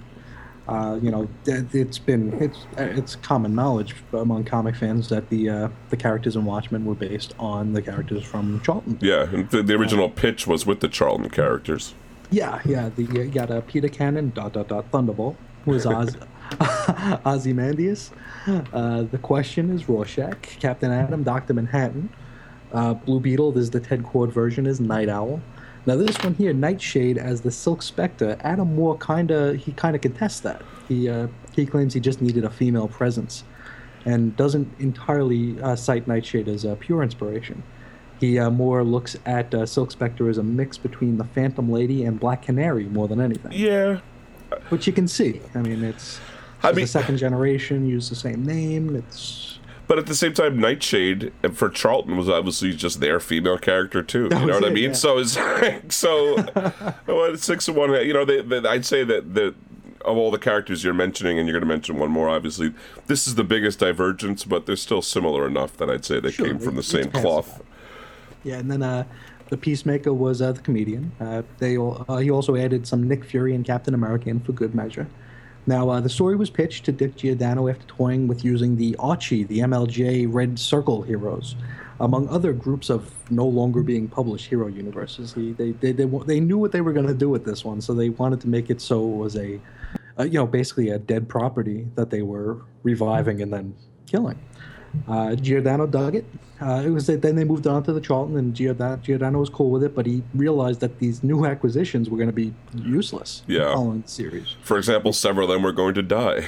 Uh, 0.65 0.97
you 1.01 1.11
know, 1.11 1.27
it- 1.45 1.75
it's 1.75 1.99
been 1.99 2.31
it's 2.41 2.59
it's 2.77 3.15
common 3.17 3.53
knowledge 3.53 3.95
among 4.13 4.45
comic 4.45 4.75
fans 4.77 5.09
that 5.09 5.27
the 5.29 5.49
uh, 5.49 5.67
the 5.89 5.97
characters 5.97 6.37
in 6.37 6.45
Watchmen 6.45 6.85
were 6.85 6.95
based 6.95 7.33
on 7.37 7.73
the 7.73 7.81
characters 7.81 8.23
from 8.23 8.61
Charlton. 8.61 8.97
Yeah, 9.01 9.25
the, 9.25 9.61
the 9.61 9.73
original 9.75 10.09
pitch 10.09 10.47
was 10.47 10.65
with 10.65 10.79
the 10.79 10.87
Charlton 10.87 11.29
characters. 11.29 11.93
Yeah, 12.31 12.61
yeah. 12.65 12.89
The 12.89 13.03
you 13.03 13.25
got 13.25 13.51
a 13.51 13.61
Peter 13.61 13.87
Cannon 13.87 14.31
dot 14.31 14.53
dot 14.53 14.67
dot 14.67 14.85
Thunderbolt 14.91 15.37
was 15.65 15.85
Oz, 15.85 16.15
Ozymandias. 17.25 18.11
Uh, 18.47 19.03
the 19.03 19.17
question 19.17 19.69
is 19.69 19.87
Rorschach, 19.87 20.59
Captain 20.59 20.91
Atom, 20.91 21.23
Doctor 21.23 21.53
Manhattan. 21.53 22.09
Uh, 22.71 22.95
Blue 22.95 23.19
Beetle. 23.19 23.51
This 23.51 23.63
is 23.63 23.69
the 23.69 23.79
Ted 23.79 24.03
Kord 24.03 24.31
version. 24.31 24.65
Is 24.65 24.79
Nite 24.79 25.09
Owl. 25.09 25.41
Now 25.85 25.97
this 25.97 26.17
one 26.23 26.33
here, 26.33 26.53
Nightshade 26.53 27.17
as 27.17 27.41
the 27.41 27.51
Silk 27.51 27.81
Spectre. 27.81 28.37
Alan 28.41 28.75
Moore 28.75 28.97
kinda 28.97 29.55
he 29.55 29.73
kinda 29.73 29.99
contests 29.99 30.39
that. 30.41 30.61
He 30.87 31.09
uh, 31.09 31.27
he 31.55 31.65
claims 31.65 31.93
he 31.93 31.99
just 31.99 32.21
needed 32.21 32.45
a 32.45 32.49
female 32.49 32.87
presence, 32.87 33.43
and 34.05 34.35
doesn't 34.35 34.71
entirely 34.79 35.61
uh, 35.61 35.75
cite 35.75 36.07
Nightshade 36.07 36.47
as 36.47 36.65
a 36.65 36.75
pure 36.75 37.03
inspiration. 37.03 37.61
He 38.23 38.39
uh, 38.39 38.49
more 38.49 38.85
looks 38.85 39.17
at 39.25 39.53
uh, 39.53 39.65
Silk 39.65 39.91
Spectre 39.91 40.29
as 40.29 40.37
a 40.37 40.43
mix 40.43 40.77
between 40.77 41.17
the 41.17 41.25
Phantom 41.25 41.69
Lady 41.69 42.05
and 42.05 42.17
Black 42.17 42.43
Canary 42.43 42.85
more 42.85 43.09
than 43.09 43.19
anything, 43.19 43.51
Yeah, 43.51 43.99
which 44.69 44.87
you 44.87 44.93
can 44.93 45.09
see. 45.09 45.41
I 45.53 45.61
mean, 45.61 45.83
it's, 45.83 46.21
I 46.63 46.67
mean- 46.67 46.85
the 46.85 46.87
second 46.87 47.17
generation, 47.17 47.85
use 47.85 48.07
the 48.07 48.15
same 48.15 48.45
name. 48.45 48.95
It's 48.95 49.59
But 49.89 49.99
at 49.99 50.05
the 50.05 50.15
same 50.15 50.33
time, 50.33 50.57
Nightshade 50.57 51.33
for 51.51 51.67
Charlton 51.67 52.15
was 52.15 52.29
obviously 52.29 52.71
just 52.71 53.01
their 53.01 53.19
female 53.19 53.57
character 53.57 54.01
too. 54.01 54.29
You 54.31 54.45
know 54.45 54.53
what 54.53 54.63
I 54.63 54.69
mean? 54.69 54.91
yeah. 54.91 54.93
So 54.93 55.17
it's 55.17 55.37
so 55.93 56.45
well, 57.05 57.35
six 57.35 57.67
of 57.67 57.75
one. 57.75 57.91
You 58.07 58.13
know, 58.13 58.23
they, 58.23 58.41
they, 58.41 58.59
I'd 58.65 58.85
say 58.85 59.03
that 59.03 59.33
the 59.33 59.53
of 60.05 60.15
all 60.15 60.31
the 60.31 60.39
characters 60.39 60.81
you're 60.85 60.93
mentioning, 60.93 61.39
and 61.39 61.45
you're 61.45 61.59
going 61.59 61.67
to 61.67 61.73
mention 61.75 61.97
one 61.97 62.09
more, 62.11 62.29
obviously, 62.29 62.73
this 63.07 63.27
is 63.27 63.35
the 63.35 63.43
biggest 63.43 63.79
divergence, 63.79 64.45
but 64.45 64.65
they're 64.65 64.77
still 64.77 65.01
similar 65.01 65.45
enough 65.45 65.75
that 65.75 65.89
I'd 65.89 66.05
say 66.05 66.21
they 66.21 66.31
Sure, 66.31 66.45
came 66.47 66.59
from 66.59 66.75
the 66.75 66.83
same 66.83 67.11
cloth. 67.11 67.61
Yeah, 68.43 68.57
and 68.57 68.69
then 68.69 68.83
uh, 68.83 69.05
the 69.49 69.57
Peacemaker 69.57 70.13
was 70.13 70.41
uh, 70.41 70.51
the 70.51 70.61
comedian. 70.61 71.11
Uh, 71.19 71.43
they 71.59 71.77
uh, 71.77 72.17
he 72.17 72.31
also 72.31 72.55
added 72.55 72.87
some 72.87 73.07
Nick 73.07 73.23
Fury 73.23 73.55
and 73.55 73.65
Captain 73.65 73.93
America 73.93 74.29
in 74.29 74.39
for 74.39 74.51
good 74.51 74.75
measure. 74.75 75.07
Now, 75.65 75.89
uh, 75.89 76.01
the 76.01 76.09
story 76.09 76.35
was 76.35 76.49
pitched 76.49 76.83
to 76.85 76.91
Dick 76.91 77.15
Giordano 77.15 77.69
after 77.69 77.85
toying 77.87 78.27
with 78.27 78.43
using 78.43 78.75
the 78.75 78.95
Archie, 78.99 79.43
the 79.45 79.59
MLJ 79.59 80.27
Red 80.29 80.59
Circle 80.59 81.03
heroes, 81.03 81.55
among 82.01 82.27
other 82.27 82.51
groups 82.51 82.89
of 82.89 83.13
no 83.31 83.45
longer 83.45 83.81
being 83.81 84.09
published 84.09 84.47
hero 84.47 84.67
universes. 84.67 85.33
He, 85.33 85.53
they, 85.53 85.71
they, 85.71 85.93
they, 85.93 86.05
they 86.25 86.39
knew 86.41 86.57
what 86.57 86.73
they 86.73 86.81
were 86.81 86.91
going 86.91 87.07
to 87.07 87.13
do 87.13 87.29
with 87.29 87.45
this 87.45 87.63
one, 87.63 87.79
so 87.79 87.93
they 87.93 88.09
wanted 88.09 88.41
to 88.41 88.49
make 88.49 88.69
it 88.69 88.81
so 88.81 89.01
it 89.05 89.15
was 89.15 89.37
a, 89.37 89.57
uh, 90.19 90.23
you 90.23 90.33
know, 90.33 90.47
basically 90.47 90.89
a 90.89 90.99
dead 90.99 91.29
property 91.29 91.87
that 91.95 92.09
they 92.09 92.23
were 92.23 92.57
reviving 92.83 93.41
and 93.41 93.53
then 93.53 93.73
killing. 94.05 94.37
Uh, 95.07 95.35
Giordano 95.35 95.87
dug 95.87 96.15
it. 96.15 96.25
Uh, 96.61 96.83
it 96.85 96.89
was 96.89 97.07
then 97.07 97.35
they 97.35 97.43
moved 97.43 97.67
on 97.67 97.83
to 97.83 97.91
the 97.93 97.99
Charlton, 97.99 98.37
and 98.37 98.53
Giordano, 98.53 98.97
Giordano 98.97 99.39
was 99.39 99.49
cool 99.49 99.69
with 99.71 99.83
it, 99.83 99.93
but 99.95 100.05
he 100.05 100.23
realized 100.33 100.79
that 100.81 100.99
these 100.99 101.23
new 101.23 101.45
acquisitions 101.45 102.09
were 102.09 102.17
going 102.17 102.29
to 102.29 102.33
be 102.35 102.53
useless 102.75 103.43
Yeah. 103.47 103.73
following 103.73 104.01
the 104.01 104.07
series. 104.07 104.55
For 104.61 104.77
example, 104.77 105.11
several 105.13 105.49
of 105.49 105.53
them 105.55 105.63
were 105.63 105.71
going 105.73 105.95
to 105.95 106.03
die. 106.03 106.47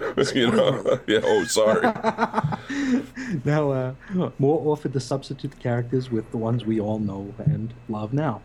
you 0.34 0.50
know? 0.50 1.00
yeah. 1.06 1.20
Oh, 1.22 1.44
sorry. 1.44 1.82
Now, 3.44 3.70
uh, 3.70 3.92
Moore 4.38 4.72
offered 4.72 4.92
to 4.94 5.00
substitute 5.00 5.50
the 5.52 5.56
characters 5.56 6.10
with 6.10 6.30
the 6.30 6.36
ones 6.36 6.64
we 6.64 6.80
all 6.80 6.98
know 6.98 7.32
and 7.44 7.72
love 7.88 8.12
now. 8.12 8.40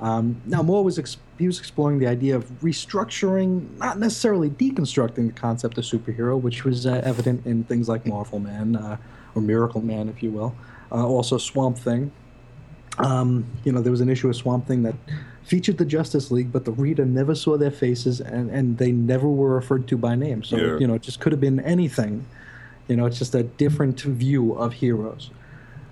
Um, 0.00 0.40
now, 0.44 0.62
Moore 0.62 0.84
was 0.84 0.98
ex- 0.98 1.16
he 1.38 1.46
was 1.46 1.58
exploring 1.58 1.98
the 1.98 2.06
idea 2.06 2.36
of 2.36 2.44
restructuring, 2.60 3.76
not 3.78 3.98
necessarily 3.98 4.50
deconstructing 4.50 5.26
the 5.26 5.32
concept 5.32 5.78
of 5.78 5.84
superhero, 5.84 6.40
which 6.40 6.64
was 6.64 6.86
uh, 6.86 7.00
evident 7.04 7.46
in 7.46 7.64
things 7.64 7.88
like 7.88 8.06
Marvel 8.06 8.38
Man 8.38 8.76
uh, 8.76 8.96
or 9.34 9.42
Miracle 9.42 9.80
Man, 9.82 10.08
if 10.08 10.22
you 10.22 10.30
will. 10.30 10.54
Uh, 10.92 11.06
also, 11.06 11.38
Swamp 11.38 11.78
Thing. 11.78 12.12
Um, 12.98 13.44
you 13.64 13.72
know, 13.72 13.80
there 13.82 13.90
was 13.90 14.00
an 14.00 14.08
issue 14.08 14.28
of 14.28 14.36
Swamp 14.36 14.66
Thing 14.66 14.82
that 14.84 14.94
featured 15.44 15.78
the 15.78 15.84
Justice 15.84 16.30
League, 16.30 16.50
but 16.52 16.64
the 16.64 16.72
reader 16.72 17.04
never 17.04 17.34
saw 17.34 17.56
their 17.56 17.70
faces 17.70 18.20
and, 18.20 18.50
and 18.50 18.78
they 18.78 18.90
never 18.92 19.28
were 19.28 19.54
referred 19.54 19.86
to 19.88 19.96
by 19.96 20.14
name. 20.14 20.42
So, 20.42 20.56
Yeah. 20.56 20.78
you 20.78 20.86
know, 20.86 20.94
it 20.94 21.02
just 21.02 21.20
could 21.20 21.32
have 21.32 21.40
been 21.40 21.60
anything. 21.60 22.26
You 22.88 22.96
know, 22.96 23.06
it's 23.06 23.18
just 23.18 23.34
a 23.34 23.42
different 23.44 24.00
view 24.00 24.52
of 24.54 24.72
heroes. 24.72 25.30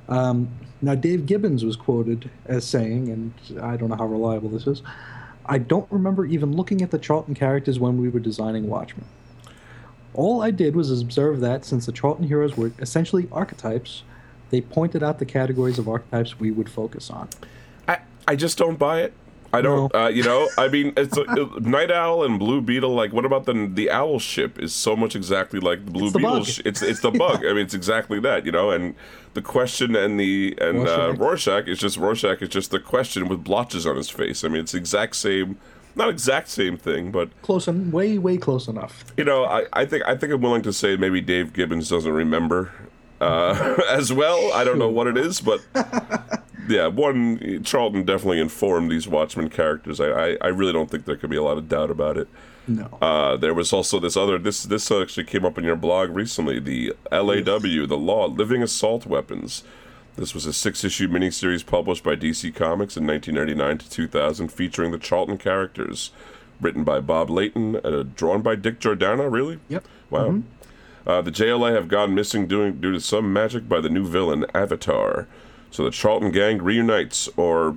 Um, 0.09 0.48
now, 0.85 0.95
Dave 0.95 1.26
Gibbons 1.26 1.64
was 1.64 1.76
quoted 1.76 2.30
as 2.47 2.64
saying, 2.64 3.09
and 3.09 3.32
I 3.61 3.76
don't 3.76 3.91
know 3.91 3.97
how 3.97 4.07
reliable 4.07 4.49
this 4.49 4.66
is, 4.66 4.82
I 5.47 5.59
don't 5.59 5.91
remember 5.91 6.24
even 6.24 6.57
looking 6.57 6.82
at 6.82 6.91
the 6.91 6.99
Charlton 6.99 7.35
characters 7.35 7.78
when 7.78 8.01
we 8.01 8.09
were 8.09 8.20
designing 8.20 8.68
Watchmen. 8.68 9.07
All 10.14 10.43
I 10.43 10.51
did 10.51 10.76
was 10.76 10.91
observe 11.01 11.41
that 11.41 11.64
since 11.64 11.87
the 11.87 11.93
Charlton 11.93 12.28
heroes 12.28 12.57
were 12.57 12.72
essentially 12.78 13.28
archetypes, 13.32 14.05
they 14.51 14.61
pointed 14.61 15.03
out 15.03 15.18
the 15.18 15.26
categories 15.26 15.78
of 15.78 15.89
archetypes 15.89 16.39
we 16.39 16.51
would 16.51 16.70
focus 16.70 17.11
on. 17.11 17.28
I, 17.89 17.99
I 18.26 18.37
just 18.37 18.57
don't 18.57 18.78
buy 18.78 19.03
it. 19.03 19.12
I 19.55 19.61
don't. 19.62 19.92
No. 19.94 20.05
Uh, 20.05 20.09
you 20.09 20.22
know, 20.22 20.48
I 20.59 20.68
mean, 20.68 20.92
it's 20.96 21.16
uh, 21.16 21.24
Nite 21.61 21.90
Owl 21.90 22.24
and 22.24 22.38
Blue 22.38 22.61
Beetle. 22.61 22.94
Like, 22.94 23.12
what 23.12 23.24
about 23.24 23.44
the 23.46 23.70
the 23.72 23.90
owl 23.90 24.18
ship? 24.18 24.59
Is 24.59 24.74
so 24.74 24.94
much 24.96 25.14
exactly 25.16 25.61
like 25.61 25.84
the 25.84 25.90
Blue 25.90 26.07
It's 26.07 26.16
Beetle. 26.16 26.44
sh- 26.44 26.61
It's 26.64 26.82
it's 26.82 27.00
the 27.00 27.11
bug. 27.22 27.44
I 27.44 27.48
mean, 27.55 27.59
it's 27.64 27.74
exactly 27.74 28.20
that. 28.20 28.44
You 28.46 28.52
know, 28.52 28.70
and 28.70 28.94
the 29.34 29.42
question 29.42 29.96
and 29.96 30.18
the 30.20 30.57
and 30.61 30.86
uh, 30.88 31.14
Rorschach. 31.16 31.18
Rorschach 31.18 31.68
is 31.68 31.78
just 31.78 31.96
Rorschach 31.96 32.42
is 32.42 32.48
just 32.50 32.70
the 32.70 32.78
question 32.80 33.28
with 33.28 33.42
blotches 33.44 33.86
on 33.86 33.96
his 33.96 34.11
face. 34.11 34.44
I 34.44 34.48
mean, 34.48 34.61
it's 34.62 34.72
the 34.72 34.78
exact 34.78 35.16
same. 35.16 35.59
Not 35.96 36.09
exact 36.09 36.48
same 36.48 36.76
thing, 36.76 37.12
but 37.12 37.28
Close 37.42 37.68
and 37.68 37.92
way, 37.92 38.18
way 38.18 38.36
close 38.36 38.66
enough. 38.66 39.05
you 39.16 39.22
know, 39.22 39.44
I, 39.44 39.66
I 39.72 39.84
think 39.84 40.02
I 40.09 40.16
think 40.16 40.32
I'm 40.32 40.40
willing 40.40 40.62
to 40.62 40.72
say 40.72 40.96
maybe 40.96 41.20
Dave 41.20 41.52
Gibbons 41.52 41.88
doesn't 41.88 42.11
remember 42.12 42.72
uh, 43.20 43.76
as 43.88 44.12
well. 44.12 44.52
I 44.52 44.64
don't 44.64 44.78
know 44.80 44.88
what 44.88 45.07
it 45.07 45.16
is, 45.16 45.40
but 45.40 45.61
yeah, 46.69 46.87
one 46.87 47.62
Charlton 47.65 48.05
definitely 48.05 48.41
informed 48.41 48.91
these 48.91 49.09
Watchmen 49.09 49.51
characters. 49.51 50.01
I, 50.01 50.09
I, 50.09 50.37
I 50.41 50.47
really 50.49 50.73
don't 50.73 50.91
think 50.91 51.05
there 51.05 51.17
could 51.17 51.31
be 51.31 51.37
a 51.37 51.43
lot 51.43 51.59
of 51.59 51.69
doubt 51.69 51.91
about 51.91 52.17
it. 52.17 52.29
No. 52.67 52.99
Uh, 53.01 53.37
there 53.37 53.53
was 53.53 53.73
also 53.73 54.01
this 54.01 54.17
other 54.17 54.39
this 54.39 54.62
this 54.62 54.91
actually 54.91 55.25
came 55.25 55.45
up 55.45 55.59
in 55.59 55.65
your 55.65 55.77
blog 55.77 56.11
recently. 56.11 56.59
The 56.59 56.95
LAW, 57.12 57.87
the 57.87 57.99
Law, 57.99 58.27
Living 58.27 58.62
Assault 58.62 59.07
Weapons. 59.07 59.65
This 60.17 60.33
was 60.33 60.47
a 60.47 60.53
six-issue 60.53 61.09
miniseries 61.09 61.67
published 61.67 62.05
by 62.05 62.15
DC 62.15 62.55
Comics 62.55 62.97
in 62.97 63.05
1999 63.05 63.79
to 63.79 63.91
2000, 63.91 64.49
featuring 64.49 64.93
the 64.93 64.99
Charlton 64.99 65.39
characters, 65.39 66.12
written 66.61 66.85
by 66.85 67.01
Bob 67.01 67.31
Layton, 67.31 67.81
uh, 67.83 68.05
drawn 68.15 68.41
by 68.41 68.55
Dick 68.55 68.79
Giordano. 68.79 69.25
Really? 69.25 69.59
Yep. 69.69 69.85
Wow. 70.11 70.43
Uh, 71.05 71.21
the 71.21 71.33
JLA 71.33 71.75
have 71.75 71.89
gone 71.89 72.15
missing 72.15 72.47
doing, 72.47 72.81
due 72.81 72.93
to 72.93 73.01
some 73.01 73.33
magic 73.33 73.69
by 73.69 73.81
the 73.81 73.91
new 73.91 74.07
villain, 74.07 74.47
Avatar. 74.55 75.27
So 75.75 75.83
the 75.83 75.91
Charlton 75.91 76.31
gang 76.31 76.62
reunites, 76.62 77.29
or 77.37 77.77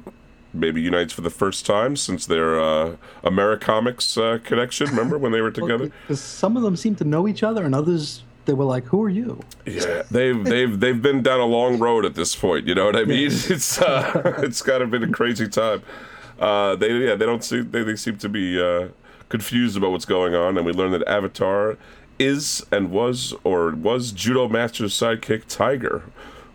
maybe 0.54 0.80
unites 0.80 1.12
for 1.12 1.22
the 1.22 1.32
first 1.32 1.66
time 1.66 1.96
since 1.96 2.28
their 2.28 2.60
uh, 2.60 2.96
Americomics 3.24 4.22
uh, 4.22 4.38
connection. 4.44 4.86
Remember 4.92 5.18
when 5.18 5.32
they 5.32 5.42
were 5.42 5.50
together? 5.62 5.92
Because 6.04 6.22
some 6.22 6.56
of 6.56 6.62
them 6.62 6.76
seem 6.76 6.94
to 6.98 7.04
know 7.04 7.28
each 7.28 7.42
other, 7.42 7.66
and 7.66 7.74
others 7.74 8.22
they 8.46 8.54
were 8.54 8.66
like, 8.66 8.84
"Who 8.86 9.02
are 9.02 9.10
you?" 9.10 9.40
Yeah, 9.66 10.04
they've 10.12 10.44
they've 10.44 10.80
they've 10.80 11.02
been 11.02 11.24
down 11.24 11.40
a 11.40 11.48
long 11.48 11.80
road 11.80 12.06
at 12.06 12.14
this 12.14 12.36
point. 12.36 12.68
You 12.68 12.76
know 12.76 12.86
what 12.86 12.96
I 12.96 13.04
mean? 13.04 13.32
It's 13.50 13.82
uh, 13.82 14.34
it's 14.44 14.62
kind 14.62 14.84
of 14.84 14.92
been 14.92 15.04
a 15.04 15.12
crazy 15.12 15.48
time. 15.48 15.82
Uh, 16.40 16.76
they 16.76 16.94
yeah 16.94 17.16
they 17.16 17.26
don't 17.26 17.44
seem 17.44 17.72
they, 17.72 17.82
they 17.82 17.96
seem 17.96 18.20
to 18.20 18.30
be 18.30 18.62
uh, 18.62 18.90
confused 19.30 19.76
about 19.76 19.90
what's 19.90 20.06
going 20.06 20.36
on, 20.36 20.56
and 20.56 20.68
we 20.68 20.72
learned 20.72 20.94
that 20.94 21.08
Avatar 21.08 21.80
is 22.20 22.64
and 22.72 22.92
was 22.92 23.34
or 23.44 23.72
was 23.72 24.12
Judomaster's 24.12 24.94
sidekick 24.94 25.46
Tiger, 25.48 26.04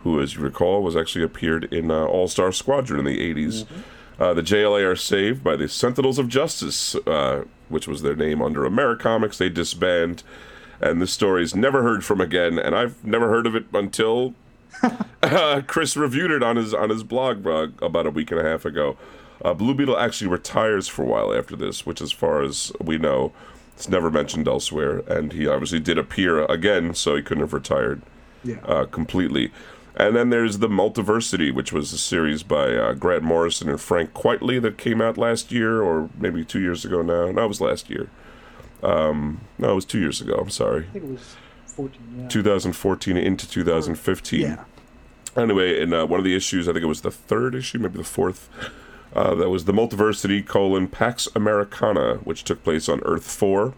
who, 0.02 0.20
as 0.20 0.34
you 0.34 0.40
recall, 0.40 0.82
was 0.82 0.96
actually 0.96 1.24
appeared 1.24 1.64
in 1.72 1.90
uh, 1.90 2.04
All 2.04 2.28
Star 2.28 2.52
Squadron 2.52 3.00
in 3.00 3.04
the 3.06 3.34
80s. 3.34 3.66
Uh, 4.18 4.34
the 4.34 4.42
JLA 4.42 4.84
are 4.90 4.96
saved 4.96 5.42
by 5.42 5.56
the 5.56 5.68
Sentinels 5.68 6.18
of 6.18 6.28
Justice, 6.28 6.94
uh, 7.06 7.44
which 7.68 7.88
was 7.88 8.02
their 8.02 8.14
name 8.16 8.42
under 8.42 8.62
Americomics. 8.62 9.36
They 9.38 9.48
disband, 9.48 10.22
and 10.80 11.00
this 11.00 11.12
story 11.12 11.42
is 11.42 11.54
never 11.54 11.82
heard 11.82 12.04
from 12.04 12.20
again. 12.20 12.58
And 12.58 12.74
I've 12.74 13.02
never 13.04 13.28
heard 13.28 13.46
of 13.46 13.54
it 13.56 13.64
until 13.72 14.34
uh, 15.22 15.62
Chris 15.66 15.96
reviewed 15.96 16.30
it 16.30 16.42
on 16.42 16.56
his 16.56 16.72
on 16.74 16.90
his 16.90 17.02
blog 17.02 17.46
uh, 17.46 17.68
about 17.80 18.06
a 18.06 18.10
week 18.10 18.30
and 18.30 18.40
a 18.40 18.44
half 18.44 18.64
ago. 18.64 18.96
Uh, 19.44 19.54
Blue 19.54 19.74
Beetle 19.74 19.98
actually 19.98 20.28
retires 20.28 20.86
for 20.86 21.02
a 21.02 21.06
while 21.06 21.34
after 21.34 21.56
this, 21.56 21.84
which, 21.84 22.00
as 22.00 22.12
far 22.12 22.42
as 22.42 22.70
we 22.80 22.96
know, 22.98 23.32
it's 23.74 23.88
never 23.88 24.08
mentioned 24.10 24.46
elsewhere. 24.46 24.98
And 25.08 25.32
he 25.32 25.48
obviously 25.48 25.80
did 25.80 25.98
appear 25.98 26.44
again, 26.44 26.94
so 26.94 27.16
he 27.16 27.22
couldn't 27.22 27.42
have 27.42 27.52
retired 27.52 28.02
Yeah. 28.44 28.56
uh, 28.64 28.84
completely. 28.84 29.50
And 29.94 30.16
then 30.16 30.30
there's 30.30 30.58
the 30.58 30.68
Multiversity, 30.68 31.52
which 31.52 31.72
was 31.72 31.92
a 31.92 31.98
series 31.98 32.42
by 32.42 32.74
uh, 32.74 32.94
Grant 32.94 33.22
Morrison 33.22 33.68
and 33.68 33.80
Frank 33.80 34.14
Quitely 34.14 34.60
that 34.62 34.78
came 34.78 35.02
out 35.02 35.18
last 35.18 35.52
year, 35.52 35.82
or 35.82 36.08
maybe 36.18 36.44
two 36.44 36.60
years 36.60 36.84
ago 36.84 37.02
now. 37.02 37.30
No, 37.30 37.44
it 37.44 37.48
was 37.48 37.60
last 37.60 37.90
year. 37.90 38.08
Um, 38.82 39.42
no, 39.58 39.72
it 39.72 39.74
was 39.74 39.84
two 39.84 40.00
years 40.00 40.20
ago. 40.20 40.34
I'm 40.34 40.50
sorry. 40.50 40.86
I 40.88 40.92
think 40.92 41.04
it 41.04 41.10
was 41.10 41.36
fourteen. 41.66 42.22
Yeah. 42.22 42.28
2014 42.28 43.16
into 43.16 43.48
2015. 43.48 44.40
Yeah. 44.40 44.64
Anyway, 45.36 45.80
in 45.80 45.92
uh, 45.92 46.04
one 46.06 46.20
of 46.20 46.24
the 46.24 46.34
issues, 46.36 46.68
I 46.68 46.72
think 46.72 46.82
it 46.82 46.88
was 46.88 47.02
the 47.02 47.10
third 47.10 47.54
issue, 47.54 47.78
maybe 47.78 47.98
the 47.98 48.04
fourth. 48.04 48.48
Uh, 49.14 49.34
that 49.34 49.50
was 49.50 49.66
the 49.66 49.72
Multiversity 49.72 50.46
colon 50.46 50.88
Pax 50.88 51.28
Americana, 51.34 52.16
which 52.24 52.44
took 52.44 52.64
place 52.64 52.88
on 52.88 53.00
Earth 53.04 53.30
Four. 53.30 53.74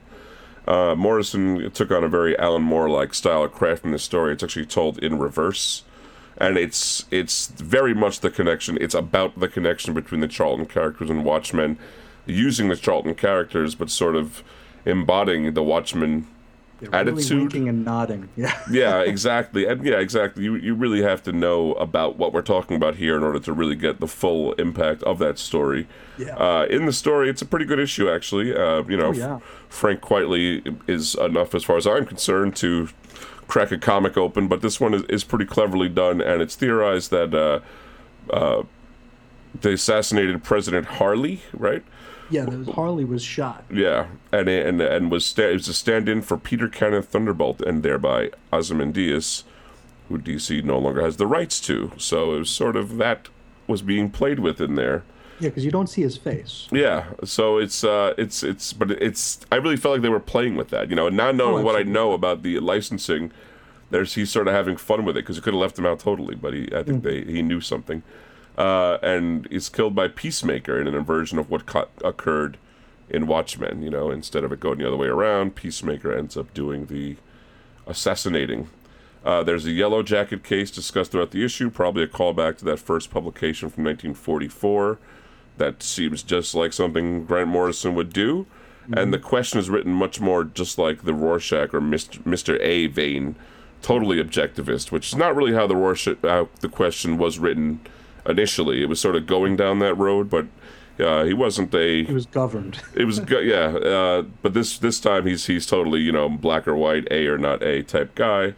Uh, 0.66 0.94
Morrison 0.94 1.70
took 1.72 1.90
on 1.90 2.04
a 2.04 2.08
very 2.08 2.38
Alan 2.38 2.62
Moore-like 2.62 3.14
style 3.14 3.44
of 3.44 3.52
crafting 3.52 3.90
the 3.92 3.98
story. 3.98 4.32
It's 4.32 4.42
actually 4.42 4.66
told 4.66 4.98
in 4.98 5.18
reverse, 5.18 5.84
and 6.38 6.56
it's 6.56 7.04
it's 7.10 7.48
very 7.48 7.94
much 7.94 8.20
the 8.20 8.30
connection. 8.30 8.78
It's 8.80 8.94
about 8.94 9.38
the 9.38 9.48
connection 9.48 9.94
between 9.94 10.20
the 10.20 10.28
Charlton 10.28 10.66
characters 10.66 11.10
and 11.10 11.24
Watchmen, 11.24 11.78
using 12.26 12.68
the 12.68 12.76
Charlton 12.76 13.14
characters, 13.14 13.74
but 13.74 13.90
sort 13.90 14.16
of 14.16 14.42
embodying 14.84 15.54
the 15.54 15.62
Watchmen 15.62 16.26
Yeah, 16.92 16.98
really 17.00 17.12
attitude. 17.22 17.38
winking 17.38 17.68
and 17.68 17.84
nodding. 17.84 18.28
Yeah. 18.36 18.58
yeah, 18.70 19.00
exactly. 19.00 19.66
And 19.66 19.84
yeah, 19.84 19.98
exactly. 19.98 20.44
You 20.44 20.56
you 20.56 20.74
really 20.74 21.02
have 21.02 21.22
to 21.24 21.32
know 21.32 21.72
about 21.74 22.16
what 22.16 22.32
we're 22.32 22.42
talking 22.42 22.76
about 22.76 22.96
here 22.96 23.16
in 23.16 23.22
order 23.22 23.38
to 23.40 23.52
really 23.52 23.76
get 23.76 24.00
the 24.00 24.08
full 24.08 24.52
impact 24.54 25.02
of 25.04 25.18
that 25.18 25.38
story. 25.38 25.86
Yeah. 26.18 26.36
Uh, 26.36 26.66
in 26.70 26.86
the 26.86 26.92
story, 26.92 27.28
it's 27.30 27.42
a 27.42 27.46
pretty 27.46 27.64
good 27.64 27.78
issue, 27.78 28.08
actually. 28.08 28.54
Uh, 28.54 28.82
you 28.88 28.96
know, 28.96 29.08
Oh, 29.08 29.12
yeah. 29.12 29.38
Frank 29.68 30.00
Quitely 30.00 30.76
is 30.88 31.14
enough, 31.16 31.54
as 31.54 31.64
far 31.64 31.76
as 31.76 31.86
I'm 31.86 32.06
concerned, 32.06 32.54
to 32.56 32.88
crack 33.48 33.70
a 33.72 33.78
comic 33.78 34.16
open. 34.16 34.48
But 34.48 34.62
this 34.62 34.80
one 34.80 34.94
is, 34.94 35.02
is 35.04 35.24
pretty 35.24 35.44
cleverly 35.46 35.88
done, 35.88 36.20
and 36.20 36.40
it's 36.40 36.54
theorized 36.56 37.10
that 37.10 37.34
uh, 37.34 37.60
uh, 38.32 38.62
they 39.60 39.74
assassinated 39.74 40.42
President 40.42 40.86
Harley, 40.86 41.42
right? 41.52 41.82
Yeah, 42.34 42.44
the, 42.46 42.72
Harley 42.72 43.04
was 43.04 43.22
shot. 43.22 43.64
Yeah, 43.70 44.06
and 44.32 44.48
and 44.48 44.80
and 44.80 45.10
was 45.10 45.24
sta- 45.24 45.50
it 45.50 45.54
was 45.54 45.68
a 45.68 45.74
stand-in 45.74 46.22
for 46.22 46.36
Peter 46.36 46.68
Cannon 46.68 47.02
Thunderbolt, 47.02 47.60
and 47.62 47.82
thereby 47.82 48.30
Ozymandias, 48.52 49.44
who 50.08 50.18
DC 50.18 50.64
no 50.64 50.78
longer 50.78 51.02
has 51.02 51.16
the 51.16 51.26
rights 51.26 51.60
to. 51.60 51.92
So 51.96 52.34
it 52.34 52.38
was 52.40 52.50
sort 52.50 52.76
of 52.76 52.96
that 52.96 53.28
was 53.66 53.82
being 53.82 54.10
played 54.10 54.40
with 54.40 54.60
in 54.60 54.74
there. 54.74 55.02
Yeah, 55.40 55.48
because 55.48 55.64
you 55.64 55.70
don't 55.70 55.88
see 55.88 56.02
his 56.02 56.16
face. 56.16 56.68
Yeah, 56.70 57.06
so 57.24 57.58
it's 57.58 57.82
uh, 57.84 58.14
it's 58.16 58.42
it's, 58.42 58.72
but 58.72 58.90
it's. 58.90 59.40
I 59.52 59.56
really 59.56 59.76
felt 59.76 59.94
like 59.94 60.02
they 60.02 60.08
were 60.08 60.20
playing 60.20 60.56
with 60.56 60.68
that, 60.70 60.90
you 60.90 60.96
know. 60.96 61.06
And 61.08 61.16
now 61.16 61.30
knowing 61.32 61.62
Oh, 61.62 61.66
what 61.66 61.76
I 61.76 61.82
know 61.82 62.12
about 62.12 62.42
the 62.42 62.58
licensing, 62.60 63.32
there's 63.90 64.14
he's 64.14 64.30
sort 64.30 64.48
of 64.48 64.54
having 64.54 64.76
fun 64.76 65.04
with 65.04 65.16
it 65.16 65.22
because 65.22 65.36
he 65.36 65.42
could 65.42 65.54
have 65.54 65.60
left 65.60 65.78
him 65.78 65.86
out 65.86 65.98
totally, 66.00 66.34
but 66.34 66.54
he 66.54 66.68
I 66.74 66.82
think 66.82 67.02
they 67.02 67.22
he 67.24 67.42
knew 67.42 67.60
something, 67.60 68.02
uh, 68.56 68.98
and 69.02 69.46
is 69.50 69.68
killed 69.68 69.94
by 69.94 70.08
Peacemaker 70.08 70.80
in 70.80 70.86
an 70.86 70.94
inversion 70.94 71.38
of 71.38 71.50
what 71.50 71.66
co- 71.66 71.88
occurred 72.04 72.56
in 73.08 73.26
Watchmen. 73.26 73.82
You 73.82 73.90
know, 73.90 74.10
instead 74.10 74.44
of 74.44 74.52
it 74.52 74.60
going 74.60 74.78
the 74.78 74.86
other 74.86 74.96
way 74.96 75.08
around, 75.08 75.54
Peacemaker 75.54 76.12
ends 76.12 76.36
up 76.36 76.52
doing 76.54 76.86
the 76.86 77.16
assassinating. 77.86 78.68
Uh, 79.24 79.42
there's 79.42 79.64
a 79.64 79.70
Yellow 79.70 80.02
Jacket 80.02 80.44
case 80.44 80.70
discussed 80.70 81.12
throughout 81.12 81.30
the 81.30 81.44
issue, 81.44 81.70
probably 81.70 82.02
a 82.02 82.06
callback 82.06 82.58
to 82.58 82.64
that 82.66 82.78
first 82.78 83.10
publication 83.10 83.70
from 83.70 83.84
1944. 83.84 84.98
That 85.56 85.82
seems 85.82 86.22
just 86.22 86.54
like 86.54 86.72
something 86.72 87.24
Grant 87.24 87.48
Morrison 87.48 87.94
would 87.94 88.12
do. 88.12 88.46
And 88.92 89.14
the 89.14 89.18
question 89.18 89.58
is 89.58 89.70
written 89.70 89.92
much 89.92 90.20
more 90.20 90.44
just 90.44 90.76
like 90.78 91.04
the 91.04 91.14
Rorschach 91.14 91.72
or 91.72 91.80
Mr. 91.80 92.22
Mr. 92.24 92.60
A 92.60 92.86
vein, 92.88 93.34
totally 93.80 94.22
objectivist, 94.22 94.92
which 94.92 95.08
is 95.08 95.16
not 95.16 95.34
really 95.34 95.54
how 95.54 95.66
the 95.66 95.76
Rorschach 95.76 96.18
how 96.22 96.48
the 96.60 96.68
question 96.68 97.16
was 97.16 97.38
written 97.38 97.80
initially. 98.26 98.82
It 98.82 98.88
was 98.88 99.00
sort 99.00 99.16
of 99.16 99.26
going 99.26 99.56
down 99.56 99.78
that 99.80 99.94
road, 99.94 100.30
but 100.30 100.46
uh, 100.98 101.24
he 101.24 101.32
wasn't 101.34 101.74
a 101.74 102.04
He 102.04 102.12
was 102.12 102.26
governed. 102.26 102.80
it 102.94 103.04
was 103.04 103.20
go- 103.20 103.40
yeah, 103.40 103.76
uh, 103.76 104.22
but 104.42 104.54
this 104.54 104.78
this 104.78 105.00
time 105.00 105.26
he's 105.26 105.46
he's 105.46 105.66
totally 105.66 106.00
you 106.00 106.12
know 106.12 106.28
black 106.28 106.68
or 106.68 106.76
white, 106.76 107.08
A 107.10 107.26
or 107.26 107.38
not 107.38 107.62
A 107.62 107.82
type 107.82 108.14
guy. 108.14 108.54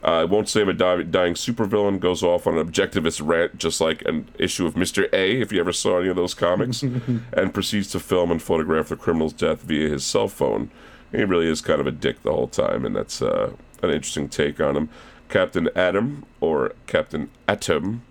Uh, 0.00 0.24
won't 0.30 0.48
save 0.48 0.68
a 0.68 0.72
di- 0.72 1.02
dying 1.02 1.34
supervillain. 1.34 1.98
Goes 1.98 2.22
off 2.22 2.46
on 2.46 2.56
an 2.56 2.64
objectivist 2.64 3.20
rant, 3.26 3.58
just 3.58 3.80
like 3.80 4.02
an 4.04 4.28
issue 4.38 4.64
of 4.64 4.76
Mister 4.76 5.08
A, 5.12 5.40
if 5.40 5.50
you 5.50 5.58
ever 5.58 5.72
saw 5.72 5.98
any 5.98 6.08
of 6.08 6.14
those 6.16 6.34
comics, 6.34 6.82
and 7.32 7.52
proceeds 7.52 7.90
to 7.92 8.00
film 8.00 8.30
and 8.30 8.40
photograph 8.40 8.88
the 8.90 8.96
criminal's 8.96 9.32
death 9.32 9.62
via 9.62 9.88
his 9.88 10.04
cell 10.04 10.28
phone. 10.28 10.70
He 11.10 11.24
really 11.24 11.48
is 11.48 11.60
kind 11.62 11.80
of 11.80 11.86
a 11.86 11.90
dick 11.90 12.22
the 12.22 12.32
whole 12.32 12.46
time, 12.48 12.84
and 12.84 12.94
that's 12.94 13.20
uh, 13.22 13.52
an 13.82 13.90
interesting 13.90 14.28
take 14.28 14.60
on 14.60 14.76
him. 14.76 14.88
Captain 15.28 15.68
Atom 15.74 16.24
or 16.40 16.74
Captain 16.86 17.28
Atom 17.48 18.02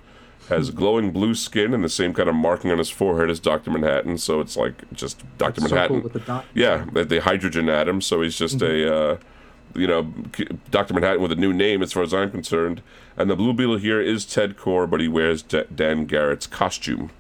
has 0.50 0.72
glowing 0.72 1.12
blue 1.12 1.36
skin 1.36 1.74
and 1.74 1.84
the 1.84 1.90
same 1.90 2.14
kind 2.14 2.30
of 2.30 2.36
marking 2.36 2.72
on 2.72 2.78
his 2.78 2.90
forehead 2.90 3.30
as 3.30 3.40
Doctor 3.40 3.72
Manhattan. 3.72 4.18
So 4.18 4.40
it's 4.40 4.56
like 4.58 4.90
just 4.94 5.24
Doctor 5.38 5.62
Circle 5.62 5.76
Manhattan. 5.76 6.04
with 6.04 6.14
the 6.14 6.20
dot. 6.20 6.46
Yeah, 6.54 6.86
the, 6.92 7.06
the 7.06 7.22
hydrogen 7.22 7.70
atom. 7.70 8.02
So 8.02 8.22
he's 8.22 8.38
just 8.38 8.62
a, 8.62 8.96
uh, 8.96 9.18
you 9.76 9.88
know, 9.88 10.14
Doctor 10.72 10.94
Manhattan 10.94 11.22
with 11.22 11.32
a 11.32 11.36
new 11.36 11.54
name 11.54 11.82
as 11.82 11.94
far 11.94 12.04
as 12.04 12.14
I'm 12.14 12.32
concerned. 12.32 12.82
And 13.18 13.30
the 13.30 13.36
Blue 13.36 13.54
Beetle 13.54 13.78
here 13.78 14.02
is 14.02 14.26
Ted 14.26 14.58
Kord, 14.58 14.90
but 14.90 15.02
he 15.02 15.08
wears 15.08 15.42
D- 15.42 15.64
Dan 15.74 16.06
Garrett's 16.06 16.48
costume. 16.48 17.12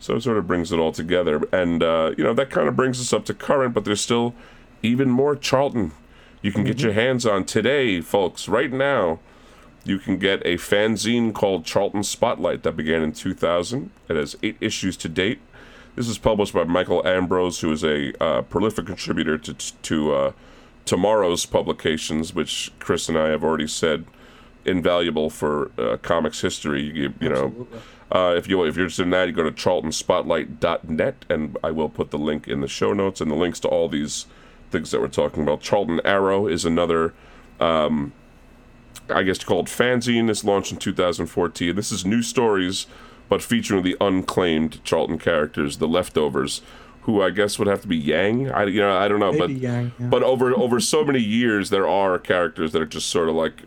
So 0.00 0.16
it 0.16 0.22
sort 0.22 0.36
of 0.36 0.48
brings 0.48 0.72
it 0.72 0.78
all 0.80 0.90
together, 0.90 1.42
and 1.52 1.80
uh, 1.80 2.12
you 2.18 2.24
know 2.24 2.34
that 2.34 2.50
kind 2.50 2.66
of 2.66 2.74
brings 2.74 3.00
us 3.00 3.12
up 3.12 3.24
to 3.26 3.34
current. 3.34 3.72
But 3.72 3.84
there's 3.84 4.00
still 4.00 4.34
even 4.82 5.08
more 5.08 5.36
Charlton 5.36 5.92
you 6.42 6.50
can 6.50 6.64
get 6.64 6.80
your 6.80 6.92
hands 6.92 7.24
on 7.24 7.44
today, 7.44 8.00
folks. 8.00 8.48
Right 8.48 8.72
now, 8.72 9.20
you 9.84 9.98
can 9.98 10.18
get 10.18 10.40
a 10.46 10.56
fanzine 10.56 11.32
called 11.32 11.64
Charlton 11.64 12.02
Spotlight 12.02 12.62
that 12.62 12.76
began 12.76 13.02
in 13.02 13.12
2000. 13.12 13.90
It 14.08 14.16
has 14.16 14.36
eight 14.42 14.56
issues 14.60 14.96
to 14.98 15.08
date. 15.08 15.40
This 15.96 16.08
is 16.08 16.18
published 16.18 16.54
by 16.54 16.64
Michael 16.64 17.06
Ambrose, 17.06 17.60
who 17.60 17.72
is 17.72 17.84
a 17.84 18.12
uh, 18.22 18.42
prolific 18.42 18.86
contributor 18.86 19.36
to 19.38 19.54
to 19.54 20.14
uh, 20.14 20.32
TwoMorrows 20.86 21.50
publications, 21.50 22.34
which 22.34 22.72
Chris 22.78 23.08
and 23.08 23.18
I 23.18 23.28
have 23.28 23.44
already 23.44 23.66
said 23.66 24.04
invaluable 24.64 25.30
for 25.30 25.70
uh, 25.78 25.96
comics 25.98 26.40
history. 26.40 26.82
You, 26.82 27.12
you 27.20 27.28
know, 27.28 27.66
uh, 28.10 28.34
if 28.36 28.48
you 28.48 28.62
if 28.64 28.76
you're 28.76 28.84
interested 28.84 29.02
in 29.02 29.10
that, 29.10 29.28
you 29.28 29.32
go 29.32 29.44
to 29.44 29.50
charltonspotlight.net, 29.50 31.24
and 31.28 31.58
I 31.62 31.70
will 31.70 31.88
put 31.88 32.10
the 32.10 32.18
link 32.18 32.48
in 32.48 32.60
the 32.60 32.68
show 32.68 32.92
notes 32.92 33.20
and 33.20 33.30
the 33.30 33.34
links 33.34 33.60
to 33.60 33.68
all 33.68 33.88
these 33.88 34.26
things 34.70 34.90
that 34.90 35.00
we're 35.00 35.08
talking 35.08 35.42
about. 35.42 35.60
Charlton 35.60 36.00
Arrow 36.04 36.46
is 36.46 36.64
another, 36.64 37.12
um, 37.60 38.12
I 39.14 39.22
guess 39.22 39.42
called 39.44 39.66
fanzine. 39.66 40.28
It's 40.30 40.44
launched 40.44 40.72
in 40.72 40.78
2014. 40.78 41.74
This 41.74 41.92
is 41.92 42.04
new 42.04 42.22
stories, 42.22 42.86
but 43.28 43.42
featuring 43.42 43.82
the 43.82 43.96
unclaimed 44.00 44.82
Charlton 44.84 45.18
characters, 45.18 45.78
the 45.78 45.88
leftovers, 45.88 46.62
who 47.02 47.22
I 47.22 47.30
guess 47.30 47.58
would 47.58 47.68
have 47.68 47.82
to 47.82 47.88
be 47.88 47.96
Yang. 47.96 48.50
I 48.50 48.64
you 48.64 48.80
know 48.80 48.96
I 48.96 49.08
don't 49.08 49.20
know, 49.20 49.32
Maybe 49.32 49.54
but 49.54 49.62
Yang, 49.62 49.92
yeah. 49.98 50.06
but 50.06 50.22
over 50.22 50.56
over 50.56 50.80
so 50.80 51.04
many 51.04 51.20
years, 51.20 51.70
there 51.70 51.88
are 51.88 52.18
characters 52.18 52.72
that 52.72 52.82
are 52.82 52.86
just 52.86 53.08
sort 53.08 53.28
of 53.28 53.34
like 53.34 53.62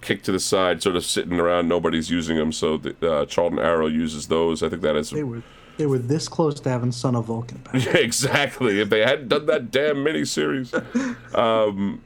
kicked 0.00 0.24
to 0.26 0.32
the 0.32 0.40
side, 0.40 0.82
sort 0.82 0.96
of 0.96 1.04
sitting 1.04 1.38
around. 1.40 1.68
Nobody's 1.68 2.10
using 2.10 2.36
them, 2.36 2.52
so 2.52 2.76
the, 2.76 2.94
uh, 3.12 3.24
Charlton 3.26 3.58
Arrow 3.58 3.86
uses 3.86 4.26
those. 4.28 4.62
I 4.62 4.68
think 4.68 4.82
that 4.82 4.96
is 4.96 5.10
They 5.10 5.24
were 5.24 5.42
they 5.78 5.86
were 5.86 5.98
this 5.98 6.28
close 6.28 6.60
to 6.60 6.68
having 6.68 6.92
Son 6.92 7.16
of 7.16 7.26
Vulcan 7.26 7.58
back. 7.58 7.86
Exactly. 7.94 8.80
If 8.80 8.90
they 8.90 9.00
hadn't 9.00 9.28
done 9.28 9.46
that 9.46 9.70
damn 9.70 9.96
miniseries. 9.96 10.72
Um, 11.34 12.02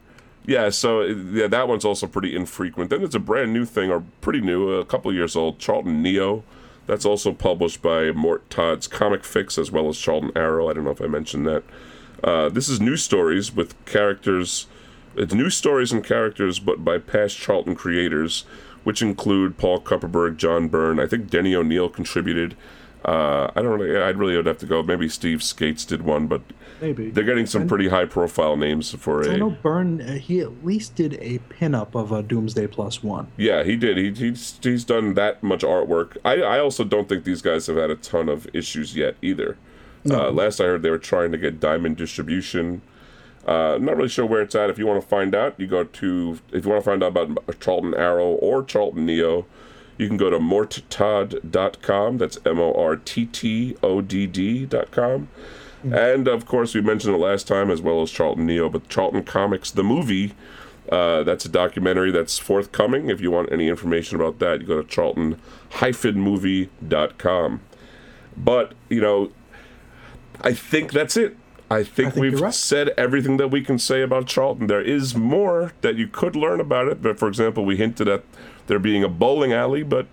yeah, 0.47 0.71
so 0.71 1.03
yeah, 1.03 1.49
that 1.49 1.69
one's 1.69 1.85
also 1.85 2.07
pretty 2.07 2.35
infrequent. 2.35 2.91
Then 2.91 3.01
there's 3.01 3.15
a 3.15 3.21
brand 3.21 3.53
new 3.53 3.65
thing, 3.65 3.91
or 3.91 4.05
pretty 4.21 4.41
new, 4.41 4.71
a 4.71 4.85
couple 4.85 5.13
years 5.13 5.37
old, 5.37 5.59
Charlton 5.59 6.03
Neo. 6.03 6.45
That's 6.87 7.05
also 7.05 7.33
published 7.33 7.83
by 7.83 8.13
Mort 8.13 8.49
Todd's 8.49 8.87
Comic 8.87 9.25
Fix 9.25 9.59
as 9.59 9.73
well 9.73 9.89
as 9.89 9.99
Charlton 9.99 10.31
Arrow. 10.37 10.71
I 10.71 10.73
don't 10.73 10.85
know 10.85 10.91
if 10.91 11.03
I 11.03 11.07
mentioned 11.07 11.47
that. 11.47 11.65
Uh, 12.23 12.49
this 12.49 12.69
is 12.69 12.81
new 12.81 12.97
stories 12.97 13.55
with 13.55 13.75
characters. 13.87 14.67
It's 15.17 15.35
new 15.35 15.51
stories 15.51 15.93
and 15.93 16.05
characters, 16.05 16.61
but 16.61 16.85
by 16.85 16.99
past 16.99 17.37
Charlton 17.37 17.75
creators, 17.75 18.45
which 18.85 19.03
include 19.03 19.59
Paul 19.59 19.81
Kupperberg, 19.81 20.37
John 20.37 20.69
Byrne. 20.69 21.01
I 21.01 21.07
think 21.07 21.29
Denny 21.29 21.57
O'Neil 21.57 21.89
contributed. 21.89 22.57
Uh, 23.05 23.51
I 23.57 23.63
don't 23.63 23.81
really. 23.81 24.01
I'd 24.01 24.17
really 24.17 24.37
would 24.37 24.47
have 24.47 24.59
to 24.59 24.67
go. 24.67 24.83
Maybe 24.83 25.09
Steve 25.09 25.43
Skeates 25.43 25.85
did 25.85 26.03
one, 26.03 26.29
but 26.29 26.43
Maybe. 26.81 27.11
they're 27.11 27.25
getting 27.25 27.47
some 27.47 27.67
pretty 27.67 27.89
high 27.89 28.05
profile 28.05 28.57
names 28.57 28.93
for 28.95 29.29
I 29.29 29.37
know 29.37 29.49
a. 29.49 29.51
Byrne. 29.51 30.01
Uh, 30.01 30.15
he 30.15 30.41
at 30.41 30.65
least 30.65 30.95
did 30.95 31.15
a 31.15 31.39
pinup 31.51 31.95
of 31.95 32.13
a 32.13 32.23
Doomsday 32.23 32.67
Plus 32.67 33.03
One. 33.03 33.29
Yeah, 33.37 33.63
he 33.65 33.77
did. 33.77 33.97
He, 33.97 34.13
he's 34.13 34.59
he's 34.63 34.85
done 34.85 35.15
that 35.15 35.43
much 35.43 35.63
artwork. 35.63 36.17
I 36.25 36.43
I 36.43 36.59
also 36.61 36.85
don't 36.85 37.09
think 37.09 37.25
these 37.25 37.43
guys 37.43 37.67
have 37.67 37.77
had 37.77 37.91
a 37.91 37.97
ton 37.97 38.29
of 38.29 38.47
issues 38.53 38.97
yet 38.97 39.17
either. 39.23 39.57
Uh, 40.09 40.31
last 40.31 40.61
I 40.61 40.65
heard, 40.65 40.83
they 40.83 40.91
were 40.91 40.99
trying 40.99 41.33
to 41.33 41.39
get 41.39 41.59
Diamond 41.59 41.97
distribution. 41.97 42.81
Uh, 43.45 43.77
not 43.81 43.97
really 43.97 44.09
sure 44.09 44.25
where 44.27 44.43
it's 44.43 44.55
at. 44.55 44.71
If 44.71 44.79
you 44.79 44.87
want 44.87 45.01
to 45.01 45.07
find 45.07 45.35
out, 45.35 45.59
you 45.59 45.67
go 45.67 45.83
to. 45.85 46.39
If 46.53 46.65
you 46.65 46.71
want 46.71 46.85
to 46.85 46.91
find 46.91 47.03
out 47.03 47.17
about 47.17 47.61
Charlton 47.61 47.95
Arrow 47.95 48.27
or 48.27 48.63
Charlton 48.63 49.07
Neo, 49.07 49.47
you 49.99 50.09
can 50.09 50.17
go 50.17 50.31
to 50.31 50.39
morttodd.com. 50.39 52.19
That's 52.19 52.39
M 52.45 52.61
O 52.61 52.73
R 52.75 52.97
T 52.97 53.27
T 53.27 53.77
O 53.83 54.01
D 54.01 54.27
D.com. 54.27 55.29
And 55.93 56.29
of 56.29 56.47
course, 56.47 56.75
we 56.75 56.81
mentioned 56.81 57.15
it 57.15 57.19
last 57.19 57.47
time 57.47 57.71
as 57.71 57.81
well 57.81 58.03
as 58.03 58.11
Charlton 58.11 58.47
Neo, 58.47 58.69
but 58.69 58.89
Charlton 58.89 59.23
Comics, 59.25 59.71
the 59.71 59.85
movie, 59.85 60.35
uh, 60.91 61.23
that's 61.25 61.45
a 61.45 61.49
documentary 61.49 62.11
that's 62.11 62.39
forthcoming. 62.39 63.11
If 63.11 63.21
you 63.21 63.31
want 63.31 63.53
any 63.53 63.69
information 63.69 64.17
about 64.17 64.39
that, 64.39 64.61
you 64.61 64.67
go 64.67 64.81
to 64.81 64.89
charlton-movie.com. 64.89 67.61
But, 68.37 68.75
you 68.89 69.01
know, 69.01 69.33
I 70.43 70.53
think 70.53 70.93
that's 70.93 71.17
it. 71.17 71.37
I 71.69 71.83
think, 71.83 72.15
think 72.15 72.23
we've 72.23 72.41
right. 72.41 72.55
said 72.55 72.91
everything 72.91 73.39
that 73.39 73.49
we 73.49 73.61
can 73.63 73.81
say 73.81 74.03
about 74.03 74.27
Charlton. 74.27 74.69
There 74.69 74.81
is 74.81 75.17
more 75.17 75.73
that 75.81 75.97
you 75.97 76.07
could 76.07 76.37
learn 76.37 76.61
about 76.61 76.87
it. 76.87 77.03
But 77.03 77.19
for 77.19 77.27
example, 77.27 77.65
we 77.65 77.77
hinted 77.77 78.07
at 78.07 78.23
there 78.69 78.79
being 78.79 79.03
a 79.03 79.09
bowling 79.09 79.53
alley, 79.53 79.83
but 79.83 80.07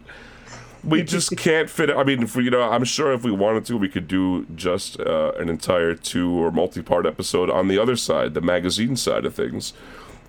we 0.84 1.04
just 1.04 1.36
can't 1.38 1.70
fit 1.70 1.90
it. 1.90 1.96
I 1.96 2.04
mean, 2.04 2.24
if 2.24 2.36
we, 2.36 2.46
you 2.46 2.52
know, 2.52 2.62
I'm 2.64 2.84
sure 2.84 3.14
if 3.14 3.24
we 3.24 3.32
wanted 3.32 3.66
to, 3.66 3.78
we 3.78 3.90
could 3.90 4.08
do 4.08 4.46
just 4.56 5.00
uh, 5.00 5.32
an 5.40 5.50
entire 5.50 5.96
two 5.96 6.32
or 6.32 6.52
multi-part 6.52 7.06
episode 7.06 7.50
on 7.50 7.68
the 7.68 7.80
other 7.80 7.96
side, 7.96 8.34
the 8.34 8.42
magazine 8.42 8.96
side 8.96 9.26
of 9.26 9.34
things, 9.34 9.72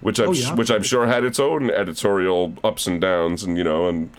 which 0.01 0.19
I'm 0.21 0.29
Oh, 0.29 0.33
yeah. 0.33 0.55
which 0.55 0.71
I'm 0.71 0.83
sure 0.83 1.07
had 1.07 1.25
its 1.25 1.41
own 1.41 1.71
editorial 1.71 2.55
ups 2.63 2.87
and 2.87 3.01
downs, 3.01 3.43
and 3.43 3.57
you 3.59 3.65
know, 3.65 3.89
and 3.89 4.11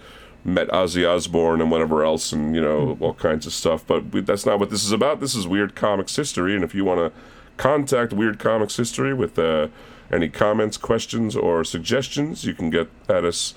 met 0.44 0.68
Ozzy 0.70 1.08
Osbourne 1.10 1.62
and 1.62 1.72
whatever 1.72 2.04
else, 2.04 2.32
and 2.32 2.54
you 2.56 2.62
know, 2.62 2.98
all 3.00 3.14
kinds 3.14 3.46
of 3.48 3.54
stuff. 3.54 3.86
But 3.88 4.12
we, 4.12 4.22
that's 4.22 4.46
not 4.46 4.60
what 4.60 4.70
this 4.70 4.84
is 4.84 4.92
about. 4.92 5.20
This 5.20 5.36
is 5.36 5.48
Weird 5.48 5.76
Comics 5.76 6.16
History, 6.16 6.54
and 6.54 6.64
if 6.64 6.76
you 6.76 6.84
want 6.86 7.00
to 7.00 7.20
contact 7.58 8.14
Weird 8.14 8.40
Comics 8.40 8.76
History 8.76 9.14
with 9.14 9.40
uh, 9.40 9.70
any 10.12 10.28
comments, 10.30 10.78
questions, 10.78 11.36
or 11.36 11.64
suggestions, 11.64 12.44
you 12.44 12.54
can 12.54 12.70
get 12.70 12.90
at 13.08 13.24
us 13.24 13.54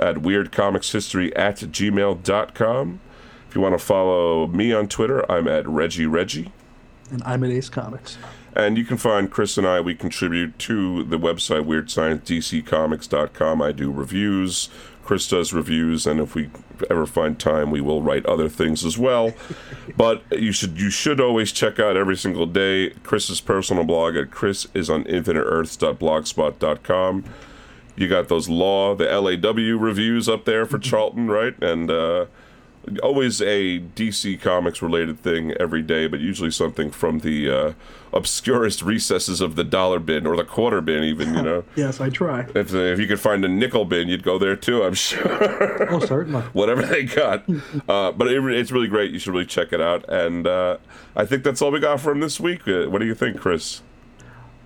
at 0.00 0.16
weirdcomicshistory 0.16 1.32
at 1.36 1.56
gmail.com. 1.56 3.00
If 3.48 3.54
you 3.54 3.60
want 3.60 3.78
to 3.78 3.84
follow 3.84 4.46
me 4.46 4.72
on 4.72 4.88
Twitter, 4.88 5.30
I'm 5.30 5.48
at 5.48 5.68
Reggie 5.68 6.06
Reggie. 6.06 6.52
And 7.10 7.22
I'm 7.24 7.44
at 7.44 7.50
Ace 7.50 7.68
Comics. 7.68 8.16
And 8.54 8.76
you 8.76 8.84
can 8.84 8.96
find 8.96 9.30
Chris 9.30 9.56
and 9.58 9.66
I, 9.66 9.80
we 9.80 9.94
contribute 9.94 10.58
to 10.60 11.04
the 11.04 11.18
website 11.18 11.66
WeirdScienceDCComics.com. 11.66 13.62
I 13.62 13.72
do 13.72 13.90
reviews. 13.90 14.70
Chris 15.04 15.28
does 15.28 15.52
reviews, 15.52 16.06
and 16.06 16.20
if 16.20 16.36
we 16.36 16.50
ever 16.88 17.06
find 17.06 17.36
time, 17.38 17.72
we 17.72 17.80
will 17.80 18.02
write 18.02 18.24
other 18.26 18.48
things 18.48 18.84
as 18.84 18.96
well. 18.96 19.32
but 19.96 20.22
you 20.30 20.52
should 20.52 20.78
you 20.78 20.90
should 20.90 21.20
always 21.20 21.50
check 21.50 21.80
out 21.80 21.96
every 21.96 22.16
single 22.16 22.46
day 22.46 22.90
Chris's 23.02 23.40
personal 23.40 23.82
blog 23.82 24.14
at 24.14 24.30
Chris 24.30 24.68
is 24.74 24.88
on 24.88 25.02
infiniteearths.blogspot.com. 25.04 27.24
You 28.00 28.08
got 28.08 28.28
those 28.28 28.48
law, 28.48 28.94
the 28.94 29.04
LAW 29.04 29.78
reviews 29.78 30.26
up 30.26 30.46
there 30.46 30.64
for 30.64 30.78
Charlton, 30.78 31.30
right? 31.30 31.54
And 31.62 31.90
uh, 31.90 32.26
always 33.02 33.42
a 33.42 33.80
DC 33.80 34.40
Comics 34.40 34.80
related 34.80 35.18
thing 35.20 35.52
every 35.60 35.82
day, 35.82 36.06
but 36.06 36.18
usually 36.18 36.50
something 36.50 36.90
from 36.90 37.18
the 37.18 37.50
uh, 37.50 37.72
obscurest 38.14 38.80
recesses 38.80 39.42
of 39.42 39.54
the 39.54 39.64
dollar 39.64 39.98
bin 39.98 40.26
or 40.26 40.34
the 40.34 40.44
quarter 40.44 40.80
bin, 40.80 41.04
even. 41.04 41.34
You 41.34 41.42
know. 41.42 41.64
yes, 41.76 42.00
I 42.00 42.08
try. 42.08 42.46
If 42.54 42.72
if 42.72 42.98
you 42.98 43.06
could 43.06 43.20
find 43.20 43.44
a 43.44 43.48
nickel 43.48 43.84
bin, 43.84 44.08
you'd 44.08 44.22
go 44.22 44.38
there 44.38 44.56
too. 44.56 44.82
I'm 44.82 44.94
sure. 45.08 45.92
Oh, 45.92 45.98
certainly. 46.00 46.40
Whatever 46.54 46.86
they 46.86 47.04
got, 47.04 47.44
uh, 47.88 48.12
but 48.12 48.28
it, 48.28 48.42
it's 48.54 48.72
really 48.72 48.88
great. 48.88 49.10
You 49.10 49.18
should 49.18 49.34
really 49.34 49.44
check 49.44 49.74
it 49.74 49.80
out. 49.82 50.08
And 50.08 50.46
uh, 50.46 50.78
I 51.14 51.26
think 51.26 51.44
that's 51.44 51.60
all 51.60 51.70
we 51.70 51.80
got 51.80 52.00
from 52.00 52.20
this 52.20 52.40
week. 52.40 52.66
Uh, 52.66 52.86
what 52.86 53.00
do 53.00 53.04
you 53.04 53.14
think, 53.14 53.38
Chris? 53.38 53.82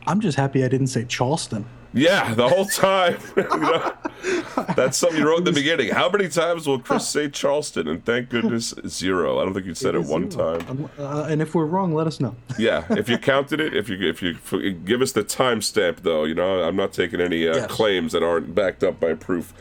I'm 0.06 0.20
just 0.20 0.36
happy 0.36 0.64
I 0.64 0.68
didn't 0.68 0.88
say 0.88 1.04
Charleston. 1.04 1.64
Yeah, 1.96 2.34
the 2.34 2.48
whole 2.48 2.64
time. 2.64 3.18
you 3.36 3.42
know, 3.44 3.92
that's 4.76 4.96
something 4.98 5.20
you 5.20 5.28
wrote 5.28 5.38
in 5.38 5.44
the 5.44 5.52
beginning. 5.52 5.90
How 5.90 6.10
many 6.10 6.28
times 6.28 6.66
will 6.66 6.80
Chris 6.80 7.08
say 7.08 7.28
Charleston? 7.40 7.86
And 7.86 8.04
thank 8.04 8.30
goodness, 8.30 8.74
zero. 8.88 9.38
I 9.38 9.44
don't 9.44 9.54
think 9.54 9.66
you 9.66 9.74
said 9.74 9.94
it, 9.94 9.98
it 10.00 10.06
one 10.06 10.28
zero. 10.28 10.58
time. 10.58 10.90
Uh, 10.98 11.26
and 11.30 11.40
if 11.40 11.54
we're 11.54 11.66
wrong, 11.66 11.94
let 11.94 12.08
us 12.08 12.18
know. 12.18 12.34
yeah, 12.58 12.84
if 12.90 13.08
you 13.08 13.16
counted 13.16 13.60
it, 13.60 13.76
if 13.76 13.88
you 13.88 13.96
if 14.08 14.22
you 14.22 14.34
give 14.72 15.02
us 15.02 15.12
the 15.12 15.22
timestamp, 15.22 15.98
though, 16.02 16.24
you 16.24 16.34
know, 16.34 16.64
I'm 16.64 16.74
not 16.74 16.92
taking 16.92 17.20
any 17.20 17.46
uh, 17.46 17.54
Yes. 17.54 17.70
claims 17.70 18.10
that 18.12 18.24
aren't 18.24 18.56
backed 18.56 18.82
up 18.82 18.98
by 18.98 19.14
proof. 19.14 19.54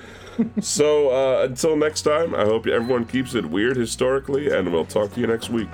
so 0.59 1.09
uh, 1.11 1.43
until 1.45 1.75
next 1.77 2.01
time, 2.01 2.33
I 2.33 2.45
hope 2.45 2.65
everyone 2.65 3.05
keeps 3.05 3.35
it 3.35 3.45
weird 3.45 3.77
historically, 3.77 4.51
and 4.51 4.71
we'll 4.73 4.85
talk 4.85 5.13
to 5.13 5.19
you 5.19 5.27
next 5.27 5.51
week. 5.51 5.69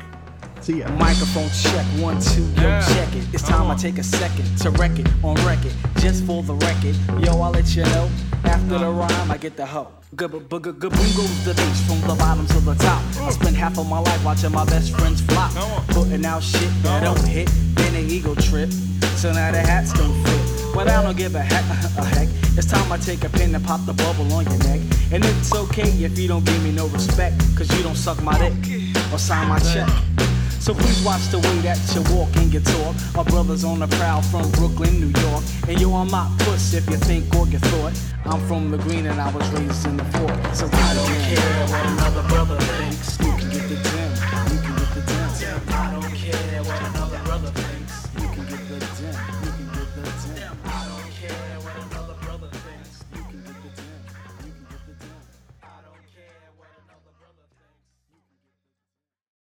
See 0.61 0.80
ya. 0.80 0.90
Microphone 0.98 1.49
check, 1.49 1.86
one, 2.02 2.19
two, 2.19 2.44
yo, 2.61 2.81
check 2.94 3.15
it. 3.15 3.26
It's 3.34 3.44
time 3.44 3.72
I 3.72 3.76
take 3.76 3.98
a 3.98 4.03
second 4.03 4.45
to 4.60 4.72
wreck 4.72 4.99
it 4.99 5.07
on 5.23 5.36
record, 5.45 5.72
just 5.98 6.26
for 6.26 6.44
the 6.44 6.53
record. 6.53 6.95
Yo, 7.23 7.40
I'll 7.41 7.52
let 7.52 7.76
you 7.76 7.84
know. 7.84 8.10
After 8.44 8.77
the 8.77 8.90
rhyme, 8.90 9.31
I 9.31 9.38
get 9.38 9.56
the 9.56 9.65
hoe. 9.65 9.88
Good, 10.15 10.31
good, 10.31 10.49
good, 10.49 10.80
boom 10.80 10.91
goes 10.91 11.45
the 11.45 11.53
bass 11.56 11.88
from 11.88 12.02
the 12.02 12.15
bottom 12.15 12.45
to 12.48 12.60
the 12.60 12.76
top. 12.76 13.02
I 13.22 13.30
spend 13.30 13.56
half 13.56 13.77
of 13.77 13.88
my 13.90 13.99
life 13.99 14.23
watching 14.26 14.52
my 14.52 14.65
best 14.65 14.95
friends 14.98 15.22
flop, 15.22 15.52
putting 15.90 16.26
out 16.26 16.44
shit 16.44 16.69
that 16.84 17.03
don't 17.03 17.27
hit, 17.27 17.49
then 17.76 17.95
an 17.95 18.10
ego 18.10 18.36
trip. 18.36 18.72
So 19.15 19.31
now 19.31 19.52
the 19.52 19.60
hats 19.60 19.94
don't 19.94 20.14
fit. 20.26 20.73
But 20.73 20.88
I 20.88 21.02
don't 21.03 21.18
give 21.18 21.36
a 21.36 21.41
heck, 21.41 21.64
a 21.98 22.03
heck. 22.03 22.27
It's 22.57 22.65
time 22.68 22.91
I 22.91 22.98
take 22.98 23.23
a 23.23 23.30
pin 23.30 23.56
and 23.56 23.64
pop 23.64 23.86
the 23.86 23.94
bubble 23.94 24.31
on 24.34 24.45
your 24.45 24.57
neck. 24.60 24.81
And 25.11 25.23
it's 25.23 25.56
okay 25.56 25.90
if 26.03 26.19
you 26.19 26.27
don't 26.27 26.45
give 26.45 26.61
me 26.64 26.72
no 26.72 26.88
respect, 26.88 27.40
cause 27.56 27.69
you 27.77 27.84
don't 27.84 27.95
suck 27.95 28.22
my 28.22 28.38
dick 28.38 28.53
or 29.14 29.18
sign 29.18 29.48
my 29.48 29.60
check. 29.60 29.88
So 30.60 30.73
please 30.73 31.02
watch 31.03 31.27
the 31.30 31.40
way 31.40 31.57
that 31.60 31.80
you 31.95 32.02
walk 32.15 32.36
and 32.36 32.53
you 32.53 32.60
talk. 32.60 32.95
Our 33.18 33.23
brothers 33.26 33.64
on 33.64 33.80
the 33.80 33.88
prowl 33.88 34.22
from 34.22 34.52
Brooklyn, 34.52 34.99
New 34.99 35.19
York. 35.22 35.44
And 35.68 35.80
yo, 35.80 35.94
I'm 35.95 36.10
not 36.10 36.38
puss 36.40 36.73
if 36.73 36.90
you 36.90 36.98
think 36.98 37.34
or 37.36 37.48
you 37.48 37.60
thought. 37.60 37.94
I'm 38.26 38.45
from 38.48 38.69
the 38.69 38.77
green 38.77 39.06
and 39.06 39.19
I 39.19 39.31
was 39.31 39.48
raised 39.52 39.88
in 39.88 39.98
the 39.98 40.06
fort. 40.06 40.56
So 40.56 40.69
I 40.72 40.94
don't 40.94 41.07
care 41.27 41.68
what 41.68 41.86
another 41.86 42.27
brother 42.27 42.60
thinks. 42.60 43.18